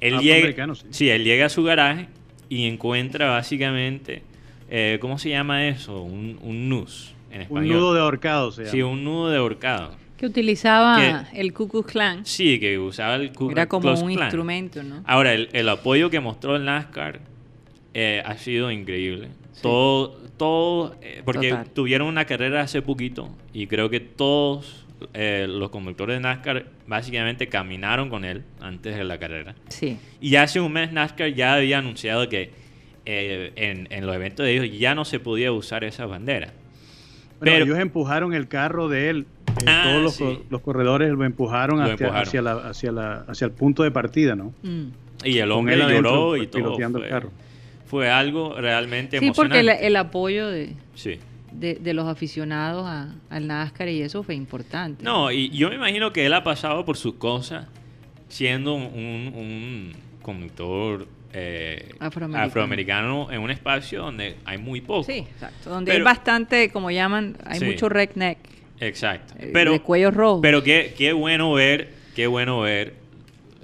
Él 0.01 0.15
Afroamericano, 0.15 0.75
llega, 0.75 0.87
sí. 0.93 1.11
él 1.11 1.25
llega 1.25 1.47
a 1.47 1.49
su 1.49 1.65
garaje 1.65 2.07
y 2.49 2.69
encuentra 2.69 3.31
básicamente, 3.31 4.23
eh, 4.71 4.99
¿cómo 5.01 5.19
se 5.19 5.31
llama 5.31 5.67
eso? 5.67 6.03
Un, 6.03 6.39
un 6.41 6.69
nus 6.69 7.17
en 7.33 7.47
Un 7.51 7.67
nudo 7.67 7.95
de 7.95 8.01
ahorcado 8.01 8.53
se 8.53 8.67
Sí, 8.67 8.77
llama. 8.79 8.93
un 8.93 9.03
nudo 9.05 9.31
de 9.31 9.39
ahorcado. 9.39 9.97
Que 10.25 10.29
utilizaba 10.41 11.27
el 11.35 11.53
Ku 11.53 11.69
Klux 11.69 11.93
Klan. 11.93 12.25
Sí, 12.25 12.59
que 12.59 12.79
usaba 12.79 13.17
el 13.17 13.31
Ku 13.35 13.51
Era 13.51 13.67
como 13.69 13.83
Klux 13.89 14.01
un 14.01 14.15
Klan. 14.15 14.27
instrumento, 14.29 14.83
¿no? 14.83 15.03
Ahora, 15.05 15.35
el, 15.35 15.51
el 15.53 15.69
apoyo 15.69 16.09
que 16.09 16.19
mostró 16.19 16.57
el 16.57 16.65
NASCAR 16.65 17.21
eh, 17.93 18.23
ha 18.25 18.35
sido 18.39 18.71
increíble. 18.71 19.29
Todo, 19.61 20.17
todo 20.39 20.97
eh, 21.03 21.21
porque 21.27 21.51
Total. 21.51 21.69
tuvieron 21.75 22.09
una 22.09 22.25
carrera 22.25 22.63
hace 22.63 22.81
poquito 22.81 23.29
y 23.53 23.67
creo 23.67 23.91
que 23.91 24.01
todos 24.01 24.87
eh, 25.13 25.45
los 25.47 25.69
conductores 25.69 26.17
de 26.17 26.21
NASCAR 26.21 26.67
básicamente 26.87 27.49
caminaron 27.51 28.09
con 28.09 28.25
él 28.25 28.45
antes 28.63 28.97
de 28.97 29.05
la 29.05 29.19
carrera. 29.19 29.55
Sí. 29.69 29.99
Y 30.23 30.37
hace 30.37 30.59
un 30.59 30.73
mes 30.73 30.91
NASCAR 30.91 31.35
ya 31.35 31.53
había 31.53 31.77
anunciado 31.79 32.31
que 32.31 32.51
eh, 33.05 33.53
en, 33.57 33.89
en 33.91 34.07
los 34.07 34.17
eventos 34.17 34.47
de 34.47 34.55
ellos 34.57 34.79
ya 34.79 34.95
no 34.95 35.05
se 35.05 35.21
podía 35.21 35.53
usar 35.53 35.85
esa 35.85 36.07
bandera. 36.07 36.55
Bueno, 37.41 37.53
Pero- 37.57 37.65
ellos 37.67 37.79
empujaron 37.79 38.33
el 38.33 38.49
carro 38.49 38.89
de 38.89 39.11
él. 39.11 39.27
Eh, 39.61 39.65
Ah, 39.67 39.83
todos 39.89 40.03
los, 40.03 40.15
sí. 40.15 40.25
co- 40.25 40.43
los 40.51 40.61
corredores 40.61 41.11
lo 41.11 41.25
empujaron, 41.25 41.79
Lo 41.79 41.85
hacia, 41.85 41.93
empujaron. 41.93 42.23
Hacia, 42.29 42.43
la, 42.43 42.53
hacia, 42.69 42.93
la, 42.93 43.15
hacia 43.29 43.45
el 43.47 43.53
punto 43.53 43.83
de 43.83 43.91
partida, 43.91 44.35
¿no? 44.35 44.53
Mm. 44.63 44.85
Y 45.25 45.39
el 45.39 45.51
hombre 45.53 45.75
adentro, 45.83 45.97
lloró 46.11 46.37
y 46.37 46.41
pues, 46.41 46.51
todo. 46.51 46.63
piloteando 46.63 46.99
el 46.99 47.05
Fue, 47.05 47.11
carro. 47.11 47.31
fue 47.87 48.11
algo 48.11 48.55
realmente 48.61 49.19
Sí, 49.21 49.31
porque 49.35 49.61
el, 49.61 49.69
emocionante. 49.69 49.87
el 49.87 49.97
apoyo 49.97 50.49
de, 50.49 50.73
Sí. 50.95 51.19
de, 51.53 51.75
de 51.77 51.95
los 51.95 52.07
aficionados 52.09 52.85
a- 52.87 53.15
al 53.31 53.47
NASCAR 53.47 53.89
y 53.89 54.03
eso 54.03 54.23
fue 54.23 54.35
importante. 54.35 55.03
No, 55.05 55.31
y 55.31 55.49
yo 55.51 55.69
me 55.71 55.77
imagino 55.77 56.13
que 56.13 56.27
él 56.27 56.35
ha 56.35 56.43
pasado 56.45 56.85
por 56.85 56.97
sus 56.97 57.15
cosas 57.15 57.67
siendo 58.29 58.75
un, 58.75 58.83
un 59.35 59.93
conductor 60.23 61.07
eh, 61.37 61.91
Afroamericano. 62.01 62.47
afroamericano. 62.47 63.33
en 63.33 63.41
un 63.41 63.51
espacio 63.51 64.03
donde 64.03 64.37
hay 64.45 64.59
muy 64.59 64.81
poco. 64.81 65.05
Sí, 65.05 65.19
exacto. 65.19 65.71
Donde 65.71 65.91
Pero- 65.93 66.03
hay 66.03 66.05
bastante, 66.05 66.71
como 66.71 66.91
llaman, 66.91 67.37
hay 67.45 67.59
Sí. 67.61 67.65
mucho 67.65 67.89
redneck. 67.89 68.39
Exacto. 68.87 69.35
eh, 69.39 69.51
Pero, 69.53 69.73
de 69.73 69.81
cuello 69.81 70.11
rojo. 70.11 70.41
pero 70.41 70.63
qué, 70.63 70.95
qué 70.97 71.13
bueno 71.13 71.53
ver, 71.53 71.91
qué 72.15 72.27
bueno 72.27 72.61
ver 72.61 72.95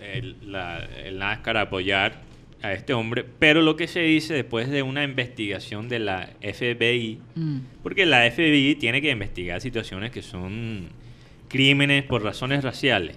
el, 0.01 0.37
la- 0.51 0.89
el 1.05 1.19
NASCAR 1.19 1.57
apoyar 1.57 2.23
a 2.63 2.73
este 2.73 2.93
hombre. 2.93 3.25
Pero 3.39 3.63
lo 3.63 3.77
que 3.77 3.87
se 3.89 4.01
dice 4.01 4.35
después 4.35 4.69
de 4.71 4.83
una 4.83 5.03
investigación 5.05 5.89
de 5.89 5.99
la 5.99 6.31
FBI, 6.43 7.19
Mm. 7.35 7.59
porque 7.83 8.05
la 8.07 8.25
FBI 8.31 8.75
tiene 8.77 9.01
que 9.01 9.11
investigar 9.11 9.61
situaciones 9.61 10.11
que 10.11 10.23
son 10.23 10.89
crímenes 11.49 12.05
por 12.05 12.23
razones 12.23 12.63
raciales. 12.63 13.17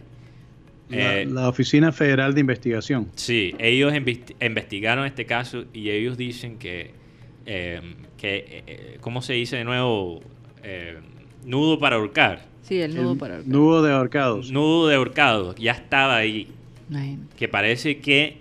La, 0.90 1.20
Eh, 1.22 1.26
la 1.26 1.50
Oficina 1.50 1.92
Federal 1.92 2.34
de 2.34 2.42
Investigación. 2.42 3.10
Sí, 3.16 3.56
ellos 3.60 3.94
investi- 3.94 4.36
investigaron 4.46 5.06
este 5.06 5.26
caso 5.26 5.66
y 5.74 5.90
ellos 5.90 6.18
dicen 6.18 6.58
que, 6.60 6.92
eh, 7.46 7.82
que 8.18 8.64
eh, 8.68 8.98
¿cómo 9.02 9.22
se 9.22 9.34
dice 9.34 9.58
de 9.58 9.64
nuevo? 9.64 10.22
Nudo 11.46 11.80
para 11.80 11.96
ahorcar. 11.98 12.46
Sí, 12.62 12.80
el 12.80 12.96
nudo 12.96 13.12
El 13.14 13.18
para 13.18 13.36
el 13.38 13.50
Nudo 13.50 13.82
de 13.84 13.92
ahorcados. 13.94 14.52
Nudo 14.52 14.88
de 14.88 14.96
ahorcado, 14.96 15.54
ya 15.56 15.74
estaba 15.74 16.16
ahí. 16.16 16.48
Imagínate. 16.90 17.36
Que 17.38 17.48
parece 17.48 18.00
que 18.00 18.38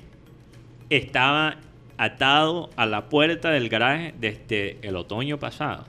estaba 0.91 1.57
atado 1.97 2.71
a 2.77 2.87
la 2.87 3.09
puerta 3.09 3.51
del 3.51 3.69
garaje 3.69 4.15
desde 4.21 4.79
el 4.83 4.97
otoño 4.97 5.39
pasado. 5.39 5.85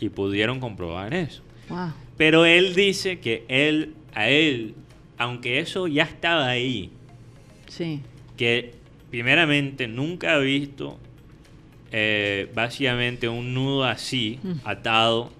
Y 0.00 0.10
pudieron 0.10 0.60
comprobar 0.60 1.12
eso. 1.12 1.42
Wow. 1.68 1.92
Pero 2.16 2.44
él 2.44 2.74
dice 2.74 3.18
que 3.20 3.44
él, 3.48 3.94
a 4.14 4.28
él, 4.28 4.74
aunque 5.18 5.58
eso 5.58 5.86
ya 5.88 6.04
estaba 6.04 6.46
ahí, 6.48 6.90
Sí. 7.66 8.00
que 8.36 8.74
primeramente 9.10 9.88
nunca 9.88 10.34
ha 10.34 10.38
visto 10.38 10.98
eh, 11.90 12.50
básicamente 12.54 13.28
un 13.30 13.54
nudo 13.54 13.84
así 13.84 14.38
Mm. 14.42 14.52
atado 14.64 15.30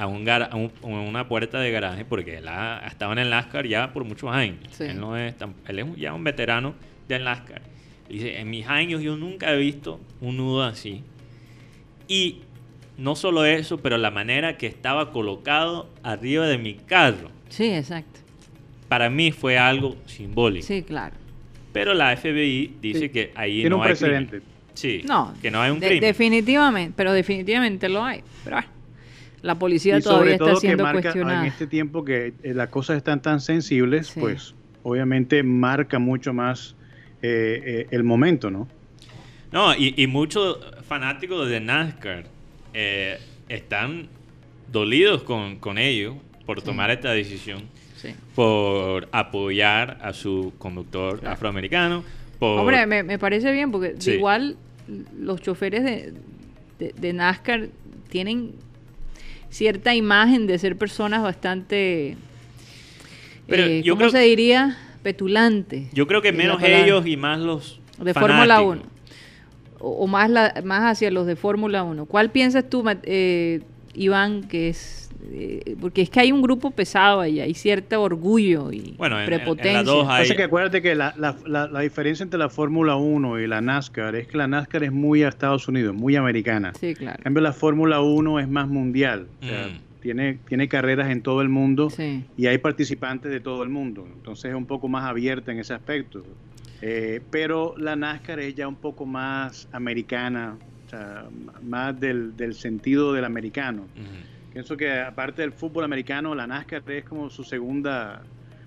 a, 0.00 0.06
un 0.06 0.24
gara- 0.24 0.46
a 0.46 0.56
un- 0.56 0.72
a 0.82 0.86
una 0.86 1.28
puerta 1.28 1.60
de 1.60 1.70
garaje 1.70 2.04
porque 2.04 2.38
él 2.38 2.48
ha, 2.48 2.84
ha 2.84 2.88
estado 2.88 3.12
en 3.12 3.18
el 3.18 3.30
NASCAR 3.30 3.66
ya 3.66 3.92
por 3.92 4.04
muchos 4.04 4.30
años. 4.32 4.58
Sí. 4.70 4.84
Él, 4.84 4.98
no 5.00 5.16
es 5.16 5.36
tan- 5.36 5.54
él 5.68 5.78
es 5.78 5.84
un- 5.84 5.96
ya 5.96 6.14
un 6.14 6.24
veterano 6.24 6.74
del 7.08 7.24
NASCAR. 7.24 7.62
Dice, 8.08 8.40
en 8.40 8.48
mis 8.50 8.66
años 8.66 9.02
yo 9.02 9.16
nunca 9.16 9.52
he 9.52 9.58
visto 9.58 10.00
un 10.20 10.36
nudo 10.38 10.62
así. 10.64 11.02
Y 12.08 12.40
no 12.98 13.14
solo 13.14 13.44
eso, 13.44 13.78
pero 13.78 13.96
la 13.98 14.10
manera 14.10 14.56
que 14.56 14.66
estaba 14.66 15.12
colocado 15.12 15.88
arriba 16.02 16.46
de 16.46 16.58
mi 16.58 16.74
carro, 16.74 17.30
Sí, 17.48 17.64
exacto. 17.70 18.20
para 18.88 19.08
mí 19.10 19.32
fue 19.32 19.58
algo 19.58 19.96
simbólico. 20.06 20.66
Sí, 20.66 20.82
claro. 20.82 21.14
Pero 21.72 21.94
la 21.94 22.10
FBI 22.16 22.76
dice 22.80 23.00
Sí. 23.00 23.08
que 23.10 23.32
ahí 23.36 23.56
Tiene 23.60 23.70
no 23.70 23.76
un 23.76 23.82
hay 23.82 23.88
precedente. 23.88 24.30
crimen. 24.38 24.50
Sí, 24.74 25.02
No, 25.06 25.34
que 25.42 25.50
no 25.50 25.60
hay 25.60 25.70
un 25.70 25.78
de- 25.80 25.86
crimen. 25.88 26.00
definitivamente, 26.02 26.94
pero 26.96 27.12
definitivamente 27.12 27.88
lo 27.88 28.02
hay. 28.04 28.22
Pero 28.44 28.56
bueno, 28.56 28.68
la 29.42 29.58
policía 29.58 29.98
Y 29.98 30.02
todavía 30.02 30.18
sobre 30.20 30.32
está 30.32 30.44
todo 30.44 30.54
que 30.54 30.60
siendo 30.60 30.82
marca 30.84 31.00
cuestionada. 31.02 31.40
en 31.40 31.46
este 31.46 31.66
tiempo 31.66 32.04
que 32.04 32.34
eh, 32.42 32.54
las 32.54 32.68
cosas 32.68 32.96
están 32.96 33.22
tan 33.22 33.40
sensibles, 33.40 34.08
Sí. 34.08 34.20
pues 34.20 34.54
obviamente 34.82 35.42
marca 35.42 35.98
mucho 35.98 36.32
más 36.32 36.74
eh, 37.22 37.62
eh, 37.64 37.86
el 37.90 38.02
momento, 38.04 38.50
¿no? 38.50 38.66
No, 39.52 39.74
y, 39.74 39.94
y 39.96 40.06
muchos 40.06 40.58
fanáticos 40.86 41.48
de 41.48 41.60
NASCAR 41.60 42.24
eh, 42.72 43.18
están 43.48 44.08
dolidos 44.70 45.22
con, 45.24 45.56
con 45.56 45.76
ellos 45.78 46.14
por 46.46 46.62
tomar 46.62 46.90
esta 46.90 47.10
decisión, 47.12 47.62
Sí. 47.96 48.14
por 48.34 49.08
apoyar 49.12 49.98
a 50.02 50.12
su 50.14 50.52
conductor 50.58 51.20
afroamericano. 51.26 52.02
Por, 52.38 52.60
Hombre, 52.60 52.86
me, 52.86 53.02
me 53.02 53.18
parece 53.18 53.52
bien 53.52 53.70
porque 53.70 53.94
igual 54.06 54.56
los 55.18 55.42
choferes 55.42 55.84
de, 55.84 56.14
de- 56.78 56.94
de 56.96 57.12
NASCAR 57.12 57.68
tienen 58.08 58.52
cierta 59.50 59.94
imagen 59.94 60.46
de 60.46 60.58
ser 60.58 60.76
personas 60.76 61.22
bastante, 61.22 62.16
Pero 63.46 63.64
eh, 63.64 63.82
yo 63.82 63.94
¿cómo 63.94 64.08
creo- 64.08 64.10
se 64.10 64.20
diría? 64.26 64.76
Petulantes. 65.02 65.88
yo 65.92 66.06
creo 66.06 66.20
que 66.22 66.32
menos 66.32 66.62
ellos 66.62 67.06
y 67.06 67.16
más 67.16 67.38
los 67.40 67.80
De 67.98 68.12
Fórmula 68.14 68.56
fanáticos. 68.56 68.76
1. 68.76 68.82
O, 69.80 70.04
o 70.04 70.06
más, 70.06 70.28
la, 70.30 70.54
más 70.64 70.82
hacia 70.92 71.10
los 71.10 71.26
de 71.26 71.36
Fórmula 71.36 71.82
1. 71.82 72.04
¿Cuál 72.06 72.30
piensas 72.30 72.68
tú, 72.68 72.84
eh, 73.04 73.62
Iván, 73.94 74.42
que 74.44 74.68
es... 74.68 75.09
eh, 75.32 75.76
porque 75.80 76.02
es 76.02 76.10
que 76.10 76.20
hay 76.20 76.32
un 76.32 76.42
grupo 76.42 76.70
pesado 76.70 77.20
ahí, 77.20 77.40
hay 77.40 77.54
cierto 77.54 78.02
orgullo 78.02 78.72
y 78.72 78.94
Bueno, 78.96 79.16
en- 79.16 79.22
en- 79.22 79.24
en 79.26 79.30
las 79.30 79.40
prepotencia. 79.40 79.82
dos 79.82 80.06
hay- 80.08 80.28
que 80.36 80.42
acuérdate 80.44 80.80
que 80.82 80.94
la, 80.94 81.14
la- 81.16 81.36
la- 81.46 81.66
la 81.68 81.80
diferencia 81.80 82.22
entre 82.24 82.38
la 82.38 82.48
Fórmula 82.48 82.96
1 82.96 83.38
y 83.40 83.46
la 83.46 83.60
NASCAR 83.60 84.14
es 84.16 84.26
que 84.28 84.38
la 84.38 84.46
NASCAR 84.48 84.84
es 84.84 84.92
muy 84.92 85.22
a 85.22 85.28
Estados 85.28 85.68
Unidos, 85.68 85.94
muy 85.94 86.16
americana. 86.16 86.72
Sí, 86.78 86.94
claro. 86.94 87.18
En 87.18 87.24
cambio, 87.24 87.42
la 87.42 87.52
Fórmula 87.52 88.00
1 88.00 88.40
es 88.40 88.48
más 88.48 88.68
mundial. 88.68 89.26
O 89.42 89.46
sea, 89.46 89.66
Mm. 89.68 90.00
tiene, 90.00 90.38
tiene 90.48 90.68
carreras 90.68 91.10
en 91.10 91.20
todo 91.22 91.42
el 91.42 91.48
mundo 91.50 91.90
Sí. 91.90 92.24
y 92.38 92.46
hay 92.46 92.58
participantes 92.58 93.30
de 93.30 93.40
todo 93.40 93.62
el 93.62 93.68
mundo. 93.68 94.06
Entonces 94.16 94.50
es 94.50 94.56
un 94.56 94.66
poco 94.66 94.88
más 94.88 95.04
abierta 95.04 95.52
en 95.52 95.58
ese 95.58 95.74
aspecto. 95.74 96.22
Eh, 96.82 97.20
pero 97.30 97.74
la 97.76 97.94
NASCAR 97.96 98.40
es 98.40 98.54
ya 98.54 98.66
un 98.66 98.76
poco 98.76 99.04
más 99.04 99.68
americana, 99.72 100.56
o 100.86 100.88
sea, 100.90 101.24
más 101.62 102.00
del, 102.00 102.34
del 102.38 102.54
sentido 102.54 103.12
del 103.12 103.26
americano. 103.26 103.84
Pienso 104.52 104.76
que 104.76 104.90
aparte 105.00 105.42
del 105.42 105.52
fútbol 105.52 105.84
americano, 105.84 106.34
la 106.34 106.46
NASCAR 106.46 106.82
es 106.90 107.04
como 107.04 107.30
su 107.30 107.44
segunda, 107.44 108.22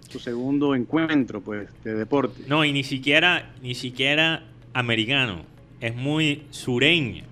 su 0.07 0.19
segundo 0.19 0.75
encuentro, 0.75 1.41
pues, 1.41 1.67
de 1.83 1.93
deporte. 1.95 2.43
No, 2.47 2.63
y 2.63 2.71
ni 2.71 2.83
siquiera, 2.83 3.51
ni 3.61 3.75
siquiera 3.75 4.43
americano. 4.73 5.43
Es 5.81 5.93
muy 5.95 6.43
sureño. 6.51 7.25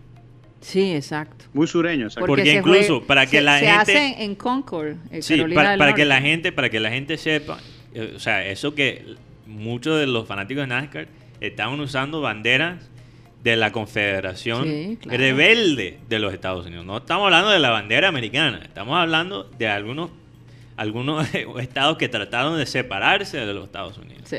Sí, 0.60 0.92
exacto. 0.94 1.46
Muy 1.54 1.66
sureño, 1.66 2.08
exacto. 2.08 2.28
Porque 2.28 2.54
incluso 2.56 3.02
para 3.04 3.26
que 3.26 3.38
se- 3.38 3.42
la 3.42 3.60
se 3.60 3.66
gente- 3.66 3.80
hace 3.80 4.24
en 4.24 4.36
Concord, 4.36 4.96
eh, 5.10 5.22
Sí, 5.22 5.36
Carolina 5.38 5.56
para, 5.60 5.70
del 5.72 5.80
para 5.80 5.94
que 5.96 6.06
la 6.06 6.22
gente, 6.22 6.52
para 6.52 6.70
que 6.70 6.80
la 6.80 6.92
gente 6.92 7.18
sepa, 7.18 7.58
eh, 7.96 8.14
o 8.16 8.20
sea, 8.20 8.46
eso 8.46 8.76
que 8.76 9.16
muchos 9.48 9.98
de 10.00 10.06
los 10.08 10.28
fanáticos 10.28 10.64
de 10.64 10.68
NASCAR 10.68 11.08
estaban 11.40 11.80
usando 11.80 12.22
banderas 12.22 12.91
de 13.44 13.56
la 13.56 13.72
Confederación 13.72 14.66
Sí, 14.66 14.98
claro. 15.02 15.18
Rebelde 15.18 16.00
de 16.08 16.20
los 16.20 16.34
Estados 16.34 16.66
Unidos. 16.68 16.86
No 16.86 16.98
estamos 16.98 17.26
hablando 17.26 17.50
de 17.50 17.60
la 17.60 17.70
bandera 17.72 18.08
americana, 18.08 18.62
estamos 18.64 18.96
hablando 18.98 19.44
de 19.58 19.68
algunos 19.68 20.12
algunos 20.78 21.28
estados 21.60 21.98
que 21.98 22.10
trataron 22.10 22.58
de 22.58 22.66
separarse 22.66 23.38
de 23.38 23.54
los 23.54 23.66
Estados 23.66 23.98
Unidos. 23.98 24.24
Sí. 24.26 24.38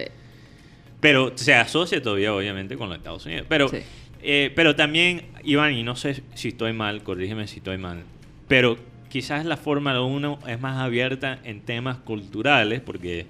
Pero 1.01 1.33
se 1.37 1.55
asocia 1.55 2.01
todavía, 2.03 2.33
obviamente, 2.35 2.77
con 2.77 2.89
los 2.89 2.99
Estados 2.99 3.27
Unidos. 3.27 3.47
Pero, 3.49 3.69
Sí. 3.69 3.79
eh, 4.23 4.53
pero 4.55 4.75
también, 4.77 5.23
Iván, 5.45 5.75
y 5.75 5.83
no 5.83 5.95
sé 5.97 6.23
si 6.35 6.49
estoy 6.49 6.73
mal, 6.73 7.03
corrígeme 7.03 7.47
si 7.49 7.59
estoy 7.59 7.79
mal, 7.79 8.03
pero 8.49 8.77
quizás 9.09 9.45
la 9.45 9.57
Fórmula 9.57 10.01
1 10.01 10.39
es 10.47 10.61
más 10.61 10.79
abierta 10.79 11.39
en 11.45 11.61
temas 11.61 11.99
culturales, 11.99 12.81
porque 12.81 13.27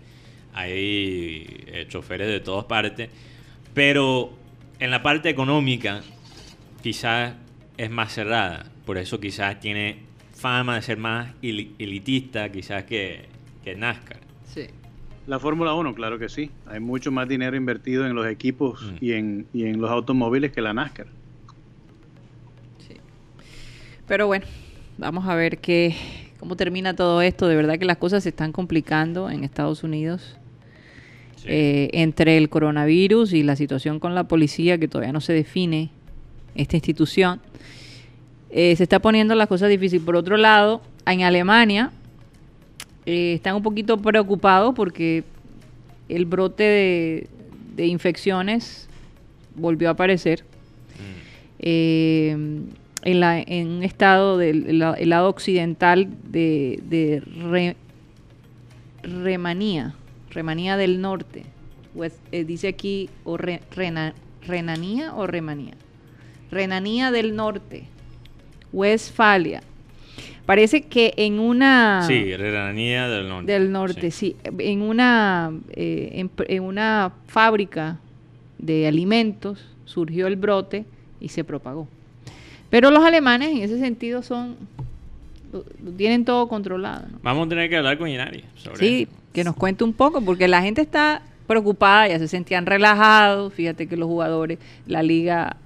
hay 0.55 1.47
eh, 1.66 1.86
choferes 1.89 2.28
de 2.28 2.40
todas 2.40 2.66
partes, 2.66 3.09
pero 3.74 4.32
en 4.82 4.90
la 4.90 5.00
parte 5.02 5.28
económica 5.28 6.00
quizás 6.82 7.34
es 7.76 7.90
más 7.90 8.12
cerrada. 8.12 8.66
Por 8.84 8.98
eso 8.98 9.20
quizás 9.20 9.60
tiene 9.60 10.00
fama 10.34 10.74
de 10.74 10.82
ser 10.82 10.98
más 10.98 11.30
elitista, 11.40 12.50
quizás 12.50 12.82
que, 12.84 13.26
que 13.62 13.76
NASCAR. 13.76 14.18
Sí. 14.44 14.66
La 15.28 15.38
Fórmula 15.38 15.72
1, 15.74 15.94
claro 15.94 16.18
que 16.18 16.28
sí. 16.28 16.50
Hay 16.66 16.80
mucho 16.80 17.12
más 17.12 17.28
dinero 17.28 17.56
invertido 17.56 18.04
en 18.06 18.14
los 18.16 18.26
equipos 18.26 18.82
Mm. 18.82 18.96
y, 19.00 19.12
en, 19.12 19.46
y 19.52 19.64
en 19.66 19.80
los 19.80 19.88
automóviles 19.90 20.50
que 20.50 20.60
la 20.60 20.72
NASCAR. 20.74 21.06
Pero 24.09 24.26
bueno, 24.26 24.44
vamos 24.98 25.26
a 25.28 25.34
ver 25.36 25.59
qué, 25.59 25.94
cómo 26.40 26.56
termina 26.56 26.94
todo 26.96 27.22
esto. 27.22 27.46
De 27.46 27.54
verdad 27.54 27.78
que 27.78 27.84
las 27.84 27.98
cosas 27.98 28.24
se 28.24 28.30
están 28.30 28.50
complicando 28.50 29.30
en 29.30 29.44
Estados 29.44 29.84
Unidos. 29.84 30.36
Eh, 31.47 31.90
entre 31.93 32.36
el 32.39 32.48
coronavirus 32.48 33.32
y 33.32 33.43
la 33.43 33.56
situación 33.56 33.98
con 33.98 34.14
la 34.14 34.24
policía, 34.24 34.78
que 34.78 34.86
todavía 34.89 35.12
no 35.12 35.20
se 35.20 35.32
define 35.32 35.90
esta 36.55 36.77
institución, 36.77 37.40
eh, 38.51 38.77
se 38.77 38.82
está 38.85 39.01
poniendo 39.01 39.35
las 39.35 39.48
cosas 39.48 39.69
difíciles. 39.69 40.05
Por 40.05 40.14
otro 40.16 40.36
lado, 40.36 40.82
en 41.06 41.23
Alemania 41.23 41.90
eh, 43.06 43.32
están 43.35 43.56
un 43.56 43.62
poquito 43.62 43.97
preocupados 43.98 44.74
porque 44.74 45.24
el 46.09 46.27
brote 46.27 46.62
de, 46.62 47.27
de 47.77 47.86
infecciones 47.86 48.89
volvió 49.56 49.89
a 49.89 49.93
aparecer. 49.93 50.44
Eh, 51.59 52.31
en, 53.05 53.20
la, 53.20 53.40
en 53.40 53.69
un 53.69 53.82
estado 53.82 54.36
del 54.39 54.78
la- 54.78 54.94
el 54.94 55.09
lado 55.09 55.28
occidental 55.28 56.09
de, 56.31 56.81
de 56.89 57.20
Re- 57.51 57.77
Remanía, 59.02 59.94
Remanía 60.32 60.76
del 60.76 61.00
Norte. 61.00 61.44
West- 61.94 62.18
eh, 62.32 62.44
dice 62.44 62.68
aquí, 62.68 63.10
o 63.24 63.36
Re- 63.36 63.60
Rena- 63.74 64.14
Renanía 64.46 65.14
o 65.14 65.26
Remanía. 65.26 65.74
Renanía 66.50 67.10
del 67.10 67.36
Norte, 67.36 67.84
Westfalia. 68.72 69.62
Parece 70.46 70.82
que 70.82 71.14
en 71.16 71.38
una 71.38 72.02
Sí, 72.06 72.34
Renanía 72.36 73.09
del 73.09 73.28
Norte. 73.28 73.52
Del 73.52 73.70
norte, 73.72 74.10
sí. 74.10 74.36
En 74.59 74.82
una, 74.82 75.52
eh, 75.70 76.10
en, 76.14 76.30
en 76.48 76.62
una 76.64 77.12
fábrica 77.26 77.98
de 78.59 78.86
alimentos 78.88 79.64
surgió 79.84 80.26
el 80.26 80.36
brote 80.36 80.84
y 81.20 81.28
se 81.28 81.44
propagó. 81.44 81.86
Pero 82.70 82.90
los 82.90 83.04
alemanes 83.04 83.50
en 83.50 83.59
ese 83.59 83.78
sentido 83.78 84.22
son, 84.22 84.56
lo, 85.53 85.65
lo 85.85 85.93
tienen 85.93 86.24
todo 86.24 86.49
controlado. 86.49 87.07
¿no? 87.11 87.19
Vamos 87.23 87.47
a 87.47 87.49
tener 87.51 87.69
que 87.69 87.77
hablar 87.77 87.99
con 87.99 88.09
Inari 88.09 88.45
sobre 88.57 88.79
Sí, 88.79 89.09
que 89.33 89.45
nos 89.45 89.55
cuente 89.55 89.85
un 89.85 89.93
poco, 89.93 90.20
porque 90.23 90.49
la 90.49 90.62
gente 90.62 90.81
está 90.81 91.23
preocupada, 91.47 92.09
ya 92.09 92.19
se 92.19 92.29
sentían 92.29 92.66
relajados. 92.66 93.53
Fíjate 93.53 93.87
que 93.87 93.97
los 93.97 94.09
jugadores, 94.09 94.59
la 94.87 95.03
liga 95.03 95.57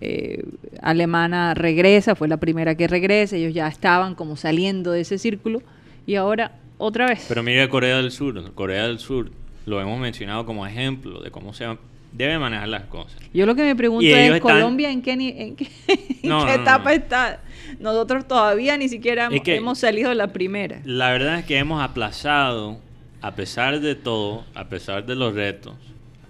eh, 0.00 0.44
alemana 0.80 1.54
regresa, 1.54 2.14
fue 2.14 2.28
la 2.28 2.38
primera 2.38 2.74
que 2.74 2.88
regresa, 2.88 3.36
ellos 3.36 3.54
ya 3.54 3.68
estaban 3.68 4.14
como 4.14 4.36
saliendo 4.36 4.90
de 4.90 5.02
ese 5.02 5.18
círculo 5.18 5.62
y 6.06 6.16
ahora 6.16 6.58
otra 6.78 7.06
vez. 7.06 7.24
Pero 7.28 7.42
mira 7.42 7.68
Corea 7.68 7.98
del 7.98 8.10
Sur. 8.10 8.52
Corea 8.54 8.88
del 8.88 8.98
Sur 8.98 9.30
lo 9.66 9.80
hemos 9.80 9.98
mencionado 10.00 10.44
como 10.46 10.66
ejemplo 10.66 11.20
de 11.20 11.30
cómo 11.30 11.52
se 11.54 11.66
debe 12.12 12.38
manejar 12.38 12.68
las 12.68 12.84
cosas. 12.84 13.20
Yo 13.32 13.46
lo 13.46 13.54
que 13.54 13.62
me 13.62 13.74
pregunto 13.76 14.04
Y 14.04 14.10
es, 14.12 14.18
están- 14.34 14.40
¿Colombia 14.40 14.90
en 14.90 15.02
qué, 15.02 15.16
ni- 15.16 15.28
en 15.30 15.56
qué, 15.56 15.64
en 15.88 15.98
qué 16.20 16.28
no, 16.28 16.48
etapa 16.48 16.90
no. 16.90 16.90
está? 16.90 17.40
Nosotros 17.80 18.28
todavía 18.28 18.76
ni 18.76 18.88
siquiera 18.88 19.28
hemos, 19.32 19.78
salido 19.78 20.10
de 20.10 20.14
la 20.16 20.28
primera. 20.28 20.80
La 20.84 21.10
verdad 21.10 21.38
es 21.38 21.44
que 21.46 21.58
hemos 21.58 21.82
aplazado, 21.82 22.78
a 23.22 23.34
pesar 23.34 23.80
de 23.80 23.94
todo, 23.94 24.44
a 24.54 24.64
pesar 24.68 25.06
de 25.06 25.14
los 25.14 25.34
retos, 25.34 25.74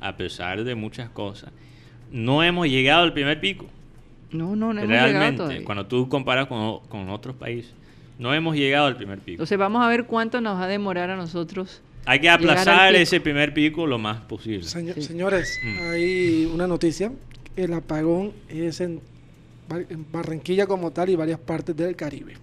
a 0.01 0.17
pesar 0.17 0.63
de 0.63 0.75
muchas 0.75 1.09
cosas, 1.11 1.51
no 2.13 2.43
hemos 2.43 2.69
llegado 2.69 3.03
al 3.03 3.13
primer 3.13 3.41
pico. 3.41 3.67
No, 4.31 4.55
no, 4.57 4.73
no 4.73 4.81
hemos 4.81 4.89
llegado 4.89 5.09
Realmente, 5.09 5.37
todavía. 5.39 5.65
cuando 5.65 5.87
tú 5.87 6.09
comparas 6.09 6.47
con, 6.47 6.79
con 6.89 7.09
otros 7.11 7.35
países, 7.37 7.73
no 8.19 8.33
hemos 8.35 8.55
llegado 8.57 8.87
al 8.87 8.97
primer 8.97 9.19
pico. 9.19 9.33
Entonces 9.33 9.59
vamos 9.59 9.83
a 9.83 9.89
ver 9.89 10.05
cuánto 10.05 10.41
nos 10.41 10.59
va 10.59 10.65
a 10.65 10.69
demorar 10.69 11.11
a 11.11 11.17
nosotros. 11.17 11.83
Hay 12.05 12.21
que 12.21 12.29
aplazar 12.29 12.95
ese 12.95 13.21
primer 13.21 13.55
pico 13.55 13.87
lo 13.87 13.99
más 13.99 14.21
posible. 14.23 14.65
Señor- 14.67 15.01
Señores, 15.01 15.59
Mm. 15.65 15.91
hay 15.91 16.51
una 16.53 16.67
noticia. 16.67 17.13
El 17.57 17.73
apagón 17.75 18.33
es 18.49 18.81
en, 18.81 19.01
Bar- 19.69 19.87
en 19.89 20.05
Barranquilla 20.11 20.67
como 20.67 20.91
tal 20.91 21.11
y 21.11 21.17
varias 21.17 21.39
partes 21.39 21.77
del 21.77 21.95
Caribe. 21.97 22.35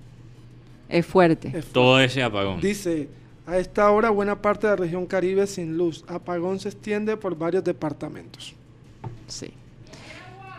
Es 0.88 1.06
fuerte. 1.06 1.52
Es 1.56 1.66
Todo 1.68 2.00
ese 2.00 2.24
apagón. 2.24 2.62
Dice, 2.62 3.10
a 3.46 3.58
esta 3.58 3.90
hora 3.92 4.10
buena 4.12 4.42
parte 4.42 4.68
de 4.68 4.72
la 4.72 4.78
región 4.78 5.06
Caribe 5.06 5.46
sin 5.48 5.78
luz. 5.78 6.04
Apagón 6.08 6.60
se 6.60 6.70
extiende 6.70 7.18
por 7.18 7.38
varios 7.38 7.64
departamentos. 7.64 8.54
Sí. 9.28 9.52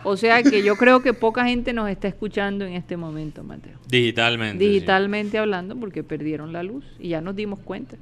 O 0.03 0.17
sea 0.17 0.41
que 0.41 0.63
yo 0.63 0.75
creo 0.77 1.01
que 1.01 1.13
poca 1.13 1.45
gente 1.45 1.73
nos 1.73 1.89
está 1.89 2.07
escuchando 2.07 2.65
en 2.65 2.73
este 2.73 2.97
momento, 2.97 3.43
Mateo. 3.43 3.77
Digitalmente. 3.87 4.63
sí. 4.63 4.71
Digitalmente 4.71 5.37
hablando, 5.37 5.75
porque 5.75 6.03
perdieron 6.03 6.51
la 6.53 6.63
luz 6.63 6.83
y 6.99 7.09
ya 7.09 7.21
nos 7.21 7.35
dimos 7.35 7.59
cuenta. 7.59 7.97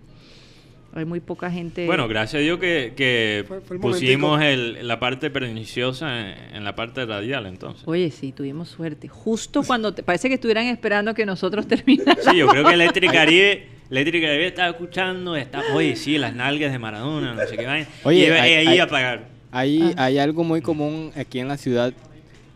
Hay 0.95 1.05
muy 1.05 1.19
poca 1.19 1.51
gente. 1.51 1.85
Bueno, 1.85 2.07
gracias 2.07 2.39
a 2.39 2.43
Dios 2.43 2.59
que, 2.59 2.93
que 2.97 3.45
Fue- 3.47 3.61
fue 3.61 3.75
el 3.77 3.81
pusimos 3.81 4.41
el- 4.41 4.87
la 4.87 4.99
parte 4.99 5.29
perniciosa 5.29 6.19
en, 6.19 6.55
en 6.55 6.63
la 6.63 6.75
parte 6.75 7.05
radial, 7.05 7.45
entonces. 7.45 7.83
Oye, 7.87 8.09
sí, 8.11 8.31
tuvimos 8.31 8.69
suerte. 8.69 9.07
Justo 9.07 9.61
cuando 9.63 9.93
te 9.93 10.01
parece 10.01 10.29
que 10.29 10.35
estuvieran 10.35 10.65
esperando 10.65 11.13
que 11.13 11.25
nosotros 11.25 11.67
termináramos. 11.67 12.25
Sí, 12.25 12.37
yo 12.37 12.47
creo 12.47 12.65
que 12.65 12.73
Electric 12.73 13.11
Caribe, 13.13 13.67
Electric 13.91 14.23
Caribe 14.23 14.47
estaba 14.47 14.69
escuchando, 14.69 15.35
está, 15.35 15.61
oye, 15.73 15.95
sí, 15.95 16.17
las 16.17 16.33
nalgas 16.33 16.71
de 16.71 16.79
Maradona, 16.79 17.33
no 17.35 17.41
sé 17.47 17.55
qué 17.55 17.65
vaina. 17.65 17.87
Oye, 18.03 18.19
y 18.21 18.25
iba 18.25 18.35
hay- 18.41 18.53
ahí 18.53 18.67
hay- 18.67 18.79
a 18.79 18.87
pagar. 18.87 19.27
Hay, 19.51 19.93
hay 19.97 20.17
algo 20.19 20.43
muy 20.43 20.61
común 20.61 21.11
aquí 21.15 21.39
en 21.39 21.47
la 21.47 21.57
ciudad 21.57 21.93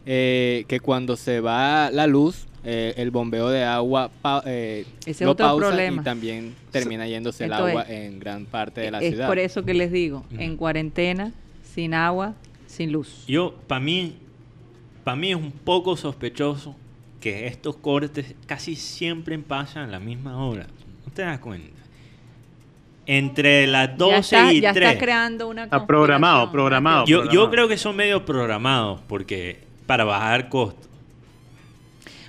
eh, 0.05 0.65
que 0.67 0.79
cuando 0.79 1.15
se 1.15 1.39
va 1.39 1.89
la 1.91 2.07
luz, 2.07 2.45
eh, 2.65 2.93
el 2.97 3.11
bombeo 3.11 3.49
de 3.49 3.63
agua 3.63 4.09
pa- 4.21 4.43
eh, 4.45 4.85
Ese 5.01 5.11
es 5.11 5.21
lo 5.21 5.31
otro 5.31 5.45
pausa 5.47 5.67
problema. 5.67 6.01
y 6.01 6.05
también 6.05 6.55
termina 6.71 7.05
yéndose 7.07 7.45
el 7.45 7.51
Entonces, 7.51 7.75
agua 7.77 7.85
en 7.93 8.19
gran 8.19 8.45
parte 8.45 8.81
de 8.81 8.91
la 8.91 8.99
es 9.01 9.09
ciudad. 9.09 9.27
por 9.27 9.37
eso 9.39 9.63
que 9.65 9.73
les 9.73 9.91
digo, 9.91 10.25
en 10.37 10.55
cuarentena, 10.57 11.31
sin 11.63 11.93
agua, 11.93 12.35
sin 12.67 12.91
luz. 12.91 13.25
Yo, 13.27 13.55
para 13.67 13.79
mí, 13.81 14.15
para 15.03 15.15
mí 15.17 15.31
es 15.31 15.35
un 15.37 15.51
poco 15.51 15.97
sospechoso 15.97 16.75
que 17.19 17.47
estos 17.47 17.75
cortes 17.77 18.33
casi 18.45 18.75
siempre 18.75 19.37
pasan 19.39 19.89
a 19.89 19.91
la 19.91 19.99
misma 19.99 20.45
hora. 20.45 20.67
¿No 21.05 21.11
te 21.13 21.21
das 21.23 21.39
cuenta? 21.39 21.69
Entre 23.05 23.67
las 23.67 23.97
12 23.97 24.11
ya 24.11 24.17
está, 24.39 24.53
y 24.53 24.61
ya 24.61 24.73
3. 24.73 24.87
está 24.91 24.99
creando 25.03 25.49
una 25.49 25.65
Está 25.65 25.85
programado, 25.85 26.43
conspiración, 26.43 26.51
programado. 26.53 26.99
Mateo. 27.01 27.23
Yo, 27.25 27.31
yo 27.31 27.49
creo 27.49 27.67
que 27.67 27.77
son 27.77 27.97
medio 27.97 28.23
programados 28.23 29.01
porque 29.07 29.59
para 29.85 30.05
bajar 30.05 30.47
costos. 30.47 30.89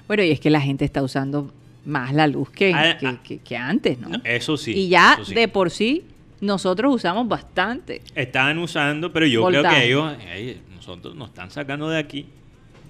Bueno, 0.06 0.22
y 0.22 0.30
es 0.30 0.40
que 0.40 0.50
la 0.50 0.60
gente 0.60 0.84
está 0.84 1.02
usando 1.02 1.52
más 1.84 2.12
la 2.14 2.26
luz 2.26 2.50
que, 2.50 2.72
Ah, 2.74 2.96
que, 2.98 3.06
ah. 3.06 3.20
que- 3.22 3.38
que 3.38 3.56
antes, 3.56 3.98
¿no? 3.98 4.08
Eso 4.24 4.56
sí. 4.56 4.72
y 4.72 4.88
ya 4.88 5.18
sí. 5.24 5.34
de 5.34 5.48
por 5.48 5.70
sí, 5.70 6.04
nosotros 6.40 6.94
usamos 6.94 7.26
bastante. 7.28 8.02
Estaban 8.14 8.58
usando, 8.58 9.12
pero 9.12 9.26
yo 9.26 9.44
creo 9.46 9.62
que 9.62 9.86
ellos, 9.86 10.14
"Ey, 10.32 10.60
nosotros 10.74 11.14
nos 11.14 11.28
están 11.30 11.50
sacando 11.50 11.88
de 11.88 11.98
aquí. 11.98 12.26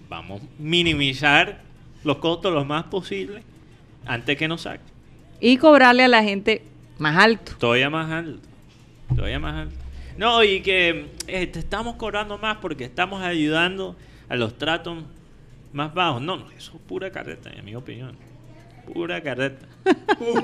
Vamos 0.08 0.42
a 0.42 0.44
minimizar 0.58 1.60
los 2.04 2.18
costos 2.18 2.52
lo 2.52 2.64
más 2.64 2.84
posible 2.84 3.42
antes 4.06 4.36
que 4.36 4.46
nos 4.48 4.62
saquen. 4.62 4.86
Y 5.40 5.56
cobrarle 5.56 6.04
a 6.04 6.08
la 6.08 6.22
gente 6.22 6.62
más 6.98 7.16
alto. 7.16 7.52
Todavía 7.58 7.90
más 7.90 8.10
alto. 8.10 8.40
Todavía 9.14 9.38
más 9.38 9.54
alto. 9.66 9.76
No, 10.16 10.44
y 10.44 10.60
que 10.60 11.06
eh, 11.26 11.46
te 11.48 11.58
estamos 11.58 11.96
cobrando 11.96 12.38
más 12.38 12.58
porque 12.58 12.84
estamos 12.84 13.22
ayudando 13.22 13.96
a 14.28 14.36
los 14.36 14.56
tratos 14.58 14.98
más 15.74 15.92
bajos. 15.92 16.22
No, 16.22 16.36
no, 16.36 16.50
eso 16.52 16.72
es 16.74 16.80
pura 16.86 17.10
carreta, 17.10 17.50
en 17.50 17.64
mi 17.64 17.74
opinión. 17.74 18.16
Pura 18.92 19.22
carreta. 19.22 19.66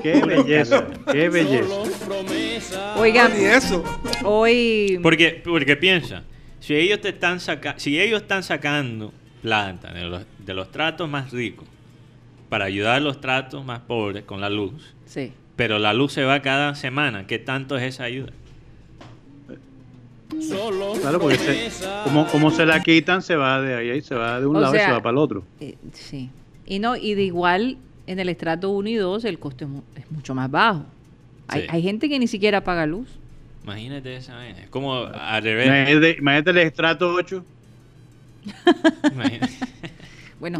Qué 0.03 0.21
belleza, 0.25 0.87
qué 1.11 1.29
belleza. 1.29 2.95
Oigan, 2.97 3.31
Ni 3.33 3.45
eso. 3.45 3.83
hoy 4.23 4.99
Porque, 5.01 5.41
porque 5.43 5.75
piensa, 5.77 6.23
si 6.59 6.75
ellos 6.75 7.01
te 7.01 7.09
están 7.09 7.39
saca 7.39 7.75
si 7.77 7.99
ellos 7.99 8.21
están 8.21 8.43
sacando 8.43 9.13
plata 9.41 9.91
de 9.93 10.03
los, 10.03 10.23
de 10.39 10.53
los 10.53 10.71
tratos 10.71 11.09
más 11.09 11.31
ricos 11.31 11.67
para 12.49 12.65
ayudar 12.65 12.97
a 12.97 12.99
los 12.99 13.21
tratos 13.21 13.63
más 13.63 13.79
pobres 13.79 14.23
con 14.23 14.41
la 14.41 14.49
luz, 14.49 14.93
sí. 15.05 15.31
pero 15.55 15.79
la 15.79 15.93
luz 15.93 16.13
se 16.13 16.23
va 16.23 16.41
cada 16.41 16.75
semana, 16.75 17.25
¿qué 17.25 17.39
tanto 17.39 17.77
es 17.77 17.83
esa 17.83 18.03
ayuda? 18.03 18.33
Claro, 21.01 21.19
porque 21.19 21.37
se- 21.37 21.69
como, 22.03 22.27
como 22.27 22.51
se 22.51 22.65
la 22.65 22.81
quitan, 22.81 23.21
se 23.21 23.35
va 23.35 23.61
de 23.61 23.91
ahí, 23.91 24.01
se 24.01 24.15
va 24.15 24.39
de 24.39 24.45
un 24.47 24.55
O 24.55 24.59
lado 24.59 24.73
y 24.73 24.77
sea, 24.77 24.87
se 24.87 24.91
va 24.93 24.99
para 25.01 25.11
el 25.11 25.17
otro. 25.17 25.43
Eh, 25.59 25.75
sí. 25.93 26.29
Y 26.65 26.79
no, 26.79 26.95
y 26.95 27.13
de 27.15 27.23
igual 27.23 27.77
en 28.07 28.19
el 28.19 28.29
estrato 28.29 28.69
1 28.69 28.89
y 28.89 28.95
2 28.95 29.25
el 29.25 29.39
costo 29.39 29.65
es, 29.65 29.69
mu- 29.69 29.81
es 29.95 30.09
mucho 30.11 30.33
más 30.35 30.49
bajo. 30.49 30.85
Hay, 31.47 31.61
Sí. 31.61 31.67
hay 31.69 31.81
gente 31.81 32.07
que 32.09 32.17
ni 32.19 32.27
siquiera 32.27 32.63
paga 32.63 32.85
luz. 32.85 33.07
Imagínate 33.63 34.15
esa 34.15 34.35
vaina. 34.35 34.59
Es 34.63 34.69
como 34.69 34.95
al 35.05 35.43
revés. 35.43 35.67
Imagínate, 35.67 36.15
imagínate 36.19 36.49
el 36.51 36.57
estrato 36.59 37.13
8. 37.13 37.43
Imagínate. 39.13 39.53
Bueno, 40.39 40.59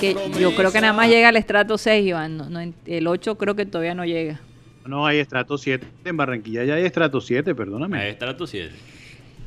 que 0.00 0.16
yo 0.40 0.54
creo 0.56 0.72
que 0.72 0.80
nada 0.80 0.94
más 0.94 1.06
llega 1.06 1.28
al 1.28 1.36
estrato 1.36 1.76
6, 1.76 2.06
Iván. 2.06 2.38
no- 2.38 2.48
no 2.48 2.60
el 2.86 3.06
8 3.06 3.36
creo 3.36 3.54
que 3.54 3.66
todavía 3.66 3.94
no 3.94 4.06
llega. 4.06 4.40
No, 4.86 5.06
hay 5.06 5.18
estrato 5.18 5.56
7. 5.58 5.86
En 6.04 6.16
Barranquilla 6.16 6.64
ya 6.64 6.74
hay 6.74 6.84
estrato 6.84 7.20
7, 7.20 7.54
perdóname. 7.54 7.98
Ahí 7.98 8.10
estrato 8.10 8.46
7. 8.46 8.72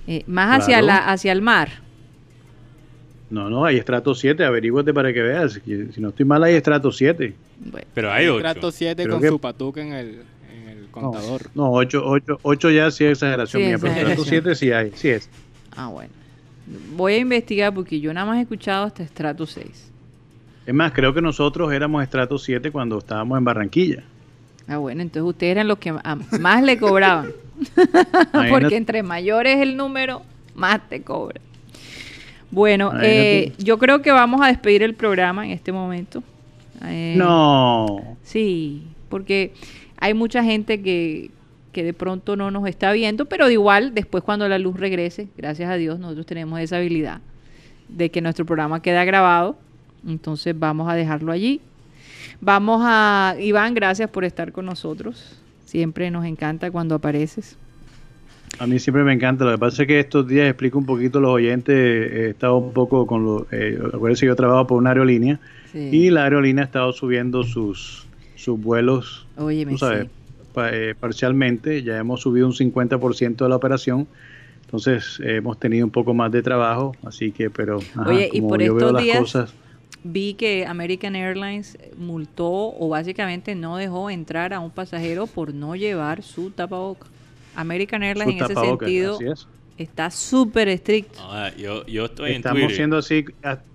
Eh, 0.08 0.24
más 0.28 0.62
hacia, 0.62 0.80
Claro. 0.80 0.88
la, 0.88 1.12
hacia 1.12 1.32
el 1.32 1.42
mar. 1.42 1.70
No, 3.30 3.50
no, 3.50 3.66
hay 3.66 3.78
estrato 3.78 4.14
7, 4.14 4.44
averíguate 4.46 4.94
para 4.94 5.12
que 5.12 5.22
veas. 5.22 5.60
Si 5.66 6.00
no 6.00 6.10
estoy 6.10 6.26
mal, 6.26 6.44
hay 6.44 6.54
estrato 6.56 6.92
7. 6.92 7.34
Bueno, 7.72 7.88
Pero 7.94 8.12
hay 8.12 8.28
ocho. 8.28 8.42
Trato 8.42 8.72
7 8.72 9.04
Creo 9.04 9.16
con 9.16 9.22
que- 9.22 9.28
su 9.30 9.40
patuca 9.40 9.82
en 9.82 9.94
el, 9.94 10.22
en 10.54 10.70
el 10.70 10.88
contador. 10.92 11.42
No, 11.56 11.72
8, 11.72 12.04
8, 12.06 12.40
8 12.44 12.70
ya 12.72 12.92
sí 12.92 13.04
es 13.06 13.12
exageración 13.14 13.62
Sí, 13.64 13.68
mía, 13.68 13.78
pero 13.80 13.94
estrato 13.94 14.12
exageración. 14.22 14.44
7 14.44 14.56
sí 14.56 14.72
hay, 14.72 14.92
sí 14.94 15.10
es. 15.10 15.30
ah, 15.76 15.88
bueno. 15.88 16.12
Voy 16.96 17.14
a 17.14 17.18
investigar 17.20 17.74
porque 17.74 18.00
yo 18.00 18.14
nada 18.14 18.26
más 18.26 18.38
he 18.38 18.42
escuchado 18.42 18.86
hasta 18.86 19.04
estrato 19.04 19.46
6. 19.46 19.92
Es 20.66 20.74
más, 20.74 20.92
creo 20.94 21.14
que 21.14 21.22
nosotros 21.22 21.72
éramos 21.74 22.02
estrato 22.04 22.38
7 22.40 22.72
cuando 22.72 22.98
estábamos 23.00 23.38
en 23.38 23.44
Barranquilla. 23.44 24.04
Ah, 24.68 24.78
bueno, 24.78 25.02
entonces 25.02 25.28
ustedes 25.30 25.52
eran 25.52 25.68
los 25.68 25.78
que 25.78 25.90
a- 25.90 26.18
más 26.40 26.64
le 26.64 26.78
cobraban. 26.78 27.28
Porque 28.50 28.76
entre 28.78 29.04
mayores 29.04 29.58
el 29.58 29.78
número, 29.78 30.22
más 30.56 30.88
te 30.90 31.02
cobra. 31.02 31.40
Bueno, 32.52 32.92
eh, 33.02 33.52
yo 33.58 33.78
creo 33.78 34.02
que 34.02 34.12
vamos 34.12 34.42
a 34.42 34.48
despedir 34.48 34.82
el 34.84 34.94
programa 34.94 35.46
en 35.46 35.52
este 35.52 35.72
momento. 35.72 36.24
Eh, 36.86 37.16
No. 37.18 38.18
Sí, 38.24 38.84
porque 39.10 39.54
hay 39.98 40.14
mucha 40.14 40.44
gente 40.44 40.82
que, 40.82 41.32
que 41.72 41.84
de 41.84 41.94
pronto 41.94 42.36
no 42.36 42.52
nos 42.52 42.68
está 42.68 42.92
viendo, 42.92 43.26
pero 43.26 43.48
de 43.48 43.54
igual, 43.54 43.94
después 43.94 44.24
cuando 44.24 44.48
la 44.48 44.58
luz 44.60 44.78
regrese, 44.80 45.28
gracias 45.38 45.70
a 45.70 45.76
Dios, 45.76 46.00
nosotros 46.00 46.26
tenemos 46.26 46.60
esa 46.60 46.78
habilidad 46.78 47.22
de 47.90 48.10
que 48.10 48.22
nuestro 48.22 48.46
programa 48.46 48.82
queda 48.82 49.04
grabado. 49.06 49.58
Entonces 50.08 50.58
vamos 50.58 50.90
a 50.90 50.96
dejarlo 50.96 51.32
allí. 51.32 51.62
Vamos 52.42 52.82
a... 52.84 53.36
Iván, 53.40 53.74
gracias 53.74 54.10
por 54.10 54.24
estar 54.26 54.52
con 54.52 54.66
nosotros. 54.66 55.40
Siempre 55.66 56.12
nos 56.12 56.26
encanta 56.26 56.72
cuando 56.72 56.96
apareces. 56.96 57.58
A 58.60 58.68
mí 58.68 58.80
siempre 58.80 59.04
me 59.04 59.12
encanta. 59.14 59.44
Lo 59.44 59.52
que 59.52 59.58
pasa 59.58 59.82
es 59.84 59.88
que 59.88 60.00
estos 60.00 60.28
días 60.28 60.48
explico 60.48 60.78
un 60.78 60.86
poquito 60.86 61.18
a 61.18 61.22
los 61.22 61.32
oyentes. 61.32 61.76
He 61.76 62.30
estado 62.30 62.58
un 62.58 62.72
poco 62.72 63.06
con 63.06 63.26
los. 63.26 63.44
Eh, 63.52 63.78
acuérdense 63.94 64.22
que 64.22 64.28
yo 64.28 64.36
trabajo 64.36 64.68
por 64.68 64.78
una 64.78 64.92
aerolínea 64.92 65.40
Sí. 65.74 65.90
y 65.92 66.10
la 66.10 66.24
aerolínea 66.24 66.64
ha 66.64 66.66
estado 66.68 66.94
subiendo 66.94 67.44
sus, 67.44 68.08
sus 68.36 68.58
vuelos, 68.58 69.28
Óyeme, 69.36 69.74
tú 69.74 69.78
sabes, 69.80 70.04
sí. 70.06 70.10
pa- 70.54 70.70
eh, 70.72 70.96
parcialmente. 70.98 71.84
Ya 71.84 71.98
hemos 71.98 72.22
subido 72.22 72.48
un 72.48 72.54
50% 72.54 73.44
de 73.44 73.50
la 73.50 73.58
operación. 73.58 74.08
Entonces 74.62 75.20
eh, 75.22 75.38
hemos 75.38 75.60
tenido 75.60 75.86
un 75.86 75.92
poco 75.92 76.14
más 76.14 76.32
de 76.32 76.42
trabajo. 76.42 76.96
Así 77.06 77.32
que, 77.34 77.50
pero. 77.50 77.80
ajá, 77.98 78.10
Oye, 78.10 78.30
y 78.32 78.38
como 78.40 78.50
por 78.50 78.62
yo 78.64 78.74
veo 78.76 78.92
las 78.94 79.18
cosas. 79.18 79.54
Vi 80.06 80.36
que 80.36 80.66
American 80.68 81.16
Airlines 81.16 81.78
multó 81.98 82.48
o 82.48 82.90
básicamente 82.90 83.56
no 83.56 83.78
dejó 83.78 84.12
entrar 84.12 84.54
a 84.54 84.60
un 84.60 84.70
pasajero 84.70 85.26
por 85.26 85.54
no 85.54 85.76
llevar 85.76 86.22
su 86.22 86.52
tapaboca. 86.52 87.08
American 87.56 88.04
Airlines 88.04 88.38
su 88.38 88.46
en 88.46 88.52
ese 88.52 88.68
sentido 88.68 89.20
es. 89.20 89.48
está 89.80 90.12
súper 90.12 90.68
estricto. 90.68 91.20
Ah, 91.22 91.52
yo, 91.58 91.86
yo 91.88 92.06
estoy 92.06 92.32
en 92.32 92.38
Estamos 92.38 92.74
siendo 92.74 92.98
así 92.98 93.26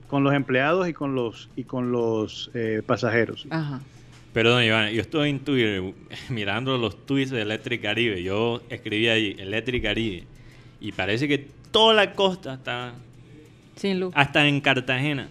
con 0.06 0.22
los 0.22 0.32
empleados 0.32 0.88
y 0.88 0.92
con 0.92 1.14
los 1.16 1.48
y 1.56 1.64
con 1.64 1.90
los 1.90 2.50
eh, 2.54 2.82
pasajeros. 2.86 3.46
Ajá. 3.50 3.80
Perdón, 4.32 4.62
Iván, 4.62 4.92
yo 4.92 5.00
estoy 5.00 5.30
en 5.30 5.40
Twitter 5.40 5.82
mirando 6.28 6.78
los 6.78 7.06
tweets 7.06 7.30
de 7.30 7.42
Electric 7.42 7.82
Caribe. 7.82 8.22
Yo 8.22 8.62
escribí 8.70 9.08
ahí, 9.08 9.34
Electric 9.36 9.82
Caribe. 9.82 10.24
Y 10.80 10.92
parece 10.92 11.26
que 11.26 11.48
toda 11.72 11.92
la 11.92 12.12
costa 12.12 12.54
está, 12.54 12.92
Sin 13.74 13.98
luz. 13.98 14.12
hasta 14.14 14.46
en 14.46 14.60
Cartagena, 14.60 15.28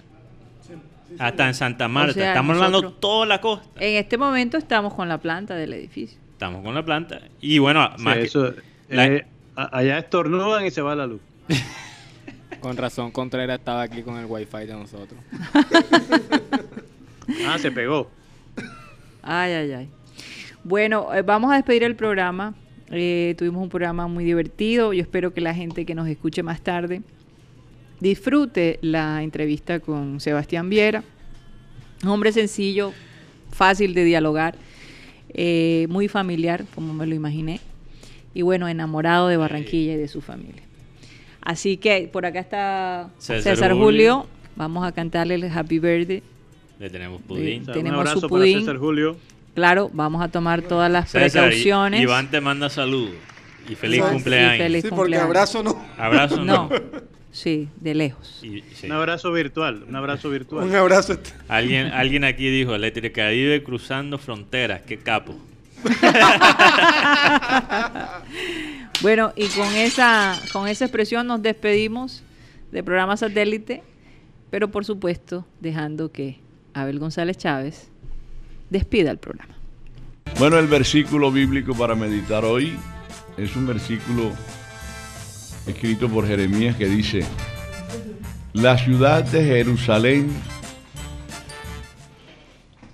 hasta 1.18 1.48
en 1.48 1.54
Santa 1.54 1.88
Marta. 1.88 2.14
sea, 2.14 2.30
Estamos 2.30 2.56
hablando 2.58 2.94
toda 2.94 3.26
la 3.26 3.42
costa. 3.42 3.68
En 3.84 3.96
este 3.96 4.18
momento 4.18 4.58
estamos 4.58 4.94
con 4.94 5.10
la 5.10 5.18
planta 5.18 5.56
del 5.56 5.74
edificio. 5.74 6.18
Estamos 6.32 6.64
con 6.64 6.76
la 6.76 6.84
planta. 6.84 7.20
Y 7.42 7.58
bueno, 7.60 7.90
Sí, 7.98 8.04
más 8.04 8.16
que- 8.18 8.24
eso, 8.24 8.54
la- 8.90 9.06
eh, 9.08 9.26
allá 9.56 9.98
estornudan 10.00 10.66
y 10.66 10.72
se 10.72 10.82
va 10.82 10.96
la 10.96 11.06
luz. 11.08 11.22
Con 12.62 12.76
razón, 12.76 13.12
Contreras 13.12 13.60
estaba 13.60 13.84
aquí 13.84 14.02
con 14.04 14.18
el 14.18 14.26
wifi 14.26 14.58
de 14.66 14.74
nosotros. 14.74 15.18
Ah, 17.48 17.58
se 17.60 17.72
pegó. 17.72 18.10
Ay, 19.22 19.52
ay, 19.54 19.72
ay. 19.72 19.90
Bueno, 20.64 21.14
eh, 21.14 21.22
vamos 21.22 21.52
a 21.52 21.56
despedir 21.56 21.84
el 21.84 21.96
programa. 21.96 22.56
Eh, 22.90 23.36
tuvimos 23.38 23.62
un 23.62 23.70
programa 23.70 24.08
muy 24.08 24.24
divertido. 24.24 24.94
Yo 24.94 25.02
espero 25.02 25.34
que 25.34 25.42
la 25.42 25.54
gente 25.54 25.86
que 25.86 25.94
nos 25.96 26.08
escuche 26.08 26.42
más 26.44 26.62
tarde 26.62 27.02
disfrute 28.00 28.80
la 28.82 29.24
entrevista 29.24 29.80
con 29.80 30.20
Sebastián 30.20 30.70
Viera. 30.70 31.04
Un 32.04 32.10
hombre 32.10 32.32
sencillo, 32.32 32.94
fácil 33.52 33.94
de 33.94 34.04
dialogar, 34.06 34.56
eh, 35.34 35.86
muy 35.90 36.08
familiar, 36.08 36.66
como 36.76 36.94
me 36.94 37.06
lo 37.06 37.16
imaginé. 37.16 37.60
Y 38.34 38.42
bueno, 38.42 38.68
enamorado 38.68 39.28
de 39.28 39.38
Barranquilla 39.38 39.94
y 39.94 39.98
de 39.98 40.08
su 40.08 40.22
familia. 40.22 40.62
Así 41.42 41.78
que 41.78 42.10
por 42.12 42.26
acá 42.26 42.40
está 42.40 43.10
César 43.18 43.56
César, 43.56 43.72
Julio. 43.74 43.86
Julio. 43.86 44.28
Vamos 44.56 44.86
a 44.86 44.92
cantarle 44.92 45.36
el 45.36 45.44
Happy 45.46 45.80
Birthday. 45.80 46.22
le 46.80 46.90
tenemos 46.90 47.22
pudín. 47.22 47.66
Sea, 47.66 47.74
Tenemos 47.74 47.96
un 47.96 48.00
abrazo 48.08 48.20
su 48.22 48.30
para 48.30 48.40
pudín. 48.42 48.60
César 48.60 48.78
Julio. 48.78 49.18
Claro, 49.56 49.90
vamos 49.94 50.22
a 50.22 50.28
tomar 50.30 50.62
todas 50.62 50.92
las 50.92 51.10
César, 51.10 51.32
precauciones. 51.50 52.02
Iván 52.02 52.30
te 52.30 52.40
manda 52.40 52.70
saludos. 52.70 53.16
Y 53.70 53.76
feliz 53.76 54.02
Sí, 54.04 54.12
cumpleaños. 54.14 54.54
sí, 54.54 54.58
feliz 54.60 54.82
Sí, 54.84 54.88
porque 54.90 54.96
cumpleaños. 55.02 55.26
abrazo 55.26 55.64
no. 55.64 55.86
Abrazo 55.98 56.38
No, 56.44 56.70
no. 56.70 56.70
sí, 57.32 57.68
de 57.80 57.96
lejos. 57.96 58.40
Y- 58.44 58.64
sí. 58.74 58.88
Un 58.88 58.94
abrazo 58.94 59.32
virtual, 59.32 59.84
un 59.88 59.96
abrazo 59.96 60.30
virtual. 60.30 60.68
Un 60.68 60.76
abrazo. 60.76 61.18
Alguien, 61.48 61.88
alguien 61.88 62.24
aquí 62.24 62.50
dijo, 62.50 62.76
Electric 62.76 63.14
Caribe 63.14 63.64
cruzando 63.64 64.18
fronteras. 64.18 64.82
Qué 64.82 64.98
capo. 64.98 65.36
Bueno, 69.02 69.32
y 69.38 69.48
con 69.48 69.68
esa, 69.76 70.38
con 70.52 70.68
esa 70.68 70.84
expresión 70.86 71.26
nos 71.26 71.42
despedimos 71.42 72.22
del 72.72 72.84
programa 72.84 73.16
satélite, 73.16 73.82
pero 74.50 74.70
por 74.72 74.84
supuesto 74.84 75.46
dejando 75.62 76.12
que 76.12 76.38
Abel 76.74 77.00
González 77.00 77.38
Chávez 77.38 77.90
despida 78.70 79.12
el 79.12 79.18
programa. 79.18 79.56
Bueno, 80.38 80.60
el 80.60 80.68
versículo 80.68 81.32
bíblico 81.32 81.74
para 81.76 81.96
meditar 81.96 82.44
hoy 82.44 82.78
es 83.38 83.56
un 83.56 83.68
versículo 83.68 84.32
escrito 85.70 86.10
por 86.10 86.28
Jeremías 86.28 86.76
que 86.76 86.88
dice, 86.88 87.24
la 88.54 88.78
ciudad 88.78 89.24
de 89.24 89.44
Jerusalén 89.44 90.30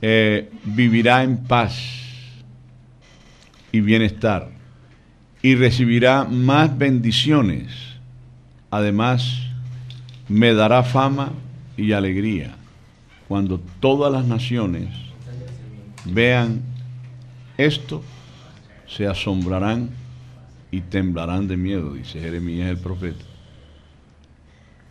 eh, 0.02 0.52
vivirá 0.64 1.24
en 1.24 1.38
paz 1.38 1.76
y 3.72 3.82
bienestar 3.82 4.50
y 5.42 5.56
recibirá 5.56 6.24
más 6.24 6.78
bendiciones. 6.78 7.72
Además, 8.72 9.42
me 10.28 10.54
dará 10.54 10.84
fama 10.84 11.32
y 11.78 11.92
alegría 11.92 12.56
cuando 13.28 13.60
todas 13.80 14.12
las 14.12 14.26
naciones 14.26 14.90
vean 16.06 16.62
esto, 17.58 18.04
se 18.88 19.08
asombrarán 19.08 19.90
y 20.76 20.82
temblarán 20.82 21.48
de 21.48 21.56
miedo, 21.56 21.94
dice 21.94 22.20
Jeremías 22.20 22.70
el 22.70 22.78
profeta. 22.78 23.24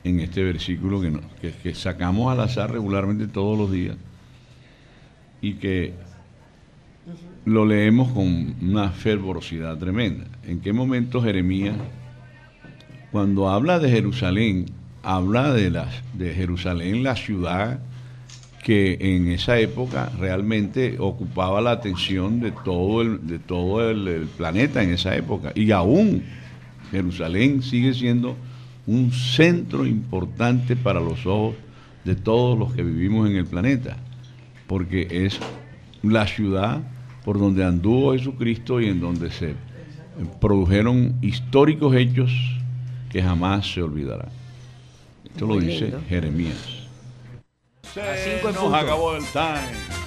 En 0.02 0.18
este 0.20 0.42
versículo 0.42 0.98
que, 1.02 1.52
que- 1.62 1.74
sacamos 1.74 2.32
al 2.32 2.40
azar 2.40 2.72
regularmente 2.72 3.26
todos 3.26 3.58
los 3.58 3.70
días 3.70 3.96
y 5.42 5.54
que 5.54 5.92
lo 7.44 7.66
leemos 7.66 8.10
con 8.12 8.54
una 8.62 8.88
fervorosidad 8.92 9.76
tremenda. 9.76 10.24
¿En 10.44 10.60
qué 10.60 10.72
momento 10.72 11.22
Jeremías, 11.22 11.76
cuando 13.12 13.50
habla 13.50 13.78
de 13.78 13.90
Jerusalén, 13.90 14.64
habla 15.02 15.52
de, 15.52 15.68
la, 15.70 15.86
de 16.14 16.32
Jerusalén, 16.32 17.02
la 17.02 17.14
ciudad 17.14 17.78
que 18.64 18.96
en 18.98 19.28
esa 19.28 19.58
época 19.60 20.10
realmente 20.18 20.96
ocupaba 20.98 21.60
la 21.60 21.72
atención 21.72 22.40
de 22.40 22.50
todo 22.50 23.02
el, 23.02 23.26
de 23.26 23.38
todo 23.38 23.88
el, 23.90 24.08
el 24.08 24.26
planeta 24.26 24.82
en 24.82 24.90
esa 24.90 25.14
época. 25.14 25.52
Y 25.54 25.70
aún 25.70 26.22
Jerusalén 26.90 27.62
sigue 27.62 27.92
siendo 27.92 28.36
un 28.86 29.12
centro 29.12 29.86
importante 29.86 30.76
para 30.76 30.98
los 30.98 31.26
ojos 31.26 31.56
de 32.04 32.14
todos 32.14 32.58
los 32.58 32.72
que 32.72 32.82
vivimos 32.82 33.28
en 33.28 33.36
el 33.36 33.44
planeta, 33.44 33.98
porque 34.66 35.08
es 35.10 35.38
la 36.02 36.26
ciudad 36.26 36.80
por 37.22 37.38
donde 37.38 37.64
anduvo 37.64 38.14
Jesucristo 38.14 38.80
y 38.80 38.86
en 38.86 39.00
donde 39.00 39.30
se 39.30 39.54
produjeron 40.40 41.16
históricos 41.20 41.94
hechos 41.94 42.32
que 43.10 43.22
jamás 43.22 43.70
se 43.72 43.82
olvidarán. 43.82 44.28
Esto 45.24 45.46
lo 45.46 45.58
dice 45.58 45.82
lindo. 45.82 46.02
Jeremías. 46.08 46.83
En 47.96 48.42
nos 48.54 48.74
acabó 48.74 49.14
el 49.14 49.24
time. 49.26 50.03